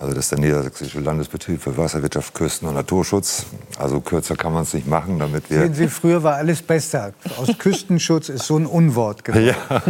Also 0.00 0.14
das 0.14 0.24
ist 0.24 0.32
der 0.32 0.40
Niedersächsische 0.40 0.98
Landesbetrieb 0.98 1.62
für 1.62 1.76
Wasserwirtschaft, 1.76 2.34
Küsten- 2.34 2.66
und 2.66 2.74
Naturschutz. 2.74 3.46
Also 3.78 4.00
kürzer 4.00 4.34
kann 4.34 4.52
man 4.52 4.64
es 4.64 4.74
nicht 4.74 4.88
machen, 4.88 5.20
damit 5.20 5.50
wir... 5.50 5.60
Sehen 5.60 5.74
Sie, 5.74 5.88
früher 5.88 6.22
war 6.24 6.34
alles 6.34 6.62
besser. 6.62 7.12
Aus 7.38 7.56
Küstenschutz 7.58 8.28
ist 8.28 8.44
so 8.44 8.56
ein 8.56 8.66
Unwort 8.66 9.24
geworden. 9.24 9.46
Ja. 9.46 9.82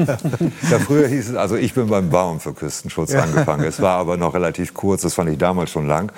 ja, 0.71 0.79
früher 0.79 1.09
hieß 1.09 1.31
es, 1.31 1.35
also 1.35 1.57
ich 1.57 1.73
bin 1.73 1.89
beim 1.89 2.11
Baum 2.11 2.39
für 2.39 2.53
Küstenschutz 2.53 3.15
angefangen. 3.15 3.65
Es 3.65 3.81
war 3.81 3.99
aber 3.99 4.19
noch 4.19 4.35
relativ 4.35 4.75
kurz, 4.75 5.03
das 5.03 5.15
fand 5.15 5.31
ich 5.31 5.39
damals 5.39 5.71
schon 5.71 5.87
lang. 5.87 6.13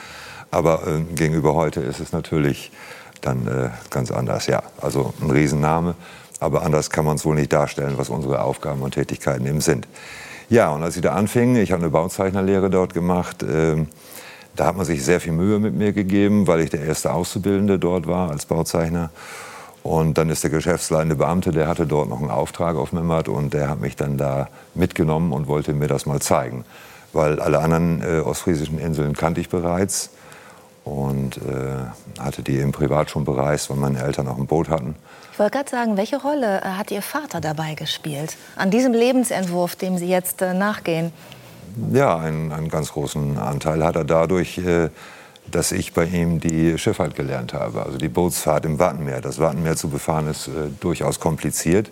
Aber 0.51 0.87
äh, 0.87 1.03
gegenüber 1.15 1.55
heute 1.55 1.81
ist 1.81 2.01
es 2.01 2.13
natürlich 2.13 2.73
dann 3.21 3.47
äh, 3.47 3.71
ganz 3.91 4.11
anders. 4.11 4.47
Ja, 4.47 4.65
also 4.81 5.15
ein 5.21 5.31
Riesenname, 5.31 5.95
aber 6.41 6.63
anders 6.63 6.91
kann 6.91 7.05
man 7.05 7.17
es 7.17 7.25
wohl 7.25 7.37
nicht 7.37 7.53
darstellen, 7.53 7.95
was 7.97 8.09
unsere 8.09 8.43
Aufgaben 8.43 8.83
und 8.83 8.95
Tätigkeiten 8.95 9.47
eben 9.47 9.61
sind. 9.61 9.87
Ja, 10.49 10.71
und 10.71 10.83
als 10.83 10.97
ich 10.97 11.03
da 11.03 11.13
anfing, 11.13 11.55
ich 11.55 11.71
habe 11.71 11.83
eine 11.83 11.91
Bauzeichnerlehre 11.91 12.71
dort 12.71 12.95
gemacht, 12.95 13.45
ähm, 13.49 13.87
da 14.57 14.67
hat 14.67 14.77
man 14.77 14.87
sich 14.87 15.05
sehr 15.05 15.21
viel 15.21 15.33
Mühe 15.33 15.59
mit 15.59 15.75
mir 15.75 15.93
gegeben, 15.93 16.47
weil 16.47 16.61
ich 16.61 16.71
der 16.71 16.83
erste 16.83 17.13
Auszubildende 17.13 17.79
dort 17.79 18.07
war 18.07 18.31
als 18.31 18.47
Bauzeichner. 18.47 19.11
Und 19.83 20.19
dann 20.19 20.29
ist 20.29 20.43
der 20.43 20.51
geschäftsleitende 20.51 21.17
Beamte, 21.17 21.53
der 21.53 21.67
hatte 21.67 21.87
dort 21.87 22.09
noch 22.09 22.21
einen 22.21 22.31
Auftrag 22.31 22.77
auf 22.77 22.93
Memmert 22.93 23.29
und 23.29 23.55
der 23.55 23.71
hat 23.71 23.81
mich 23.81 23.97
dann 23.97 24.19
da 24.19 24.49
mitgenommen 24.75 25.33
und 25.33 25.47
wollte 25.47 25.73
mir 25.73 25.89
das 25.89 26.05
mal 26.05 26.21
zeigen. 26.21 26.65
Weil 27.13 27.41
alle 27.41 27.61
anderen 27.61 28.03
äh, 28.03 28.21
ostfriesischen 28.21 28.79
Inseln 28.79 29.15
kannte 29.15 29.41
ich 29.41 29.49
bereits 29.49 30.11
und 30.85 31.39
äh, 31.39 32.21
hatte 32.21 32.43
die 32.43 32.59
im 32.59 32.73
Privat 32.73 33.11
schon 33.11 33.25
bereist, 33.25 33.71
weil 33.71 33.79
meine 33.79 34.03
Eltern 34.03 34.29
auch 34.29 34.37
ein 34.37 34.47
Boot 34.47 34.69
hatten. 34.69 34.97
Ich 35.33 35.39
wollte 35.39 35.57
gerade 35.57 35.71
sagen, 35.71 35.97
welche 35.97 36.21
Rolle 36.21 36.61
äh, 36.61 36.65
hat 36.65 36.91
Ihr 36.91 37.03
Vater 37.03 37.41
dabei 37.41 37.75
gespielt? 37.75 38.37
An 38.57 38.71
diesem 38.71 38.93
Lebensentwurf, 38.93 39.77
dem 39.77 39.97
Sie 39.97 40.09
jetzt 40.09 40.43
äh, 40.43 40.53
nachgehen? 40.53 41.13
Ja, 41.93 42.19
einen, 42.19 42.53
einen 42.53 42.69
ganz 42.69 42.93
großen 42.93 43.39
Anteil 43.39 43.85
hat 43.85 43.97
er 43.97 44.05
dadurch, 44.05 44.59
äh, 44.59 44.89
dass 45.51 45.73
ich 45.73 45.93
bei 45.93 46.05
ihm 46.05 46.41
die 46.41 46.79
Schifffahrt 46.79 47.15
gelernt 47.17 47.55
habe. 47.55 47.83
Also 47.83 47.99
die 47.99 48.09
Bootsfahrt 48.09 48.65
im 48.65 48.79
Wattenmeer. 48.79 49.21
Das 49.21 49.39
Wattenmeer 49.39 49.77
zu 49.77 49.89
befahren 49.89 50.29
ist 50.29 50.49
äh, 50.49 50.69
durchaus 50.81 51.21
kompliziert. 51.21 51.91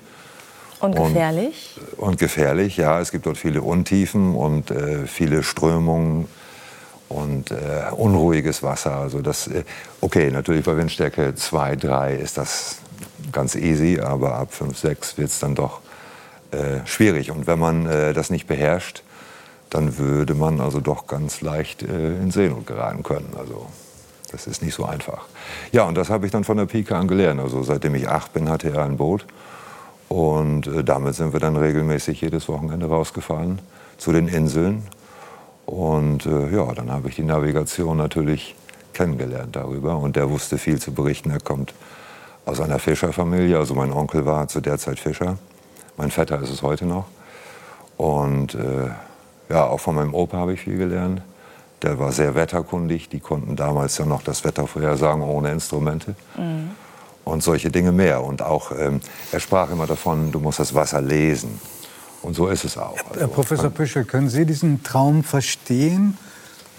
Und 0.80 0.94
gefährlich? 0.94 1.80
Und 1.96 2.18
gefährlich, 2.18 2.76
ja. 2.76 3.00
Es 3.00 3.10
gibt 3.10 3.26
dort 3.26 3.36
viele 3.36 3.62
Untiefen 3.62 4.34
und 4.34 4.70
äh, 4.70 5.06
viele 5.06 5.42
Strömungen 5.42 6.28
und 7.08 7.50
äh, 7.50 7.90
unruhiges 7.96 8.62
Wasser. 8.62 8.96
Also 8.96 9.20
das, 9.20 9.48
äh, 9.48 9.64
okay, 10.00 10.30
natürlich 10.30 10.64
bei 10.64 10.76
Windstärke 10.76 11.34
2, 11.34 11.76
3 11.76 12.14
ist 12.14 12.38
das 12.38 12.76
ganz 13.32 13.54
easy, 13.54 14.00
aber 14.00 14.36
ab 14.36 14.52
5, 14.52 14.78
6 14.78 15.18
wird 15.18 15.30
es 15.30 15.40
dann 15.40 15.54
doch 15.54 15.80
äh, 16.50 16.86
schwierig. 16.86 17.30
Und 17.30 17.46
wenn 17.46 17.58
man 17.58 17.86
äh, 17.86 18.12
das 18.12 18.30
nicht 18.30 18.46
beherrscht, 18.46 19.02
dann 19.70 19.98
würde 19.98 20.34
man 20.34 20.60
also 20.60 20.80
doch 20.80 21.06
ganz 21.06 21.40
leicht 21.40 21.82
äh, 21.82 22.16
in 22.16 22.30
Seenot 22.30 22.66
geraten 22.66 23.02
können. 23.02 23.34
Also 23.38 23.66
das 24.30 24.46
ist 24.46 24.62
nicht 24.62 24.74
so 24.74 24.84
einfach. 24.84 25.26
Ja, 25.72 25.84
und 25.84 25.94
das 25.94 26.10
habe 26.10 26.26
ich 26.26 26.32
dann 26.32 26.44
von 26.44 26.56
der 26.56 26.66
Pike 26.66 26.94
an 26.94 27.08
gelernt. 27.08 27.40
Also 27.40 27.62
seitdem 27.62 27.94
ich 27.94 28.08
acht 28.08 28.32
bin, 28.32 28.48
hatte 28.48 28.70
er 28.70 28.84
ein 28.84 28.96
Boot. 28.96 29.26
Und 30.08 30.66
äh, 30.66 30.84
damit 30.84 31.14
sind 31.14 31.32
wir 31.32 31.40
dann 31.40 31.56
regelmäßig 31.56 32.20
jedes 32.20 32.48
Wochenende 32.48 32.86
rausgefahren 32.86 33.60
zu 33.96 34.12
den 34.12 34.28
Inseln. 34.28 34.84
Und 35.66 36.26
äh, 36.26 36.54
ja, 36.54 36.72
dann 36.72 36.90
habe 36.90 37.08
ich 37.08 37.16
die 37.16 37.24
Navigation 37.24 37.96
natürlich 37.96 38.54
kennengelernt 38.94 39.54
darüber. 39.56 39.98
Und 39.98 40.16
der 40.16 40.30
wusste 40.30 40.58
viel 40.58 40.80
zu 40.80 40.92
berichten. 40.92 41.30
Er 41.30 41.40
kommt 41.40 41.74
aus 42.46 42.60
einer 42.60 42.78
Fischerfamilie. 42.78 43.58
Also 43.58 43.74
mein 43.74 43.92
Onkel 43.92 44.24
war 44.24 44.48
zu 44.48 44.60
der 44.60 44.78
Zeit 44.78 44.98
Fischer. 44.98 45.38
Mein 45.96 46.10
Vetter 46.10 46.40
ist 46.40 46.50
es 46.50 46.62
heute 46.62 46.86
noch. 46.86 47.06
Und 47.96 48.54
äh, 48.54 48.90
ja, 49.48 49.64
auch 49.66 49.80
von 49.80 49.94
meinem 49.94 50.14
Opa 50.14 50.36
habe 50.36 50.52
ich 50.54 50.60
viel 50.60 50.78
gelernt. 50.78 51.22
Der 51.82 51.98
war 51.98 52.12
sehr 52.12 52.34
wetterkundig. 52.34 53.08
Die 53.08 53.20
konnten 53.20 53.56
damals 53.56 53.98
ja 53.98 54.04
noch 54.04 54.22
das 54.22 54.44
Wetter 54.44 54.66
vorhersagen 54.66 55.22
ohne 55.22 55.52
Instrumente. 55.52 56.16
Und 57.24 57.42
solche 57.42 57.70
Dinge 57.70 57.92
mehr. 57.92 58.24
Und 58.24 58.42
auch, 58.42 58.72
ähm, 58.72 59.00
er 59.32 59.40
sprach 59.40 59.70
immer 59.70 59.86
davon, 59.86 60.32
du 60.32 60.40
musst 60.40 60.58
das 60.58 60.74
Wasser 60.74 61.00
lesen. 61.00 61.60
Und 62.22 62.34
so 62.34 62.48
ist 62.48 62.64
es 62.64 62.76
auch. 62.76 62.96
Herr 63.14 63.22
Äh, 63.22 63.28
Professor 63.28 63.70
Püschel, 63.70 64.04
können 64.04 64.28
Sie 64.28 64.44
diesen 64.44 64.82
Traum 64.82 65.22
verstehen? 65.22 66.18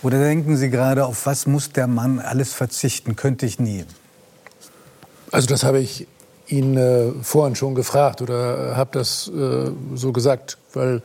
Oder 0.01 0.19
denken 0.19 0.57
Sie 0.57 0.69
gerade, 0.69 1.05
auf 1.05 1.25
was 1.25 1.45
muss 1.45 1.71
der 1.71 1.87
Mann 1.87 2.19
alles 2.19 2.53
verzichten? 2.53 3.15
Könnte 3.15 3.45
ich 3.45 3.59
nie. 3.59 3.85
Also 5.31 5.47
das 5.47 5.63
habe 5.63 5.79
ich 5.79 6.07
ihn 6.47 6.77
äh, 6.77 7.11
vorhin 7.21 7.55
schon 7.55 7.75
gefragt 7.75 8.21
oder 8.21 8.75
habe 8.75 8.89
das 8.93 9.27
äh, 9.29 9.71
so 9.93 10.11
gesagt, 10.11 10.57
weil 10.73 11.01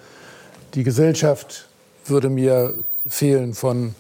die 0.75 0.83
Gesellschaft 0.83 1.69
würde 2.07 2.29
mir 2.29 2.75
fehlen 3.09 3.55
von 3.55 3.95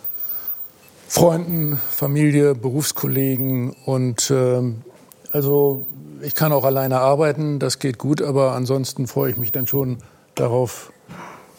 Freunden, 1.08 1.80
Familie, 1.90 2.54
Berufskollegen 2.54 3.70
und 3.84 4.30
ähm, 4.30 4.82
also 5.30 5.86
ich 6.22 6.34
kann 6.34 6.52
auch 6.52 6.64
alleine 6.64 7.00
arbeiten, 7.00 7.58
das 7.58 7.78
geht 7.78 7.98
gut, 7.98 8.22
aber 8.22 8.52
ansonsten 8.52 9.06
freue 9.06 9.30
ich 9.30 9.36
mich 9.36 9.52
dann 9.52 9.66
schon 9.66 9.98
darauf, 10.34 10.92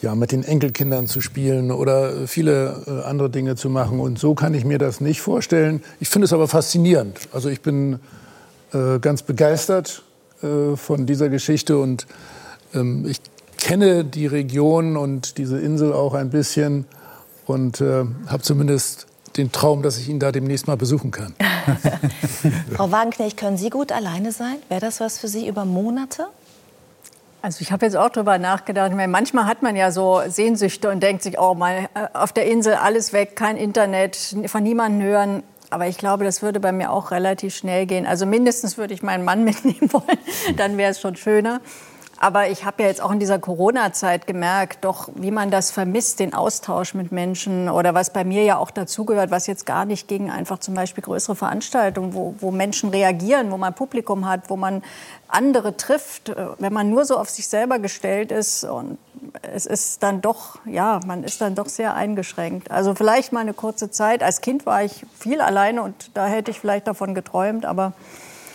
ja, 0.01 0.15
mit 0.15 0.31
den 0.31 0.43
Enkelkindern 0.43 1.07
zu 1.07 1.21
spielen 1.21 1.71
oder 1.71 2.27
viele 2.27 2.83
äh, 2.85 3.07
andere 3.07 3.29
Dinge 3.29 3.55
zu 3.55 3.69
machen. 3.69 3.99
Und 3.99 4.19
so 4.19 4.35
kann 4.35 4.53
ich 4.53 4.65
mir 4.65 4.77
das 4.77 5.01
nicht 5.01 5.21
vorstellen. 5.21 5.83
Ich 5.99 6.09
finde 6.09 6.25
es 6.25 6.33
aber 6.33 6.47
faszinierend. 6.47 7.17
Also 7.31 7.49
ich 7.49 7.61
bin 7.61 7.99
äh, 8.73 8.99
ganz 8.99 9.23
begeistert 9.23 10.03
äh, 10.41 10.75
von 10.75 11.05
dieser 11.05 11.29
Geschichte 11.29 11.77
und 11.77 12.07
ähm, 12.73 13.05
ich 13.07 13.21
kenne 13.65 14.05
die 14.05 14.27
Region 14.27 14.95
und 14.95 15.39
diese 15.39 15.59
Insel 15.59 15.91
auch 15.91 16.13
ein 16.13 16.29
bisschen 16.29 16.85
und 17.47 17.81
äh, 17.81 18.05
habe 18.27 18.43
zumindest 18.43 19.07
den 19.37 19.51
Traum, 19.51 19.81
dass 19.81 19.97
ich 19.97 20.07
ihn 20.07 20.19
da 20.19 20.31
demnächst 20.31 20.67
mal 20.67 20.77
besuchen 20.77 21.09
kann. 21.09 21.33
Frau 22.75 22.91
Wagenknecht, 22.91 23.37
können 23.37 23.57
Sie 23.57 23.71
gut 23.71 23.91
alleine 23.91 24.31
sein? 24.31 24.57
Wäre 24.69 24.81
das 24.81 24.99
was 24.99 25.17
für 25.17 25.27
Sie 25.27 25.47
über 25.47 25.65
Monate? 25.65 26.27
Also 27.41 27.61
ich 27.61 27.71
habe 27.71 27.87
jetzt 27.87 27.97
auch 27.97 28.09
darüber 28.09 28.37
nachgedacht. 28.37 28.91
Ich 28.91 28.95
meine, 28.95 29.11
manchmal 29.11 29.45
hat 29.45 29.63
man 29.63 29.75
ja 29.75 29.91
so 29.91 30.21
Sehnsüchte 30.27 30.91
und 30.91 31.01
denkt 31.01 31.23
sich, 31.23 31.39
oh, 31.39 31.55
mal 31.55 31.89
äh, 31.95 32.07
auf 32.13 32.33
der 32.33 32.45
Insel 32.45 32.75
alles 32.75 33.13
weg, 33.13 33.35
kein 33.35 33.57
Internet, 33.57 34.35
von 34.45 34.61
niemandem 34.61 35.01
hören. 35.01 35.43
Aber 35.71 35.87
ich 35.87 35.97
glaube, 35.97 36.23
das 36.23 36.43
würde 36.43 36.59
bei 36.59 36.71
mir 36.71 36.91
auch 36.91 37.09
relativ 37.09 37.55
schnell 37.55 37.87
gehen. 37.87 38.05
Also 38.05 38.27
mindestens 38.27 38.77
würde 38.77 38.93
ich 38.93 39.01
meinen 39.01 39.25
Mann 39.25 39.43
mitnehmen 39.43 39.91
wollen, 39.91 40.19
dann 40.55 40.77
wäre 40.77 40.91
es 40.91 41.01
schon 41.01 41.15
schöner. 41.15 41.61
Aber 42.17 42.49
ich 42.49 42.63
habe 42.63 42.83
ja 42.83 42.89
jetzt 42.89 43.01
auch 43.01 43.11
in 43.11 43.19
dieser 43.19 43.39
Corona-Zeit 43.39 44.25
gemerkt, 44.25 44.85
doch 44.85 45.09
wie 45.15 45.31
man 45.31 45.51
das 45.51 45.71
vermisst, 45.71 46.19
den 46.21 46.33
Austausch 46.33 46.93
mit 46.93 47.11
Menschen 47.11 47.67
oder 47.69 47.93
was 47.93 48.11
bei 48.11 48.23
mir 48.23 48.43
ja 48.43 48.57
auch 48.57 48.71
dazugehört, 48.71 49.31
was 49.31 49.47
jetzt 49.47 49.65
gar 49.65 49.83
nicht 49.83 50.07
gegen 50.07 50.31
einfach 50.31 50.59
zum 50.59 50.75
Beispiel 50.75 51.03
größere 51.03 51.35
Veranstaltungen, 51.35 52.13
wo, 52.13 52.33
wo 52.39 52.51
Menschen 52.51 52.89
reagieren, 52.89 53.51
wo 53.51 53.57
man 53.57 53.73
Publikum 53.73 54.27
hat, 54.27 54.49
wo 54.49 54.55
man 54.55 54.81
andere 55.27 55.75
trifft, 55.75 56.29
äh, 56.29 56.47
wenn 56.57 56.71
man 56.71 56.89
nur 56.89 57.03
so 57.03 57.17
auf 57.17 57.29
sich 57.29 57.47
selber 57.47 57.79
gestellt 57.79 58.31
ist 58.31 58.63
und 58.63 58.97
es 59.41 59.65
ist 59.65 60.01
dann 60.01 60.21
doch, 60.21 60.59
ja, 60.65 61.01
man 61.05 61.23
ist 61.23 61.41
dann 61.41 61.55
doch 61.55 61.67
sehr 61.67 61.95
eingeschränkt. 61.95 62.71
Also 62.71 62.95
vielleicht 62.95 63.33
mal 63.33 63.41
eine 63.41 63.53
kurze 63.53 63.91
Zeit. 63.91 64.23
Als 64.23 64.39
Kind 64.39 64.65
war 64.65 64.83
ich 64.83 65.05
viel 65.19 65.41
alleine 65.41 65.81
und 65.81 66.11
da 66.13 66.27
hätte 66.27 66.51
ich 66.51 66.59
vielleicht 66.59 66.87
davon 66.87 67.13
geträumt, 67.13 67.65
aber 67.65 67.91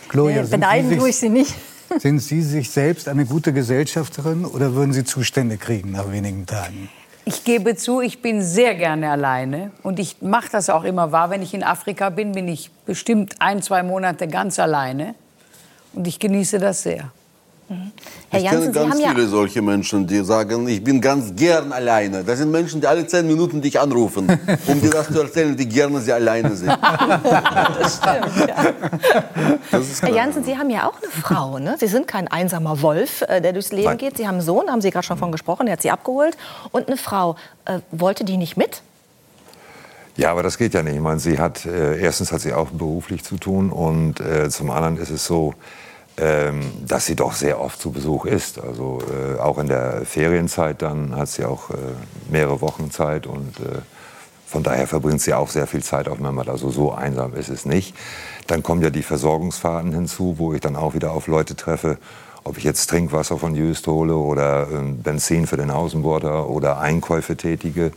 Gloria, 0.09 0.41
nee, 0.41 0.49
beneiden 0.49 0.97
tue 0.97 1.09
ich 1.09 1.17
sie 1.17 1.29
nicht. 1.29 1.55
Sind 1.97 2.19
Sie 2.19 2.41
sich 2.41 2.69
selbst 2.69 3.07
eine 3.07 3.25
gute 3.25 3.53
Gesellschafterin 3.53 4.45
oder 4.45 4.75
würden 4.75 4.93
Sie 4.93 5.03
Zustände 5.03 5.57
kriegen 5.57 5.91
nach 5.91 6.11
wenigen 6.11 6.45
Tagen? 6.45 6.89
Ich 7.25 7.43
gebe 7.43 7.75
zu, 7.75 8.01
ich 8.01 8.21
bin 8.21 8.41
sehr 8.41 8.75
gerne 8.75 9.11
alleine 9.11 9.71
und 9.83 9.99
ich 9.99 10.21
mache 10.21 10.49
das 10.51 10.69
auch 10.69 10.83
immer 10.83 11.11
wahr. 11.11 11.29
Wenn 11.29 11.41
ich 11.41 11.53
in 11.53 11.63
Afrika 11.63 12.09
bin, 12.09 12.31
bin 12.31 12.47
ich 12.47 12.71
bestimmt 12.85 13.35
ein, 13.39 13.61
zwei 13.61 13.83
Monate 13.83 14.27
ganz 14.27 14.57
alleine 14.57 15.15
und 15.93 16.07
ich 16.07 16.19
genieße 16.19 16.59
das 16.59 16.83
sehr. 16.83 17.11
Herr 18.29 18.39
ich 18.39 18.45
Janssen, 18.45 18.73
kenne 18.73 18.73
ganz 18.73 18.97
Sie 18.97 19.05
haben 19.05 19.15
viele 19.15 19.23
ja 19.25 19.29
solche 19.29 19.61
Menschen, 19.61 20.07
die 20.07 20.23
sagen, 20.23 20.67
ich 20.67 20.83
bin 20.83 21.01
ganz 21.01 21.35
gern 21.35 21.71
alleine. 21.71 22.23
Das 22.23 22.39
sind 22.39 22.51
Menschen, 22.51 22.81
die 22.81 22.87
alle 22.87 23.05
zehn 23.07 23.27
Minuten 23.27 23.61
dich 23.61 23.79
anrufen, 23.79 24.27
um 24.67 24.81
dir 24.81 24.89
das 24.89 25.07
zu 25.07 25.21
erzählen, 25.21 25.57
wie 25.57 25.65
gerne 25.65 25.99
sie 26.01 26.13
alleine 26.13 26.55
sind. 26.55 26.69
das 27.79 27.97
stimmt, 27.97 28.49
ja. 28.49 28.73
Das 29.71 30.01
Herr 30.01 30.09
Janssen, 30.09 30.43
Sie 30.43 30.57
haben 30.57 30.69
ja 30.69 30.87
auch 30.87 30.97
eine 31.01 31.11
Frau. 31.11 31.59
Ne? 31.59 31.75
Sie 31.79 31.87
sind 31.87 32.07
kein 32.07 32.27
einsamer 32.27 32.81
Wolf, 32.81 33.21
äh, 33.21 33.41
der 33.41 33.53
durchs 33.53 33.71
Leben 33.71 33.85
Nein. 33.85 33.97
geht. 33.97 34.17
Sie 34.17 34.27
haben 34.27 34.35
einen 34.35 34.45
Sohn, 34.45 34.69
haben 34.69 34.81
Sie 34.81 34.91
gerade 34.91 35.05
schon 35.05 35.17
von 35.17 35.31
gesprochen, 35.31 35.65
der 35.65 35.73
hat 35.73 35.81
Sie 35.81 35.91
abgeholt. 35.91 36.37
Und 36.71 36.87
eine 36.87 36.97
Frau. 36.97 37.35
Äh, 37.65 37.79
wollte 37.91 38.23
die 38.23 38.37
nicht 38.37 38.57
mit? 38.57 38.81
Ja, 40.17 40.31
aber 40.31 40.43
das 40.43 40.57
geht 40.57 40.73
ja 40.73 40.83
nicht. 40.83 40.95
Ich 40.95 41.01
meine, 41.01 41.19
sie 41.19 41.39
hat, 41.39 41.65
äh, 41.65 41.99
erstens 41.99 42.31
hat 42.31 42.41
sie 42.41 42.53
auch 42.53 42.69
beruflich 42.69 43.23
zu 43.23 43.37
tun 43.37 43.71
und 43.71 44.19
äh, 44.19 44.49
zum 44.49 44.69
anderen 44.69 44.97
ist 44.97 45.09
es 45.09 45.25
so, 45.25 45.53
ähm, 46.17 46.61
dass 46.85 47.05
sie 47.05 47.15
doch 47.15 47.33
sehr 47.33 47.59
oft 47.59 47.79
zu 47.79 47.91
Besuch 47.91 48.25
ist. 48.25 48.59
Also 48.59 48.99
äh, 49.01 49.39
auch 49.39 49.57
in 49.57 49.67
der 49.67 50.05
Ferienzeit 50.05 50.81
dann 50.81 51.15
hat 51.15 51.29
sie 51.29 51.45
auch 51.45 51.69
äh, 51.69 51.75
mehrere 52.29 52.61
Wochen 52.61 52.91
Zeit 52.91 53.27
und 53.27 53.59
äh, 53.59 53.79
von 54.45 54.63
daher 54.63 54.85
verbringt 54.85 55.21
sie 55.21 55.33
auch 55.33 55.47
sehr 55.47 55.65
viel 55.65 55.81
Zeit 55.81 56.09
auf 56.09 56.19
Mehmet. 56.19 56.49
Also 56.49 56.69
so 56.69 56.91
einsam 56.91 57.33
ist 57.35 57.47
es 57.47 57.65
nicht. 57.65 57.95
Dann 58.47 58.63
kommen 58.63 58.81
ja 58.81 58.89
die 58.89 59.03
Versorgungsfahrten 59.03 59.93
hinzu, 59.93 60.35
wo 60.37 60.53
ich 60.53 60.59
dann 60.59 60.75
auch 60.75 60.93
wieder 60.93 61.11
auf 61.11 61.27
Leute 61.27 61.55
treffe, 61.55 61.97
ob 62.43 62.57
ich 62.57 62.65
jetzt 62.65 62.89
Trinkwasser 62.89 63.37
von 63.37 63.55
Jöst 63.55 63.87
hole 63.87 64.13
oder 64.13 64.67
ähm, 64.69 65.01
Benzin 65.01 65.47
für 65.47 65.55
den 65.55 65.71
Außenborder 65.71 66.49
oder 66.49 66.79
Einkäufe 66.79 67.37
tätige 67.37 67.93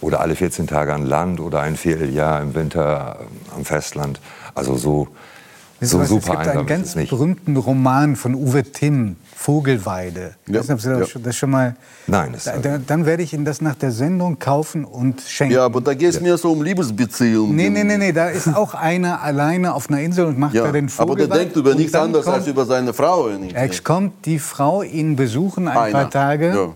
oder 0.00 0.20
alle 0.20 0.34
14 0.34 0.66
Tage 0.66 0.92
an 0.92 1.06
Land 1.06 1.38
oder 1.38 1.60
ein 1.60 1.76
Vierteljahr 1.76 2.42
im 2.42 2.56
Winter 2.56 3.18
äh, 3.20 3.54
am 3.54 3.64
Festland. 3.64 4.20
Also 4.56 4.76
so 4.76 5.06
so 5.80 6.00
was, 6.00 6.08
super 6.08 6.32
es 6.32 6.38
gibt 6.38 6.48
einen 6.48 6.66
ganz 6.66 6.94
berühmten 6.94 7.56
Roman 7.56 8.16
von 8.16 8.34
Uwe 8.34 8.64
Timm, 8.64 9.16
Vogelweide. 9.36 10.34
Ja, 10.48 10.60
nicht, 10.60 10.70
ob 10.70 10.80
Sie 10.80 10.88
das, 10.90 11.12
ja. 11.14 11.20
das 11.22 11.36
schon 11.36 11.50
mal. 11.50 11.76
Nein, 12.08 12.32
das 12.32 12.44
da, 12.44 12.78
dann 12.78 13.06
werde 13.06 13.22
ich 13.22 13.32
Ihnen 13.32 13.44
das 13.44 13.60
nach 13.60 13.76
der 13.76 13.92
Sendung 13.92 14.38
kaufen 14.38 14.84
und 14.84 15.20
schenken. 15.20 15.54
Ja, 15.54 15.64
aber 15.64 15.80
da 15.80 15.94
geht 15.94 16.08
es 16.08 16.16
ja. 16.16 16.22
mir 16.22 16.36
so 16.36 16.50
um 16.50 16.62
Liebesbeziehungen. 16.62 17.54
Nee, 17.54 17.70
nee, 17.70 17.84
nee, 17.84 17.96
nee, 17.96 18.12
da 18.12 18.28
ist 18.28 18.48
auch 18.48 18.74
einer 18.74 19.22
alleine 19.22 19.72
auf 19.74 19.88
einer 19.88 20.00
Insel 20.00 20.26
und 20.26 20.38
macht 20.38 20.54
ja, 20.54 20.64
da 20.64 20.72
den 20.72 20.88
Vogelweide. 20.88 21.24
Aber 21.24 21.36
der 21.36 21.44
denkt 21.44 21.56
über 21.56 21.74
nichts 21.74 21.94
anderes 21.94 22.24
kommt, 22.24 22.38
als 22.38 22.46
über 22.48 22.66
seine 22.66 22.92
Frau. 22.92 23.28
Es 23.28 23.84
kommt 23.84 24.26
die 24.26 24.40
Frau 24.40 24.82
ihn 24.82 25.14
besuchen 25.14 25.68
ein 25.68 25.78
einer. 25.78 25.92
paar 25.92 26.10
Tage, 26.10 26.72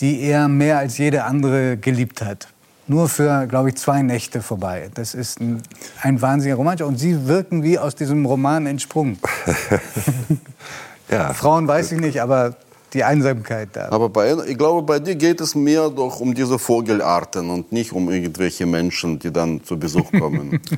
die 0.00 0.22
er 0.22 0.48
mehr 0.48 0.78
als 0.78 0.96
jede 0.96 1.24
andere 1.24 1.76
geliebt 1.76 2.22
hat 2.22 2.48
nur 2.88 3.08
für, 3.08 3.46
glaube 3.46 3.70
ich, 3.70 3.76
zwei 3.76 4.02
Nächte 4.02 4.42
vorbei. 4.42 4.90
Das 4.94 5.14
ist 5.14 5.40
ein, 5.40 5.62
ein 6.02 6.20
wahnsinniger 6.20 6.56
Roman. 6.56 6.80
Und 6.82 6.98
Sie 6.98 7.26
wirken 7.26 7.62
wie 7.62 7.78
aus 7.78 7.94
diesem 7.94 8.24
Roman 8.26 8.66
entsprungen. 8.66 9.18
ja. 11.10 11.32
Frauen 11.32 11.68
weiß 11.68 11.92
ich 11.92 12.00
nicht, 12.00 12.20
aber 12.20 12.56
die 12.94 13.04
Einsamkeit 13.04 13.70
da. 13.74 13.88
Aber 13.90 14.08
bei, 14.08 14.34
ich 14.46 14.56
glaube, 14.56 14.82
bei 14.82 14.98
dir 14.98 15.14
geht 15.14 15.40
es 15.40 15.54
mehr 15.54 15.90
doch 15.90 16.20
um 16.20 16.34
diese 16.34 16.58
Vogelarten 16.58 17.50
und 17.50 17.70
nicht 17.72 17.92
um 17.92 18.10
irgendwelche 18.10 18.66
Menschen, 18.66 19.18
die 19.18 19.32
dann 19.32 19.62
zu 19.64 19.78
Besuch 19.78 20.10
kommen. 20.12 20.60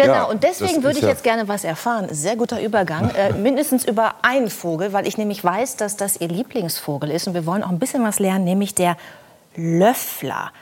Genau, 0.00 0.12
ja, 0.12 0.24
und 0.26 0.44
deswegen 0.44 0.84
würde 0.84 1.00
ich 1.00 1.04
jetzt 1.04 1.24
gerne 1.24 1.48
was 1.48 1.64
erfahren. 1.64 2.06
Sehr 2.12 2.36
guter 2.36 2.62
Übergang. 2.62 3.10
Äh, 3.18 3.32
mindestens 3.32 3.84
über 3.84 4.14
einen 4.22 4.48
Vogel, 4.48 4.92
weil 4.92 5.08
ich 5.08 5.18
nämlich 5.18 5.42
weiß, 5.42 5.74
dass 5.74 5.96
das 5.96 6.20
Ihr 6.20 6.28
Lieblingsvogel 6.28 7.10
ist. 7.10 7.26
Und 7.26 7.34
wir 7.34 7.46
wollen 7.46 7.64
auch 7.64 7.70
ein 7.70 7.80
bisschen 7.80 8.04
was 8.04 8.20
lernen, 8.20 8.44
nämlich 8.44 8.76
der 8.76 8.96
Löffler. 9.56 10.52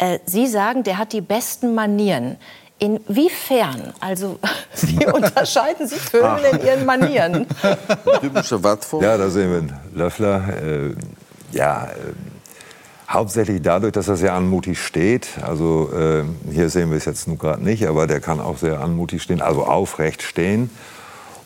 Äh, 0.00 0.18
Sie 0.24 0.46
sagen, 0.46 0.82
der 0.82 0.96
hat 0.96 1.12
die 1.12 1.20
besten 1.20 1.74
Manieren. 1.74 2.38
Inwiefern? 2.78 3.92
Also, 4.00 4.38
wie 4.80 5.06
unterscheiden 5.12 5.86
Sie 5.86 5.96
Vögel 5.96 6.40
in 6.52 6.66
ihren 6.66 6.86
Manieren? 6.86 7.46
Typische 8.20 8.64
Wattvogel? 8.64 9.06
Ja, 9.06 9.18
da 9.18 9.28
sehen 9.28 9.50
wir 9.50 9.58
einen 9.58 9.80
Löffler. 9.94 10.48
Äh, 10.62 10.94
ja, 11.52 11.84
äh, 11.84 13.10
hauptsächlich 13.10 13.60
dadurch, 13.60 13.92
dass 13.92 14.08
er 14.08 14.16
sehr 14.16 14.32
anmutig 14.32 14.78
steht. 14.82 15.28
Also, 15.42 15.90
äh, 15.92 16.24
hier 16.50 16.70
sehen 16.70 16.90
wir 16.90 16.96
es 16.96 17.04
jetzt 17.04 17.28
nur 17.28 17.36
gerade 17.36 17.62
nicht, 17.62 17.86
aber 17.86 18.06
der 18.06 18.20
kann 18.20 18.40
auch 18.40 18.56
sehr 18.56 18.80
anmutig 18.80 19.22
stehen, 19.22 19.42
also 19.42 19.66
aufrecht 19.66 20.22
stehen. 20.22 20.70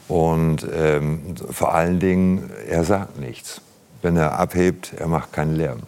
Und 0.06 0.64
ähm, 0.72 1.34
vor 1.50 1.74
allen 1.74 1.98
Dingen, 1.98 2.50
er 2.68 2.84
sagt 2.84 3.18
nichts. 3.18 3.62
Wenn 4.02 4.16
er 4.16 4.38
abhebt, 4.38 4.92
er 4.96 5.08
macht 5.08 5.32
keinen 5.32 5.56
Lärm. 5.56 5.80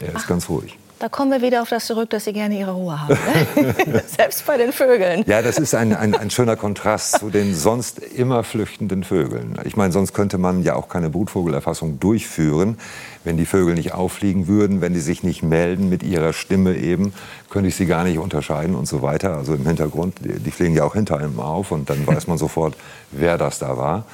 Er 0.00 0.14
ist 0.14 0.22
Ach. 0.24 0.28
ganz 0.28 0.48
ruhig. 0.48 0.78
Da 0.98 1.10
kommen 1.10 1.30
wir 1.30 1.42
wieder 1.42 1.60
auf 1.60 1.68
das 1.68 1.86
zurück, 1.86 2.08
dass 2.08 2.24
Sie 2.24 2.32
gerne 2.32 2.58
Ihre 2.58 2.70
Ruhe 2.70 2.98
haben. 2.98 3.18
Ne? 3.54 3.74
Selbst 4.06 4.46
bei 4.46 4.56
den 4.56 4.72
Vögeln. 4.72 5.24
Ja, 5.26 5.42
das 5.42 5.58
ist 5.58 5.74
ein, 5.74 5.94
ein, 5.94 6.14
ein, 6.14 6.30
schöner 6.30 6.56
Kontrast 6.56 7.18
zu 7.18 7.28
den 7.28 7.54
sonst 7.54 7.98
immer 7.98 8.42
flüchtenden 8.44 9.04
Vögeln. 9.04 9.58
Ich 9.64 9.76
meine, 9.76 9.92
sonst 9.92 10.14
könnte 10.14 10.38
man 10.38 10.62
ja 10.62 10.74
auch 10.74 10.88
keine 10.88 11.10
Brutvogelerfassung 11.10 12.00
durchführen. 12.00 12.78
Wenn 13.24 13.36
die 13.36 13.44
Vögel 13.44 13.74
nicht 13.74 13.92
auffliegen 13.92 14.46
würden, 14.46 14.80
wenn 14.80 14.94
die 14.94 15.00
sich 15.00 15.22
nicht 15.22 15.42
melden 15.42 15.90
mit 15.90 16.02
ihrer 16.02 16.32
Stimme 16.32 16.74
eben, 16.74 17.12
könnte 17.50 17.68
ich 17.68 17.76
sie 17.76 17.86
gar 17.86 18.04
nicht 18.04 18.18
unterscheiden 18.18 18.74
und 18.74 18.88
so 18.88 19.02
weiter. 19.02 19.36
Also 19.36 19.52
im 19.52 19.66
Hintergrund, 19.66 20.14
die, 20.24 20.38
die 20.40 20.50
fliegen 20.50 20.74
ja 20.74 20.84
auch 20.84 20.94
hinter 20.94 21.18
einem 21.18 21.40
auf 21.40 21.72
und 21.72 21.90
dann 21.90 22.06
weiß 22.06 22.26
man 22.26 22.38
sofort, 22.38 22.74
wer 23.10 23.36
das 23.36 23.58
da 23.58 23.76
war 23.76 24.06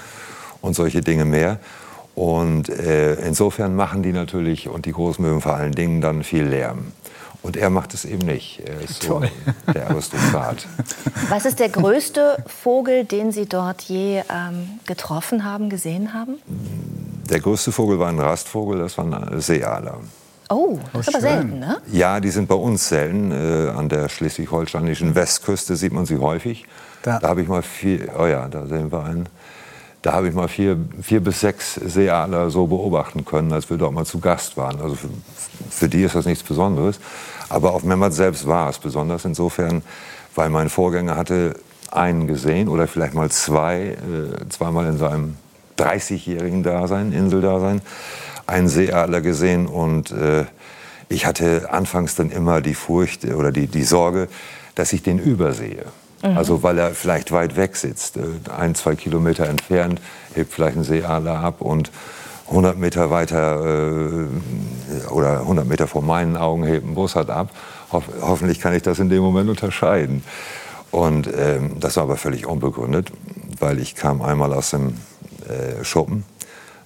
und 0.60 0.74
solche 0.74 1.00
Dinge 1.00 1.26
mehr. 1.26 1.60
Und 2.14 2.68
äh, 2.68 3.14
insofern 3.14 3.74
machen 3.74 4.02
die 4.02 4.12
natürlich 4.12 4.68
und 4.68 4.86
die 4.86 4.92
Großmöwen 4.92 5.40
vor 5.40 5.54
allen 5.54 5.72
Dingen 5.72 6.00
dann 6.00 6.22
viel 6.22 6.44
Lärm. 6.44 6.92
Und 7.42 7.56
er 7.56 7.70
macht 7.70 7.92
es 7.92 8.04
eben 8.04 8.24
nicht. 8.24 8.60
Er 8.64 8.80
ist 8.80 9.02
so 9.02 9.20
der 9.74 9.90
Aristokrat. 9.90 10.66
Was 11.28 11.44
ist 11.44 11.58
der 11.58 11.70
größte 11.70 12.44
Vogel, 12.46 13.04
den 13.04 13.32
Sie 13.32 13.46
dort 13.46 13.82
je 13.82 14.18
ähm, 14.30 14.78
getroffen 14.86 15.44
haben, 15.44 15.68
gesehen 15.68 16.14
haben? 16.14 16.36
Der 17.28 17.40
größte 17.40 17.72
Vogel 17.72 17.98
war 17.98 18.08
ein 18.08 18.20
Rastvogel, 18.20 18.78
das 18.78 18.96
war 18.98 19.06
ein 19.06 19.40
Seealer. 19.40 19.98
Oh, 20.50 20.78
das 20.92 21.08
ist 21.08 21.14
aber 21.14 21.22
selten, 21.22 21.58
ne? 21.58 21.78
Ja, 21.90 22.20
die 22.20 22.30
sind 22.30 22.46
bei 22.46 22.54
uns 22.54 22.88
selten. 22.88 23.32
Äh, 23.32 23.70
an 23.70 23.88
der 23.88 24.08
schleswig-holsteinischen 24.08 25.14
Westküste 25.14 25.76
sieht 25.76 25.92
man 25.92 26.04
sie 26.04 26.18
häufig. 26.18 26.66
Da, 27.02 27.18
da 27.18 27.28
habe 27.28 27.42
ich 27.42 27.48
mal 27.48 27.62
viel, 27.62 28.08
oh 28.18 28.26
ja, 28.26 28.46
da 28.48 28.66
sehen 28.66 28.92
wir 28.92 29.02
einen. 29.02 29.28
Da 30.02 30.14
habe 30.14 30.28
ich 30.28 30.34
mal 30.34 30.48
vier, 30.48 30.76
vier 31.00 31.20
bis 31.20 31.40
sechs 31.40 31.74
Seeadler 31.76 32.50
so 32.50 32.66
beobachten 32.66 33.24
können, 33.24 33.52
als 33.52 33.70
wir 33.70 33.76
dort 33.76 33.92
mal 33.92 34.04
zu 34.04 34.18
Gast 34.18 34.56
waren. 34.56 34.80
Also 34.80 34.96
für, 34.96 35.08
für 35.70 35.88
die 35.88 36.02
ist 36.02 36.16
das 36.16 36.26
nichts 36.26 36.42
Besonderes. 36.42 36.98
Aber 37.48 37.72
auf 37.72 37.84
Memmert 37.84 38.12
selbst 38.12 38.46
war 38.46 38.68
es 38.68 38.78
besonders 38.78 39.24
insofern, 39.24 39.82
weil 40.34 40.50
mein 40.50 40.68
Vorgänger 40.68 41.16
hatte 41.16 41.54
einen 41.92 42.26
gesehen 42.26 42.68
oder 42.68 42.88
vielleicht 42.88 43.14
mal 43.14 43.30
zwei, 43.30 43.90
äh, 43.90 44.48
zweimal 44.48 44.86
in 44.86 44.98
seinem 44.98 45.36
30-jährigen 45.78 46.62
Dasein, 46.62 47.12
Inseldasein, 47.12 47.80
einen 48.46 48.68
Seeadler 48.68 49.20
gesehen 49.20 49.66
und 49.66 50.10
äh, 50.10 50.46
ich 51.08 51.26
hatte 51.26 51.70
anfangs 51.70 52.14
dann 52.14 52.30
immer 52.30 52.60
die 52.60 52.74
Furcht 52.74 53.24
oder 53.24 53.52
die, 53.52 53.66
die 53.66 53.84
Sorge, 53.84 54.28
dass 54.74 54.92
ich 54.92 55.02
den 55.02 55.18
übersehe. 55.18 55.84
Mhm. 56.22 56.36
Also 56.36 56.62
weil 56.62 56.78
er 56.78 56.90
vielleicht 56.90 57.32
weit 57.32 57.56
weg 57.56 57.76
sitzt, 57.76 58.16
äh, 58.16 58.22
ein, 58.56 58.74
zwei 58.74 58.94
Kilometer 58.94 59.48
entfernt, 59.48 60.00
hebt 60.34 60.52
vielleicht 60.52 60.76
ein 60.76 60.84
Seeadler 60.84 61.40
ab 61.40 61.60
und 61.60 61.90
100 62.48 62.78
Meter 62.78 63.10
weiter 63.10 63.64
äh, 63.64 65.08
oder 65.10 65.40
100 65.40 65.66
Meter 65.66 65.86
vor 65.86 66.02
meinen 66.02 66.36
Augen 66.36 66.64
hebt 66.64 66.86
ein 66.86 66.94
Bussard 66.94 67.30
ab. 67.30 67.50
Ho 67.92 68.02
hoffentlich 68.20 68.60
kann 68.60 68.74
ich 68.74 68.82
das 68.82 68.98
in 68.98 69.08
dem 69.08 69.22
Moment 69.22 69.48
unterscheiden. 69.48 70.22
Und 70.90 71.28
ähm, 71.34 71.80
das 71.80 71.96
war 71.96 72.04
aber 72.04 72.16
völlig 72.16 72.46
unbegründet, 72.46 73.10
weil 73.58 73.78
ich 73.78 73.94
kam 73.94 74.20
einmal 74.20 74.52
aus 74.52 74.70
dem 74.70 74.94
äh, 75.48 75.82
Schuppen. 75.84 76.24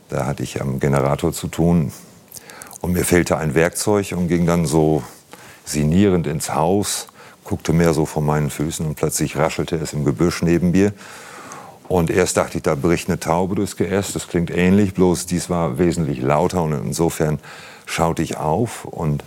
Da 0.09 0.27
hatte 0.27 0.45
ich 0.45 0.61
am 0.61 0.79
Generator 0.79 1.33
zu 1.33 1.49
tun 1.49 1.93
und 2.81 2.93
mir 2.93 3.05
fehlte 3.05 3.37
ein 3.37 3.57
Werkzeug 3.57 4.13
und 4.17 4.29
ging 4.29 4.47
dann 4.47 4.65
so 4.67 5.03
sinnierend 5.65 6.29
ins 6.29 6.55
Haus, 6.55 7.09
guckte 7.47 7.73
mehr 7.73 7.95
so 7.95 8.05
vor 8.05 8.23
meinen 8.23 8.51
Füßen 8.51 8.85
und 8.85 8.97
plötzlich 8.97 9.37
raschelte 9.37 9.77
es 9.77 9.93
im 9.93 10.05
Gebüsch 10.05 10.43
neben 10.43 10.73
mir. 10.73 10.93
Und 11.89 12.11
erst 12.11 12.37
dachte 12.37 12.59
ich, 12.59 12.63
da 12.65 12.75
bricht 12.75 13.09
eine 13.09 13.21
Taube 13.21 13.55
durchs 13.55 13.77
Geäst. 13.77 14.17
Das 14.17 14.27
klingt 14.27 14.51
ähnlich, 14.51 14.95
bloß 14.95 15.27
dies 15.27 15.49
war 15.49 15.79
wesentlich 15.79 16.21
lauter 16.21 16.63
und 16.63 16.73
insofern 16.73 17.39
schaute 17.87 18.23
ich 18.23 18.37
auf 18.37 18.85
und 18.85 19.23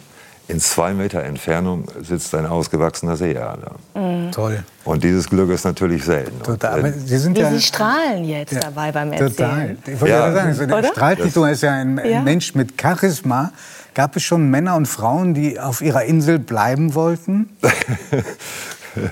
in 0.50 0.60
zwei 0.60 0.94
Meter 0.94 1.24
Entfernung 1.24 1.86
sitzt 2.02 2.34
ein 2.34 2.48
ausgewachsener 2.48 3.16
Seeadler. 3.16 3.76
Mhm. 3.94 4.32
Toll. 4.32 4.64
Und 4.84 5.04
dieses 5.04 5.30
Glück 5.30 5.52
ist 5.52 5.64
natürlich 5.64 6.04
selten. 6.04 6.42
Total. 6.42 6.80
Aber 6.80 6.92
Sie, 6.92 7.18
sind 7.18 7.38
ja, 7.38 7.52
Sie 7.52 7.62
strahlen 7.62 8.26
jetzt 8.26 8.54
ja, 8.54 8.62
dabei 8.62 8.92
beim 8.92 9.14
Erzählen. 9.14 9.78
Total. 9.78 9.78
Ich 9.86 10.02
wollte 10.02 10.14
ja. 10.14 10.32
sagen, 10.32 10.54
so 10.56 10.66
der 10.66 10.84
Strahltito 10.86 11.46
ist 11.46 11.62
ja 11.62 11.74
ein, 11.74 12.00
ein 12.00 12.24
Mensch 12.24 12.56
mit 12.56 12.82
Charisma. 12.82 13.52
Gab 13.94 14.16
es 14.16 14.24
schon 14.24 14.50
Männer 14.50 14.76
und 14.76 14.88
Frauen, 14.88 15.36
die 15.36 15.60
auf 15.60 15.82
ihrer 15.82 16.04
Insel 16.06 16.40
bleiben 16.40 16.96
wollten? 16.96 17.50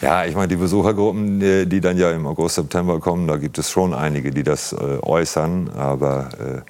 Ja, 0.00 0.26
ich 0.26 0.34
meine, 0.34 0.48
die 0.48 0.56
Besuchergruppen, 0.56 1.40
die, 1.40 1.66
die, 1.66 1.80
dann 1.80 1.96
ja 1.96 2.10
im 2.10 2.26
August, 2.26 2.56
September 2.56 3.00
kommen, 3.00 3.26
da 3.26 3.38
gibt 3.38 3.56
es 3.56 3.70
schon 3.70 3.94
einige, 3.94 4.32
die 4.32 4.42
das 4.42 4.74
äh, 4.74 4.98
äußern. 5.00 5.70
Aber 5.78 6.28
äh, 6.38 6.60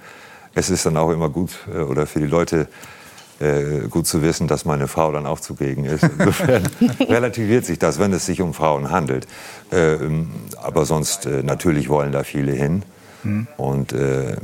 es 0.55 0.71
ist 0.71 0.87
dann 0.87 0.97
auch 0.97 1.11
immer 1.11 1.29
gut 1.29 1.51
äh, 1.75 1.79
oder 1.79 2.07
für 2.07 2.21
die 2.21 2.27
Leute 2.27 2.69
äh, 3.41 3.89
gut 3.89 4.07
zu 4.07 4.23
wissen, 4.23 4.47
dass 4.47 4.65
meine 4.65 4.89
Frau 4.89 5.13
dann 5.13 5.27
auch 5.27 5.41
zugegen 5.41 5.85
ist. 5.85 6.05
Insofern 6.05 6.63
relativiert 7.01 7.65
sich 7.65 7.79
das, 7.79 7.99
wenn 7.99 8.13
es 8.13 8.27
sich 8.27 8.41
um 8.41 8.55
Frauen 8.55 8.91
handelt. 8.91 9.27
Ähm, 9.73 10.31
aber 10.63 10.87
sonst, 10.87 11.27
äh, 11.27 11.43
natürlich 11.43 11.89
wollen 11.89 12.13
da 12.13 12.23
viele 12.23 12.53
hin. 12.53 12.83
Mhm. 13.23 13.47
Und 13.57 13.93
äh, 13.93 14.37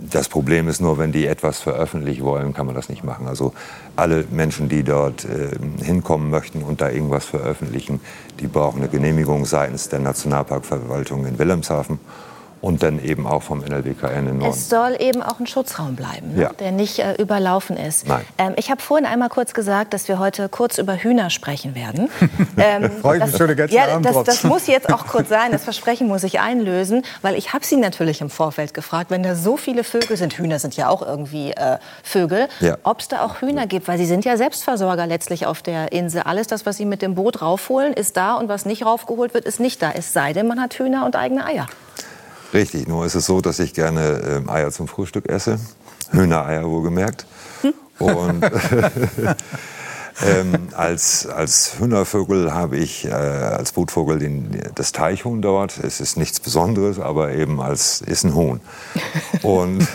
das 0.00 0.28
Problem 0.28 0.68
ist 0.68 0.80
nur, 0.80 0.98
wenn 0.98 1.12
die 1.12 1.26
etwas 1.26 1.60
veröffentlichen 1.60 2.24
wollen, 2.24 2.54
kann 2.54 2.66
man 2.66 2.74
das 2.74 2.88
nicht 2.88 3.04
machen. 3.04 3.26
Also 3.28 3.52
alle 3.96 4.24
Menschen, 4.30 4.68
die 4.68 4.82
dort 4.82 5.24
äh, 5.24 5.50
hinkommen 5.82 6.30
möchten 6.30 6.62
und 6.62 6.80
da 6.80 6.90
irgendwas 6.90 7.26
veröffentlichen, 7.26 8.00
die 8.40 8.46
brauchen 8.46 8.80
eine 8.80 8.88
Genehmigung 8.88 9.44
seitens 9.44 9.88
der 9.88 10.00
Nationalparkverwaltung 10.00 11.26
in 11.26 11.38
Wilhelmshaven 11.38 11.98
und 12.60 12.82
dann 12.82 13.02
eben 13.02 13.26
auch 13.26 13.42
vom 13.42 13.60
NLWKN 13.60 14.28
in 14.28 14.38
Norden. 14.38 14.52
Es 14.52 14.68
soll 14.68 14.96
eben 14.98 15.22
auch 15.22 15.40
ein 15.40 15.46
Schutzraum 15.46 15.96
bleiben, 15.96 16.34
ne? 16.34 16.42
ja. 16.42 16.52
der 16.52 16.72
nicht 16.72 16.98
äh, 16.98 17.14
überlaufen 17.14 17.76
ist. 17.76 18.06
Nein. 18.06 18.24
Ähm, 18.38 18.52
ich 18.56 18.70
habe 18.70 18.82
vorhin 18.82 19.06
einmal 19.06 19.28
kurz 19.28 19.54
gesagt, 19.54 19.94
dass 19.94 20.08
wir 20.08 20.18
heute 20.18 20.48
kurz 20.48 20.78
über 20.78 20.96
Hühner 20.96 21.30
sprechen 21.30 21.74
werden. 21.74 22.10
ähm, 22.56 22.90
Freue 23.00 23.18
ich 23.18 23.24
mich 23.26 23.36
schon 23.36 23.48
den 23.48 23.56
ganzen 23.56 23.74
ja, 23.74 23.88
Abend 23.88 24.04
das, 24.04 24.22
das 24.24 24.44
muss 24.44 24.66
jetzt 24.66 24.92
auch 24.92 25.06
kurz 25.06 25.28
sein. 25.28 25.52
Das 25.52 25.64
Versprechen 25.70 26.06
muss 26.06 26.22
ich 26.24 26.40
einlösen, 26.40 27.02
weil 27.22 27.34
ich 27.36 27.52
habe 27.52 27.64
Sie 27.64 27.76
natürlich 27.76 28.20
im 28.20 28.30
Vorfeld 28.30 28.74
gefragt, 28.74 29.10
wenn 29.10 29.22
da 29.22 29.34
so 29.34 29.56
viele 29.56 29.84
Vögel 29.84 30.16
sind, 30.16 30.34
Hühner 30.34 30.58
sind 30.58 30.76
ja 30.76 30.88
auch 30.88 31.02
irgendwie 31.02 31.52
äh, 31.52 31.78
Vögel, 32.02 32.48
ja. 32.60 32.76
ob 32.82 33.00
es 33.00 33.08
da 33.08 33.24
auch 33.24 33.40
Hühner 33.40 33.66
gibt, 33.66 33.88
weil 33.88 33.98
Sie 33.98 34.06
sind 34.06 34.24
ja 34.24 34.36
Selbstversorger 34.36 35.06
letztlich 35.06 35.46
auf 35.46 35.62
der 35.62 35.92
Insel. 35.92 36.22
Alles 36.22 36.46
das, 36.46 36.66
was 36.66 36.76
Sie 36.76 36.84
mit 36.84 37.00
dem 37.00 37.14
Boot 37.14 37.40
raufholen, 37.40 37.94
ist 37.94 38.16
da 38.16 38.34
und 38.34 38.48
was 38.48 38.66
nicht 38.66 38.84
raufgeholt 38.84 39.32
wird, 39.32 39.44
ist 39.44 39.60
nicht 39.60 39.80
da. 39.80 39.92
Es 39.92 40.12
sei 40.12 40.32
denn, 40.32 40.46
man 40.46 40.60
hat 40.60 40.74
Hühner 40.74 41.06
und 41.06 41.16
eigene 41.16 41.46
Eier. 41.46 41.66
Richtig, 42.52 42.88
nur 42.88 43.06
ist 43.06 43.14
es 43.14 43.26
so, 43.26 43.40
dass 43.40 43.58
ich 43.58 43.74
gerne 43.74 44.42
äh, 44.46 44.50
Eier 44.50 44.70
zum 44.70 44.88
Frühstück 44.88 45.28
esse. 45.28 45.58
Hühnereier 46.10 46.68
wohlgemerkt. 46.68 47.26
Hm. 47.62 47.74
Und 48.00 48.42
ähm, 50.26 50.68
als, 50.74 51.26
als 51.26 51.78
Hühnervogel 51.78 52.52
habe 52.52 52.76
ich 52.76 53.04
äh, 53.04 53.10
als 53.10 53.72
Brutvogel 53.72 54.18
den, 54.18 54.60
das 54.74 54.92
Teichhuhn 54.92 55.42
dort. 55.42 55.78
Es 55.78 56.00
ist 56.00 56.16
nichts 56.16 56.40
Besonderes, 56.40 56.98
aber 56.98 57.32
eben 57.32 57.60
als 57.60 58.00
ist 58.00 58.24
ein 58.24 58.34
Huhn. 58.34 58.60
Und 59.42 59.86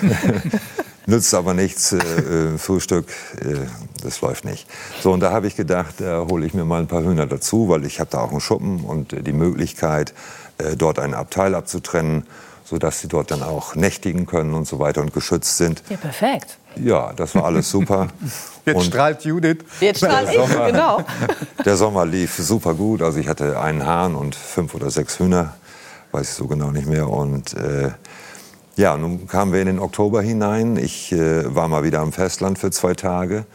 nützt 1.08 1.34
aber 1.34 1.54
nichts, 1.54 1.92
äh, 1.92 1.98
äh, 1.98 2.58
Frühstück, 2.58 3.08
äh, 3.42 3.66
das 4.02 4.22
läuft 4.22 4.46
nicht. 4.46 4.68
So, 5.02 5.12
und 5.12 5.20
da 5.20 5.32
habe 5.32 5.48
ich 5.48 5.56
gedacht, 5.56 5.96
da 6.00 6.26
hole 6.30 6.46
ich 6.46 6.54
mir 6.54 6.66
mal 6.66 6.82
ein 6.82 6.88
paar 6.88 7.04
Hühner 7.04 7.26
dazu, 7.26 7.70
weil 7.70 7.86
ich 7.86 8.00
habe 8.00 8.10
da 8.12 8.20
auch 8.20 8.32
einen 8.32 8.42
Schuppen 8.42 8.82
und 8.82 9.14
äh, 9.14 9.22
die 9.22 9.34
Möglichkeit, 9.34 10.14
äh, 10.58 10.76
dort 10.76 11.00
ein 11.00 11.14
Abteil 11.14 11.56
abzutrennen 11.56 12.26
sodass 12.66 13.00
sie 13.00 13.08
dort 13.08 13.32
dann 13.32 13.44
auch 13.44 13.76
nächtigen 13.76 14.26
können 14.26 14.54
und 14.54 14.68
so 14.68 14.80
weiter 14.80 15.02
und 15.02 15.14
geschützt 15.14 15.58
sind. 15.58 15.84
Ja, 15.90 15.98
perfekt. 15.98 16.58
Ja, 16.76 17.14
das 17.14 17.36
war 17.36 17.46
alles 17.46 17.70
super. 17.70 18.08
Jetzt 18.66 18.76
und 18.76 18.84
strahlt 18.86 19.24
Judith. 19.24 19.60
Jetzt 19.80 20.00
strahlt 20.00 20.30
ich, 20.30 20.36
Sommer, 20.36 20.72
genau. 20.72 21.04
Der 21.66 21.78
Sommer 21.78 22.06
lief 22.06 22.36
super 22.36 22.74
gut. 22.74 23.02
Also 23.02 23.20
ich 23.20 23.28
hatte 23.28 23.60
einen 23.60 23.86
Hahn 23.86 24.16
und 24.16 24.36
fünf 24.36 24.74
oder 24.74 24.90
sechs 24.90 25.20
Hühner, 25.20 25.54
weiß 26.12 26.30
ich 26.30 26.36
so 26.36 26.48
genau 26.48 26.72
nicht 26.72 26.88
mehr. 26.88 27.08
Und 27.08 27.54
äh, 27.54 27.92
ja, 28.76 28.98
nun 28.98 29.28
kamen 29.28 29.54
wir 29.54 29.62
in 29.62 29.68
den 29.68 29.80
Oktober 29.80 30.22
hinein. 30.22 30.76
Ich 30.76 31.12
äh, 31.12 31.56
war 31.56 31.68
mal 31.68 31.84
wieder 31.84 32.00
am 32.00 32.12
Festland 32.12 32.60
für 32.60 32.72
zwei 32.72 32.96
Tage. 32.96 33.46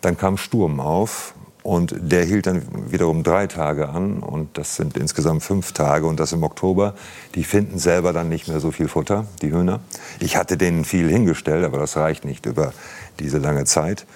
Dann 0.00 0.18
kam 0.18 0.36
Sturm 0.36 0.80
auf 0.80 1.34
und 1.66 1.96
der 1.98 2.22
hielt 2.24 2.46
dann 2.46 2.62
wiederum 2.92 3.24
drei 3.24 3.48
Tage 3.48 3.88
an 3.88 4.20
und 4.20 4.56
das 4.56 4.76
sind 4.76 4.96
insgesamt 4.96 5.42
fünf 5.42 5.72
Tage 5.72 6.06
und 6.06 6.20
das 6.20 6.30
im 6.30 6.44
Oktober. 6.44 6.94
Die 7.34 7.42
finden 7.42 7.80
selber 7.80 8.12
dann 8.12 8.28
nicht 8.28 8.46
mehr 8.46 8.60
so 8.60 8.70
viel 8.70 8.86
Futter, 8.86 9.26
die 9.42 9.50
Hühner. 9.50 9.80
Ich 10.20 10.36
hatte 10.36 10.56
denen 10.56 10.84
viel 10.84 11.08
hingestellt, 11.08 11.64
aber 11.64 11.78
das 11.78 11.96
reicht 11.96 12.24
nicht 12.24 12.46
über 12.46 12.72
diese 13.18 13.38
lange 13.38 13.64
Zeit. 13.64 14.06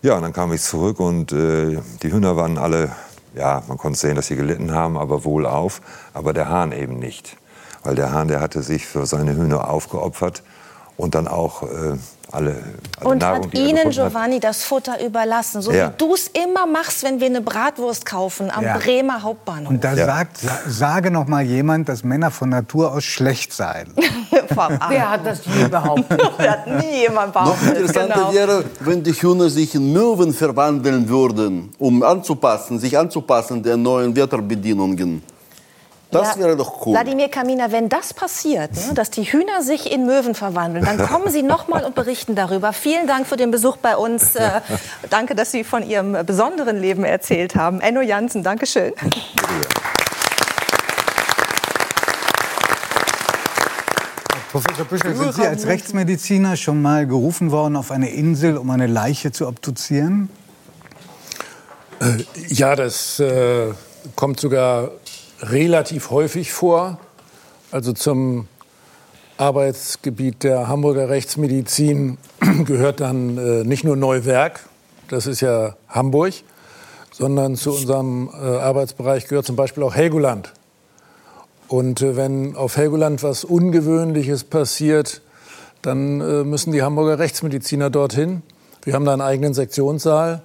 Ja, 0.00 0.16
und 0.16 0.22
dann 0.22 0.32
kam 0.32 0.50
ich 0.54 0.62
zurück 0.62 0.98
und 0.98 1.30
äh, 1.30 1.78
die 2.02 2.10
Hühner 2.10 2.36
waren 2.36 2.56
alle, 2.56 2.92
ja, 3.34 3.62
man 3.68 3.76
konnte 3.76 3.98
sehen, 3.98 4.16
dass 4.16 4.28
sie 4.28 4.36
gelitten 4.36 4.72
haben, 4.72 4.96
aber 4.96 5.26
wohlauf, 5.26 5.82
aber 6.14 6.32
der 6.32 6.48
Hahn 6.48 6.72
eben 6.72 6.98
nicht. 6.98 7.36
Weil 7.82 7.96
der 7.96 8.12
Hahn, 8.12 8.28
der 8.28 8.40
hatte 8.40 8.62
sich 8.62 8.86
für 8.86 9.04
seine 9.04 9.36
Hühner 9.36 9.68
aufgeopfert 9.68 10.42
und 10.98 11.14
dann 11.14 11.28
auch 11.28 11.62
äh, 11.62 11.96
alle, 12.30 12.56
alle 13.00 13.08
Und 13.08 13.18
Nahrung, 13.18 13.44
hat 13.44 13.54
Ihnen 13.54 13.90
Giovanni 13.90 14.34
hat. 14.34 14.44
das 14.44 14.64
Futter 14.64 15.02
überlassen, 15.02 15.62
so 15.62 15.72
ja. 15.72 15.88
wie 15.88 15.92
du 15.96 16.12
es 16.12 16.28
immer 16.28 16.66
machst, 16.66 17.02
wenn 17.02 17.20
wir 17.20 17.26
eine 17.26 17.40
Bratwurst 17.40 18.04
kaufen 18.04 18.50
am 18.50 18.64
ja. 18.64 18.76
Bremer 18.76 19.22
Hauptbahnhof. 19.22 19.70
Und 19.70 19.82
da 19.82 19.94
ja. 19.94 20.04
sagt, 20.04 20.38
sage 20.66 21.10
noch 21.10 21.26
mal 21.26 21.42
jemand, 21.42 21.88
dass 21.88 22.04
Männer 22.04 22.30
von 22.30 22.50
Natur 22.50 22.92
aus 22.92 23.04
schlecht 23.04 23.52
seien. 23.52 23.94
Wer 24.88 25.10
hat 25.10 25.24
das 25.24 25.40
je 25.46 25.68
behauptet? 25.68 26.20
das 26.38 26.48
hat 26.48 26.66
nie 26.66 27.02
jemand 27.02 27.32
behauptet. 27.32 27.62
Noch 27.62 27.74
interessanter 27.76 28.14
genau. 28.14 28.32
wäre, 28.32 28.64
wenn 28.80 29.02
die 29.02 29.12
Hühner 29.12 29.48
sich 29.48 29.74
in 29.74 29.92
Möwen 29.92 30.34
verwandeln 30.34 31.08
würden, 31.08 31.70
um 31.78 32.02
anzupassen, 32.02 32.78
sich 32.78 32.98
anzupassen 32.98 33.62
den 33.62 33.82
neuen 33.82 34.14
Wetterbedingungen. 34.14 35.22
Das 36.10 36.36
ja, 36.36 36.40
wäre 36.40 36.56
doch 36.56 36.86
cool. 36.86 36.94
Wladimir 36.94 37.28
Kamina, 37.28 37.70
wenn 37.70 37.90
das 37.90 38.14
passiert, 38.14 38.72
ne, 38.74 38.94
dass 38.94 39.10
die 39.10 39.24
Hühner 39.24 39.62
sich 39.62 39.92
in 39.92 40.06
Möwen 40.06 40.34
verwandeln, 40.34 40.84
dann 40.86 40.98
kommen 41.06 41.30
Sie 41.30 41.42
noch 41.42 41.68
mal 41.68 41.84
und 41.84 41.94
berichten 41.94 42.34
darüber. 42.34 42.72
Vielen 42.72 43.06
Dank 43.06 43.26
für 43.26 43.36
den 43.36 43.50
Besuch 43.50 43.76
bei 43.76 43.96
uns. 43.96 44.34
Äh, 44.38 44.60
danke, 45.10 45.34
dass 45.34 45.50
Sie 45.50 45.64
von 45.64 45.82
Ihrem 45.82 46.24
besonderen 46.24 46.80
Leben 46.80 47.04
erzählt 47.04 47.56
haben. 47.56 47.80
Enno 47.80 48.02
Jansen, 48.02 48.44
danke 48.44 48.66
schön. 48.66 48.92
Professor 54.52 54.84
Büschel, 54.84 55.16
sind 55.16 55.34
Sie 55.34 55.46
als 55.46 55.66
Rechtsmediziner 55.66 56.56
schon 56.56 56.80
mal 56.80 57.06
gerufen 57.06 57.50
worden 57.50 57.76
auf 57.76 57.90
eine 57.90 58.10
Insel, 58.10 58.56
um 58.56 58.70
eine 58.70 58.86
Leiche 58.86 59.32
zu 59.32 59.48
obduzieren? 59.48 60.30
Äh, 62.00 62.24
ja, 62.48 62.76
das 62.76 63.18
äh, 63.18 63.72
kommt 64.14 64.38
sogar 64.40 64.90
relativ 65.40 66.10
häufig 66.10 66.52
vor. 66.52 66.98
Also 67.70 67.92
zum 67.92 68.48
Arbeitsgebiet 69.36 70.42
der 70.42 70.68
Hamburger 70.68 71.08
Rechtsmedizin 71.08 72.18
gehört 72.64 73.00
dann 73.00 73.38
äh, 73.38 73.64
nicht 73.64 73.84
nur 73.84 73.96
Neuwerk, 73.96 74.68
das 75.08 75.26
ist 75.26 75.40
ja 75.40 75.76
Hamburg, 75.88 76.34
sondern 77.12 77.56
zu 77.56 77.72
unserem 77.72 78.30
äh, 78.32 78.36
Arbeitsbereich 78.36 79.26
gehört 79.26 79.46
zum 79.46 79.56
Beispiel 79.56 79.82
auch 79.82 79.94
Helgoland. 79.94 80.52
Und 81.68 82.02
äh, 82.02 82.16
wenn 82.16 82.56
auf 82.56 82.76
Helgoland 82.76 83.22
was 83.22 83.44
Ungewöhnliches 83.44 84.44
passiert, 84.44 85.20
dann 85.82 86.20
äh, 86.20 86.44
müssen 86.44 86.72
die 86.72 86.82
Hamburger 86.82 87.18
Rechtsmediziner 87.18 87.90
dorthin. 87.90 88.42
Wir 88.82 88.94
haben 88.94 89.04
da 89.04 89.12
einen 89.12 89.22
eigenen 89.22 89.54
Sektionssaal. 89.54 90.42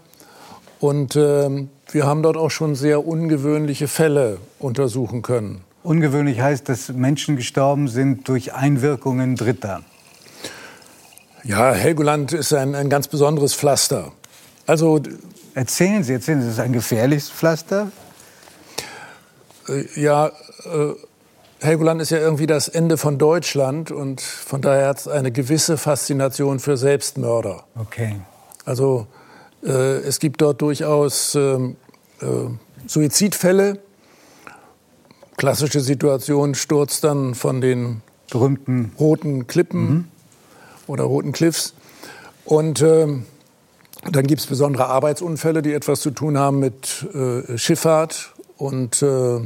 Und 0.80 1.16
ähm, 1.16 1.70
wir 1.94 2.06
haben 2.06 2.24
dort 2.24 2.38
auch 2.38 2.52
schon 2.52 2.76
sehr 2.76 3.06
ungewöhnliche 3.06 3.88
Fälle 3.88 4.40
untersuchen 4.60 5.22
können. 5.22 5.62
Ungewöhnlich 5.84 6.40
heißt, 6.40 6.68
dass 6.70 6.90
Menschen 6.90 7.36
gestorben 7.36 7.88
sind 7.88 8.28
durch 8.28 8.54
Einwirkungen 8.54 9.36
Dritter. 9.36 9.82
Ja, 11.44 11.74
Helgoland 11.74 12.32
ist 12.32 12.54
ein, 12.54 12.74
ein 12.74 12.90
ganz 12.90 13.10
besonderes 13.10 13.54
Pflaster. 13.54 14.14
Also 14.66 15.02
erzählen 15.56 16.04
Sie, 16.04 16.14
erzählen 16.14 16.42
Sie, 16.42 16.48
ist 16.48 16.54
es 16.54 16.60
ein 16.60 16.72
gefährliches 16.72 17.30
Pflaster? 17.30 17.92
Äh, 19.68 19.84
ja, 20.00 20.28
äh, 20.28 20.94
Helgoland 21.60 22.02
ist 22.02 22.12
ja 22.12 22.18
irgendwie 22.18 22.48
das 22.48 22.70
Ende 22.70 22.98
von 22.98 23.18
Deutschland 23.18 23.92
und 23.92 24.22
von 24.22 24.62
daher 24.62 24.88
hat 24.88 25.00
es 25.00 25.08
eine 25.08 25.32
gewisse 25.32 25.78
Faszination 25.78 26.60
für 26.60 26.78
Selbstmörder. 26.78 27.64
Okay. 27.76 28.22
Also 28.66 29.08
äh, 29.64 29.98
es 30.00 30.20
gibt 30.20 30.42
dort 30.42 30.62
durchaus 30.62 31.36
ähm, 31.36 31.76
äh, 31.76 31.83
Suizidfälle. 32.88 33.80
Klassische 35.38 35.80
Situation, 35.80 36.56
Sturz 36.56 37.02
dann 37.02 37.34
von 37.36 37.60
den 37.60 38.02
berühmten 38.30 38.92
roten 39.00 39.48
Klippen 39.48 39.90
mhm. 39.90 40.06
oder 40.88 41.04
roten 41.04 41.32
Cliffs. 41.32 41.74
Und 42.46 42.82
ähm, 42.82 43.26
dann 44.12 44.28
gibt 44.28 44.42
es 44.42 44.48
besondere 44.48 44.88
Arbeitsunfälle, 44.88 45.62
die 45.62 45.74
etwas 45.74 46.02
zu 46.02 46.12
tun 46.12 46.38
haben 46.38 46.60
mit 46.60 47.08
äh, 47.14 47.58
Schifffahrt 47.58 48.34
und 48.58 49.02
äh, 49.02 49.40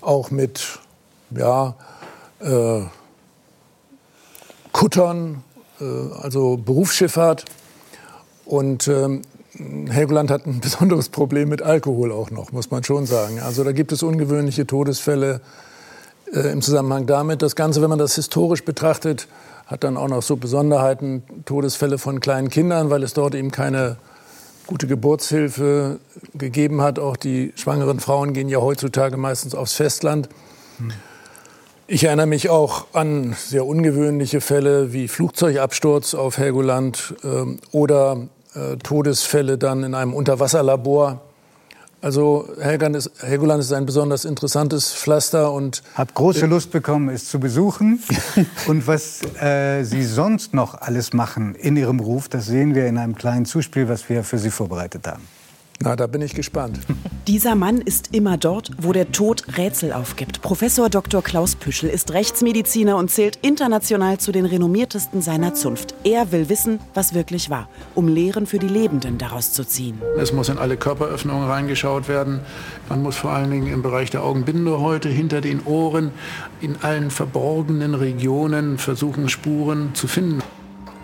auch 0.00 0.30
mit 0.30 0.78
ja, 1.30 1.74
äh, 2.40 2.82
Kuttern, 4.72 5.42
äh, 5.80 5.84
also 6.20 6.56
Berufsschifffahrt. 6.58 7.44
Und 8.44 8.88
ähm, 8.88 9.22
Helgoland 9.88 10.30
hat 10.30 10.46
ein 10.46 10.60
besonderes 10.62 11.08
Problem 11.08 11.48
mit 11.48 11.62
Alkohol 11.62 12.12
auch 12.12 12.30
noch, 12.30 12.52
muss 12.52 12.70
man 12.70 12.84
schon 12.84 13.06
sagen. 13.06 13.40
Also 13.40 13.64
da 13.64 13.72
gibt 13.72 13.92
es 13.92 14.02
ungewöhnliche 14.02 14.66
Todesfälle 14.66 15.40
äh, 16.32 16.52
im 16.52 16.62
Zusammenhang 16.62 17.06
damit. 17.06 17.42
Das 17.42 17.56
Ganze, 17.56 17.82
wenn 17.82 17.90
man 17.90 17.98
das 17.98 18.14
historisch 18.14 18.64
betrachtet, 18.64 19.28
hat 19.66 19.84
dann 19.84 19.96
auch 19.96 20.08
noch 20.08 20.22
so 20.22 20.36
Besonderheiten, 20.36 21.22
Todesfälle 21.44 21.98
von 21.98 22.20
kleinen 22.20 22.50
Kindern, 22.50 22.90
weil 22.90 23.02
es 23.02 23.14
dort 23.14 23.34
eben 23.34 23.50
keine 23.50 23.96
gute 24.66 24.86
Geburtshilfe 24.86 25.98
gegeben 26.34 26.82
hat. 26.82 26.98
Auch 26.98 27.16
die 27.16 27.52
schwangeren 27.56 28.00
Frauen 28.00 28.32
gehen 28.32 28.48
ja 28.48 28.60
heutzutage 28.60 29.16
meistens 29.16 29.54
aufs 29.54 29.74
Festland. 29.74 30.28
Ich 31.88 32.04
erinnere 32.04 32.26
mich 32.26 32.50
auch 32.50 32.86
an 32.92 33.36
sehr 33.38 33.64
ungewöhnliche 33.64 34.40
Fälle 34.40 34.92
wie 34.92 35.06
Flugzeugabsturz 35.06 36.14
auf 36.14 36.38
Helgoland 36.38 37.14
äh, 37.22 37.44
oder 37.70 38.28
äh, 38.56 38.76
Todesfälle 38.78 39.58
dann 39.58 39.84
in 39.84 39.94
einem 39.94 40.14
Unterwasserlabor. 40.14 41.20
Also 42.00 42.48
Helgoland 42.60 42.96
ist, 42.96 43.10
Helgoland 43.20 43.60
ist 43.60 43.72
ein 43.72 43.86
besonders 43.86 44.24
interessantes 44.24 44.92
Pflaster 44.92 45.52
und 45.52 45.82
habe 45.94 46.12
große 46.12 46.46
Lust 46.46 46.70
bekommen, 46.70 47.08
es 47.08 47.28
zu 47.28 47.40
besuchen. 47.40 48.02
und 48.66 48.86
was 48.86 49.22
äh, 49.40 49.82
Sie 49.82 50.04
sonst 50.04 50.54
noch 50.54 50.80
alles 50.80 51.12
machen 51.12 51.54
in 51.54 51.76
Ihrem 51.76 52.00
Ruf, 52.00 52.28
das 52.28 52.46
sehen 52.46 52.74
wir 52.74 52.86
in 52.86 52.98
einem 52.98 53.14
kleinen 53.14 53.44
Zuspiel, 53.44 53.88
was 53.88 54.08
wir 54.08 54.24
für 54.24 54.38
Sie 54.38 54.50
vorbereitet 54.50 55.06
haben. 55.06 55.22
Na, 55.80 55.94
da 55.94 56.06
bin 56.06 56.22
ich 56.22 56.34
gespannt. 56.34 56.78
Dieser 57.26 57.54
Mann 57.54 57.80
ist 57.80 58.14
immer 58.14 58.38
dort, 58.38 58.70
wo 58.78 58.92
der 58.92 59.10
Tod 59.12 59.58
Rätsel 59.58 59.92
aufgibt. 59.92 60.40
Professor 60.42 60.88
Dr. 60.88 61.22
Klaus 61.22 61.56
Püschel 61.56 61.90
ist 61.90 62.12
Rechtsmediziner 62.12 62.96
und 62.96 63.10
zählt 63.10 63.38
international 63.42 64.18
zu 64.18 64.32
den 64.32 64.46
renommiertesten 64.46 65.22
seiner 65.22 65.52
Zunft. 65.54 65.94
Er 66.04 66.30
will 66.32 66.48
wissen, 66.48 66.78
was 66.94 67.14
wirklich 67.14 67.50
war, 67.50 67.68
um 67.94 68.08
Lehren 68.08 68.46
für 68.46 68.58
die 68.58 68.68
Lebenden 68.68 69.18
daraus 69.18 69.52
zu 69.52 69.64
ziehen. 69.64 70.00
Es 70.16 70.32
muss 70.32 70.48
in 70.48 70.58
alle 70.58 70.76
Körperöffnungen 70.76 71.48
reingeschaut 71.48 72.08
werden. 72.08 72.40
Man 72.88 73.02
muss 73.02 73.16
vor 73.16 73.32
allen 73.32 73.50
Dingen 73.50 73.72
im 73.72 73.82
Bereich 73.82 74.10
der 74.10 74.22
Augenbindehäute, 74.22 75.08
hinter 75.08 75.40
den 75.40 75.64
Ohren, 75.66 76.12
in 76.60 76.76
allen 76.82 77.10
verborgenen 77.10 77.94
Regionen 77.94 78.78
versuchen, 78.78 79.28
Spuren 79.28 79.90
zu 79.94 80.06
finden. 80.06 80.42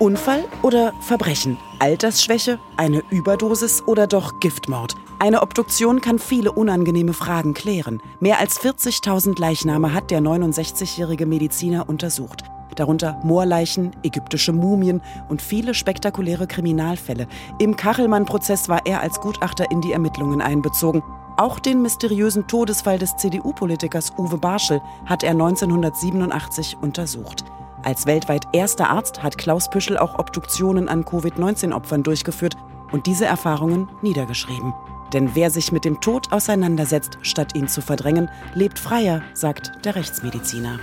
Unfall 0.02 0.42
oder 0.62 0.92
Verbrechen? 0.98 1.58
Altersschwäche? 1.78 2.58
Eine 2.76 3.04
Überdosis 3.10 3.84
oder 3.86 4.08
doch 4.08 4.40
Giftmord? 4.40 4.96
Eine 5.20 5.42
Obduktion 5.42 6.00
kann 6.00 6.18
viele 6.18 6.50
unangenehme 6.50 7.12
Fragen 7.12 7.54
klären. 7.54 8.02
Mehr 8.18 8.40
als 8.40 8.60
40.000 8.60 9.40
Leichname 9.40 9.94
hat 9.94 10.10
der 10.10 10.18
69-jährige 10.20 11.24
Mediziner 11.24 11.88
untersucht. 11.88 12.42
Darunter 12.74 13.20
Moorleichen, 13.22 13.94
ägyptische 14.02 14.52
Mumien 14.52 15.02
und 15.28 15.40
viele 15.40 15.72
spektakuläre 15.72 16.48
Kriminalfälle. 16.48 17.28
Im 17.60 17.76
Kachelmann-Prozess 17.76 18.68
war 18.68 18.84
er 18.84 19.02
als 19.02 19.20
Gutachter 19.20 19.70
in 19.70 19.82
die 19.82 19.92
Ermittlungen 19.92 20.42
einbezogen. 20.42 21.04
Auch 21.36 21.60
den 21.60 21.80
mysteriösen 21.80 22.48
Todesfall 22.48 22.98
des 22.98 23.16
CDU-Politikers 23.18 24.14
Uwe 24.18 24.36
Barschel 24.36 24.80
hat 25.06 25.22
er 25.22 25.30
1987 25.30 26.78
untersucht. 26.80 27.44
Als 27.84 28.06
weltweit 28.06 28.46
erster 28.52 28.90
Arzt 28.90 29.24
hat 29.24 29.38
Klaus 29.38 29.68
Püschel 29.68 29.98
auch 29.98 30.18
Obduktionen 30.18 30.88
an 30.88 31.04
Covid-19-Opfern 31.04 32.04
durchgeführt 32.04 32.56
und 32.92 33.06
diese 33.06 33.24
Erfahrungen 33.24 33.88
niedergeschrieben. 34.02 34.72
Denn 35.12 35.34
wer 35.34 35.50
sich 35.50 35.72
mit 35.72 35.84
dem 35.84 36.00
Tod 36.00 36.32
auseinandersetzt, 36.32 37.18
statt 37.22 37.56
ihn 37.56 37.66
zu 37.66 37.80
verdrängen, 37.80 38.30
lebt 38.54 38.78
freier, 38.78 39.22
sagt 39.34 39.84
der 39.84 39.96
Rechtsmediziner. 39.96 40.78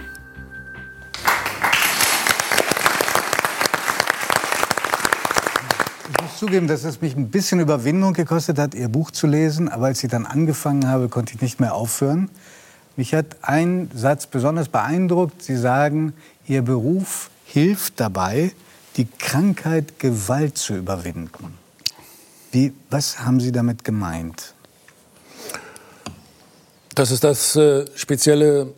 Ich 6.10 6.22
muss 6.22 6.38
zugeben, 6.38 6.68
dass 6.68 6.84
es 6.84 7.00
mich 7.00 7.16
ein 7.16 7.30
bisschen 7.30 7.62
Überwindung 7.62 8.14
gekostet 8.14 8.60
hat, 8.60 8.76
Ihr 8.76 8.90
Buch 8.90 9.12
zu 9.12 9.26
lesen. 9.26 9.70
Aber 9.70 9.86
als 9.86 10.04
ich 10.04 10.10
dann 10.10 10.26
angefangen 10.26 10.90
habe, 10.90 11.08
konnte 11.08 11.34
ich 11.34 11.42
nicht 11.42 11.62
mehr 11.62 11.74
aufhören. 11.74 12.30
Mich 13.00 13.14
hat 13.14 13.38
ein 13.44 13.90
Satz 13.96 14.28
besonders 14.28 14.68
beeindruckt. 14.68 15.42
Sie 15.42 15.56
sagen, 15.56 16.12
Ihr 16.50 16.64
Beruf 16.64 17.30
hilft 17.46 17.98
dabei, 17.98 18.52
die 18.98 19.06
Krankheit 19.06 20.00
Gewalt 20.00 20.58
zu 20.58 20.74
überwinden. 20.74 21.58
Wie, 22.52 22.74
was 22.90 23.20
haben 23.20 23.40
Sie 23.40 23.54
damit 23.54 23.86
gemeint? 23.86 24.54
Das 26.94 27.12
ist 27.12 27.24
das 27.24 27.56
äh, 27.56 27.86
spezielle 27.96 28.74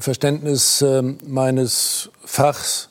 Verständnis 0.00 0.82
äh, 0.82 1.02
meines 1.24 2.10
Fachs, 2.24 2.89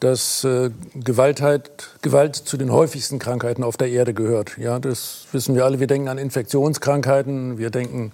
dass 0.00 0.44
äh, 0.44 0.70
Gewaltheit, 0.94 1.70
Gewalt 2.02 2.36
zu 2.36 2.56
den 2.56 2.70
häufigsten 2.70 3.18
Krankheiten 3.18 3.62
auf 3.62 3.76
der 3.76 3.88
Erde 3.88 4.12
gehört. 4.12 4.58
Ja, 4.58 4.78
das 4.78 5.26
wissen 5.32 5.54
wir 5.54 5.64
alle. 5.64 5.80
Wir 5.80 5.86
denken 5.86 6.08
an 6.08 6.18
Infektionskrankheiten, 6.18 7.58
wir 7.58 7.70
denken. 7.70 8.12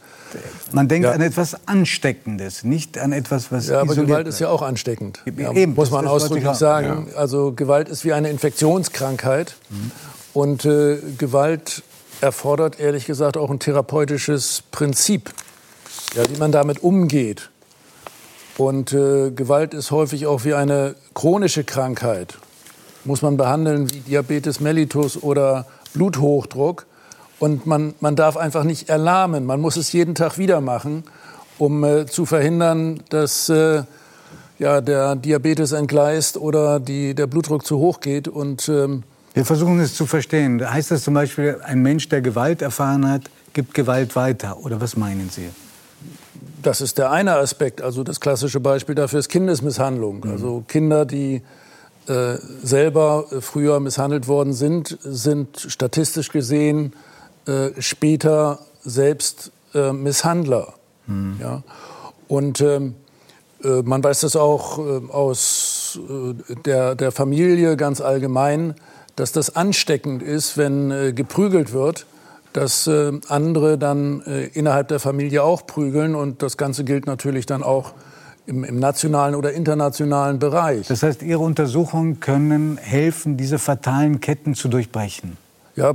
Man 0.70 0.86
denkt 0.88 1.06
ja. 1.06 1.12
an 1.12 1.20
etwas 1.20 1.66
Ansteckendes, 1.66 2.62
nicht 2.62 2.98
an 2.98 3.12
etwas, 3.12 3.50
was. 3.50 3.68
Ja, 3.68 3.80
aber 3.80 3.96
Gewalt 3.96 4.28
ist 4.28 4.38
ja 4.38 4.48
auch 4.48 4.62
ansteckend. 4.62 5.20
Ja, 5.36 5.52
Eben, 5.52 5.74
muss 5.74 5.90
man 5.90 6.06
ausdrücklich 6.06 6.54
sagen. 6.54 7.09
Ja. 7.10 7.18
Also 7.18 7.52
Gewalt 7.52 7.88
ist 7.88 8.04
wie 8.04 8.12
eine 8.12 8.30
Infektionskrankheit. 8.30 9.56
Mhm. 9.70 9.90
Und 10.34 10.64
äh, 10.64 10.98
Gewalt 11.18 11.82
erfordert 12.20 12.78
ehrlich 12.78 13.06
gesagt 13.06 13.36
auch 13.36 13.50
ein 13.50 13.59
therapeutisches 13.59 14.62
Prinzip, 14.70 15.30
ja, 16.14 16.22
wie 16.30 16.38
man 16.38 16.52
damit 16.52 16.82
umgeht. 16.82 17.50
Und 18.58 18.92
äh, 18.92 19.30
Gewalt 19.30 19.74
ist 19.74 19.90
häufig 19.90 20.26
auch 20.26 20.44
wie 20.44 20.54
eine 20.54 20.94
chronische 21.14 21.64
Krankheit. 21.64 22.36
Muss 23.04 23.22
man 23.22 23.36
behandeln 23.36 23.90
wie 23.90 24.00
Diabetes 24.00 24.60
mellitus 24.60 25.22
oder 25.22 25.66
Bluthochdruck. 25.94 26.86
Und 27.38 27.66
man, 27.66 27.94
man 28.00 28.14
darf 28.14 28.36
einfach 28.36 28.64
nicht 28.64 28.88
erlahmen. 28.88 29.46
Man 29.46 29.60
muss 29.60 29.76
es 29.76 29.92
jeden 29.92 30.14
Tag 30.14 30.38
wieder 30.38 30.60
machen, 30.60 31.02
um 31.58 31.82
äh, 31.82 32.06
zu 32.06 32.26
verhindern, 32.26 33.02
dass 33.08 33.48
äh, 33.48 33.82
ja, 34.58 34.80
der 34.80 35.16
Diabetes 35.16 35.72
entgleist 35.72 36.36
oder 36.36 36.78
die, 36.78 37.14
der 37.14 37.26
Blutdruck 37.26 37.66
zu 37.66 37.78
hoch 37.78 38.00
geht. 38.00 38.28
Und, 38.28 38.68
ähm, 38.68 39.02
Wir 39.34 39.44
versuchen 39.44 39.80
es 39.80 39.94
zu 39.94 40.06
verstehen. 40.06 40.62
Heißt 40.70 40.90
das 40.90 41.02
zum 41.02 41.14
Beispiel, 41.14 41.58
ein 41.64 41.82
Mensch, 41.82 42.08
der 42.08 42.20
Gewalt 42.20 42.62
erfahren 42.62 43.10
hat, 43.10 43.22
gibt 43.54 43.74
Gewalt 43.74 44.14
weiter? 44.14 44.58
Oder 44.58 44.80
was 44.80 44.96
meinen 44.96 45.30
Sie? 45.30 45.48
Das 46.62 46.80
ist 46.80 46.98
der 46.98 47.10
eine 47.10 47.34
Aspekt. 47.34 47.82
Also 47.82 48.05
das 48.05 48.20
klassische 48.20 48.60
Beispiel 48.60 48.94
dafür 48.94 49.18
ist 49.18 49.28
Kindesmisshandlung. 49.28 50.20
Mhm. 50.24 50.30
Also 50.30 50.64
Kinder, 50.66 51.05
die 51.05 51.43
äh, 52.06 52.36
selber 52.62 53.26
äh, 53.30 53.40
früher 53.40 53.80
misshandelt 53.80 54.28
worden 54.28 54.52
sind, 54.52 54.98
sind 55.02 55.59
statistisch 55.68 56.30
gesehen 56.30 56.94
äh, 57.47 57.70
später 57.80 58.60
selbst 58.84 59.51
äh, 59.74 59.93
Misshandler. 59.93 60.74
Mhm. 61.06 61.36
Ja? 61.40 61.62
Und 62.28 62.60
ähm, 62.60 62.94
äh, 63.62 63.82
man 63.82 64.02
weiß 64.02 64.20
das 64.20 64.36
auch 64.36 64.78
äh, 64.78 65.01
aus 65.10 65.98
der, 66.64 66.94
der 66.94 67.12
Familie 67.12 67.76
ganz 67.76 68.01
allgemein, 68.01 68.74
dass 69.16 69.32
das 69.32 69.55
ansteckend 69.56 70.22
ist, 70.22 70.56
wenn 70.56 71.14
geprügelt 71.14 71.74
wird 71.74 72.06
dass 72.52 72.86
äh, 72.86 73.12
andere 73.28 73.78
dann 73.78 74.22
äh, 74.22 74.46
innerhalb 74.46 74.88
der 74.88 75.00
Familie 75.00 75.42
auch 75.42 75.66
prügeln. 75.66 76.14
Und 76.14 76.42
das 76.42 76.56
Ganze 76.56 76.84
gilt 76.84 77.06
natürlich 77.06 77.46
dann 77.46 77.62
auch 77.62 77.94
im, 78.46 78.64
im, 78.64 78.78
nationalen 78.78 79.34
oder 79.34 79.52
internationalen 79.52 80.38
Bereich. 80.38 80.88
Das 80.88 81.02
heißt, 81.02 81.22
Ihre 81.22 81.40
Untersuchungen 81.40 82.20
können 82.20 82.76
helfen, 82.76 83.36
diese 83.36 83.58
fatalen 83.58 84.20
Ketten 84.20 84.54
zu 84.54 84.68
durchbrechen? 84.68 85.36
Ja, 85.76 85.94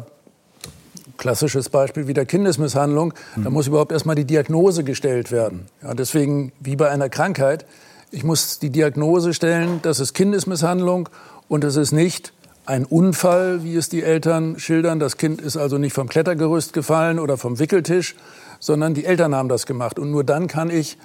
klassisches 1.18 1.70
Beispiel 1.70 2.08
wieder 2.08 2.26
Kindesmisshandlung. 2.26 3.14
Mhm. 3.36 3.44
Da 3.44 3.50
muss 3.50 3.68
überhaupt 3.68 3.92
erstmal 3.92 4.16
die 4.16 4.26
Diagnose 4.26 4.84
gestellt 4.84 5.32
werden. 5.32 5.68
Ja, 5.84 5.94
deswegen, 5.94 6.52
wie 6.60 6.76
bei 6.76 6.90
einer 6.90 7.10
Krankheit, 7.10 7.66
ich 8.12 8.24
muss 8.24 8.60
die 8.60 8.70
Diagnose 8.70 9.34
stellen, 9.34 9.80
das 9.82 10.00
ist 10.00 10.14
Kindesmisshandlung 10.14 11.10
und 11.50 11.64
es 11.64 11.76
ist 11.76 11.92
nicht 11.92 12.34
ein 12.68 12.86
Unfall, 12.86 13.64
wie 13.64 13.76
es 13.76 13.90
die 13.90 14.04
Eltern 14.04 14.60
schildern. 14.60 15.00
Das 15.00 15.18
Kind 15.18 15.42
ist 15.42 15.58
also 15.58 15.78
nicht 15.78 15.94
vom 15.94 16.10
Klettergerüst 16.10 16.74
gefallen 16.74 17.18
oder 17.18 17.38
vom 17.38 17.60
Wickeltisch, 17.60 18.16
sondern 18.60 18.94
die 18.94 19.06
Eltern 19.06 19.34
haben 19.34 19.50
das 19.50 19.66
gemacht. 19.66 19.98
Und 19.98 20.12
nur 20.12 20.24
dann 20.24 20.48
kann 20.48 20.70
ich 20.70 20.98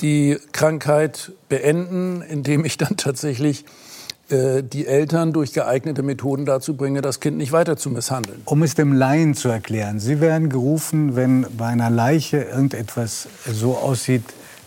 die 0.00 0.38
Krankheit 0.52 1.32
beenden, 1.48 2.22
indem 2.22 2.64
ich 2.64 2.78
dann 2.78 2.96
tatsächlich 2.96 3.64
äh, 4.30 4.62
die 4.62 4.86
Eltern 4.86 5.34
durch 5.34 5.52
geeignete 5.52 6.02
Methoden 6.02 6.46
dazu 6.46 6.74
bringe, 6.74 7.02
das 7.02 7.20
Kind 7.20 7.36
nicht 7.36 7.52
weiter 7.52 7.76
zu 7.76 7.90
misshandeln. 7.90 8.40
Um 8.46 8.62
es 8.62 8.74
dem 8.74 8.94
Laien 8.94 9.34
zu 9.34 9.48
erklären, 9.48 10.00
Sie 10.00 10.20
werden 10.20 10.48
gerufen, 10.48 11.16
wenn 11.16 11.46
bei 11.56 11.66
einer 11.66 11.90
Leiche 11.90 12.38
irgendetwas 12.38 13.28
so 13.52 13.76
aussieht, 13.76 14.24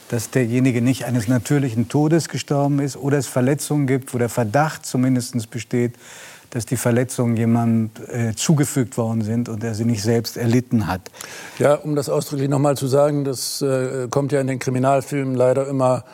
dass 0.10 0.30
derjenige 0.30 0.82
nicht 0.82 1.06
eines 1.06 1.28
natürlichen 1.28 1.90
Todes 1.90 2.30
gestorben 2.30 2.80
ist 2.80 2.98
oder 2.98 3.18
es 3.18 3.28
Verletzungen 3.28 3.88
gibt, 3.88 4.14
wo 4.14 4.18
der 4.18 4.30
Verdacht 4.30 4.86
zumindest 4.86 5.50
besteht, 5.50 5.94
dass 6.50 6.66
die 6.66 6.78
Verletzungen 6.78 7.36
jemandem 7.36 7.90
äh, 8.08 8.34
zugefügt 8.34 8.98
worden 8.98 9.22
sind 9.22 9.50
und 9.50 9.64
er 9.64 9.76
sie 9.76 9.86
nicht 9.86 10.02
selbst 10.02 10.38
erlitten 10.38 10.88
hat. 10.88 11.02
Ja, 11.60 11.76
um 11.76 11.96
das 11.96 12.10
ausdrücklich 12.10 12.50
noch 12.50 12.60
mal 12.60 12.78
zu 12.78 12.88
sagen, 12.88 13.26
das 13.26 13.62
äh, 13.62 14.08
kommt 14.10 14.32
ja 14.32 14.40
in 14.40 14.48
den 14.48 14.60
Kriminalfilmen 14.60 15.36
leider 15.36 15.68
immer 15.68 16.06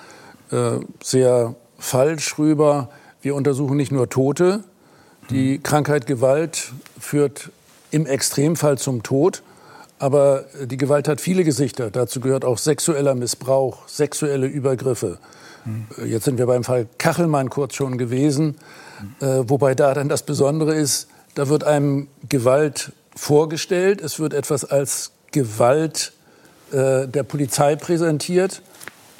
äh, 0.52 0.80
sehr 1.04 1.56
falsch 1.78 2.38
rüber. 2.40 2.90
Wir 3.22 3.36
untersuchen 3.36 3.78
nicht 3.78 3.92
nur 3.92 4.10
Tote. 4.10 4.64
Die 5.30 5.58
mhm. 5.58 5.64
Krankheit 5.64 6.08
Gewalt 6.08 6.74
führt 7.00 7.52
im 7.92 8.06
Extremfall 8.08 8.78
zum 8.78 9.04
Tod. 9.04 9.44
Aber 10.04 10.44
die 10.62 10.76
Gewalt 10.76 11.08
hat 11.08 11.22
viele 11.22 11.46
Gesichter. 11.46 11.90
Dazu 11.90 12.20
gehört 12.20 12.44
auch 12.44 12.58
sexueller 12.58 13.16
Missbrauch, 13.16 13.88
sexuelle 13.88 14.48
Übergriffe. 14.48 15.18
Mhm. 15.64 15.86
Jetzt 16.06 16.26
sind 16.26 16.38
wir 16.38 16.46
beim 16.46 16.66
Fall 16.66 16.88
Kachelmann 16.98 17.50
kurz 17.50 17.76
schon 17.76 17.98
gewesen, 17.98 18.58
äh, 19.22 19.44
wobei 19.48 19.76
da 19.76 19.94
dann 19.94 20.10
das 20.10 20.24
Besondere 20.24 20.76
ist, 20.76 21.08
da 21.36 21.48
wird 21.48 21.64
einem 21.64 22.10
Gewalt 22.28 22.92
vorgestellt, 23.16 24.02
es 24.02 24.20
wird 24.20 24.34
etwas 24.34 24.66
als 24.66 25.12
Gewalt 25.32 26.12
äh, 26.74 27.08
der 27.08 27.24
Polizei 27.24 27.78
präsentiert 27.78 28.62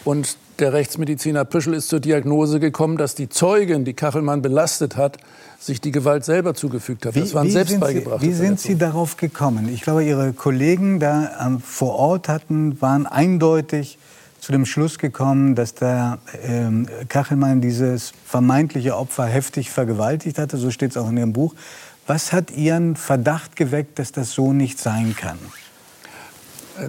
und 0.04 0.36
der 0.60 0.74
Rechtsmediziner 0.74 1.46
Püschel 1.46 1.74
ist 1.74 1.90
zur 1.90 2.00
Diagnose 2.00 2.60
gekommen, 2.60 2.98
dass 2.98 3.16
die 3.16 3.30
Zeugin, 3.30 3.86
die 3.86 3.94
Kachelmann 3.94 4.42
belastet 4.42 4.96
hat, 4.96 5.18
sich 5.60 5.82
die 5.82 5.92
Gewalt 5.92 6.26
selber 6.26 6.54
zugefügt 6.54 7.06
hat. 7.06 7.16
Wie, 7.16 7.22
das 7.22 7.34
waren 7.34 7.50
selbst 7.50 7.80
beigebracht. 7.80 8.22
Wie 8.22 8.34
sind 8.34 8.60
Sie 8.60 8.78
darauf 8.78 9.18
gekommen? 9.18 9.70
Ich 9.74 9.82
glaube, 9.82 10.04
Ihre 10.04 10.34
Kollegen 10.34 11.00
da 11.00 11.32
ähm, 11.46 11.60
vor 11.60 11.96
Ort 11.96 12.28
hatten, 12.28 12.82
waren 12.82 13.06
eindeutig 13.06 13.98
zu 14.40 14.52
dem 14.52 14.66
Schluss 14.66 14.98
gekommen, 14.98 15.56
dass 15.56 15.74
der 15.74 16.20
ähm, 16.46 16.88
Kachelmann 17.08 17.62
dieses 17.62 18.12
vermeintliche 18.26 18.98
Opfer 18.98 19.26
heftig 19.26 19.70
vergewaltigt 19.70 20.38
hatte. 20.38 20.58
So 20.58 20.70
steht 20.70 20.92
es 20.92 20.98
auch 20.98 21.10
in 21.10 21.18
Ihrem 21.18 21.34
Buch. 21.34 21.56
Was 22.08 22.34
hat 22.34 22.52
Ihren 22.52 22.98
Verdacht 22.98 23.56
geweckt, 23.56 24.00
dass 24.00 24.12
das 24.12 24.32
so 24.32 24.52
nicht 24.52 24.80
sein 24.80 25.16
kann? 25.16 25.38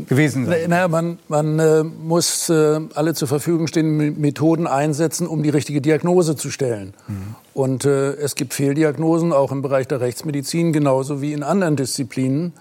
Gewesen 0.09 0.47
sein? 0.47 0.69
Naja, 0.69 0.89
man, 0.89 1.19
man 1.29 1.59
äh, 1.59 1.83
muss 1.85 2.49
äh, 2.49 2.81
alle 2.95 3.15
zur 3.15 3.29
Verfügung 3.29 3.67
stehenden 3.67 4.21
Methoden 4.21 4.67
einsetzen, 4.67 5.27
um 5.27 5.43
die 5.43 5.51
richtige 5.51 5.81
Diagnose 5.81 6.37
zu 6.37 6.51
stellen. 6.51 6.95
Mhm. 7.07 7.35
Und 7.55 7.85
äh, 7.85 8.13
es 8.15 8.35
gibt 8.35 8.55
Fehldiagnosen, 8.55 9.33
auch 9.33 9.53
im 9.53 9.63
Bereich 9.63 9.89
der 9.89 10.01
Rechtsmedizin, 10.01 10.73
genauso 10.73 11.21
wie 11.21 11.33
in 11.33 11.43
anderen 11.43 11.77
Disziplinen. 11.77 12.53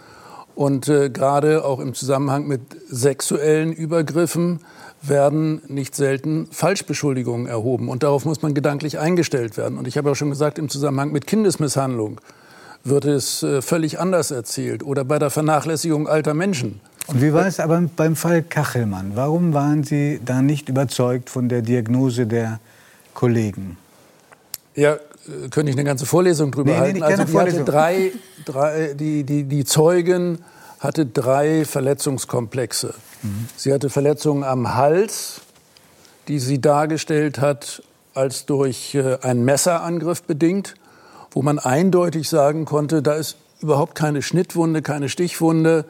Und 0.55 0.87
äh, 0.87 1.09
gerade 1.09 1.65
auch 1.65 1.79
im 1.79 1.93
Zusammenhang 1.93 2.47
mit 2.47 2.61
sexuellen 2.89 3.73
Übergriffen 3.73 4.59
werden 5.01 5.61
nicht 5.67 5.95
selten 5.95 6.47
Falschbeschuldigungen 6.51 7.47
erhoben. 7.47 7.89
Und 7.89 8.03
darauf 8.03 8.25
muss 8.25 8.41
man 8.41 8.53
gedanklich 8.53 8.99
eingestellt 8.99 9.57
werden. 9.57 9.77
Und 9.77 9.87
ich 9.87 9.97
habe 9.97 10.11
auch 10.11 10.15
schon 10.15 10.29
gesagt, 10.29 10.59
im 10.59 10.69
Zusammenhang 10.69 11.11
mit 11.11 11.27
Kindesmisshandlung 11.27 12.21
wird 12.83 13.05
es 13.05 13.43
äh, 13.43 13.61
völlig 13.61 13.99
anders 13.99 14.31
erzählt. 14.31 14.83
Oder 14.83 15.03
bei 15.03 15.19
der 15.19 15.29
Vernachlässigung 15.29 16.07
alter 16.07 16.33
Menschen. 16.33 16.81
Und 17.07 17.21
wie 17.21 17.33
war 17.33 17.47
es 17.47 17.59
aber 17.59 17.81
beim 17.95 18.15
Fall 18.15 18.41
Kachelmann? 18.43 19.11
Warum 19.15 19.53
waren 19.53 19.83
Sie 19.83 20.21
da 20.23 20.41
nicht 20.41 20.69
überzeugt 20.69 21.29
von 21.29 21.49
der 21.49 21.61
Diagnose 21.61 22.27
der 22.27 22.59
Kollegen? 23.13 23.77
Ja, 24.75 24.93
äh, 24.93 25.49
könnte 25.49 25.71
ich 25.71 25.75
eine 25.75 25.83
ganze 25.83 26.05
Vorlesung 26.05 26.51
drüber 26.51 26.71
nee, 26.71 26.77
halten. 26.77 26.99
Nee, 26.99 27.03
also 27.03 27.23
die, 27.25 27.37
hatte 27.37 27.63
drei, 27.63 28.11
drei, 28.45 28.93
die, 28.93 29.23
die, 29.23 29.43
die 29.43 29.65
Zeugin 29.65 30.39
hatte 30.79 31.05
drei 31.05 31.65
Verletzungskomplexe. 31.65 32.93
Mhm. 33.21 33.47
Sie 33.55 33.73
hatte 33.73 33.89
Verletzungen 33.89 34.43
am 34.43 34.75
Hals, 34.75 35.41
die 36.27 36.39
sie 36.39 36.59
dargestellt 36.59 37.39
hat 37.39 37.83
als 38.13 38.45
durch 38.45 38.95
äh, 38.95 39.17
einen 39.21 39.43
Messerangriff 39.43 40.23
bedingt, 40.23 40.75
wo 41.31 41.41
man 41.41 41.59
eindeutig 41.59 42.29
sagen 42.29 42.65
konnte, 42.65 43.01
da 43.01 43.13
ist 43.15 43.37
überhaupt 43.61 43.95
keine 43.95 44.21
Schnittwunde, 44.21 44.81
keine 44.81 45.09
Stichwunde, 45.09 45.85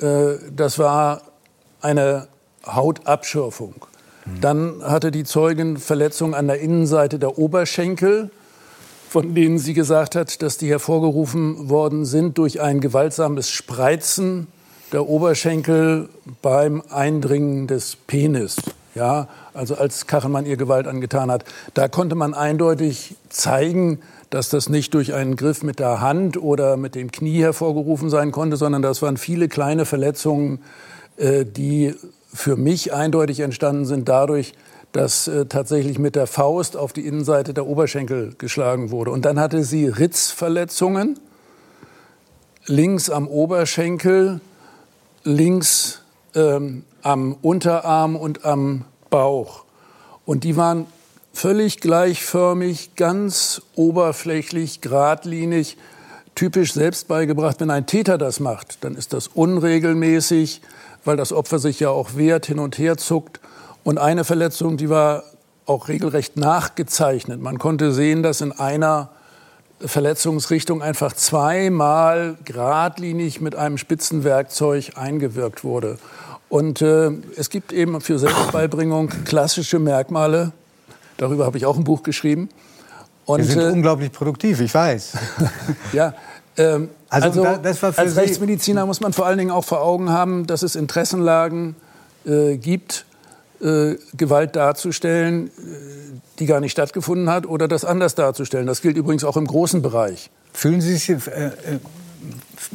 das 0.00 0.78
war 0.78 1.22
eine 1.80 2.28
Hautabschürfung. 2.66 3.74
Dann 4.40 4.82
hatte 4.82 5.10
die 5.10 5.24
Zeugin 5.24 5.76
Verletzungen 5.78 6.34
an 6.34 6.46
der 6.46 6.60
Innenseite 6.60 7.18
der 7.18 7.38
Oberschenkel, 7.38 8.30
von 9.08 9.34
denen 9.34 9.58
sie 9.58 9.74
gesagt 9.74 10.14
hat, 10.14 10.40
dass 10.42 10.56
die 10.56 10.70
hervorgerufen 10.70 11.68
worden 11.68 12.04
sind 12.04 12.38
durch 12.38 12.60
ein 12.60 12.80
gewaltsames 12.80 13.50
Spreizen 13.50 14.46
der 14.92 15.08
Oberschenkel 15.08 16.08
beim 16.42 16.82
Eindringen 16.90 17.66
des 17.66 17.96
Penis. 17.96 18.56
Ja, 18.94 19.28
also 19.54 19.76
als 19.76 20.06
Kachelmann 20.06 20.46
ihr 20.46 20.56
Gewalt 20.56 20.86
angetan 20.86 21.30
hat. 21.30 21.44
Da 21.74 21.88
konnte 21.88 22.16
man 22.16 22.34
eindeutig 22.34 23.16
zeigen, 23.28 24.00
dass 24.30 24.48
das 24.48 24.68
nicht 24.68 24.94
durch 24.94 25.12
einen 25.12 25.36
Griff 25.36 25.62
mit 25.62 25.80
der 25.80 26.00
Hand 26.00 26.36
oder 26.36 26.76
mit 26.76 26.94
dem 26.94 27.10
Knie 27.10 27.40
hervorgerufen 27.40 28.10
sein 28.10 28.30
konnte, 28.30 28.56
sondern 28.56 28.80
das 28.80 29.02
waren 29.02 29.16
viele 29.16 29.48
kleine 29.48 29.84
Verletzungen, 29.84 30.60
äh, 31.16 31.44
die 31.44 31.94
für 32.32 32.56
mich 32.56 32.92
eindeutig 32.94 33.40
entstanden 33.40 33.84
sind 33.84 34.08
dadurch, 34.08 34.54
dass 34.92 35.26
äh, 35.26 35.46
tatsächlich 35.46 35.98
mit 35.98 36.14
der 36.14 36.28
Faust 36.28 36.76
auf 36.76 36.92
die 36.92 37.06
Innenseite 37.06 37.54
der 37.54 37.66
Oberschenkel 37.66 38.34
geschlagen 38.38 38.90
wurde. 38.90 39.10
Und 39.10 39.24
dann 39.24 39.38
hatte 39.38 39.64
sie 39.64 39.86
Ritzverletzungen 39.86 41.18
links 42.66 43.10
am 43.10 43.26
Oberschenkel, 43.26 44.40
links 45.24 46.02
ähm, 46.34 46.84
am 47.02 47.36
Unterarm 47.42 48.14
und 48.14 48.44
am 48.44 48.84
Bauch. 49.10 49.64
Und 50.24 50.44
die 50.44 50.56
waren 50.56 50.86
völlig 51.32 51.80
gleichförmig, 51.80 52.94
ganz 52.96 53.62
oberflächlich, 53.74 54.80
geradlinig, 54.80 55.76
typisch 56.34 56.72
selbst 56.72 57.08
beigebracht. 57.08 57.60
Wenn 57.60 57.70
ein 57.70 57.86
Täter 57.86 58.18
das 58.18 58.40
macht, 58.40 58.84
dann 58.84 58.94
ist 58.94 59.12
das 59.12 59.28
unregelmäßig, 59.28 60.60
weil 61.04 61.16
das 61.16 61.32
Opfer 61.32 61.58
sich 61.58 61.80
ja 61.80 61.90
auch 61.90 62.16
wehrt, 62.16 62.46
hin 62.46 62.58
und 62.58 62.78
her 62.78 62.96
zuckt. 62.96 63.40
Und 63.84 63.98
eine 63.98 64.24
Verletzung, 64.24 64.76
die 64.76 64.90
war 64.90 65.24
auch 65.66 65.88
regelrecht 65.88 66.36
nachgezeichnet. 66.36 67.40
Man 67.40 67.58
konnte 67.58 67.92
sehen, 67.92 68.22
dass 68.22 68.40
in 68.40 68.52
einer 68.52 69.10
Verletzungsrichtung 69.80 70.82
einfach 70.82 71.14
zweimal 71.14 72.36
geradlinig 72.44 73.40
mit 73.40 73.54
einem 73.54 73.78
Spitzenwerkzeug 73.78 74.92
eingewirkt 74.96 75.64
wurde. 75.64 75.98
Und 76.50 76.82
äh, 76.82 77.12
es 77.36 77.48
gibt 77.48 77.72
eben 77.72 78.00
für 78.00 78.18
Selbstbeibringung 78.18 79.08
klassische 79.24 79.78
Merkmale, 79.78 80.52
Darüber 81.20 81.44
habe 81.44 81.58
ich 81.58 81.66
auch 81.66 81.76
ein 81.76 81.84
Buch 81.84 82.02
geschrieben. 82.02 82.48
Und, 83.26 83.42
Sie 83.42 83.52
sind 83.52 83.60
äh, 83.60 83.72
unglaublich 83.72 84.10
produktiv, 84.10 84.58
ich 84.60 84.72
weiß. 84.72 85.12
ja, 85.92 86.14
ähm, 86.56 86.88
also, 87.10 87.44
also 87.44 87.86
als 87.96 88.16
Rechtsmediziner 88.16 88.86
muss 88.86 89.00
man 89.00 89.12
vor 89.12 89.26
allen 89.26 89.36
Dingen 89.36 89.50
auch 89.50 89.64
vor 89.64 89.82
Augen 89.82 90.08
haben, 90.08 90.46
dass 90.46 90.62
es 90.62 90.76
Interessenlagen 90.76 91.76
äh, 92.24 92.56
gibt, 92.56 93.04
äh, 93.60 93.96
Gewalt 94.16 94.56
darzustellen, 94.56 95.48
äh, 95.48 95.50
die 96.38 96.46
gar 96.46 96.60
nicht 96.60 96.72
stattgefunden 96.72 97.28
hat, 97.28 97.44
oder 97.44 97.68
das 97.68 97.84
anders 97.84 98.14
darzustellen. 98.14 98.66
Das 98.66 98.80
gilt 98.80 98.96
übrigens 98.96 99.22
auch 99.22 99.36
im 99.36 99.46
großen 99.46 99.82
Bereich. 99.82 100.30
Fühlen 100.54 100.80
Sie 100.80 100.96
sich, 100.96 101.10
äh, 101.10 101.14
äh, 101.16 101.50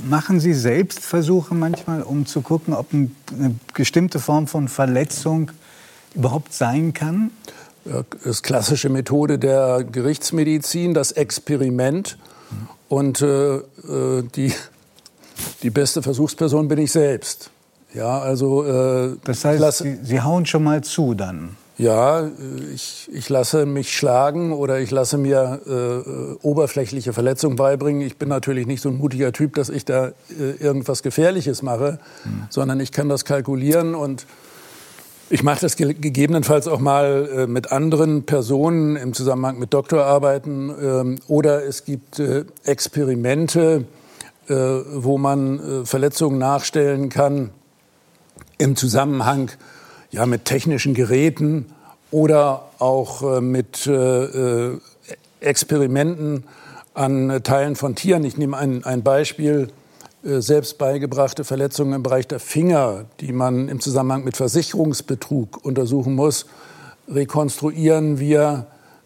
machen 0.07 0.39
Sie 0.39 0.53
selbst 0.53 0.99
Versuche 0.99 1.55
manchmal, 1.55 2.03
um 2.03 2.27
zu 2.27 2.41
gucken, 2.41 2.76
ob 2.76 2.93
eine 2.93 3.09
bestimmte 3.73 4.19
Form 4.19 4.45
von 4.45 4.67
Verletzung 4.67 5.49
überhaupt 6.13 6.53
sein 6.53 6.93
kann? 6.93 7.31
Das 8.24 8.41
klassische 8.44 8.90
Methode 8.90 9.38
der 9.40 9.84
Gerichtsmedizin, 9.90 10.94
das 10.94 11.12
Experiment. 11.12 12.18
Und 12.90 13.22
äh, 13.22 13.56
äh, 13.57 13.62
die 14.36 14.53
die 15.64 15.70
beste 15.70 16.02
Versuchsperson 16.02 16.68
bin 16.70 16.78
ich 16.80 16.91
selbst. 16.91 17.49
Ja, 17.94 18.20
also 18.20 18.64
äh, 18.66 19.16
Das 19.24 19.44
heißt, 19.44 19.60
lasse- 19.60 19.84
Sie, 19.84 19.98
Sie 20.03 20.22
hauen 20.22 20.45
schon 20.45 20.64
mal 20.64 20.82
zu 20.84 21.14
dann. 21.14 21.57
ja, 21.78 22.22
äh, 22.22 22.30
ich, 22.74 23.10
ich 23.12 23.28
lasse 23.30 23.66
mich 23.66 23.95
schlagen 23.98 24.53
oder 24.53 24.80
ich 24.80 24.91
lasse 24.91 25.18
mir 25.18 25.60
äh, 25.68 25.72
äh, 25.72 26.38
oberflächliche 26.41 27.12
Verletzungen 27.14 27.56
beibringen. 27.57 28.02
Ich 28.02 28.18
bin 28.18 28.30
natürlich 28.30 28.66
nicht 28.68 28.82
so 28.82 28.90
ein 28.90 28.98
mutiger 28.98 29.34
Typ, 29.34 29.56
dass 29.56 29.70
ich 29.70 29.84
da 29.86 30.12
irgendwas 30.60 31.03
Gefährliches 31.03 31.62
mache, 31.62 31.99
sondern 32.49 32.80
ich 32.80 32.91
kann 32.94 33.10
das 33.10 33.26
kalkulieren 33.26 33.94
und 33.95 34.26
ich 35.30 35.43
mache 35.43 35.61
das 35.61 35.76
ge 35.76 35.93
gegebenenfalls 35.93 36.68
auch 36.68 36.80
mal 36.80 37.30
äh, 37.35 37.47
mit 37.47 37.72
anderen 37.72 38.23
Personen 38.23 38.95
im 38.95 39.14
Zusammenhang 39.14 39.57
mit 39.57 39.73
Doktorarbeiten 39.73 40.69
ähm, 40.81 41.19
oder 41.27 41.65
es 41.65 41.84
gibt 41.84 42.19
äh, 42.19 42.45
Experimente, 42.64 43.85
äh, 44.47 44.53
wo 44.53 45.18
man 45.18 45.60
äh, 45.60 45.85
Verletzungen 45.85 46.38
nachstellen 46.38 47.10
kann 47.10 47.49
im 48.57 48.76
Zusammenhang 48.76 49.52
ja, 50.11 50.26
mit 50.26 50.45
technischen 50.45 50.93
Geräten 50.93 51.65
oder 52.11 52.69
auch 52.80 53.38
äh, 53.38 53.41
mit 53.41 53.88
äh, 53.88 54.77
Experimenten 55.39 56.43
an 56.93 57.41
Teilen 57.43 57.76
von 57.76 57.95
Tieren. 57.95 58.23
Ich 58.23 58.38
nehme 58.38 58.57
ein, 58.57 58.85
ein 58.85 59.03
Beispiel, 59.03 59.69
selbst 60.26 60.80
beigebrachte 60.80 61.43
Verletzungen 61.43 61.93
im 61.93 62.03
Bereich 62.03 62.27
der 62.27 62.39
Finger, 62.39 63.06
die 63.19 63.31
man 63.31 63.69
im 63.69 63.80
Zusammenhang 63.80 64.23
mit 64.23 64.35
Versicherungsbetrug 64.35 65.64
untersuchen 65.64 66.15
muss, 66.15 66.47
rekonstruieren 67.07 68.19
wir 68.19 68.65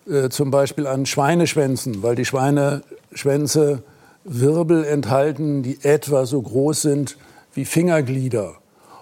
äh, 0.09 0.29
zum 0.29 0.49
Beispiel 0.49 0.87
an 0.87 1.05
Schweineschwänzen, 1.05 2.01
weil 2.03 2.15
die 2.15 2.23
Schweineschwänze 2.23 3.83
Wirbel 4.23 4.85
enthalten, 4.85 5.61
die 5.61 5.83
etwa 5.83 6.25
so 6.25 6.41
groß 6.41 6.81
sind 6.81 7.17
wie 7.53 7.65
Fingerglieder. 7.65 8.55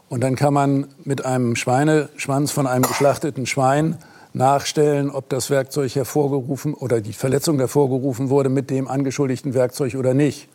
Und 0.10 0.22
dann 0.22 0.36
kann 0.36 0.54
man 0.54 0.88
mit 1.04 1.24
einem 1.24 1.56
Schweineschwanz 1.56 2.52
von 2.52 2.66
einem 2.66 2.84
geschlachteten 2.84 3.46
Schwein 3.46 3.98
nachstellen, 4.38 5.10
ob 5.10 5.30
das 5.30 5.50
Werkzeug 5.50 5.96
hervorgerufen 5.96 6.74
oder 6.74 7.02
die 7.02 7.14
Verletzung 7.14 7.58
hervorgerufen 7.58 8.30
wurde 8.30 8.50
mit 8.50 8.70
dem 8.70 8.88
angeschuldigten 8.88 9.54
Werkzeug 9.54 9.96
oder 9.96 10.14
nicht. 10.14 10.48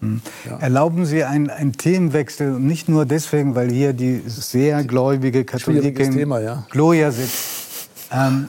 Ja. 0.49 0.59
Erlauben 0.59 1.05
Sie 1.05 1.25
einen, 1.25 1.51
einen 1.51 1.73
Themenwechsel, 1.73 2.55
und 2.55 2.67
nicht 2.67 2.89
nur 2.89 3.05
deswegen, 3.05 3.55
weil 3.55 3.71
hier 3.71 3.93
die 3.93 4.23
sehr 4.27 4.85
gläubige 4.85 5.45
Katholikin 5.45 6.13
Thema, 6.13 6.41
ja. 6.41 6.67
Gloria 6.71 7.11
sitzt. 7.11 7.89
Ähm, 8.11 8.49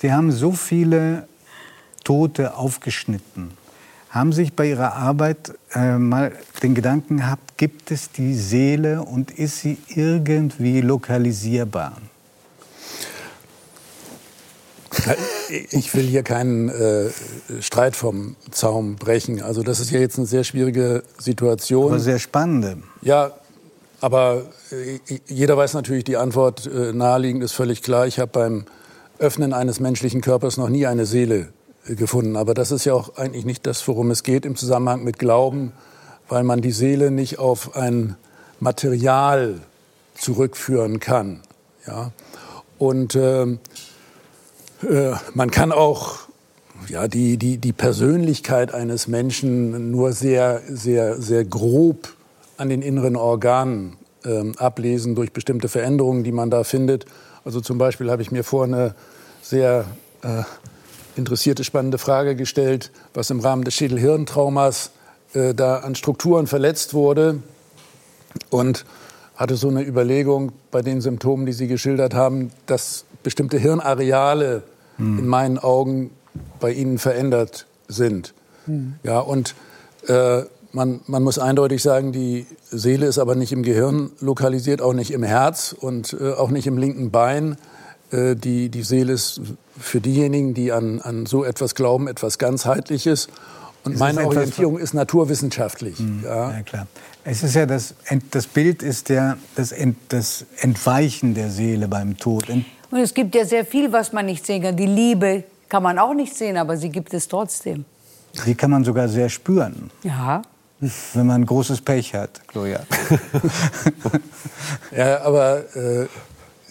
Sie 0.00 0.12
haben 0.12 0.30
so 0.30 0.52
viele 0.52 1.26
Tote 2.04 2.56
aufgeschnitten. 2.56 3.50
Haben 4.10 4.32
sich 4.32 4.54
bei 4.54 4.70
Ihrer 4.70 4.94
Arbeit 4.94 5.52
äh, 5.74 5.98
mal 5.98 6.32
den 6.62 6.74
Gedanken 6.74 7.18
gehabt, 7.18 7.58
gibt 7.58 7.90
es 7.90 8.10
die 8.10 8.34
Seele 8.34 9.02
und 9.02 9.30
ist 9.30 9.60
sie 9.60 9.76
irgendwie 9.88 10.80
lokalisierbar? 10.80 11.92
Ich 15.70 15.94
will 15.94 16.04
hier 16.04 16.22
keinen 16.22 16.68
äh, 16.68 17.10
Streit 17.60 17.96
vom 17.96 18.36
Zaum 18.50 18.96
brechen. 18.96 19.42
Also 19.42 19.62
das 19.62 19.80
ist 19.80 19.90
ja 19.90 20.00
jetzt 20.00 20.18
eine 20.18 20.26
sehr 20.26 20.44
schwierige 20.44 21.02
Situation. 21.18 21.88
Aber 21.88 22.00
sehr 22.00 22.18
spannende. 22.18 22.78
Ja, 23.02 23.32
aber 24.00 24.42
äh, 24.70 24.98
jeder 25.26 25.56
weiß 25.56 25.74
natürlich, 25.74 26.04
die 26.04 26.16
Antwort 26.16 26.66
äh, 26.66 26.92
naheliegend 26.92 27.42
ist 27.42 27.52
völlig 27.52 27.82
klar. 27.82 28.06
Ich 28.06 28.18
habe 28.18 28.30
beim 28.32 28.64
Öffnen 29.18 29.52
eines 29.52 29.80
menschlichen 29.80 30.20
Körpers 30.20 30.56
noch 30.56 30.68
nie 30.68 30.86
eine 30.86 31.06
Seele 31.06 31.48
äh, 31.86 31.94
gefunden. 31.94 32.36
Aber 32.36 32.54
das 32.54 32.70
ist 32.70 32.84
ja 32.84 32.94
auch 32.94 33.16
eigentlich 33.16 33.44
nicht 33.44 33.66
das, 33.66 33.86
worum 33.88 34.10
es 34.10 34.22
geht 34.22 34.46
im 34.46 34.56
Zusammenhang 34.56 35.02
mit 35.02 35.18
Glauben, 35.18 35.72
weil 36.28 36.44
man 36.44 36.60
die 36.60 36.72
Seele 36.72 37.10
nicht 37.10 37.38
auf 37.38 37.74
ein 37.76 38.16
Material 38.60 39.60
zurückführen 40.14 41.00
kann. 41.00 41.40
Ja? 41.86 42.12
Und 42.78 43.16
ähm, 43.16 43.58
äh, 44.82 45.12
man 45.34 45.50
kann 45.50 45.72
auch 45.72 46.28
ja, 46.88 47.08
die, 47.08 47.36
die, 47.36 47.58
die 47.58 47.72
Persönlichkeit 47.72 48.72
eines 48.72 49.08
Menschen 49.08 49.90
nur 49.90 50.12
sehr, 50.12 50.62
sehr, 50.68 51.20
sehr 51.20 51.44
grob 51.44 52.14
an 52.56 52.68
den 52.68 52.82
inneren 52.82 53.16
Organen 53.16 53.96
ähm, 54.24 54.54
ablesen 54.58 55.14
durch 55.14 55.32
bestimmte 55.32 55.68
Veränderungen, 55.68 56.24
die 56.24 56.32
man 56.32 56.50
da 56.50 56.64
findet. 56.64 57.06
Also 57.44 57.60
zum 57.60 57.78
Beispiel 57.78 58.10
habe 58.10 58.22
ich 58.22 58.30
mir 58.30 58.44
vor 58.44 58.64
eine 58.64 58.94
sehr 59.42 59.84
äh, 60.22 60.42
interessierte, 61.16 61.64
spannende 61.64 61.98
Frage 61.98 62.36
gestellt, 62.36 62.90
was 63.14 63.30
im 63.30 63.40
Rahmen 63.40 63.64
des 63.64 63.74
Schädelhirntraumas 63.74 64.90
äh, 65.34 65.54
da 65.54 65.78
an 65.78 65.94
Strukturen 65.94 66.46
verletzt 66.46 66.94
wurde 66.94 67.42
und 68.50 68.84
hatte 69.36 69.56
so 69.56 69.68
eine 69.68 69.82
Überlegung 69.82 70.52
bei 70.70 70.82
den 70.82 71.00
Symptomen, 71.00 71.46
die 71.46 71.52
Sie 71.52 71.68
geschildert 71.68 72.14
haben, 72.14 72.50
dass 72.66 73.04
bestimmte 73.22 73.58
Hirnareale 73.58 74.62
in 74.98 75.26
meinen 75.26 75.58
Augen 75.58 76.10
bei 76.60 76.72
Ihnen 76.72 76.98
verändert 76.98 77.66
sind. 77.86 78.34
Ja, 79.02 79.20
und 79.20 79.54
äh, 80.08 80.42
man, 80.72 81.00
man 81.06 81.22
muss 81.22 81.38
eindeutig 81.38 81.82
sagen, 81.82 82.12
die 82.12 82.46
Seele 82.70 83.06
ist 83.06 83.18
aber 83.18 83.34
nicht 83.34 83.52
im 83.52 83.62
Gehirn 83.62 84.10
lokalisiert, 84.20 84.82
auch 84.82 84.92
nicht 84.92 85.10
im 85.10 85.22
Herz 85.22 85.74
und 85.78 86.16
äh, 86.20 86.32
auch 86.32 86.50
nicht 86.50 86.66
im 86.66 86.76
linken 86.76 87.10
Bein. 87.10 87.56
Äh, 88.10 88.36
die, 88.36 88.68
die 88.68 88.82
Seele 88.82 89.12
ist 89.12 89.40
für 89.78 90.00
diejenigen, 90.00 90.54
die 90.54 90.72
an, 90.72 91.00
an 91.00 91.26
so 91.26 91.44
etwas 91.44 91.74
glauben, 91.74 92.08
etwas 92.08 92.38
ganzheitliches. 92.38 93.28
Und 93.84 93.94
Es 93.94 93.98
meine 94.00 94.20
ist 94.20 94.26
Orientierung 94.26 94.78
ist 94.78 94.92
naturwissenschaftlich. 94.94 95.98
Ja. 96.22 96.50
Ja, 96.50 96.62
klar. 96.62 96.86
Es 97.24 97.42
ist 97.42 97.54
ja 97.54 97.66
das, 97.66 97.94
das 98.30 98.46
Bild 98.46 98.82
ist 98.82 99.08
ja 99.08 99.36
das, 99.54 99.72
Ent, 99.72 99.96
das 100.08 100.46
Entweichen 100.58 101.34
der 101.34 101.50
Seele 101.50 101.88
beim 101.88 102.16
Tod. 102.16 102.48
Ent, 102.48 102.66
Und 102.90 102.98
es 103.00 103.12
gibt 103.12 103.34
ja 103.34 103.44
sehr 103.44 103.64
viel, 103.66 103.92
was 103.92 104.12
man 104.12 104.26
nicht 104.26 104.44
sehen 104.46 104.62
kann. 104.62 104.76
Die 104.76 104.86
Liebe 104.86 105.44
kann 105.68 105.82
man 105.82 105.98
auch 105.98 106.14
nicht 106.14 106.34
sehen, 106.34 106.56
aber 106.56 106.76
sie 106.76 106.88
gibt 106.88 107.12
es 107.14 107.28
trotzdem. 107.28 107.84
die 108.46 108.54
kann 108.54 108.70
man 108.70 108.84
sogar 108.84 109.08
sehr 109.08 109.28
spüren, 109.28 109.90
Ja. 110.02 110.42
wenn 111.14 111.26
man 111.26 111.44
großes 111.44 111.80
Pech 111.82 112.14
hat, 112.14 112.40
Gloria. 112.48 112.80
Ja, 114.96 115.22
aber 115.22 115.64
äh, 115.76 116.06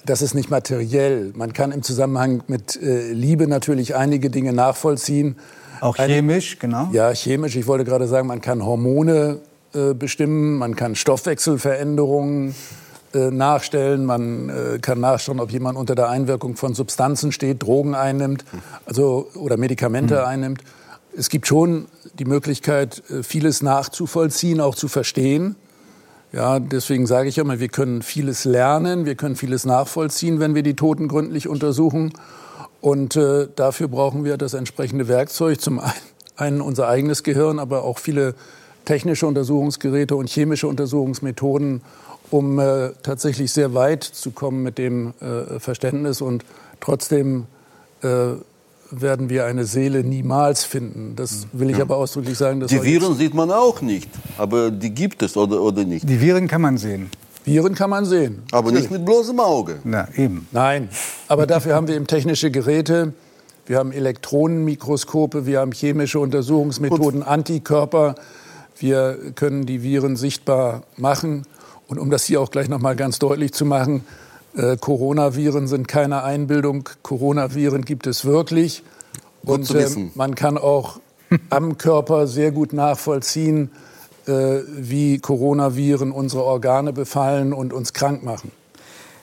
das 0.06 0.22
ist 0.22 0.34
nicht 0.34 0.50
materiell. 0.50 1.32
Man 1.36 1.54
kann 1.54 1.72
im 1.72 1.84
Zusammenhang 1.84 2.44
mit 2.48 2.76
äh, 2.82 3.12
Liebe 3.12 3.48
natürlich 3.48 3.96
einige 3.96 4.30
Dinge 4.30 4.54
nachvollziehen. 4.54 5.38
Auch 5.82 5.98
Eine- 5.98 6.14
chemisch, 6.14 6.58
genau. 6.60 6.90
Ja, 6.92 7.12
chemisch. 7.14 7.56
Ich 7.56 7.68
wollte 7.68 7.86
gerade 7.86 8.08
sagen, 8.08 8.28
man 8.28 8.42
kann 8.42 8.66
Hormone 8.66 9.40
äh, 9.74 9.94
bestimmen, 9.94 10.58
man 10.58 10.76
kann 10.76 10.96
Stoffwechselveränderungen 10.96 12.50
äh, 12.50 12.54
nachstellen, 13.14 14.06
man 14.06 14.50
äh, 14.50 14.80
kann 14.80 15.00
nachschauen, 15.00 15.40
ob 15.40 15.52
jemand 15.52 15.78
unter 15.78 15.96
der 15.96 16.10
Einwirkung 16.10 16.56
von 16.56 16.74
Substanzen 16.74 17.32
steht, 17.32 17.64
Drogen 17.64 17.96
einnimmt, 17.96 18.44
also 18.86 19.28
oder 19.36 19.58
Medikamente 19.58 20.26
einnimmt. 20.28 20.62
Es 21.16 21.30
gibt 21.30 21.48
schon 21.48 21.88
die 22.20 22.26
Möglichkeit, 22.26 23.04
äh, 23.10 23.24
vieles 23.24 23.62
nachzuvollziehen, 23.62 24.62
auch 24.62 24.76
zu 24.76 24.88
verstehen. 24.88 25.56
Ja, 26.34 26.60
deswegen 26.60 27.08
sage 27.08 27.30
ich 27.30 27.38
immer, 27.38 27.60
wir 27.60 27.70
können 27.70 28.02
vieles 28.02 28.44
lernen, 28.44 29.06
wir 29.06 29.16
können 29.16 29.36
vieles 29.36 29.66
nachvollziehen, 29.66 30.40
wenn 30.40 30.56
wir 30.56 30.64
die 30.64 30.76
Toten 30.76 31.08
gründlich 31.08 31.48
untersuchen. 31.48 32.14
Und 32.82 33.16
äh, 33.16 33.48
dafür 33.56 33.88
brauchen 33.88 34.26
wir 34.26 34.38
das 34.38 34.54
entsprechende 34.54 35.08
Werkzeug. 35.08 35.62
Zum 35.62 35.82
einen 36.36 36.62
unser 36.62 36.88
eigenes 36.88 37.24
Gehirn, 37.24 37.60
aber 37.60 37.84
auch 37.84 37.98
viele 37.98 38.36
technische 38.86 39.28
Untersuchungsgeräte 39.28 40.16
und 40.16 40.30
chemische 40.30 40.68
Untersuchungsmethoden, 40.68 41.82
um 42.32 42.60
äh, 42.60 42.92
tatsächlich 43.04 43.52
sehr 43.52 43.74
weit 43.74 44.04
zu 44.04 44.32
kommen 44.32 44.64
mit 44.64 44.78
dem 44.78 45.14
äh, 45.20 45.60
Verständnis. 45.60 46.22
Und 46.22 46.44
trotzdem 46.80 47.46
äh, 48.02 48.34
werden 48.92 49.30
wir 49.30 49.46
eine 49.46 49.66
Seele 49.66 50.04
niemals 50.04 50.64
finden. 50.64 51.16
Das 51.16 51.48
will 51.52 51.70
ich 51.70 51.82
aber 51.82 51.98
ausdrücklich 51.98 52.38
sagen. 52.38 52.60
Das 52.60 52.70
Die 52.70 52.84
Viren 52.84 53.16
sieht 53.16 53.34
man 53.34 53.52
auch 53.52 53.82
nicht, 53.82 54.10
aber 54.38 54.72
die 54.72 54.92
gibt 54.92 55.22
es 55.24 55.36
oder, 55.36 55.62
oder 55.62 55.84
nicht. 55.84 56.08
Die 56.08 56.22
Viren 56.22 56.48
kann 56.48 56.62
man 56.62 56.78
sehen. 56.78 57.10
Viren 57.44 57.76
kann 57.76 57.90
man 57.90 58.06
sehen. 58.06 58.44
Aber 58.52 58.72
nicht 58.72 58.92
mit 58.92 59.06
bloßem 59.06 59.40
Auge. 59.40 59.80
Na, 59.84 60.08
eben. 60.16 60.48
Nein, 60.52 60.90
aber 61.28 61.48
dafür 61.48 61.76
haben 61.76 61.88
wir 61.88 61.96
eben 61.96 62.08
technische 62.08 62.52
Geräte. 62.52 63.14
Wir 63.66 63.78
haben 63.78 63.92
Elektronenmikroskope, 63.92 65.46
wir 65.46 65.60
haben 65.60 65.72
chemische 65.74 66.20
Untersuchungsmethoden, 66.20 67.24
Antikörper. 67.24 68.16
Wir 68.80 69.18
können 69.36 69.66
die 69.66 69.82
Viren 69.82 70.16
sichtbar 70.16 70.84
machen. 70.96 71.46
Und 71.88 72.00
um 72.00 72.10
das 72.10 72.26
hier 72.26 72.42
auch 72.42 72.52
gleich 72.52 72.70
noch 72.70 72.80
mal 72.80 72.96
ganz 72.96 73.20
deutlich 73.20 73.54
zu 73.54 73.66
machen, 73.66 74.04
äh, 74.56 74.78
Coronaviren 74.78 75.68
sind 75.68 75.88
keine 75.88 76.24
Einbildung. 76.24 76.90
Coronaviren 77.02 77.86
gibt 77.86 78.08
es 78.08 78.26
wirklich. 78.26 78.84
Gut 79.46 79.70
Und 79.70 79.76
äh, 79.76 79.88
man 80.16 80.36
kann 80.36 80.58
auch 80.58 81.00
am 81.50 81.78
Körper 81.78 82.28
sehr 82.28 82.52
gut 82.52 82.74
nachvollziehen, 82.74 83.72
äh, 84.28 84.60
wie 84.68 85.20
Coronaviren 85.20 86.12
unsere 86.12 86.44
Organe 86.44 86.92
befallen 86.92 87.54
und 87.54 87.72
uns 87.72 87.94
krank 87.94 88.24
machen. 88.24 88.52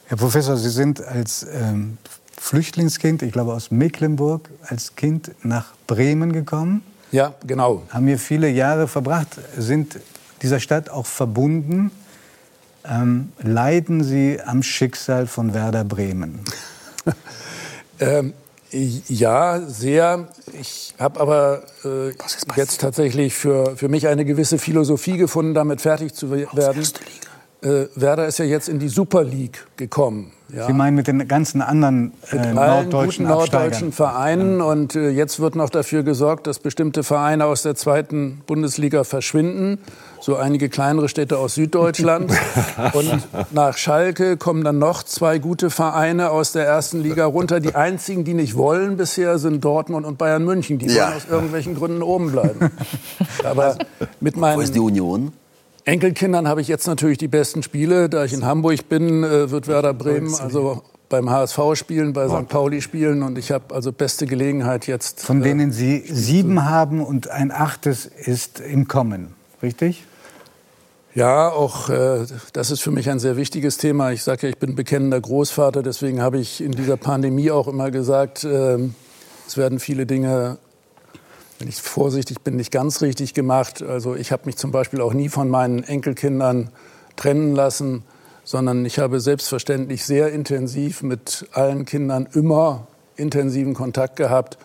Herr 0.07 0.17
Professor, 0.17 0.57
Sie 0.57 0.71
sind 0.71 1.03
als 1.03 1.47
ähm, 1.51 1.99
Flüchtlingskind, 2.39 3.23
ich 3.23 3.33
glaube 3.33 3.53
aus 3.55 3.71
Mecklenburg, 3.71 4.49
als 4.67 4.97
Kind 4.97 5.31
nach 5.43 5.73
Bremen 5.87 6.33
gekommen, 6.33 6.83
Ja, 7.11 7.35
genau. 7.47 7.83
haben 7.91 8.07
hier 8.07 8.19
viele 8.19 8.49
Jahre 8.49 8.87
verbracht. 8.87 9.29
Sind 9.57 9.99
dieser 10.43 10.61
Stadt 10.61 10.91
auch 10.91 11.07
verbunden. 11.07 11.91
Ähm, 12.87 13.33
leiden 13.43 14.05
Sie 14.05 14.39
am 14.45 14.63
Schicksal 14.63 15.27
von 15.27 15.55
Werder 15.55 15.85
Bremen? 15.85 16.41
ähm, 18.01 18.35
ja, 18.71 19.61
sehr. 19.61 20.29
Ich 20.61 20.95
habe 20.99 21.21
aber 21.21 21.63
äh, 21.85 22.13
jetzt 22.57 22.81
tatsächlich 22.81 23.35
für, 23.35 23.77
für 23.77 23.89
mich 23.89 24.09
eine 24.09 24.25
gewisse 24.25 24.59
Philosophie 24.59 25.17
gefunden, 25.17 25.55
damit 25.55 25.81
fertig 25.81 26.15
zu 26.15 26.31
werden. 26.31 26.83
Äh, 27.65 27.89
Werder 27.95 28.27
ist 28.27 28.39
ja 28.39 28.45
jetzt 28.45 28.69
in 28.69 28.79
die 28.79 28.89
Super 28.89 29.25
League 29.25 29.67
gekommen. 29.77 30.33
Ja. 30.55 30.67
Sie 30.67 30.75
meinen 30.75 30.95
mit 30.95 31.07
den 31.07 31.27
ganzen 31.27 31.63
anderen 31.63 32.13
äh, 32.31 32.53
norddeutschen, 32.53 33.27
norddeutschen 33.27 33.91
Vereinen. 33.91 34.59
Ja. 34.59 34.67
Und 34.67 34.95
äh, 34.95 35.09
jetzt 35.09 35.41
wird 35.41 35.57
noch 35.57 35.71
dafür 35.71 36.03
gesorgt, 36.03 36.47
dass 36.47 36.59
bestimmte 36.59 37.03
Vereine 37.03 37.47
aus 37.47 37.63
der 37.63 37.75
zweiten 37.75 38.43
Bundesliga 38.47 39.05
verschwinden. 39.05 39.79
So 40.21 40.37
einige 40.37 40.69
kleinere 40.69 41.09
Städte 41.09 41.39
aus 41.39 41.55
Süddeutschland. 41.55 42.31
und 42.93 43.27
nach 43.53 43.79
Schalke 43.79 44.37
kommen 44.37 44.63
dann 44.63 44.79
noch 44.79 45.03
zwei 45.03 45.39
gute 45.39 45.71
Vereine 45.71 46.31
aus 46.31 46.53
der 46.53 46.67
ersten 46.67 47.03
Liga 47.03 47.25
runter. 47.25 47.61
Die 47.61 47.75
einzigen, 47.75 48.25
die 48.25 48.35
nicht 48.35 48.57
wollen 48.57 48.99
bisher, 48.99 49.39
sind 49.39 49.65
Dortmund 49.65 50.05
und 50.05 50.19
Bayern 50.19 50.45
München. 50.45 50.79
Die 50.79 50.87
ja. 50.87 51.07
wollen 51.07 51.17
aus 51.17 51.27
irgendwelchen 51.31 51.75
Gründen 51.75 52.03
oben 52.03 52.31
bleiben. 52.31 52.71
Aber 53.45 53.79
mit 54.21 54.37
meinen, 54.37 54.59
Wo 54.59 54.61
ist 54.61 54.75
die 54.75 54.81
Union? 54.81 55.33
Enkelkindern 55.85 56.49
habe 56.49 56.61
ich 56.61 56.69
jetzt 56.69 56.87
natürlich 56.87 57.19
die 57.19 57.29
besten 57.29 57.63
Spiele. 57.63 58.09
Da 58.09 58.25
ich 58.25 58.33
in 58.33 58.45
Hamburg 58.45 58.89
bin, 58.89 59.23
äh, 59.23 59.51
wird 59.51 59.69
Werder 59.69 59.93
Bremen 59.93 60.35
also 60.35 60.83
beim 61.11 61.31
HSV 61.31 61.59
spielen, 61.75 62.13
bei 62.13 62.29
St. 62.29 62.49
Pauli 62.49 62.81
spielen 62.81 63.23
und 63.23 63.39
ich 63.39 63.51
habe 63.51 63.75
also 63.75 63.93
beste 63.93 64.27
Gelegenheit 64.27 64.87
jetzt. 64.87 65.23
Von 65.23 65.43
äh, 65.43 65.45
denen 65.45 65.73
Sie 65.73 66.03
sieben 66.07 66.65
haben 66.65 67.05
und 67.05 67.29
ein 67.29 67.53
achtes 67.53 68.07
ist 68.07 68.61
im 68.61 68.89
Kommen, 68.89 69.35
richtig? 69.63 70.05
Ja, 71.15 71.51
auch 71.51 71.91
äh, 71.91 72.27
das 72.53 72.71
ist 72.71 72.81
für 72.81 72.91
mich 72.91 73.09
ein 73.09 73.21
sehr 73.21 73.37
wichtiges 73.37 73.77
Thema. 73.77 74.11
Ich 74.11 74.25
sage 74.25 74.47
ja, 74.47 74.49
ich 74.49 74.59
bin 74.59 74.75
bekennender 74.75 75.21
Großvater, 75.21 75.83
deswegen 75.83 76.21
habe 76.21 76.39
ich 76.39 76.61
in 76.61 76.73
dieser 76.73 76.97
Pandemie 76.97 77.51
auch 77.51 77.69
immer 77.69 77.91
gesagt, 77.91 78.43
äh, 78.43 78.79
es 79.47 79.57
werden 79.57 79.79
viele 79.79 80.07
Dinge 80.07 80.59
wenn 81.59 81.69
ich 81.69 81.81
vorsichtig 81.81 82.41
bin, 82.41 82.57
nicht 82.57 82.71
ganz 82.71 83.01
richtig 83.01 83.35
gemacht. 83.35 83.83
Also 83.83 84.15
ich 84.15 84.33
habe 84.33 84.47
mich 84.47 84.57
zum 84.57 84.73
Beispiel 84.73 85.01
auch 85.01 85.15
nie 85.15 85.29
von 85.29 85.49
meinen 85.49 85.83
Enkelkindern 85.83 86.71
trennen 87.17 87.55
lassen, 87.55 88.03
sondern 88.45 88.85
ich 88.85 88.99
habe 88.99 89.21
selbstverständlich 89.21 90.05
sehr 90.05 90.33
intensiv 90.33 91.03
mit 91.03 91.49
allen 91.53 91.85
Kindern 91.85 92.29
immer 92.33 92.87
intensiven 93.17 93.75
Kontakt 93.75 94.17
gehabt 94.17 94.59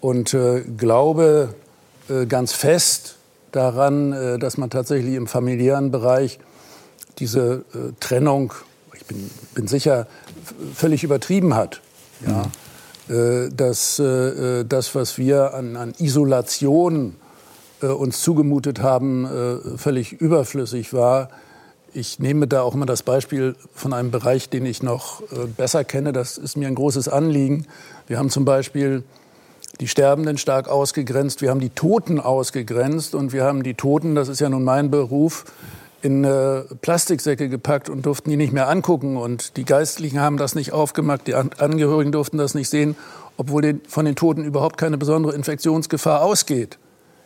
und 0.00 0.32
äh, 0.32 0.62
glaube 0.62 1.54
äh, 2.08 2.26
ganz 2.26 2.52
fest 2.52 3.16
daran, 3.52 4.12
äh, 4.12 4.38
dass 4.38 4.56
man 4.56 4.70
tatsächlich 4.70 5.14
im 5.14 5.26
familiären 5.26 5.90
Bereich 5.90 6.38
diese 7.18 7.64
äh, 7.74 7.92
Trennung, 7.98 8.54
ich 8.94 9.04
bin, 9.04 9.30
bin 9.54 9.66
sicher, 9.66 10.06
völlig 10.74 11.04
übertrieben 11.04 11.54
hat. 11.54 11.80
Ja. 12.26 12.44
Mhm. 12.44 12.69
Äh, 13.10 13.48
dass 13.50 13.98
äh, 13.98 14.64
das, 14.64 14.94
was 14.94 15.18
wir 15.18 15.54
an, 15.54 15.76
an 15.76 15.94
Isolation 15.98 17.16
äh, 17.82 17.86
uns 17.86 18.22
zugemutet 18.22 18.82
haben, 18.82 19.28
völlig 19.76 20.12
überflüssig 20.12 20.92
war. 20.92 21.30
Ich 21.92 22.20
nehme 22.20 22.46
da 22.46 22.62
auch 22.62 22.74
mal 22.74 22.86
das 22.86 23.02
Beispiel 23.02 23.56
von 23.74 23.92
einem 23.92 24.12
Bereich, 24.12 24.48
den 24.48 24.64
ich 24.64 24.80
noch 24.80 25.22
besser 25.56 25.82
kenne. 25.82 26.12
Das 26.12 26.38
ist 26.38 26.56
mir 26.56 26.68
ein 26.68 26.76
großes 26.76 27.08
Anliegen. 27.08 27.66
Wir 28.06 28.18
haben 28.18 28.30
zum 28.30 28.44
Beispiel 28.44 29.02
die 29.80 29.88
Sterbenden 29.88 30.38
stark 30.38 30.68
ausgegrenzt, 30.68 31.42
wir 31.42 31.50
haben 31.50 31.58
die 31.58 31.70
Toten 31.70 32.20
ausgegrenzt 32.20 33.16
und 33.16 33.32
wir 33.32 33.44
haben 33.44 33.64
die 33.64 33.74
Toten, 33.74 34.14
das 34.14 34.28
ist 34.28 34.40
ja 34.40 34.48
nun 34.48 34.62
mein 34.62 34.90
Beruf, 34.90 35.46
in 36.02 36.24
äh, 36.24 36.62
Plastiksäcke 36.80 37.48
gepackt 37.48 37.88
und 37.88 38.06
durften 38.06 38.30
die 38.30 38.36
nicht 38.36 38.52
mehr 38.52 38.68
angucken. 38.68 39.16
Und 39.16 39.56
die 39.56 39.64
Geistlichen 39.64 40.20
haben 40.20 40.36
das 40.36 40.54
nicht 40.54 40.72
aufgemacht, 40.72 41.26
die 41.26 41.34
Angehörigen 41.34 42.12
durften 42.12 42.38
das 42.38 42.54
nicht 42.54 42.68
sehen, 42.68 42.96
obwohl 43.36 43.62
den, 43.62 43.80
von 43.86 44.04
den 44.04 44.16
Toten 44.16 44.44
überhaupt 44.44 44.78
keine 44.78 44.98
besondere 44.98 45.34
Infektionsgefahr 45.34 46.22
ausgeht. 46.22 46.78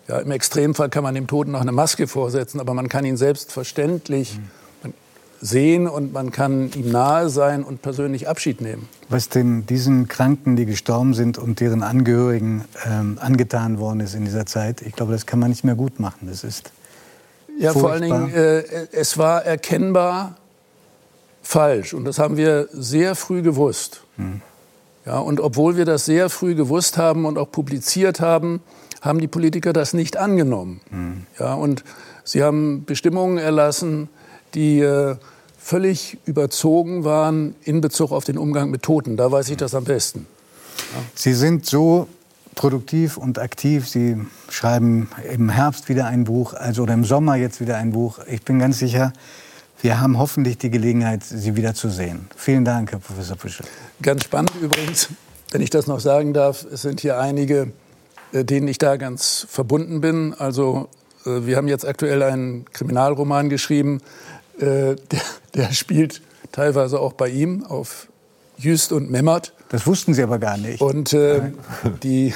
Ja, 0.09 0.19
Im 0.19 0.31
Extremfall 0.31 0.91
kann 0.91 1.03
man 1.03 1.15
dem 1.15 1.27
Toten 1.27 1.53
noch 1.53 1.61
eine 1.61 1.73
Maske 1.73 2.07
vorsetzen, 2.07 2.61
aber 2.61 2.75
man 2.75 2.89
kann 2.89 3.05
ihn 3.05 3.17
selbstverständlich 3.17 4.39
mhm. 4.83 4.93
sehen 5.41 5.89
und 5.89 6.13
man 6.13 6.31
kann 6.31 6.71
ihm 6.73 6.91
nahe 6.91 7.31
sein 7.31 7.65
und 7.65 7.81
persönlich 7.81 8.29
Abschied 8.29 8.61
nehmen. 8.61 8.89
Was 9.09 9.31
denn 9.31 9.65
diesen 9.67 10.09
Kranken, 10.09 10.57
die 10.57 10.67
gestorben 10.67 11.15
sind 11.15 11.39
und 11.39 11.61
deren 11.61 11.83
Angehörigen 11.83 12.65
ähm, 12.87 13.19
angetan 13.21 13.79
worden 13.79 14.01
ist 14.01 14.15
in 14.15 14.25
dieser 14.25 14.45
Zeit, 14.45 14.83
ich 14.83 14.93
glaube, 14.93 15.13
das 15.13 15.25
kann 15.25 15.39
man 15.39 15.49
nicht 15.51 15.65
mehr 15.65 15.75
gut 15.75 16.01
machen. 16.01 16.29
Das 16.29 16.45
ist 16.45 16.71
ja, 17.59 17.73
Furchtbar. 17.73 17.81
vor 17.81 17.91
allen 17.93 18.03
Dingen, 18.03 18.35
äh, 18.35 18.87
es 18.93 19.19
war 19.19 19.45
erkennbar 19.45 20.37
falsch. 21.43 21.95
Und 21.95 22.05
das 22.05 22.19
haben 22.19 22.37
wir 22.37 22.69
sehr 22.73 23.15
früh 23.15 23.43
gewusst. 23.43 24.03
Hm. 24.17 24.41
Ja, 25.07 25.19
und 25.19 25.41
obwohl 25.41 25.77
wir 25.77 25.85
das 25.85 26.07
sehr 26.07 26.31
früh 26.31 26.55
gewusst 26.55 26.97
haben 26.97 27.27
und 27.27 27.37
auch 27.37 27.51
publiziert 27.51 28.21
haben, 28.21 28.61
haben 29.03 29.21
die 29.21 29.29
Politiker 29.29 29.73
das 29.73 29.93
nicht 29.93 30.17
angenommen. 30.17 30.81
Hm. 30.91 31.27
Ja, 31.39 31.55
und 31.55 31.85
sie 32.25 32.43
haben 32.43 32.85
Bestimmungen 32.85 33.39
erlassen, 33.39 34.09
die 34.55 34.81
äh, 34.81 35.17
völlig 35.59 36.19
überzogen 36.25 37.05
waren 37.05 37.55
in 37.63 37.81
Bezug 37.81 38.13
auf 38.13 38.25
den 38.25 38.39
Umgang 38.39 38.71
mit 38.71 38.83
Toten. 38.83 39.17
Da 39.17 39.31
weiß 39.31 39.51
ich 39.51 39.57
das 39.57 39.75
am 39.75 39.85
besten. 39.85 40.27
Ja. 40.79 41.03
Sie 41.15 41.35
sind 41.35 41.67
so 41.67 42.09
produktiv 42.55 43.17
und 43.17 43.39
aktiv. 43.39 43.89
Sie 43.89 44.17
schreiben 44.49 45.09
im 45.31 45.49
Herbst 45.49 45.89
wieder 45.89 46.07
ein 46.07 46.25
Buch, 46.25 46.55
also 46.55 46.83
oder 46.83 46.95
im 46.95 47.05
Sommer 47.05 47.37
jetzt 47.37 47.61
wieder 47.61 47.77
ein 47.77 47.93
Buch. 47.93 48.19
Ich 48.27 48.43
bin 48.43 48.59
ganz 48.59 48.79
sicher, 48.79 49.13
wir 49.81 50.01
haben 50.01 50.19
hoffentlich 50.19 50.57
die 50.59 50.71
Gelegenheit, 50.71 51.25
Sie 51.25 51.57
wieder 51.57 51.75
zu 51.75 51.91
sehen. 51.91 52.29
Vielen 52.37 52.65
Dank, 52.65 52.93
Herr 52.93 53.01
Professor 53.01 53.37
Fischer. 53.37 53.65
Ganz 54.01 54.25
spannend 54.25 54.53
übrigens, 54.61 55.09
wenn 55.51 55.61
ich 55.61 55.71
das 55.71 55.87
noch 55.87 56.01
sagen 56.01 56.33
darf, 56.33 56.65
es 56.65 56.83
sind 56.83 57.01
hier 57.01 57.19
einige, 57.19 57.73
äh, 58.33 58.45
denen 58.45 58.67
ich 58.69 58.79
da 58.79 58.97
ganz 58.97 59.47
verbunden 59.49 60.01
bin. 60.01 60.35
Also 60.35 60.89
äh, 61.27 61.47
wir 61.47 61.57
haben 61.57 61.69
jetzt 61.69 61.87
aktuell 61.87 62.23
einen 62.23 62.65
Kriminalroman 62.73 63.51
geschrieben, 63.51 64.01
äh, 64.59 64.61
der, 65.11 65.21
der 65.55 65.73
spielt 65.73 66.23
teilweise 66.51 67.01
auch 67.01 67.13
bei 67.13 67.29
ihm 67.29 67.65
auf 67.65 68.09
Jüst 68.57 68.93
und 68.93 69.11
Memmert. 69.11 69.53
Das 69.75 69.89
wussten 69.89 70.15
Sie 70.15 70.23
aber 70.23 70.39
gar 70.39 70.57
nicht. 70.57 70.81
Und 70.81 71.13
äh, 71.15 71.51
die, 72.05 72.33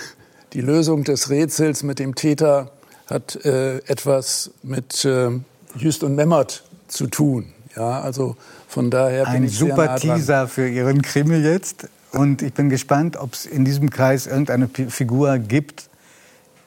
die 0.55 0.61
Lösung 0.61 1.05
des 1.05 1.31
Rätsels 1.31 1.85
mit 1.85 2.01
dem 2.01 2.17
Täter 2.17 2.73
hat 3.07 3.37
äh, 3.45 3.77
etwas 3.87 4.51
mit 4.65 5.05
äh, 5.05 5.31
Jüst 5.77 6.03
und 6.03 6.17
Memmert 6.17 6.65
zu 6.89 7.07
tun. 7.07 7.53
Ja, 7.77 8.01
also 8.01 8.35
von 8.67 8.91
daher 8.91 9.23
bin 9.27 9.35
Ein 9.35 9.45
ich 9.45 9.57
super 9.57 9.87
nah 9.87 9.95
Teaser 9.99 10.49
für 10.49 10.69
Ihren 10.69 11.01
Krimi 11.01 11.37
jetzt. 11.37 11.87
Und 12.11 12.43
ich 12.43 12.55
bin 12.55 12.71
gespannt, 12.71 13.17
ob 13.17 13.35
es 13.35 13.47
in 13.47 13.65
diesem 13.65 13.89
Kreis 13.89 14.27
irgendeine 14.27 14.69
Figur 14.69 15.39
gibt, 15.39 15.91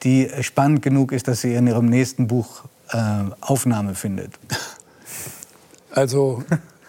die 0.04 0.30
spannend 0.40 0.80
genug 0.80 1.12
ist, 1.12 1.28
dass 1.28 1.42
sie 1.42 1.52
in 1.52 1.66
Ihrem 1.66 1.84
nächsten 1.84 2.28
Buch 2.28 2.62
äh, 2.92 2.96
Aufnahme 3.42 3.94
findet. 3.94 4.30
Also 5.90 6.42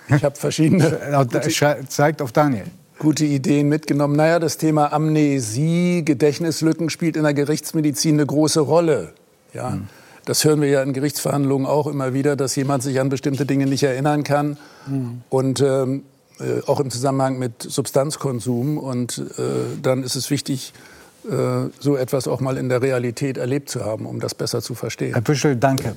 ich 0.08 0.24
habe 0.24 0.38
verschiedene. 0.38 1.28
Zeigt 1.90 2.22
auf 2.22 2.32
Daniel 2.32 2.68
gute 3.00 3.26
Ideen 3.26 3.70
mitgenommen. 3.70 4.16
Naja, 4.16 4.40
das 4.40 4.58
Thema 4.58 4.94
Amnesie, 4.94 6.04
Gedächtnislücken 6.06 6.90
spielt 6.90 7.18
in 7.18 7.24
der 7.24 7.34
Gerichtsmedizin 7.34 8.16
eine 8.16 8.26
große 8.26 8.60
Rolle. 8.60 9.14
Ja. 9.54 9.72
Mhm. 9.72 9.88
Das 10.26 10.46
hören 10.46 10.62
wir 10.62 10.70
ja 10.70 10.82
in 10.82 10.94
Gerichtsverhandlungen 10.94 11.68
auch 11.68 11.88
immer 11.88 12.14
wieder, 12.14 12.36
dass 12.36 12.56
jemand 12.56 12.82
sich 12.82 13.00
an 13.00 13.10
bestimmte 13.10 13.46
Dinge 13.46 13.66
nicht 13.66 13.84
erinnern 13.84 14.24
kann. 14.24 14.58
Mhm. 14.88 15.22
Und 15.30 15.60
ähm, 15.62 16.04
äh, 16.40 16.62
auch 16.66 16.80
im 16.80 16.90
Zusammenhang 16.90 17.38
mit 17.38 17.62
Substanzkonsum. 17.62 18.78
Und 18.78 19.18
äh, 19.38 19.42
dann 19.82 20.04
ist 20.04 20.16
es 20.16 20.30
wichtig, 20.30 20.74
äh, 21.30 21.70
so 21.80 21.96
etwas 21.96 22.28
auch 22.28 22.40
mal 22.40 22.58
in 22.58 22.70
der 22.70 22.82
Realität 22.82 23.38
erlebt 23.38 23.70
zu 23.70 23.84
haben, 23.84 24.06
um 24.06 24.20
das 24.20 24.34
besser 24.34 24.62
zu 24.62 24.76
verstehen. 24.76 25.14
Herr 25.14 25.22
Büschel, 25.22 25.56
danke. 25.56 25.96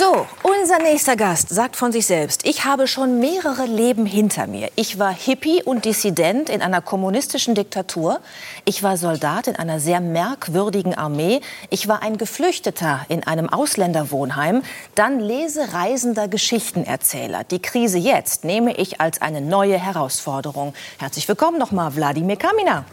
So, 0.00 0.26
unser 0.42 0.78
nächster 0.78 1.14
Gast 1.14 1.50
sagt 1.50 1.76
von 1.76 1.92
sich 1.92 2.06
selbst, 2.06 2.46
ich 2.46 2.64
habe 2.64 2.86
schon 2.86 3.20
mehrere 3.20 3.66
Leben 3.66 4.06
hinter 4.06 4.46
mir. 4.46 4.70
Ich 4.74 4.98
war 4.98 5.12
Hippie 5.12 5.62
und 5.62 5.84
Dissident 5.84 6.48
in 6.48 6.62
einer 6.62 6.80
kommunistischen 6.80 7.54
Diktatur. 7.54 8.20
Ich 8.64 8.82
war 8.82 8.96
Soldat 8.96 9.46
in 9.46 9.56
einer 9.56 9.78
sehr 9.78 10.00
merkwürdigen 10.00 10.94
Armee. 10.94 11.42
Ich 11.68 11.86
war 11.86 12.02
ein 12.02 12.16
Geflüchteter 12.16 13.04
in 13.10 13.26
einem 13.26 13.50
Ausländerwohnheim. 13.50 14.62
Dann 14.94 15.20
lesereisender 15.20 16.28
Geschichtenerzähler. 16.28 17.44
Die 17.44 17.60
Krise 17.60 17.98
jetzt 17.98 18.44
nehme 18.44 18.74
ich 18.74 19.02
als 19.02 19.20
eine 19.20 19.42
neue 19.42 19.76
Herausforderung. 19.76 20.72
Herzlich 20.98 21.28
willkommen 21.28 21.58
nochmal, 21.58 21.94
Wladimir 21.94 22.36
Kamina. 22.36 22.86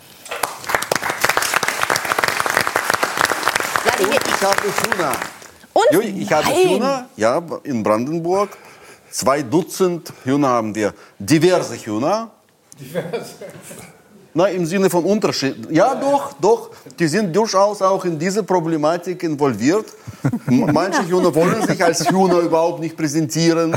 Wladimir, 3.85 4.19
ich 4.27 4.41
habe 4.41 4.97
Hunger. 4.97 5.36
Und 5.77 6.03
ich 6.03 6.31
habe 6.31 6.47
Nein. 6.47 6.69
Hühner, 6.69 7.05
ja, 7.17 7.41
in 7.63 7.83
Brandenburg. 7.83 8.49
Zwei 9.11 9.41
Dutzend 9.41 10.11
Hühner 10.23 10.49
haben 10.49 10.73
wir. 10.75 10.93
Diverse 11.19 11.75
Hühner. 11.75 12.31
Diverse. 12.79 13.35
Na, 14.33 14.45
im 14.49 14.65
Sinne 14.65 14.89
von 14.89 15.03
Unterschied. 15.03 15.67
Ja, 15.71 15.95
doch, 15.95 16.33
doch. 16.33 16.69
Die 16.99 17.07
sind 17.07 17.35
durchaus 17.35 17.81
auch 17.81 18.05
in 18.05 18.19
diese 18.19 18.43
Problematik 18.43 19.23
involviert. 19.23 19.85
Manche 20.45 21.07
Hühner 21.07 21.33
wollen 21.33 21.65
sich 21.65 21.83
als 21.83 22.07
Hühner 22.09 22.39
überhaupt 22.39 22.79
nicht 22.79 22.95
präsentieren 22.95 23.75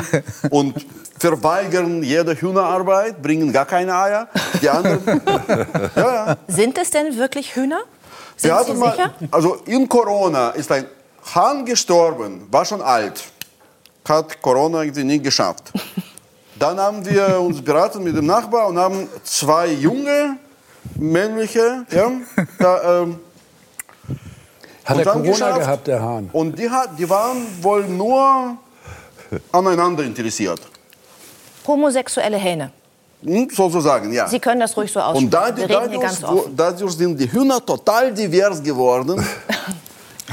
und 0.50 0.74
verweigern 1.18 2.02
jede 2.02 2.34
Hühnerarbeit, 2.34 3.22
bringen 3.22 3.52
gar 3.52 3.66
keine 3.66 3.94
Eier. 3.94 4.28
Die 4.60 4.68
anderen, 4.68 5.00
ja, 5.96 6.14
ja. 6.26 6.36
Sind 6.48 6.76
es 6.76 6.90
denn 6.90 7.16
wirklich 7.16 7.54
Hühner? 7.56 7.80
Sind 8.36 8.50
Wir 8.50 8.58
Sie 8.64 8.70
hatten 8.70 8.78
mal, 8.78 8.90
sicher? 8.92 9.14
also 9.30 9.58
in 9.66 9.88
Corona 9.88 10.50
ist 10.50 10.70
ein 10.72 10.84
Hahn 11.34 11.64
gestorben, 11.64 12.46
war 12.50 12.64
schon 12.64 12.82
alt, 12.82 13.22
hat 14.08 14.40
Corona 14.42 14.82
irgendwie 14.82 15.04
nie 15.04 15.20
geschafft. 15.20 15.72
Dann 16.58 16.78
haben 16.78 17.04
wir 17.04 17.40
uns 17.40 17.62
beraten 17.62 18.02
mit 18.02 18.16
dem 18.16 18.26
Nachbar 18.26 18.66
und 18.68 18.78
haben 18.78 19.08
zwei 19.24 19.68
junge 19.68 20.36
männliche, 20.96 21.86
ja, 21.90 22.10
da, 22.58 23.02
ähm, 23.02 23.20
Hat 24.84 24.98
er 24.98 25.04
Corona 25.04 25.28
geschafft. 25.30 25.60
gehabt, 25.60 25.86
der 25.86 26.02
Hahn? 26.02 26.30
und 26.32 26.58
die, 26.58 26.68
hat, 26.68 26.98
die 26.98 27.08
waren 27.08 27.46
wohl 27.62 27.84
nur 27.84 28.56
aneinander 29.52 30.02
interessiert. 30.04 30.60
Homosexuelle 31.66 32.36
Hähne. 32.36 32.72
Hm, 33.22 33.48
sozusagen, 33.50 34.12
ja. 34.12 34.26
Sie 34.26 34.40
können 34.40 34.60
das 34.60 34.74
ruhig 34.76 34.90
so 34.90 34.98
aussprechen. 35.00 35.26
Und 35.26 35.30
dadurch, 35.32 36.00
ganz 36.00 36.24
offen. 36.24 36.56
dadurch 36.56 36.92
sind 36.92 37.20
die 37.20 37.30
Hühner 37.30 37.64
total 37.64 38.12
divers 38.12 38.62
geworden 38.62 39.24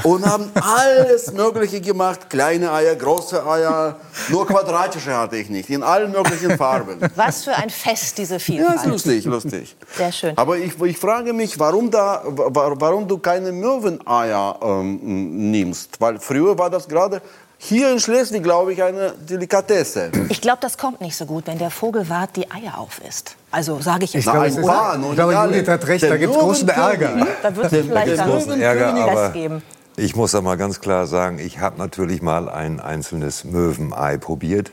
und 0.02 0.24
haben 0.24 0.50
alles 0.54 1.32
Mögliche 1.32 1.80
gemacht. 1.80 2.30
Kleine 2.30 2.72
Eier, 2.72 2.94
große 2.96 3.44
Eier, 3.46 3.96
nur 4.28 4.46
quadratische 4.46 5.16
hatte 5.16 5.36
ich 5.36 5.48
nicht, 5.50 5.70
in 5.70 5.82
allen 5.82 6.12
möglichen 6.12 6.56
Farben. 6.56 6.98
Was 7.16 7.44
für 7.44 7.54
ein 7.54 7.70
Fest, 7.70 8.18
diese 8.18 8.34
Ja, 8.34 8.38
Vielfalt. 8.40 8.76
ist 8.76 8.86
lustig, 8.86 9.24
lustig. 9.24 9.76
Sehr 9.96 10.12
schön. 10.12 10.36
Aber 10.38 10.56
ich, 10.56 10.80
ich 10.80 10.98
frage 10.98 11.32
mich, 11.32 11.58
warum, 11.58 11.90
da, 11.90 12.22
wa- 12.26 12.74
warum 12.78 13.06
du 13.08 13.18
keine 13.18 13.52
Möweneier 13.52 14.58
ähm, 14.62 15.50
nimmst. 15.50 16.00
Weil 16.00 16.18
früher 16.18 16.56
war 16.58 16.70
das 16.70 16.86
gerade 16.88 17.20
hier 17.60 17.90
in 17.90 17.98
Schleswig, 17.98 18.44
glaube 18.44 18.72
ich, 18.72 18.80
eine 18.82 19.10
Delikatesse. 19.12 20.12
Ich 20.28 20.40
glaube, 20.40 20.58
das 20.60 20.78
kommt 20.78 21.00
nicht 21.00 21.16
so 21.16 21.26
gut, 21.26 21.48
wenn 21.48 21.58
der 21.58 21.70
Vogelwart 21.70 22.36
die 22.36 22.48
Eier 22.50 22.78
aufisst. 22.78 23.34
Also 23.50 23.80
sage 23.80 24.04
ich 24.04 24.12
jetzt 24.12 24.20
Ich 24.20 24.26
mal. 24.26 24.48
glaube, 24.48 24.96
ich 25.08 25.14
glaube. 25.16 25.32
Judith 25.34 25.68
hat 25.68 25.86
recht, 25.88 26.04
da 26.04 26.16
gibt 26.16 26.32
es 26.34 26.38
großen. 26.38 26.68
Ärger. 26.68 27.26
Da 27.42 27.56
wird 27.56 27.72
es 27.72 27.86
vielleicht 27.86 28.18
dann 28.18 28.30
großen 28.30 28.60
Ärger, 28.60 28.94
aber- 28.94 29.28
geben. 29.30 29.62
Ich 29.98 30.14
muss 30.14 30.30
da 30.32 30.40
mal 30.40 30.56
ganz 30.56 30.80
klar 30.80 31.06
sagen, 31.08 31.38
ich 31.40 31.58
habe 31.58 31.76
natürlich 31.78 32.22
mal 32.22 32.48
ein 32.48 32.78
einzelnes 32.78 33.42
Möwenei 33.44 34.16
probiert, 34.16 34.70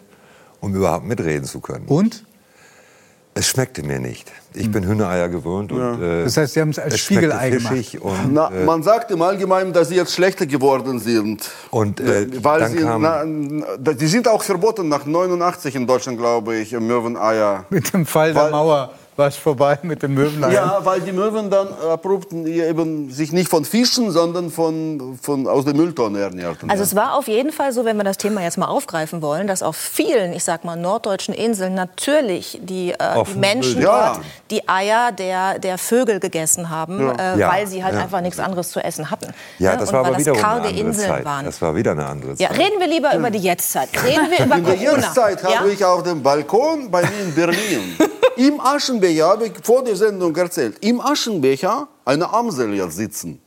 um 0.61 0.75
überhaupt 0.75 1.05
mitreden 1.05 1.45
zu 1.45 1.59
können. 1.61 1.85
Und? 1.87 2.23
Es 3.37 3.47
schmeckte 3.47 3.83
mir 3.83 3.99
nicht. 3.99 4.31
Ich 4.53 4.71
bin 4.71 4.87
Hühnereier 4.87 5.27
gewöhnt 5.27 5.69
und 5.73 6.01
äh, 6.01 6.23
Das 6.23 6.37
heißt, 6.37 6.53
Sie 6.53 6.61
haben 6.61 6.69
es 6.69 6.79
als 6.79 6.97
Spiegelei 6.99 7.49
gemacht. 7.49 7.97
und 7.99 8.31
Na, 8.33 8.49
äh, 8.49 8.63
man 8.63 8.81
sagt 8.81 9.11
im 9.11 9.21
Allgemeinen, 9.21 9.73
dass 9.73 9.89
sie 9.89 9.95
jetzt 9.95 10.13
schlechter 10.13 10.45
geworden 10.45 10.99
sind. 10.99 11.49
Und, 11.69 11.99
äh, 11.99 12.27
Weil 12.41 12.59
dann 12.61 12.71
sie, 12.71 12.77
kam- 12.77 13.01
na, 13.01 13.93
die 13.93 14.07
sind 14.07 14.29
auch 14.29 14.41
verboten 14.41 14.87
nach 14.87 15.05
89 15.05 15.75
in 15.75 15.85
Deutschland, 15.85 16.17
glaube 16.17 16.55
ich, 16.55 16.71
Möweneier. 16.71 17.65
Mit 17.69 17.91
dem 17.93 18.05
Fall 18.05 18.31
der 18.33 18.43
Weil- 18.43 18.51
Mauer 18.51 18.91
war 19.17 19.27
es 19.27 19.35
vorbei 19.37 19.79
mit 19.83 20.03
den 20.03 20.13
Möweneiern. 20.13 20.53
Ja, 20.53 20.79
weil 20.83 21.01
die 21.01 21.11
Möwen 21.11 21.49
dann 21.49 21.67
abrupt 21.73 22.33
eben 22.33 23.11
sich 23.11 23.31
nicht 23.31 23.49
von 23.49 23.63
Fischen, 23.65 24.11
sondern 24.11 24.51
von, 24.51 25.17
von 25.21 25.47
aus 25.47 25.65
der 25.65 25.73
Mülltonne 25.73 26.19
ernährten. 26.19 26.69
Also 26.69 26.83
es 26.83 26.95
war 26.95 27.15
auf 27.17 27.27
jeden 27.27 27.51
Fall 27.51 27.71
so, 27.71 27.85
wenn 27.85 27.97
wir 27.97 28.03
das 28.03 28.17
Thema 28.17 28.41
jetzt 28.41 28.57
mal 28.57 28.67
aufgreifen 28.67 29.21
wollen, 29.21 29.47
dass 29.47 29.63
auf 29.63 29.75
vielen, 29.77 30.33
ich 30.33 30.43
sag 30.43 30.65
mal, 30.65 30.75
norddeutschen 30.75 31.33
Inseln 31.33 31.73
natürlich 31.75 32.59
die, 32.61 32.91
äh, 32.91 33.23
die 33.33 33.37
Menschen. 33.39 33.81
Ja. 33.81 34.13
dort 34.15 34.25
die 34.51 34.67
Eier 34.69 35.11
der, 35.11 35.59
der 35.59 35.77
Vögel 35.77 36.19
gegessen 36.19 36.69
haben, 36.69 36.99
Ja. 36.99 37.35
Äh, 37.35 37.39
Ja, 37.39 37.51
weil 37.51 37.67
sie 37.67 37.83
halt 37.83 37.95
ja. 37.95 38.01
einfach 38.01 38.21
nichts 38.21 38.39
anderes 38.39 38.71
zu 38.71 38.79
essen 38.83 39.09
hatten. 39.11 39.27
ja, 39.59 39.71
Ne? 39.73 39.77
das 39.79 39.89
Und 39.89 39.95
war 39.95 40.05
aber 40.05 40.15
karge 40.23 40.31
eine 40.39 40.45
andere 40.67 40.71
Inseln 40.73 41.09
Zeit. 41.09 41.25
waren. 41.25 41.45
Das 41.45 41.61
war 41.61 41.75
wieder 41.75 41.91
eine 41.91 42.05
andere 42.05 42.33
Ja, 42.37 42.49
Zeit. 42.49 42.59
reden 42.59 42.79
wir 42.79 42.87
lieber 42.87 43.15
über 43.15 43.29
die 43.31 43.39
Jetztzeit. 43.39 43.89
Reden 44.03 44.29
wir 44.29 44.45
über 44.45 44.55
In 44.57 44.65
der 44.65 44.75
Corona. 44.75 44.97
Jetztzeit 44.97 45.41
ja? 45.43 45.59
habe 45.59 45.71
ich 45.71 45.83
auf 45.83 46.03
dem 46.03 46.21
Balkon 46.21 46.91
bei 46.91 47.01
mir 47.01 47.21
in 47.23 47.33
Berlin, 47.33 47.97
im 48.35 48.59
Aschenbecher, 48.59 49.27
habe 49.27 49.47
ich 49.47 49.53
vor 49.63 49.83
der 49.83 49.95
Sendung 49.95 50.35
erzählt, 50.35 50.83
im 50.83 50.99
Aschenbecher 50.99 51.87
eine 52.03 52.31
Amsel 52.31 52.73
jetzt 52.73 52.95
sitzen. 52.95 53.41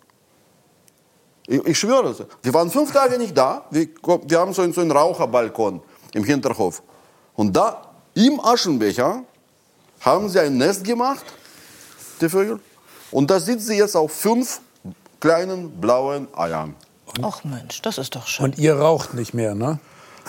Ich, 1.47 1.65
ich 1.67 1.79
schwöre 1.79 2.11
es. 2.11 2.23
Wir 2.43 2.55
waren 2.55 2.71
fünf 2.71 2.93
Tage 2.93 3.19
nicht 3.19 3.37
da. 3.37 3.65
Wir, 3.71 3.89
wir 4.27 4.39
haben 4.39 4.53
so 4.53 4.63
einen, 4.63 4.73
so 4.73 4.81
einen 4.81 4.91
Raucherbalkon 4.91 5.81
im 6.15 6.25
Hinterhof. 6.25 6.83
Und 7.35 7.57
da 7.57 7.83
im 8.15 8.41
Aschenbecher 8.41 9.23
haben 10.01 10.29
sie 10.29 10.41
ein 10.41 10.57
Nest 10.57 10.85
gemacht, 10.85 11.25
die 12.21 12.29
Vögel. 12.29 12.61
Und 13.11 13.31
da 13.31 13.41
sitzen 13.41 13.67
sie 13.67 13.79
jetzt 13.79 13.97
auf 13.97 14.13
fünf 14.13 14.61
kleinen 15.21 15.81
blauen 15.81 16.29
Eiern. 16.37 16.75
Ach 17.23 17.43
Mensch, 17.45 17.81
das 17.83 17.99
ist 17.99 18.15
doch 18.15 18.27
schön. 18.27 18.47
Und 18.47 18.59
ihr 18.59 18.75
raucht 18.79 19.15
nicht 19.15 19.35
mehr, 19.35 19.55
ne? 19.55 19.79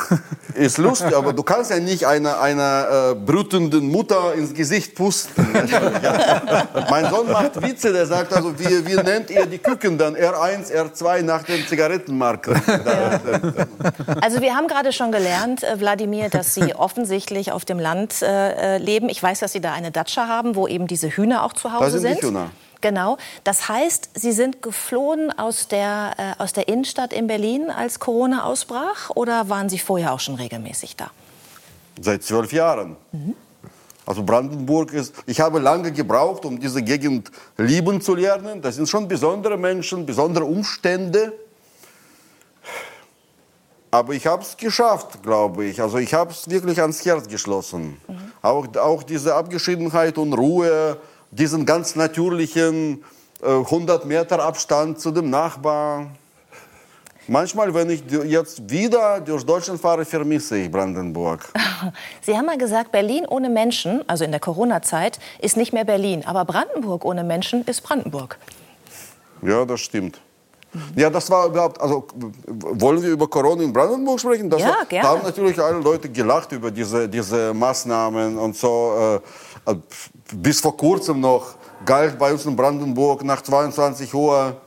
Ist 0.55 0.77
lustig, 0.77 1.15
aber 1.15 1.33
du 1.33 1.43
kannst 1.43 1.71
ja 1.71 1.79
nicht 1.79 2.05
einer 2.05 2.41
einer 2.41 3.11
äh, 3.11 3.15
brütenden 3.15 3.89
Mutter 3.89 4.33
ins 4.33 4.53
Gesicht 4.53 4.95
pusten. 4.95 5.47
mein 6.89 7.09
Sohn 7.09 7.31
macht 7.31 7.61
Witze, 7.61 7.93
der 7.93 8.05
sagt 8.05 8.33
also, 8.33 8.57
wie, 8.59 8.85
wie 8.85 8.95
nennt 8.95 9.29
ihr 9.29 9.45
die 9.45 9.59
Küken 9.59 9.97
dann? 9.97 10.15
R1, 10.15 10.73
R2 10.73 11.21
nach 11.21 11.43
den 11.43 11.65
Zigarettenmarken. 11.67 12.61
Also 14.21 14.41
wir 14.41 14.55
haben 14.55 14.67
gerade 14.67 14.91
schon 14.91 15.11
gelernt, 15.11 15.63
äh, 15.63 15.79
Wladimir, 15.79 16.29
dass 16.29 16.53
Sie 16.53 16.75
offensichtlich 16.75 17.51
auf 17.51 17.65
dem 17.65 17.79
Land 17.79 18.21
äh, 18.21 18.75
äh, 18.75 18.77
leben. 18.77 19.09
Ich 19.09 19.21
weiß, 19.21 19.39
dass 19.39 19.51
Sie 19.51 19.61
da 19.61 19.73
eine 19.73 19.91
Datscha 19.91 20.27
haben, 20.27 20.55
wo 20.55 20.67
eben 20.67 20.87
diese 20.87 21.09
Hühner 21.09 21.43
auch 21.43 21.53
zu 21.53 21.71
Hause 21.73 21.99
sind 21.99 22.21
die 22.21 22.25
Hühner. 22.25 22.51
Genau. 22.81 23.17
Das 23.43 23.67
heißt, 23.67 24.11
Sie 24.13 24.31
sind 24.31 24.61
geflohen 24.61 25.37
aus 25.37 25.67
der, 25.67 26.13
äh, 26.17 26.41
aus 26.41 26.53
der 26.53 26.67
Innenstadt 26.67 27.11
in 27.11 27.27
Berlin, 27.27 27.69
als 27.69 27.99
Corona 27.99 28.45
ausbrach? 28.45 29.09
Oder 29.15 29.49
waren 29.49 29.69
Sie 29.69 29.79
vorher 29.79 30.13
auch 30.13 30.19
schon 30.19 30.35
regelmäßig 30.35 30.95
da? 30.95 31.11
Seit 32.01 32.23
zwölf 32.23 32.53
Jahren. 32.53 32.95
Also 34.05 34.23
Brandenburg 34.23 34.93
ist, 34.93 35.13
ich 35.25 35.39
habe 35.39 35.59
lange 35.59 35.91
gebraucht, 35.91 36.45
um 36.45 36.59
diese 36.59 36.81
Gegend 36.81 37.29
lieben 37.57 38.01
zu 38.01 38.15
lernen. 38.15 38.61
Das 38.61 38.75
sind 38.75 38.87
schon 38.87 39.07
besondere 39.07 39.57
Menschen, 39.57 40.05
besondere 40.05 40.45
Umstände. 40.45 41.33
Aber 43.91 44.13
ich 44.13 44.25
habe 44.25 44.43
es 44.43 44.55
geschafft, 44.55 45.21
glaube 45.21 45.65
ich. 45.65 45.81
Also 45.81 45.97
ich 45.97 46.13
habe 46.13 46.31
es 46.31 46.49
wirklich 46.49 46.79
ans 46.79 47.03
Herz 47.05 47.27
geschlossen. 47.27 47.97
Auch, 48.41 48.67
auch 48.77 49.03
diese 49.03 49.35
Abgeschiedenheit 49.35 50.17
und 50.17 50.33
Ruhe, 50.33 50.97
diesen 51.31 51.65
ganz 51.65 51.95
natürlichen 51.95 53.03
äh, 53.41 53.47
100 53.47 54.05
Meter 54.05 54.41
Abstand 54.43 54.99
zu 54.99 55.11
dem 55.11 55.29
Nachbarn. 55.29 56.11
Manchmal, 57.27 57.71
wenn 57.75 57.91
ich 57.91 58.03
jetzt 58.09 58.71
wieder 58.71 59.21
durch 59.21 59.45
Deutschland 59.45 59.79
fahre, 59.79 60.03
vermisse 60.03 60.57
ich 60.57 60.71
Brandenburg. 60.71 61.47
Sie 62.21 62.35
haben 62.35 62.47
mal 62.47 62.57
gesagt, 62.57 62.91
Berlin 62.91 63.27
ohne 63.27 63.49
Menschen, 63.49 64.03
also 64.07 64.23
in 64.23 64.31
der 64.31 64.39
Corona-Zeit, 64.39 65.19
ist 65.39 65.55
nicht 65.55 65.71
mehr 65.71 65.85
Berlin. 65.85 66.23
Aber 66.25 66.43
Brandenburg 66.43 67.05
ohne 67.05 67.23
Menschen 67.23 67.63
ist 67.65 67.81
Brandenburg. 67.81 68.39
Ja, 69.43 69.63
das 69.63 69.81
stimmt. 69.81 70.19
Ja, 70.95 71.09
das 71.09 71.29
war 71.31 71.47
überhaupt, 71.47 71.81
also 71.81 72.05
wollen 72.47 73.01
wir 73.01 73.09
über 73.09 73.27
Corona 73.27 73.63
in 73.63 73.73
Brandenburg 73.73 74.19
sprechen? 74.19 74.49
Das 74.49 74.61
Ja, 74.61 74.69
war, 74.69 74.85
gerne. 74.85 75.07
Da 75.07 75.13
haben 75.15 75.23
natürlich 75.23 75.59
alle 75.59 75.79
Leute 75.79 76.09
gelacht 76.09 76.51
über 76.51 76.69
diese, 76.69 77.09
diese 77.09 77.53
Maßnahmen 77.53 78.37
und 78.37 78.55
so. 78.55 79.19
Äh, 79.23 79.48
bis 80.33 80.61
vor 80.61 80.75
kurzem 80.75 81.19
noch 81.19 81.55
galt 81.85 82.17
bei 82.17 82.31
uns 82.31 82.45
in 82.45 82.55
Brandenburg 82.55 83.23
nach 83.23 83.41
22 83.41 84.13
Uhr 84.13 84.57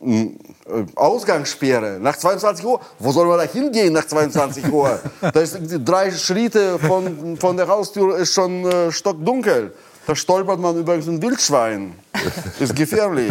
mh, 0.00 0.22
äh, 0.66 0.84
Ausgangssperre. 0.94 1.98
Nach 2.00 2.16
22 2.16 2.64
Uhr, 2.64 2.80
wo 2.98 3.12
soll 3.12 3.26
man 3.26 3.38
da 3.38 3.44
hingehen 3.44 3.92
nach 3.92 4.06
22 4.06 4.70
Uhr? 4.70 5.00
da 5.20 5.40
ist 5.40 5.58
drei 5.84 6.10
Schritte 6.10 6.78
von, 6.78 7.36
von 7.36 7.56
der 7.56 7.68
Haustür 7.68 8.16
ist 8.16 8.34
schon 8.34 8.64
äh, 8.66 8.92
stockdunkel. 8.92 9.72
Da 10.10 10.16
stolpert 10.16 10.58
man 10.58 10.76
über 10.76 10.94
ein 10.94 11.22
Wildschwein. 11.22 11.96
Ist 12.58 12.74
gefährlich. 12.74 13.30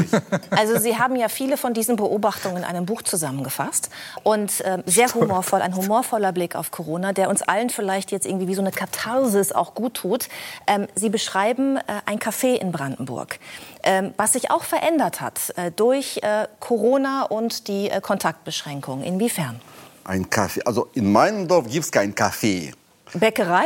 Also 0.50 0.80
Sie 0.80 0.98
haben 0.98 1.18
ja 1.18 1.28
viele 1.28 1.58
von 1.58 1.74
diesen 1.74 1.98
Beobachtungen 1.98 2.56
in 2.56 2.64
einem 2.64 2.86
Buch 2.86 3.02
zusammengefasst 3.02 3.90
und 4.24 4.62
äh, 4.62 4.82
sehr 4.86 5.14
humorvoll, 5.14 5.62
ein 5.62 5.76
humorvoller 5.76 6.32
Blick 6.32 6.56
auf 6.56 6.72
Corona, 6.72 7.12
der 7.12 7.30
uns 7.30 7.42
allen 7.42 7.70
vielleicht 7.70 8.14
jetzt 8.14 8.26
irgendwie 8.26 8.48
wie 8.48 8.56
so 8.56 8.62
eine 8.62 8.72
Katharsis 8.72 9.52
auch 9.52 9.76
gut 9.76 9.96
tut. 9.96 10.30
Ähm, 10.68 10.88
Sie 10.96 11.10
beschreiben 11.10 11.76
äh, 11.76 11.82
ein 12.06 12.18
Café 12.18 12.56
in 12.56 12.72
Brandenburg, 12.72 13.40
ähm, 13.84 14.14
was 14.16 14.32
sich 14.32 14.50
auch 14.50 14.64
verändert 14.64 15.20
hat 15.20 15.54
äh, 15.58 15.72
durch 15.72 16.22
äh, 16.24 16.48
Corona 16.62 17.24
und 17.24 17.68
die 17.68 17.90
äh, 17.90 18.00
Kontaktbeschränkungen. 18.00 19.04
Inwiefern? 19.04 19.60
Ein 20.06 20.30
Kaffee. 20.30 20.64
Also 20.64 20.88
in 20.94 21.12
meinem 21.12 21.46
Dorf 21.46 21.68
gibt 21.70 21.84
es 21.84 21.92
keinen 21.92 22.16
Kaffee. 22.16 22.72
Bäckerei? 23.16 23.66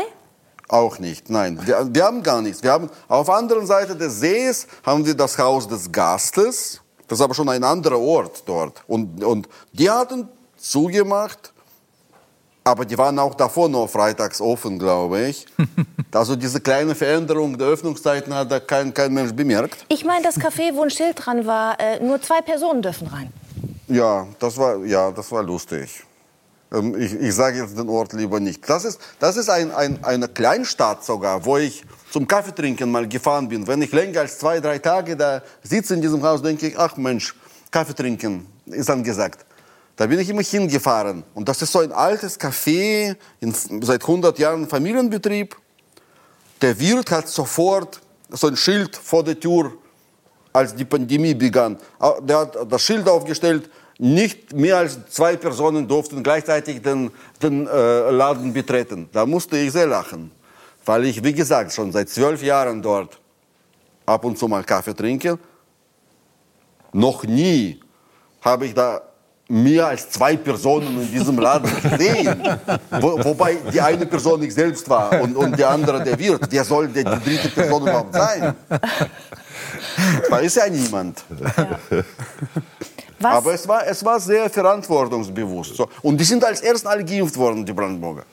Auch 0.70 1.00
nicht, 1.00 1.30
nein. 1.30 1.60
Wir, 1.66 1.88
wir 1.94 2.04
haben 2.04 2.24
gar 2.24 2.42
nichts. 2.42 2.64
Wir 2.64 2.72
haben 2.72 2.90
auf 3.08 3.28
der 3.28 3.36
anderen 3.36 3.66
Seite 3.66 3.96
des 3.96 4.20
Sees 4.20 4.68
haben 4.84 5.06
wir 5.06 5.14
das 5.14 5.38
Haus 5.38 5.68
des 5.68 5.92
Gastes. 5.92 6.82
Das 7.08 7.20
ist 7.20 7.24
aber 7.24 7.34
schon 7.34 7.50
ein 7.50 7.64
anderer 7.64 8.00
Ort 8.00 8.44
dort. 8.46 8.82
Und, 8.88 9.24
und 9.24 9.48
die 9.74 9.90
hatten 9.90 10.28
zugemacht, 10.58 11.54
aber 12.64 12.86
die 12.86 12.98
waren 12.98 13.20
auch 13.20 13.36
davor 13.36 13.68
nur 13.68 13.88
freitags 13.88 14.40
offen, 14.40 14.80
glaube 14.80 15.28
ich. 15.28 15.46
Also 16.14 16.36
diese 16.36 16.62
kleine 16.62 16.94
Veränderung 16.94 17.58
der 17.58 17.66
Öffnungszeiten 17.70 18.32
hat 18.36 18.52
da 18.52 18.60
kein, 18.60 18.94
kein 18.94 19.12
Mensch 19.12 19.34
bemerkt. 19.34 19.84
Ich 19.90 20.06
meine, 20.06 20.24
das 20.24 20.40
Café, 20.40 20.76
wo 20.76 20.84
ein 20.84 20.92
Schild 20.92 21.16
dran 21.26 21.48
war, 21.48 21.80
äh, 21.80 22.00
nur 22.06 22.22
zwei 22.22 22.40
Personen 22.42 22.84
dürfen 22.84 23.08
rein. 23.08 23.34
Ja, 23.88 24.28
das 24.38 24.56
war, 24.56 24.78
ja, 24.86 25.10
das 25.10 25.32
war 25.32 25.42
lustig. 25.42 26.04
Ähm, 26.74 27.00
ich, 27.00 27.14
ich 27.14 27.34
sage 27.34 27.60
jetzt 27.60 27.78
den 27.78 27.88
Ort 27.88 28.14
lieber 28.14 28.40
nicht. 28.40 28.68
Das 28.68 28.84
ist, 28.84 29.00
das 29.20 29.38
ist 29.38 29.50
ein, 29.50 29.72
ein, 29.72 30.04
eine 30.04 30.28
Kleinstadt 30.28 31.06
sogar, 31.06 31.46
wo 31.46 31.58
ich 31.58 31.84
zum 32.12 32.28
Kaffeetrinken 32.28 32.92
mal 32.92 33.08
gefahren 33.08 33.48
bin. 33.48 33.68
Wenn 33.68 33.82
ich 33.82 33.92
länger 33.92 34.22
als 34.22 34.40
zwei, 34.40 34.60
drei 34.60 34.80
Tage 34.80 35.16
da 35.16 35.42
sitze 35.62 35.94
in 35.94 36.02
diesem 36.02 36.22
Haus, 36.24 36.42
denke 36.42 36.68
ich, 36.68 36.78
ach 36.78 36.98
Mensch, 36.98 37.36
Kaffee 37.72 37.94
trinken 37.94 38.48
ist 38.66 38.90
angesagt. 38.90 39.46
Da 39.96 40.08
bin 40.08 40.20
ich 40.20 40.30
immer 40.30 40.42
hingefahren. 40.42 41.24
Und 41.34 41.48
das 41.48 41.62
ist 41.62 41.72
so 41.72 41.80
ein 41.80 41.92
altes 41.92 42.40
Café, 42.40 43.16
in, 43.40 43.54
seit 43.82 44.02
100 44.02 44.40
Jahren 44.40 44.68
Familienbetrieb. 44.68 45.56
Der 46.62 46.80
Wirt 46.80 47.12
hat 47.12 47.28
sofort 47.28 48.02
so 48.30 48.48
ein 48.48 48.56
Schild 48.56 48.96
vor 48.96 49.24
der 49.24 49.40
Tür, 49.40 49.74
als 50.52 50.74
die 50.76 50.86
Pandemie 50.86 51.34
begann. 51.34 51.78
Ah, 52.00 52.14
Der 52.22 52.40
hat 52.40 52.72
das 52.72 52.82
Schild 52.82 53.08
aufgestellt, 53.08 53.70
nicht 54.04 54.52
mehr 54.52 54.80
als 54.80 55.00
zwei 55.12 55.38
Personen 55.38 55.88
durften 55.88 56.22
gleichzeitig 56.22 56.82
den, 56.82 57.10
den 57.42 57.68
äh, 57.68 58.10
Laden 58.12 58.52
betreten. 58.52 59.08
Da 59.14 59.26
musste 59.26 59.58
ich 59.58 59.72
sehr 59.72 59.88
lachen, 59.88 60.30
weil 60.84 61.06
ich, 61.06 61.24
wie 61.24 61.32
gesagt, 61.32 61.72
schon 61.72 61.90
seit 61.94 62.10
zwölf 62.10 62.44
Jahren 62.44 62.82
dort 62.82 63.18
ab 64.06 64.26
und 64.26 64.38
zu 64.38 64.50
mal 64.50 64.66
Kaffee 64.66 64.94
trinke. 64.94 65.40
Noch 66.92 67.24
nie 67.24 67.80
habe 68.42 68.66
ich 68.66 68.74
da 68.74 69.02
mehr 69.48 69.88
als 69.88 70.10
zwei 70.10 70.36
Personen 70.36 71.02
in 71.02 71.10
diesem 71.10 71.40
Laden 71.40 71.72
gesehen. 71.90 72.44
Wo, 73.00 73.24
wobei 73.24 73.56
die 73.72 73.80
eine 73.80 74.06
Person 74.06 74.44
ich 74.44 74.54
selbst 74.54 74.90
war 74.90 75.22
und, 75.22 75.34
und 75.38 75.58
die 75.58 75.64
andere 75.64 76.04
der 76.04 76.20
Wirt. 76.20 76.46
Wer 76.50 76.66
soll 76.66 76.90
denn 76.90 77.06
die 77.06 77.30
dritte 77.30 77.48
Person 77.48 77.84
überhaupt 77.84 78.14
sein? 78.14 78.54
Da 80.30 80.38
ist 80.38 80.56
ja 80.56 80.68
niemand. 80.70 81.24
Was? 83.24 83.34
Aber 83.36 83.54
es 83.54 83.68
war, 83.68 83.88
es 83.88 84.04
war 84.04 84.20
sehr 84.20 84.50
verantwortungsbewusst. 84.50 85.76
So. 85.76 85.88
Und 86.02 86.18
die 86.18 86.24
sind 86.24 86.44
als 86.44 86.62
Ersten 86.62 86.88
alle 86.88 87.04
geimpft 87.04 87.38
worden, 87.38 87.66
die 87.66 87.74
Brandenburger. 87.74 88.26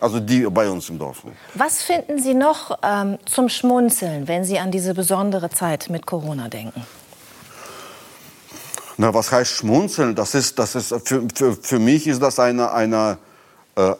Also 0.00 0.20
die 0.20 0.42
bei 0.42 0.68
uns 0.68 0.88
im 0.90 0.98
Dorf. 0.98 1.22
Was 1.54 1.82
finden 1.82 2.20
Sie 2.20 2.34
noch 2.34 2.78
ähm, 2.82 3.18
zum 3.24 3.48
Schmunzeln, 3.48 4.28
wenn 4.28 4.44
Sie 4.44 4.58
an 4.58 4.70
diese 4.70 4.94
besondere 4.94 5.50
Zeit 5.50 5.88
mit 5.88 6.06
Corona 6.06 6.48
denken? 6.48 6.86
Na, 8.98 9.12
was 9.12 9.30
heißt 9.30 9.52
schmunzeln? 9.52 10.14
Das 10.14 10.34
ist, 10.34 10.58
das 10.58 10.74
ist, 10.74 10.94
für, 11.04 11.26
für, 11.34 11.52
für 11.54 11.78
mich 11.78 12.06
ist 12.06 12.22
das 12.22 12.38
eine, 12.38 12.72
eine 12.72 13.18
äh, 13.74 13.92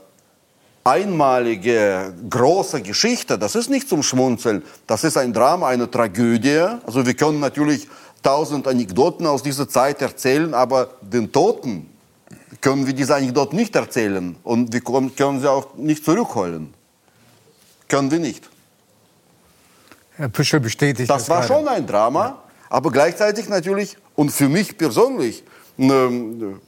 einmalige 0.85 2.15
große 2.31 2.81
Geschichte. 2.81 3.39
Das 3.39 3.55
ist 3.57 3.69
nicht 3.69 3.89
zum 3.89 4.03
Schmunzeln. 4.03 4.63
Das 4.87 5.05
ist 5.05 5.17
ein 5.17 5.33
Drama, 5.33 5.69
eine 5.69 5.91
Tragödie. 5.91 6.65
Also 6.87 7.05
wir 7.05 7.15
können 7.15 7.41
natürlich 7.41 7.89
tausend 8.23 8.67
Anekdoten 8.67 9.27
aus 9.27 9.43
dieser 9.43 9.69
Zeit 9.69 10.03
erzählen, 10.03 10.55
aber 10.55 10.91
den 11.01 11.31
Toten 11.31 11.91
können 12.61 12.87
wir 12.87 12.93
diese 12.95 13.15
Anekdoten 13.15 13.57
nicht 13.57 13.75
erzählen. 13.77 14.37
Und 14.43 14.73
wir 14.73 14.81
können 14.81 15.41
sie 15.41 15.51
auch 15.51 15.75
nicht 15.77 16.05
zurückholen. 16.05 16.75
Können 17.89 18.11
wir 18.11 18.19
nicht. 18.19 18.49
Herr 20.17 20.29
Püschel 20.29 20.61
bestätigt 20.61 21.11
Das 21.11 21.29
war 21.29 21.43
gerade. 21.43 21.55
schon 21.55 21.69
ein 21.69 21.87
Drama, 21.87 22.43
aber 22.71 22.91
gleichzeitig 22.91 23.49
natürlich, 23.49 23.97
und 24.15 24.31
für 24.31 24.49
mich 24.49 24.77
persönlich, 24.77 25.45
ähm, 25.79 26.61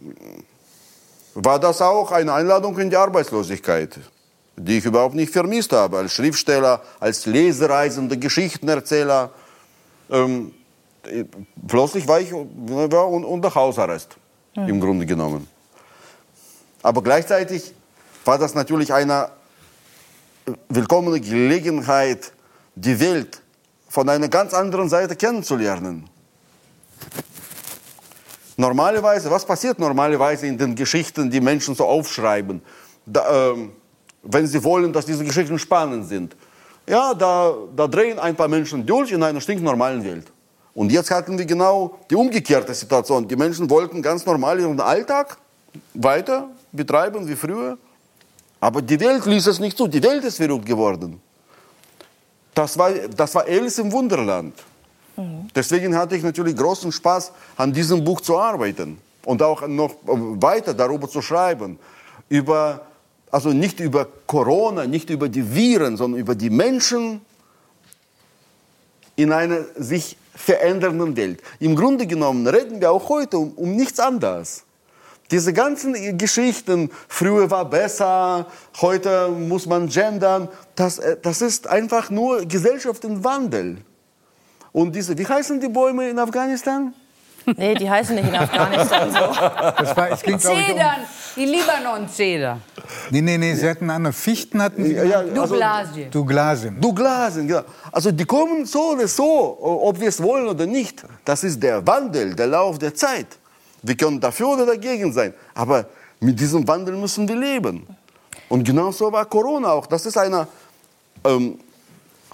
war 1.35 1.59
das 1.59 1.81
auch 1.81 2.13
eine 2.13 2.33
Einladung 2.33 2.79
in 2.79 2.91
die 2.91 2.97
Arbeitslosigkeit, 2.97 3.99
die 4.57 4.79
ich 4.79 4.85
überhaupt 4.85 5.15
nicht 5.15 5.33
vermisst 5.33 5.73
habe. 5.73 5.99
Als 5.99 6.13
Schriftsteller, 6.13 6.83
als 7.01 7.27
Lesereisender, 7.27 8.17
Geschichtenerzähler. 8.17 9.31
Ähm, 10.11 10.53
plötzlich 11.67 12.07
war 12.07 12.21
ich 12.21 12.33
war 12.33 13.09
un- 13.11 13.25
unter 13.25 13.55
Hausarrest, 13.55 14.17
im 14.55 14.81
Grunde 14.81 15.07
genommen. 15.07 15.47
Aber 16.83 17.03
gleichzeitig 17.03 17.75
war 18.25 18.39
das 18.39 18.55
natürlich 18.55 18.93
eine 18.93 19.31
willkommene 20.69 21.21
Gelegenheit, 21.21 22.33
die 22.75 22.99
Welt 23.01 23.43
von 23.89 24.09
einer 24.09 24.29
ganz 24.29 24.55
anderen 24.55 24.89
Seite 24.89 25.17
kennenzulernen. 25.17 26.09
Normalerweise, 28.57 29.31
was 29.31 29.45
passiert 29.45 29.79
normalerweise 29.79 30.47
in 30.47 30.59
den 30.59 30.75
Geschichten, 30.75 31.31
die 31.31 31.41
Menschen 31.41 31.75
so 31.75 31.87
aufschreiben, 31.87 32.61
da, 33.07 33.51
ähm, 33.53 33.73
wenn 34.23 34.47
sie 34.47 34.63
wollen, 34.65 34.93
dass 34.93 35.07
diese 35.07 35.25
Geschichten 35.25 35.59
spannend 35.59 36.09
sind? 36.09 36.37
Ja, 36.89 37.15
da, 37.15 37.53
da 37.77 37.87
drehen 37.87 38.19
ein 38.19 38.35
paar 38.35 38.49
Menschen 38.49 38.85
durch 38.85 39.13
in 39.13 39.23
einer 39.23 39.41
stinknormalen 39.41 40.03
Welt. 40.05 40.33
Und 40.79 40.93
jetzt 40.93 41.11
hatten 41.11 41.37
wir 41.37 41.45
genau 41.45 41.99
die 42.09 42.15
umgekehrte 42.15 42.73
Situation. 42.73 43.27
Die 43.27 43.35
Menschen 43.35 43.69
wollten 43.69 44.01
ganz 44.01 44.25
normal 44.25 44.61
ihren 44.61 44.79
Alltag 44.79 45.37
weiter 45.93 46.51
betreiben 46.71 47.27
wie 47.27 47.35
früher. 47.35 47.77
Aber 48.61 48.81
die 48.81 49.01
Welt 49.01 49.27
ließ 49.27 49.49
es 49.49 49.59
nicht 49.59 49.77
zu. 49.77 49.89
Die 49.89 50.01
Welt 50.01 50.23
ist 50.23 50.37
verrückt 50.37 50.67
geworden. 50.67 51.21
Das 52.55 52.79
war, 52.79 52.93
das 52.93 53.35
war 53.35 53.43
Alice 53.47 53.79
im 53.81 53.91
Wunderland. 53.91 54.55
Deswegen 55.53 55.97
hatte 55.97 56.15
ich 56.15 56.23
natürlich 56.23 56.55
großen 56.55 56.93
Spaß, 56.93 57.33
an 57.57 57.73
diesem 57.73 58.05
Buch 58.05 58.21
zu 58.21 58.39
arbeiten 58.39 58.99
und 59.25 59.43
auch 59.43 59.67
noch 59.67 59.97
weiter 60.05 60.75
darüber 60.75 61.09
zu 61.09 61.21
schreiben. 61.23 61.77
Über, 62.29 62.83
also 63.33 63.49
nicht 63.49 63.81
über 63.81 64.07
Corona, 64.29 64.87
nicht 64.87 65.11
über 65.11 65.29
die 65.29 65.53
Viren, 65.53 65.97
sondern 65.97 66.21
über 66.21 66.37
die 66.37 66.51
Menschen 66.51 67.21
in 69.19 69.33
einer 69.33 69.65
sich 69.75 70.17
verändernden 70.33 71.17
Welt. 71.17 71.43
Im 71.59 71.75
Grunde 71.75 72.07
genommen 72.07 72.47
reden 72.47 72.81
wir 72.81 72.93
auch 72.93 73.09
heute 73.09 73.39
um, 73.39 73.53
um 73.57 73.75
nichts 73.75 73.99
anderes. 73.99 74.63
Diese 75.33 75.53
ganzen 75.53 76.17
Geschichten, 76.17 76.89
früher 77.09 77.51
war 77.51 77.69
besser, 77.69 78.47
heute 78.81 79.29
muss 79.29 79.67
man 79.67 79.89
gendern, 79.89 80.49
das, 80.77 81.01
äh, 81.01 81.17
das 81.21 81.43
ist 81.43 81.67
einfach 81.67 82.11
nur 82.11 82.47
Gesellschaft 82.47 83.05
im 83.05 83.25
Wandel. 83.25 83.79
Und 84.71 84.95
diese, 84.95 85.19
wie 85.19 85.27
heißen 85.27 85.61
die 85.61 85.69
Bäume 85.69 86.09
in 86.09 86.19
Afghanistan? 86.21 86.95
Nee, 87.57 87.75
die 87.75 87.89
heißen 87.89 88.15
nicht 88.15 88.29
in 88.29 88.35
Afghanistan 88.37 89.11
so. 89.11 89.19
Das 89.19 89.97
war, 89.97 90.13
ich, 90.13 90.27
um, 90.33 90.39
Zedern, 90.39 90.97
die 91.37 91.45
Libanon-Zeder. 91.45 92.59
nee, 93.11 93.21
nee, 93.21 93.39
nee, 93.39 93.55
Sie 93.55 93.69
hatten 93.69 93.89
andere 93.91 94.13
Fichten, 94.13 94.63
hatten 94.63 94.85
Sie? 94.85 94.95
Ja, 94.95 95.05
ja, 95.05 95.23
Douglasien. 95.23 96.11
Douglasien. 96.11 96.81
Douglasien, 96.81 97.49
genau. 97.49 97.63
Also 97.93 98.11
die 98.13 98.25
kommen 98.25 98.67
so 98.67 98.93
oder 98.93 99.09
so, 99.09 99.59
ob 99.61 99.99
wir 100.01 100.09
es 100.09 100.23
wollen 100.23 100.49
oder 100.49 100.67
nicht. 100.67 101.05
Das 101.25 101.45
ist 101.45 101.63
der 101.63 101.87
Wandel, 101.87 102.35
der 102.35 102.47
Lauf 102.49 102.79
der 102.79 102.95
Zeit. 102.95 103.27
Wir 103.83 103.97
können 103.97 104.21
dafür 104.21 104.49
oder 104.51 104.67
dagegen 104.67 105.13
sein. 105.13 105.33
Aber 105.55 105.87
mit 106.21 106.39
diesem 106.39 106.67
Wandel 106.67 106.97
müssen 106.97 107.29
wir 107.29 107.37
leben. 107.37 107.87
Und 108.49 108.65
genau 108.65 108.91
so 108.91 109.11
war 109.13 109.25
Corona 109.27 109.71
auch. 109.73 109.87
Das 109.87 110.05
ist 110.07 110.17
eine 110.19 110.47
ähm, 111.25 111.59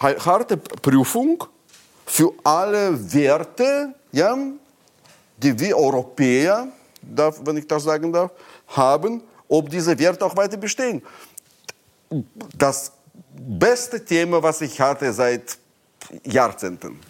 ha- 0.01 0.15
harte 0.25 0.57
Prüfung 0.57 1.45
für 2.07 2.33
alle 2.45 3.13
Werte, 3.13 3.95
ja, 4.13 4.37
die 5.37 5.59
wir 5.59 5.77
Europäer, 5.77 6.69
darf, 7.03 7.41
wenn 7.45 7.57
ich 7.57 7.67
das 7.67 7.83
sagen 7.85 8.13
darf, 8.13 8.31
haben, 8.69 9.23
ob 9.49 9.69
diese 9.69 9.99
Werte 9.99 10.25
auch 10.25 10.37
weiter 10.37 10.57
bestehen. 10.57 11.03
Das 12.57 12.93
beste 13.33 14.05
Thema, 14.05 14.43
was 14.43 14.61
ich 14.61 14.81
hatte 14.81 15.13
seit 15.13 15.59
Jahrzehnten. 16.25 17.01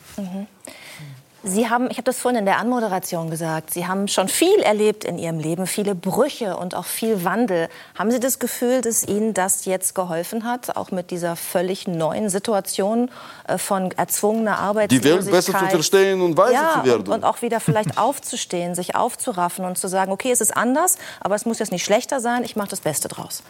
Sie 1.46 1.68
haben, 1.68 1.90
ich 1.90 1.98
habe 1.98 2.04
das 2.04 2.18
vorhin 2.18 2.38
in 2.38 2.46
der 2.46 2.58
Anmoderation 2.58 3.28
gesagt, 3.28 3.70
Sie 3.70 3.86
haben 3.86 4.08
schon 4.08 4.28
viel 4.28 4.60
erlebt 4.60 5.04
in 5.04 5.18
Ihrem 5.18 5.38
Leben, 5.38 5.66
viele 5.66 5.94
Brüche 5.94 6.56
und 6.56 6.74
auch 6.74 6.86
viel 6.86 7.22
Wandel. 7.22 7.68
Haben 7.98 8.10
Sie 8.10 8.18
das 8.18 8.38
Gefühl, 8.38 8.80
dass 8.80 9.06
Ihnen 9.06 9.34
das 9.34 9.66
jetzt 9.66 9.94
geholfen 9.94 10.44
hat, 10.44 10.74
auch 10.76 10.90
mit 10.90 11.10
dieser 11.10 11.36
völlig 11.36 11.86
neuen 11.86 12.30
Situation 12.30 13.10
äh, 13.46 13.58
von 13.58 13.90
erzwungener 13.90 14.52
Die 14.54 14.62
Arbeitslosigkeit? 14.62 15.24
Welt 15.26 15.30
besser 15.30 15.58
zu 15.58 15.66
verstehen 15.66 16.22
und 16.22 16.36
weise 16.38 16.54
ja, 16.54 16.80
zu 16.80 16.88
werden. 16.88 17.06
Und, 17.08 17.12
und 17.12 17.24
auch 17.24 17.42
wieder 17.42 17.60
vielleicht 17.60 17.98
aufzustehen, 17.98 18.74
sich 18.74 18.94
aufzuraffen 18.94 19.66
und 19.66 19.76
zu 19.76 19.86
sagen, 19.86 20.12
okay, 20.12 20.30
es 20.30 20.40
ist 20.40 20.56
anders, 20.56 20.96
aber 21.20 21.34
es 21.34 21.44
muss 21.44 21.58
jetzt 21.58 21.72
nicht 21.72 21.84
schlechter 21.84 22.20
sein, 22.20 22.42
ich 22.44 22.56
mache 22.56 22.68
das 22.68 22.80
Beste 22.80 23.08
draus. 23.08 23.42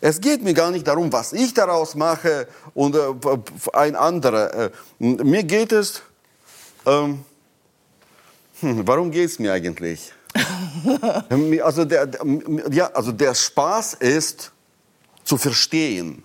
Es 0.00 0.20
geht 0.20 0.42
mir 0.42 0.54
gar 0.54 0.70
nicht 0.70 0.86
darum, 0.86 1.12
was 1.12 1.32
ich 1.32 1.52
daraus 1.54 1.94
mache 1.94 2.46
und 2.74 2.94
äh, 2.96 3.00
ein 3.72 3.96
anderer. 3.96 4.54
Äh, 4.54 4.70
mir 4.98 5.44
geht 5.44 5.72
es, 5.72 6.02
ähm, 6.86 7.24
hm, 8.60 8.86
warum 8.86 9.10
geht 9.10 9.30
es 9.30 9.38
mir 9.38 9.52
eigentlich? 9.52 10.12
Also, 11.64 11.84
der, 11.84 12.06
der- 12.06 12.20
ja, 12.70 12.86
also 12.92 13.10
der 13.12 13.34
Spaß 13.34 13.94
ist 13.94 14.52
zu 15.24 15.36
verstehen. 15.36 16.22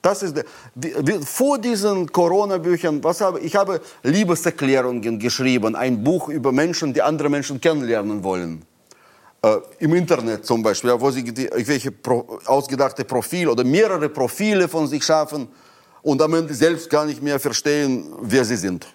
Das 0.00 0.22
ist 0.22 0.34
der, 0.74 1.20
vor 1.22 1.58
diesen 1.58 2.10
Corona-Büchern, 2.10 3.04
was 3.04 3.20
habe 3.20 3.38
ich 3.40 3.54
habe 3.54 3.80
Liebeserklärungen 4.02 5.18
geschrieben, 5.18 5.76
ein 5.76 6.02
Buch 6.02 6.28
über 6.28 6.50
Menschen, 6.52 6.92
die 6.92 7.02
andere 7.02 7.28
Menschen 7.28 7.60
kennenlernen 7.60 8.24
wollen. 8.24 8.64
Äh, 9.42 9.58
im 9.80 9.94
Internet 9.94 10.46
zum 10.46 10.62
Beispiel, 10.62 10.94
wo 10.98 11.10
sie 11.10 11.20
irgendwelche 11.20 11.90
Pro, 11.90 12.38
ausgedachte 12.46 13.04
Profile 13.04 13.50
oder 13.50 13.64
mehrere 13.64 14.08
Profile 14.08 14.68
von 14.68 14.86
sich 14.86 15.04
schaffen 15.04 15.48
und 16.02 16.22
am 16.22 16.34
Ende 16.34 16.54
selbst 16.54 16.88
gar 16.88 17.04
nicht 17.04 17.22
mehr 17.22 17.40
verstehen, 17.40 18.12
wer 18.20 18.44
sie 18.44 18.56
sind. 18.56 18.86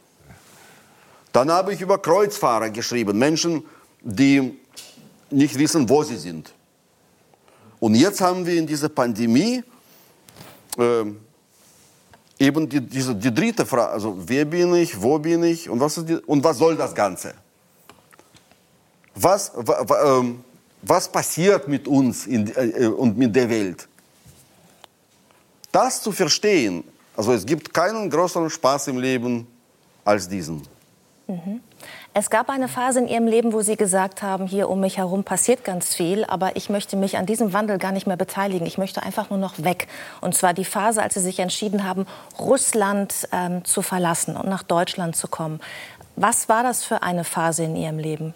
Dann 1.34 1.52
habe 1.52 1.74
ich 1.74 1.82
über 1.82 1.98
Kreuzfahrer 1.98 2.70
geschrieben, 2.70 3.18
Menschen, 3.20 3.64
die 4.02 4.58
nicht 5.30 5.60
wissen, 5.60 5.88
wo 5.90 6.04
sie 6.04 6.18
sind. 6.18 6.54
Und 7.80 7.96
jetzt 7.96 8.22
haben 8.22 8.46
wir 8.46 8.56
in 8.56 8.66
dieser 8.66 8.90
Pandemie 8.90 9.64
äh, 10.78 11.04
eben 12.40 12.70
die, 12.70 12.82
diese, 12.82 13.14
die 13.14 13.34
dritte 13.34 13.66
Frage, 13.66 13.92
also 13.92 14.18
wer 14.26 14.46
bin 14.46 14.74
ich, 14.76 15.00
wo 15.02 15.20
bin 15.20 15.44
ich 15.44 15.70
und 15.70 15.80
was, 15.80 16.04
die, 16.06 16.16
und 16.16 16.44
was 16.44 16.58
soll 16.58 16.76
das 16.76 16.96
Ganze? 16.96 17.34
Was, 19.20 19.52
wa, 19.56 19.84
wa, 19.88 20.20
ähm, 20.20 20.44
was 20.84 21.12
passiert 21.12 21.68
mit 21.68 21.88
uns 21.88 22.28
in, 22.28 22.54
äh, 22.56 22.86
und 22.86 23.18
mit 23.18 23.36
der 23.36 23.50
Welt? 23.50 23.88
Das 25.72 26.02
zu 26.02 26.12
verstehen, 26.12 26.84
also 27.16 27.34
es 27.34 27.46
gibt 27.46 27.74
keinen 27.74 28.10
größeren 28.12 28.50
Spaß 28.50 28.90
im 28.90 29.00
Leben 29.00 29.48
als 30.06 30.30
diesen. 30.30 30.62
Mhm. 31.26 31.62
Es 32.14 32.30
gab 32.30 32.50
eine 32.50 32.68
Phase 32.68 33.00
in 33.00 33.08
Ihrem 33.08 33.28
Leben, 33.28 33.54
wo 33.54 33.62
Sie 33.62 33.76
gesagt 33.76 34.22
haben, 34.22 34.46
hier 34.46 34.70
um 34.70 34.80
mich 34.80 34.98
herum 34.98 35.24
passiert 35.24 35.64
ganz 35.64 35.96
viel, 35.96 36.24
aber 36.26 36.56
ich 36.56 36.70
möchte 36.70 36.96
mich 36.96 37.18
an 37.18 37.26
diesem 37.26 37.54
Wandel 37.54 37.80
gar 37.80 37.92
nicht 37.92 38.08
mehr 38.08 38.18
beteiligen. 38.18 38.66
Ich 38.68 38.78
möchte 38.78 39.02
einfach 39.04 39.30
nur 39.30 39.40
noch 39.40 39.64
weg. 39.64 39.88
Und 40.22 40.36
zwar 40.36 40.54
die 40.54 40.66
Phase, 40.66 41.02
als 41.02 41.16
Sie 41.16 41.22
sich 41.22 41.40
entschieden 41.40 41.84
haben, 41.84 42.06
Russland 42.40 43.28
ähm, 43.32 43.66
zu 43.66 43.82
verlassen 43.82 44.38
und 44.38 44.48
nach 44.48 44.64
Deutschland 44.64 45.16
zu 45.16 45.28
kommen. 45.28 45.60
Was 46.16 46.50
war 46.50 46.64
das 46.64 46.84
für 46.84 47.02
eine 47.04 47.24
Phase 47.24 47.64
in 47.64 47.76
Ihrem 47.76 48.00
Leben? 48.00 48.34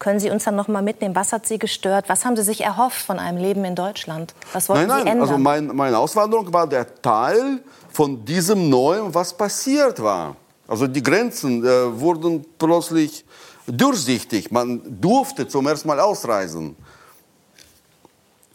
Können 0.00 0.18
Sie 0.18 0.30
uns 0.30 0.44
dann 0.44 0.56
noch 0.56 0.66
mal 0.66 0.80
mitnehmen? 0.82 1.14
Was 1.14 1.32
hat 1.32 1.46
Sie 1.46 1.58
gestört? 1.58 2.08
Was 2.08 2.24
haben 2.24 2.34
Sie 2.34 2.42
sich 2.42 2.62
erhofft 2.62 3.02
von 3.02 3.18
einem 3.18 3.36
Leben 3.36 3.64
in 3.66 3.74
Deutschland? 3.74 4.34
Was 4.54 4.68
wollten 4.70 4.88
nein, 4.88 4.88
nein, 4.88 5.04
Sie 5.04 5.10
ändern? 5.10 5.28
Also 5.28 5.38
mein, 5.38 5.66
meine 5.76 5.98
Auswanderung 5.98 6.50
war 6.52 6.66
der 6.66 7.02
Teil 7.02 7.62
von 7.92 8.24
diesem 8.24 8.70
Neuen, 8.70 9.14
was 9.14 9.36
passiert 9.36 10.02
war. 10.02 10.36
Also 10.66 10.86
die 10.86 11.02
Grenzen 11.02 11.64
äh, 11.64 12.00
wurden 12.00 12.46
plötzlich 12.58 13.26
durchsichtig. 13.66 14.50
Man 14.50 14.80
durfte 15.00 15.46
zum 15.46 15.66
ersten 15.66 15.88
Mal 15.88 16.00
ausreisen. 16.00 16.76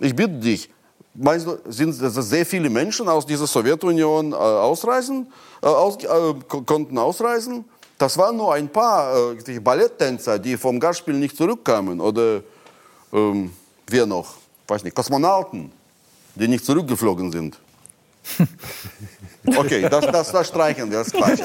Ich 0.02 0.16
bitte 0.16 0.34
dich, 0.40 0.70
meinst 1.14 1.46
du, 1.46 1.60
sind 1.68 1.94
sehr 1.94 2.46
viele 2.46 2.72
Menschen 2.72 3.08
aus 3.08 3.24
dieser 3.24 3.46
Sowjetunion 3.46 4.32
äh, 4.32 4.36
ausreisen, 4.36 5.32
äh, 5.62 5.68
aus, 5.68 5.98
äh, 6.04 6.34
konnten 6.48 6.98
ausreisen? 6.98 7.66
Das 7.98 8.18
waren 8.18 8.36
nur 8.36 8.54
ein 8.54 8.68
paar 8.68 9.32
äh, 9.32 9.60
Balletttänzer, 9.60 10.38
die 10.40 10.58
vom 10.58 10.80
Gastspiel 10.80 11.14
nicht 11.16 11.38
zurückkamen. 11.38 12.02
Oder 12.02 12.42
ähm, 13.14 13.52
wer 13.88 14.06
noch? 14.06 14.36
Weiß 14.68 14.84
nicht, 14.84 14.96
Kosmonauten, 14.96 15.72
die 16.36 16.48
nicht 16.48 16.66
zurückgeflogen 16.66 17.32
sind. 17.32 17.58
Okay, 19.58 19.88
das, 19.88 20.06
das, 20.08 20.32
das 20.32 20.48
streichen 20.48 20.90
wir, 20.90 20.98
das 20.98 21.08
ist 21.08 21.14
Quatsch. 21.14 21.40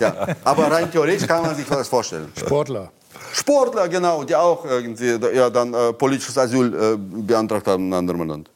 Ja. 0.00 0.36
Aber 0.44 0.70
rein 0.70 0.90
theoretisch 0.90 1.26
kann 1.26 1.42
man 1.42 1.56
sich 1.56 1.66
das 1.66 1.88
vorstellen. 1.88 2.30
Sportler. 2.36 2.92
Sportler, 3.32 3.88
genau, 3.88 4.22
die 4.24 4.36
auch 4.36 4.64
irgendwie 4.64 5.18
ja, 5.34 5.50
dann 5.50 5.74
äh, 5.74 5.92
politisches 5.92 6.38
Asyl 6.38 6.72
äh, 6.72 6.96
beantragt 6.96 7.66
haben 7.66 7.86
in 7.86 7.94
einem 7.94 8.08
anderen 8.10 8.28
Land. 8.28 8.50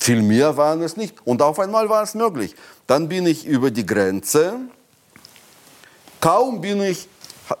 Viel 0.00 0.22
mehr 0.22 0.54
waren 0.56 0.82
es 0.82 0.96
nicht. 0.96 1.14
Und 1.24 1.40
auf 1.40 1.58
einmal 1.58 1.88
war 1.88 2.02
es 2.02 2.14
möglich. 2.14 2.54
Dann 2.86 3.08
bin 3.08 3.26
ich 3.26 3.46
über 3.46 3.70
die 3.70 3.86
Grenze. 3.86 4.54
Kaum 6.24 6.58
bin 6.58 6.82
ich 6.82 7.06
äh, 7.50 7.54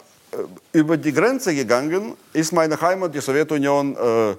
über 0.72 0.96
die 0.96 1.12
Grenze 1.12 1.54
gegangen, 1.54 2.14
ist 2.32 2.50
meine 2.50 2.80
Heimat, 2.80 3.14
die 3.14 3.20
Sowjetunion, 3.20 3.94
äh, 3.94 4.36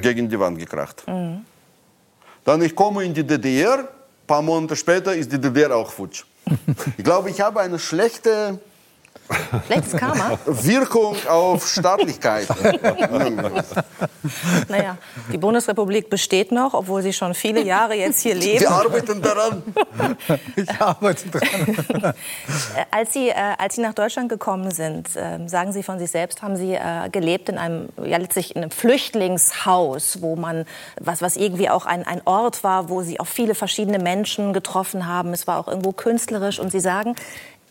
gegen 0.00 0.28
die 0.28 0.38
Wand 0.38 0.60
gekracht. 0.60 1.02
Mhm. 1.08 1.44
Dann 2.44 2.62
ich 2.62 2.76
komme 2.76 3.02
in 3.02 3.14
die 3.14 3.26
DDR, 3.26 3.80
ein 3.80 3.86
paar 4.28 4.42
Monate 4.42 4.76
später 4.76 5.12
ist 5.12 5.32
die 5.32 5.40
DDR 5.40 5.74
auch 5.74 5.90
futsch. 5.90 6.24
Ich 6.96 7.02
glaube, 7.02 7.30
ich 7.30 7.40
habe 7.40 7.60
eine 7.60 7.80
schlechte 7.80 8.60
Schlechtes 9.66 9.96
Karma? 9.96 10.38
Wirkung 10.46 11.16
auf 11.28 11.68
Staatlichkeit. 11.68 12.48
naja, 14.68 14.96
die 15.32 15.38
Bundesrepublik 15.38 16.10
besteht 16.10 16.52
noch, 16.52 16.74
obwohl 16.74 17.02
Sie 17.02 17.12
schon 17.12 17.34
viele 17.34 17.62
Jahre 17.62 17.94
jetzt 17.94 18.20
hier 18.20 18.34
leben. 18.34 18.60
Wir 18.60 18.70
arbeiten 18.70 19.22
daran. 19.22 19.62
Ich 20.56 20.80
arbeite 20.80 21.28
daran. 21.28 22.14
als, 22.90 23.12
Sie, 23.12 23.28
äh, 23.28 23.34
als 23.58 23.76
Sie 23.76 23.82
nach 23.82 23.94
Deutschland 23.94 24.28
gekommen 24.28 24.70
sind, 24.70 25.14
äh, 25.16 25.46
sagen 25.46 25.72
Sie 25.72 25.82
von 25.82 25.98
sich 25.98 26.10
selbst, 26.10 26.42
haben 26.42 26.56
Sie 26.56 26.74
äh, 26.74 27.08
gelebt 27.10 27.48
in 27.48 27.58
einem, 27.58 27.88
ja, 28.04 28.18
letztlich 28.18 28.54
in 28.54 28.62
einem 28.62 28.70
Flüchtlingshaus, 28.70 30.20
wo 30.20 30.36
man, 30.36 30.64
was, 31.00 31.22
was 31.22 31.36
irgendwie 31.36 31.70
auch 31.70 31.86
ein, 31.86 32.06
ein 32.06 32.22
Ort 32.24 32.64
war, 32.64 32.88
wo 32.88 33.02
Sie 33.02 33.20
auch 33.20 33.26
viele 33.26 33.54
verschiedene 33.54 33.98
Menschen 33.98 34.52
getroffen 34.52 35.06
haben. 35.06 35.32
Es 35.32 35.46
war 35.46 35.58
auch 35.58 35.68
irgendwo 35.68 35.92
künstlerisch. 35.92 36.58
Und 36.58 36.70
Sie 36.70 36.80
sagen, 36.80 37.14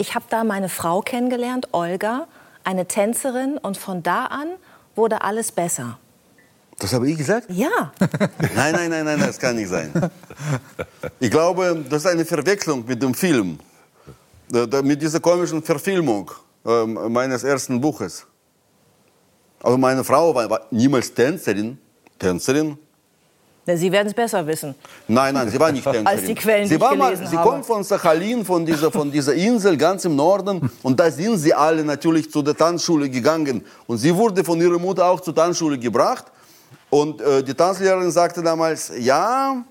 ich 0.01 0.15
habe 0.15 0.25
da 0.29 0.43
meine 0.43 0.67
Frau 0.67 1.01
kennengelernt, 1.01 1.67
Olga, 1.73 2.27
eine 2.63 2.87
Tänzerin, 2.87 3.59
und 3.59 3.77
von 3.77 4.01
da 4.01 4.25
an 4.25 4.47
wurde 4.95 5.21
alles 5.21 5.51
besser. 5.51 5.99
Das 6.79 6.91
habe 6.91 7.07
ich 7.07 7.17
gesagt? 7.17 7.45
Ja. 7.49 7.93
nein, 8.55 8.73
nein, 8.73 8.89
nein, 8.89 9.05
nein, 9.05 9.19
das 9.19 9.37
kann 9.37 9.55
nicht 9.55 9.69
sein. 9.69 9.93
Ich 11.19 11.29
glaube, 11.29 11.85
das 11.87 12.03
ist 12.03 12.11
eine 12.11 12.25
Verwechslung 12.25 12.83
mit 12.87 13.01
dem 13.03 13.13
Film, 13.13 13.59
mit 14.83 14.99
dieser 14.99 15.19
komischen 15.19 15.61
Verfilmung 15.61 16.31
ähm, 16.65 16.97
meines 17.13 17.43
ersten 17.43 17.79
Buches. 17.79 18.25
Also 19.61 19.77
meine 19.77 20.03
Frau 20.03 20.33
war 20.33 20.61
niemals 20.71 21.13
Tänzerin, 21.13 21.77
Tänzerin, 22.17 22.75
Sie 23.65 23.91
werden 23.91 24.07
es 24.07 24.13
besser 24.13 24.45
wissen. 24.47 24.73
Nein, 25.07 25.33
nein, 25.35 25.49
sie 25.49 25.59
war 25.59 25.71
nicht 25.71 25.83
Tänzerin. 25.83 26.07
Als 26.07 26.23
die 26.23 26.33
Quellen, 26.35 26.67
sie 26.67 26.81
war 26.81 26.95
mal, 26.95 27.15
Sie 27.15 27.35
kommt 27.35 27.65
von 27.65 27.83
Sachalin, 27.83 28.43
von 28.43 28.65
dieser, 28.65 28.91
von 28.91 29.11
dieser 29.11 29.33
Insel 29.33 29.77
ganz 29.77 30.03
im 30.05 30.15
Norden. 30.15 30.69
Und 30.81 30.99
da 30.99 31.11
sind 31.11 31.37
sie 31.37 31.53
alle 31.53 31.83
natürlich 31.83 32.31
zu 32.31 32.41
der 32.41 32.55
Tanzschule 32.55 33.09
gegangen. 33.09 33.63
Und 33.85 33.97
sie 33.97 34.15
wurde 34.15 34.43
von 34.43 34.59
ihrer 34.59 34.79
Mutter 34.79 35.05
auch 35.05 35.19
zur 35.19 35.35
Tanzschule 35.35 35.77
gebracht. 35.77 36.25
Und 36.89 37.21
äh, 37.21 37.43
die 37.43 37.53
Tanzlehrerin 37.53 38.11
sagte 38.11 38.41
damals, 38.41 38.91
ja, 38.97 39.63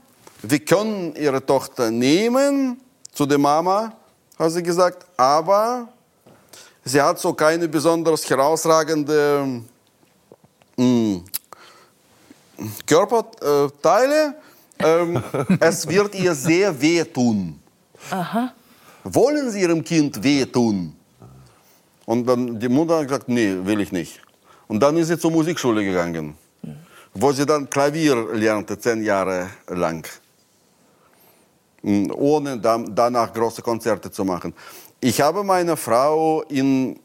wir 0.43 0.59
können 0.61 1.15
ihre 1.17 1.45
Tochter 1.45 1.91
nehmen, 1.91 2.81
zu 3.12 3.27
der 3.27 3.39
Mama, 3.39 3.93
hat 4.39 4.53
sie 4.53 4.62
gesagt, 4.62 5.05
aber 5.17 5.89
sie 6.85 7.03
hat 7.03 7.19
so 7.19 7.35
keine 7.35 7.69
besonders 7.69 8.29
herausragende 8.31 9.62
mh, 10.77 11.21
Körperteile. 12.87 14.35
Ähm, 14.78 15.23
es 15.61 15.87
wird 15.87 16.15
ihr 16.15 16.35
sehr 16.35 16.81
wehtun. 16.81 17.61
Aha. 18.11 18.53
Wollen 19.05 19.51
Sie 19.51 19.61
Ihrem 19.62 19.82
Kind 19.82 20.23
wehtun? 20.23 20.95
Und 22.07 22.27
dann 22.27 22.59
die 22.59 22.69
Mutter 22.69 22.99
hat 22.99 23.09
gesagt, 23.09 23.28
nee, 23.28 23.57
will 23.62 23.81
ich 23.81 23.93
nicht. 23.93 24.20
Und 24.66 24.81
dann 24.82 24.97
ist 24.97 25.09
sie 25.09 25.19
zur 25.19 25.31
Musikschule 25.31 25.85
gegangen, 25.85 26.35
wo 27.15 27.32
sie 27.32 27.47
dann 27.47 27.69
Klavier 27.70 28.16
lernte, 28.32 28.78
zehn 28.78 29.03
Jahre 29.03 29.49
lang. 29.69 30.07
Ohne 31.82 32.59
danach 32.59 33.32
große 33.32 33.62
Konzerte 33.62 34.11
zu 34.11 34.24
machen. 34.24 34.55
Ich 35.01 35.20
habe 35.20 35.43
meine 35.43 35.77
Frau 35.77 36.43
in 36.43 37.01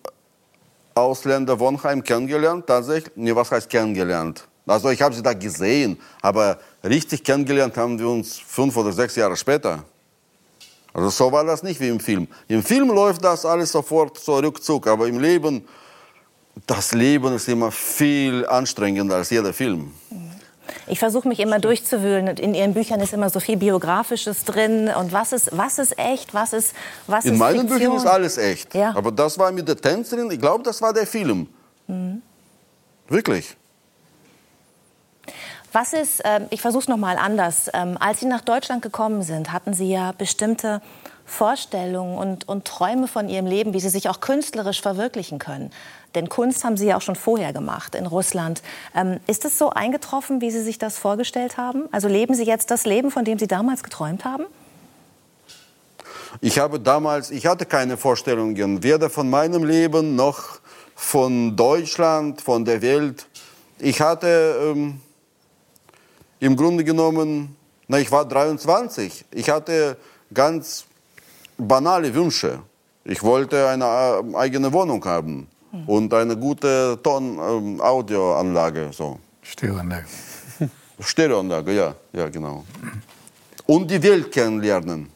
Ausländerwohnheim 0.95 2.03
kennengelernt, 2.03 2.67
tatsächlich. 2.67 3.15
Nee, 3.15 3.35
was 3.35 3.51
heißt 3.51 3.69
kennengelernt? 3.69 4.47
Also 4.67 4.89
ich 4.89 5.01
habe 5.01 5.13
sie 5.13 5.21
da 5.21 5.33
gesehen, 5.33 5.99
aber 6.21 6.57
richtig 6.83 7.23
kennengelernt 7.23 7.77
haben 7.77 7.99
wir 7.99 8.07
uns 8.09 8.39
fünf 8.39 8.75
oder 8.77 8.91
sechs 8.91 9.15
Jahre 9.15 9.37
später. 9.37 9.83
Also 10.93 11.09
so 11.09 11.31
war 11.31 11.43
das 11.43 11.61
nicht 11.61 11.79
wie 11.79 11.89
im 11.89 11.99
Film. 11.99 12.27
Im 12.47 12.63
Film 12.63 12.89
läuft 12.89 13.23
das 13.23 13.45
alles 13.45 13.71
sofort 13.71 14.17
so 14.17 14.37
rückzug, 14.37 14.87
aber 14.87 15.07
im 15.07 15.19
Leben, 15.19 15.67
das 16.65 16.93
Leben 16.93 17.35
ist 17.35 17.47
immer 17.49 17.71
viel 17.71 18.45
anstrengender 18.47 19.17
als 19.17 19.29
jeder 19.29 19.53
Film. 19.53 19.91
Ich 20.87 20.97
versuche 20.99 21.27
mich 21.27 21.39
immer 21.39 21.59
durchzuwühlen. 21.59 22.27
In 22.37 22.55
Ihren 22.55 22.73
Büchern 22.73 22.99
ist 22.99 23.13
immer 23.13 23.29
so 23.29 23.39
viel 23.39 23.57
Biografisches 23.57 24.45
drin. 24.45 24.89
Und 24.89 25.11
was 25.11 25.31
ist, 25.31 25.55
was 25.55 25.77
ist 25.77 25.97
echt, 25.99 26.33
was 26.33 26.53
ist, 26.53 26.73
was 27.07 27.25
In 27.25 27.33
ist 27.33 27.39
meinen 27.39 27.59
Fiktion? 27.67 27.79
Büchern 27.79 27.95
ist 27.97 28.05
alles 28.07 28.37
echt. 28.37 28.73
Ja. 28.73 28.95
Aber 28.95 29.11
das 29.11 29.37
war 29.37 29.51
mit 29.51 29.67
der 29.67 29.77
Tänzerin, 29.77 30.31
ich 30.31 30.39
glaube, 30.39 30.63
das 30.63 30.81
war 30.81 30.93
der 30.93 31.05
Film. 31.05 31.47
Mhm. 31.87 32.21
Wirklich. 33.07 33.55
Was 35.75 35.91
ist, 35.91 36.21
ähm, 36.23 36.45
ich 36.51 36.61
versuche 36.61 36.83
es 36.83 36.87
nochmal 36.87 37.17
anders. 37.17 37.69
Ähm, 37.73 37.97
als 37.99 38.21
Sie 38.21 38.27
nach 38.27 38.39
Deutschland 38.39 38.81
gekommen 38.81 39.23
sind, 39.23 39.51
hatten 39.51 39.73
Sie 39.73 39.91
ja 39.91 40.13
bestimmte 40.13 40.81
Vorstellungen 41.25 42.17
und, 42.17 42.47
und 42.47 42.63
Träume 42.63 43.09
von 43.09 43.27
Ihrem 43.27 43.45
Leben, 43.45 43.73
wie 43.73 43.81
Sie 43.81 43.89
sich 43.89 44.07
auch 44.07 44.21
künstlerisch 44.21 44.81
verwirklichen 44.81 45.37
können. 45.37 45.71
Denn 46.15 46.29
Kunst 46.29 46.63
haben 46.63 46.77
Sie 46.77 46.87
ja 46.87 46.95
auch 46.95 47.01
schon 47.01 47.17
vorher 47.17 47.51
gemacht 47.51 47.93
in 47.93 48.05
Russland. 48.05 48.61
Ähm, 48.95 49.19
ist 49.27 49.43
es 49.43 49.57
so 49.57 49.69
eingetroffen, 49.69 50.39
wie 50.39 50.49
Sie 50.49 50.63
sich 50.63 50.77
das 50.79 50.97
vorgestellt 50.97 51.57
haben? 51.57 51.89
Also 51.91 52.07
leben 52.07 52.35
Sie 52.35 52.45
jetzt 52.45 52.71
das 52.71 52.85
Leben, 52.85 53.11
von 53.11 53.25
dem 53.25 53.37
Sie 53.37 53.47
damals 53.47 53.83
geträumt 53.83 54.23
haben? 54.23 54.45
Ich 56.39 56.57
habe 56.57 56.79
damals, 56.79 57.31
ich 57.31 57.47
hatte 57.47 57.65
keine 57.65 57.97
Vorstellungen, 57.97 58.81
weder 58.81 59.09
von 59.09 59.29
meinem 59.29 59.65
Leben 59.65 60.15
noch 60.15 60.59
von 60.95 61.57
Deutschland, 61.57 62.39
von 62.39 62.63
der 62.63 62.81
Welt. 62.81 63.27
Ich 63.77 63.99
hatte 63.99 64.55
im 66.39 66.55
Grunde 66.55 66.83
genommen, 66.83 67.55
na, 67.87 67.99
ich 67.99 68.11
war 68.11 68.25
23, 68.25 69.25
ich 69.31 69.49
hatte 69.49 69.97
ganz 70.33 70.85
banale 71.57 72.13
Wünsche. 72.13 72.59
Ich 73.03 73.21
wollte 73.21 73.67
eine 73.67 73.85
äh, 73.85 74.35
eigene 74.35 74.71
Wohnung 74.73 75.03
haben 75.05 75.47
und 75.85 76.13
eine 76.13 76.35
gute 76.35 76.97
Ton-Audioanlage. 77.03 78.89
so. 78.91 79.19
Stereoanlage. 79.41 80.05
Stereoanlage, 80.99 81.73
ja, 81.73 81.95
ja, 82.13 82.29
genau. 82.29 82.63
Und 83.65 83.89
die 83.91 84.01
Welt 84.01 84.31
kennenlernen. 84.31 85.09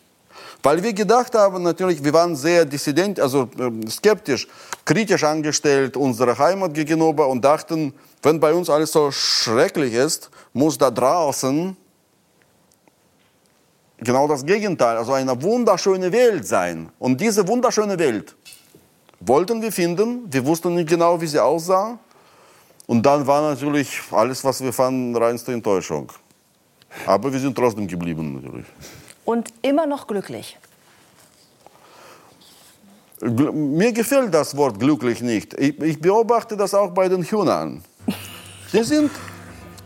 Weil 0.62 0.84
wir 0.84 0.94
gedacht 0.94 1.34
haben, 1.36 1.64
natürlich, 1.64 2.04
wir 2.04 2.12
waren 2.12 2.36
sehr 2.36 2.66
dissident, 2.66 3.20
also 3.20 3.50
äh, 3.58 3.90
skeptisch, 3.90 4.48
kritisch 4.84 5.24
angestellt 5.24 5.96
unserer 5.96 6.38
Heimat 6.38 6.74
gegenüber 6.74 7.28
und 7.28 7.44
dachten, 7.44 7.94
wenn 8.22 8.40
bei 8.40 8.54
uns 8.54 8.70
alles 8.70 8.92
so 8.92 9.12
schrecklich 9.12 9.94
ist, 9.94 10.30
muss 10.54 10.78
da 10.78 10.92
draußen 10.92 11.78
genau 13.98 14.28
das 14.28 14.46
Gegenteil, 14.46 14.98
also 14.98 15.14
eine 15.14 15.42
wunderschöne 15.42 16.12
Welt 16.12 16.48
sein. 16.48 16.90
Und 17.00 17.20
diese 17.22 17.48
wunderschöne 17.48 17.98
Welt 18.00 18.36
wollten 19.20 19.62
wir 19.62 19.72
finden. 19.72 20.32
Wir 20.32 20.46
wussten 20.46 20.76
nicht 20.76 20.90
genau, 20.90 21.20
wie 21.20 21.28
sie 21.28 21.40
aussah. 21.40 21.98
Und 22.88 23.06
dann 23.06 23.28
war 23.28 23.42
natürlich 23.42 24.00
alles, 24.12 24.44
was 24.44 24.62
wir 24.62 24.74
fanden, 24.74 25.16
reinste 25.16 25.54
Enttäuschung. 25.54 26.12
Aber 27.06 27.32
wir 27.32 27.40
sind 27.40 27.56
trotzdem 27.56 27.88
geblieben 27.88 28.42
natürlich. 28.42 28.66
Und 29.26 29.50
immer 29.62 29.86
noch 29.86 30.08
glücklich. 30.08 30.58
Gl- 33.22 33.52
Mir 33.52 33.92
gefällt 33.92 34.34
das 34.34 34.58
Wort 34.58 34.80
glücklich 34.80 35.22
nicht. 35.22 35.54
Ich, 35.54 35.80
ich 35.82 36.02
beobachte 36.02 36.58
das 36.58 36.74
auch 36.74 36.92
bei 36.92 37.08
den 37.10 37.22
Hühnern. 37.24 37.84
Die 38.72 38.84
sind, 38.84 39.12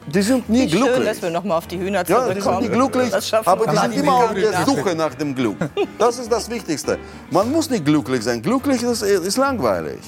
die 0.07 0.21
sind 0.21 0.49
nie 0.49 0.61
Wie 0.63 0.67
glücklich. 0.67 0.95
schön, 0.95 1.05
dass 1.05 1.21
wir 1.21 1.29
noch 1.29 1.43
mal 1.43 1.57
auf 1.57 1.67
die 1.67 1.79
Hühner 1.79 2.03
Ja, 2.07 2.27
die 2.33 2.41
sind 2.41 2.59
nicht 2.59 2.71
glücklich, 2.73 3.13
aber 3.45 3.67
die 3.67 3.77
sind 3.77 3.93
immer 3.95 4.13
auf 4.15 4.33
der 4.33 4.65
Suche 4.65 4.95
nach 4.95 5.13
dem 5.15 5.33
Glück. 5.33 5.57
Das 5.97 6.19
ist 6.19 6.31
das 6.31 6.49
Wichtigste. 6.49 6.97
Man 7.31 7.51
muss 7.51 7.69
nicht 7.69 7.85
glücklich 7.85 8.23
sein. 8.23 8.41
Glücklich 8.41 8.83
ist, 8.83 9.01
ist 9.01 9.37
langweilig. 9.37 9.99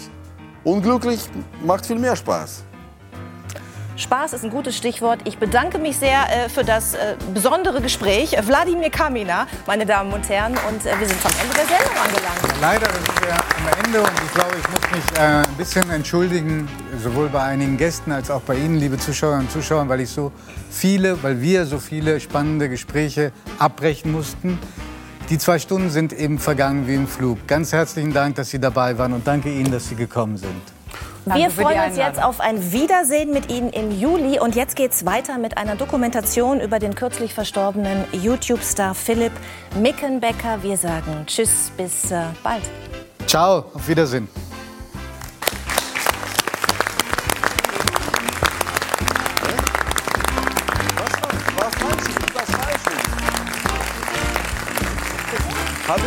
Unglücklich 0.64 1.22
macht 1.64 1.85
viel 1.85 1.99
mehr 1.99 2.15
Spaß. 2.15 2.64
Spaß 3.97 4.34
ist 4.34 4.43
ein 4.43 4.49
gutes 4.49 4.76
Stichwort. 4.76 5.19
Ich 5.23 5.38
bedanke 5.38 5.77
mich 5.77 5.97
sehr 5.97 6.19
äh, 6.30 6.49
für 6.49 6.65
das 6.65 6.95
äh, 6.95 7.15
besondere 7.34 7.81
Gespräch. 7.81 8.35
Wladimir 8.41 8.89
Kamina, 8.89 9.47
meine 9.67 9.85
Damen 9.85 10.11
und 10.11 10.27
Herren. 10.27 10.53
Und 10.67 10.85
äh, 10.85 10.99
wir 10.99 11.07
sind 11.07 11.26
am 11.26 11.31
Ende 11.41 11.55
der 11.55 11.65
Sendung 11.65 11.95
angelangt. 12.03 12.61
Leider 12.61 12.88
sind 12.91 13.22
wir 13.22 13.34
am 13.34 13.85
Ende 13.85 14.01
und 14.01 14.11
ich 14.26 14.34
glaube, 14.34 14.55
ich 14.59 14.69
muss 14.69 14.91
mich 14.91 15.17
äh, 15.17 15.22
ein 15.22 15.57
bisschen 15.57 15.89
entschuldigen, 15.91 16.67
sowohl 17.01 17.30
bei 17.30 17.43
einigen 17.43 17.77
Gästen 17.77 18.11
als 18.11 18.30
auch 18.30 18.41
bei 18.41 18.55
Ihnen, 18.55 18.76
liebe 18.76 18.97
Zuschauerinnen 18.97 19.45
und 19.45 19.51
Zuschauer, 19.51 19.88
weil 19.88 20.01
ich 20.01 20.09
so 20.09 20.34
viele, 20.69 21.23
weil 21.23 21.39
wir 21.41 21.65
so 21.65 21.80
viele 21.80 22.19
spannende 22.19 22.67
Gespräche 22.67 23.31
abbrechen 23.59 24.11
mussten. 24.11 24.59
Die 25.30 25.38
zwei 25.38 25.57
Stunden 25.57 25.89
sind 25.89 26.11
eben 26.11 26.38
vergangen 26.38 26.85
wie 26.88 26.95
im 26.95 27.07
Flug. 27.07 27.47
Ganz 27.47 27.72
herzlichen 27.72 28.13
Dank, 28.13 28.35
dass 28.35 28.49
Sie 28.49 28.59
dabei 28.59 28.97
waren 28.97 29.13
und 29.13 29.26
danke 29.26 29.49
Ihnen, 29.49 29.72
dass 29.72 29.88
Sie 29.88 29.95
gekommen 29.95 30.35
sind. 30.35 30.74
Wir 31.26 31.49
freuen 31.49 31.89
uns 31.89 31.97
jetzt 31.97 32.22
auf 32.22 32.39
ein 32.39 32.72
Wiedersehen 32.72 33.34
mit 33.34 33.52
Ihnen 33.52 33.72
im 33.72 33.91
Juli. 33.91 34.39
Und 34.39 34.56
jetzt 34.56 34.76
geht's 34.76 35.06
weiter 35.06 35.39
mit 35.39 35.57
einer 35.57 35.76
Dokumentation 35.76 36.61
über 36.61 36.77
den 36.77 36.93
kürzlich 36.93 37.34
verstorbenen 37.34 38.06
YouTube-Star 38.11 38.93
Philipp 38.93 39.31
Mickenbecker. 39.80 40.61
Wir 40.61 40.77
sagen 40.77 41.23
Tschüss, 41.26 41.72
bis 41.76 42.11
äh, 42.11 42.22
bald. 42.43 42.64
Ciao, 43.26 43.65
auf 43.73 43.88
Wiedersehen. 43.88 44.27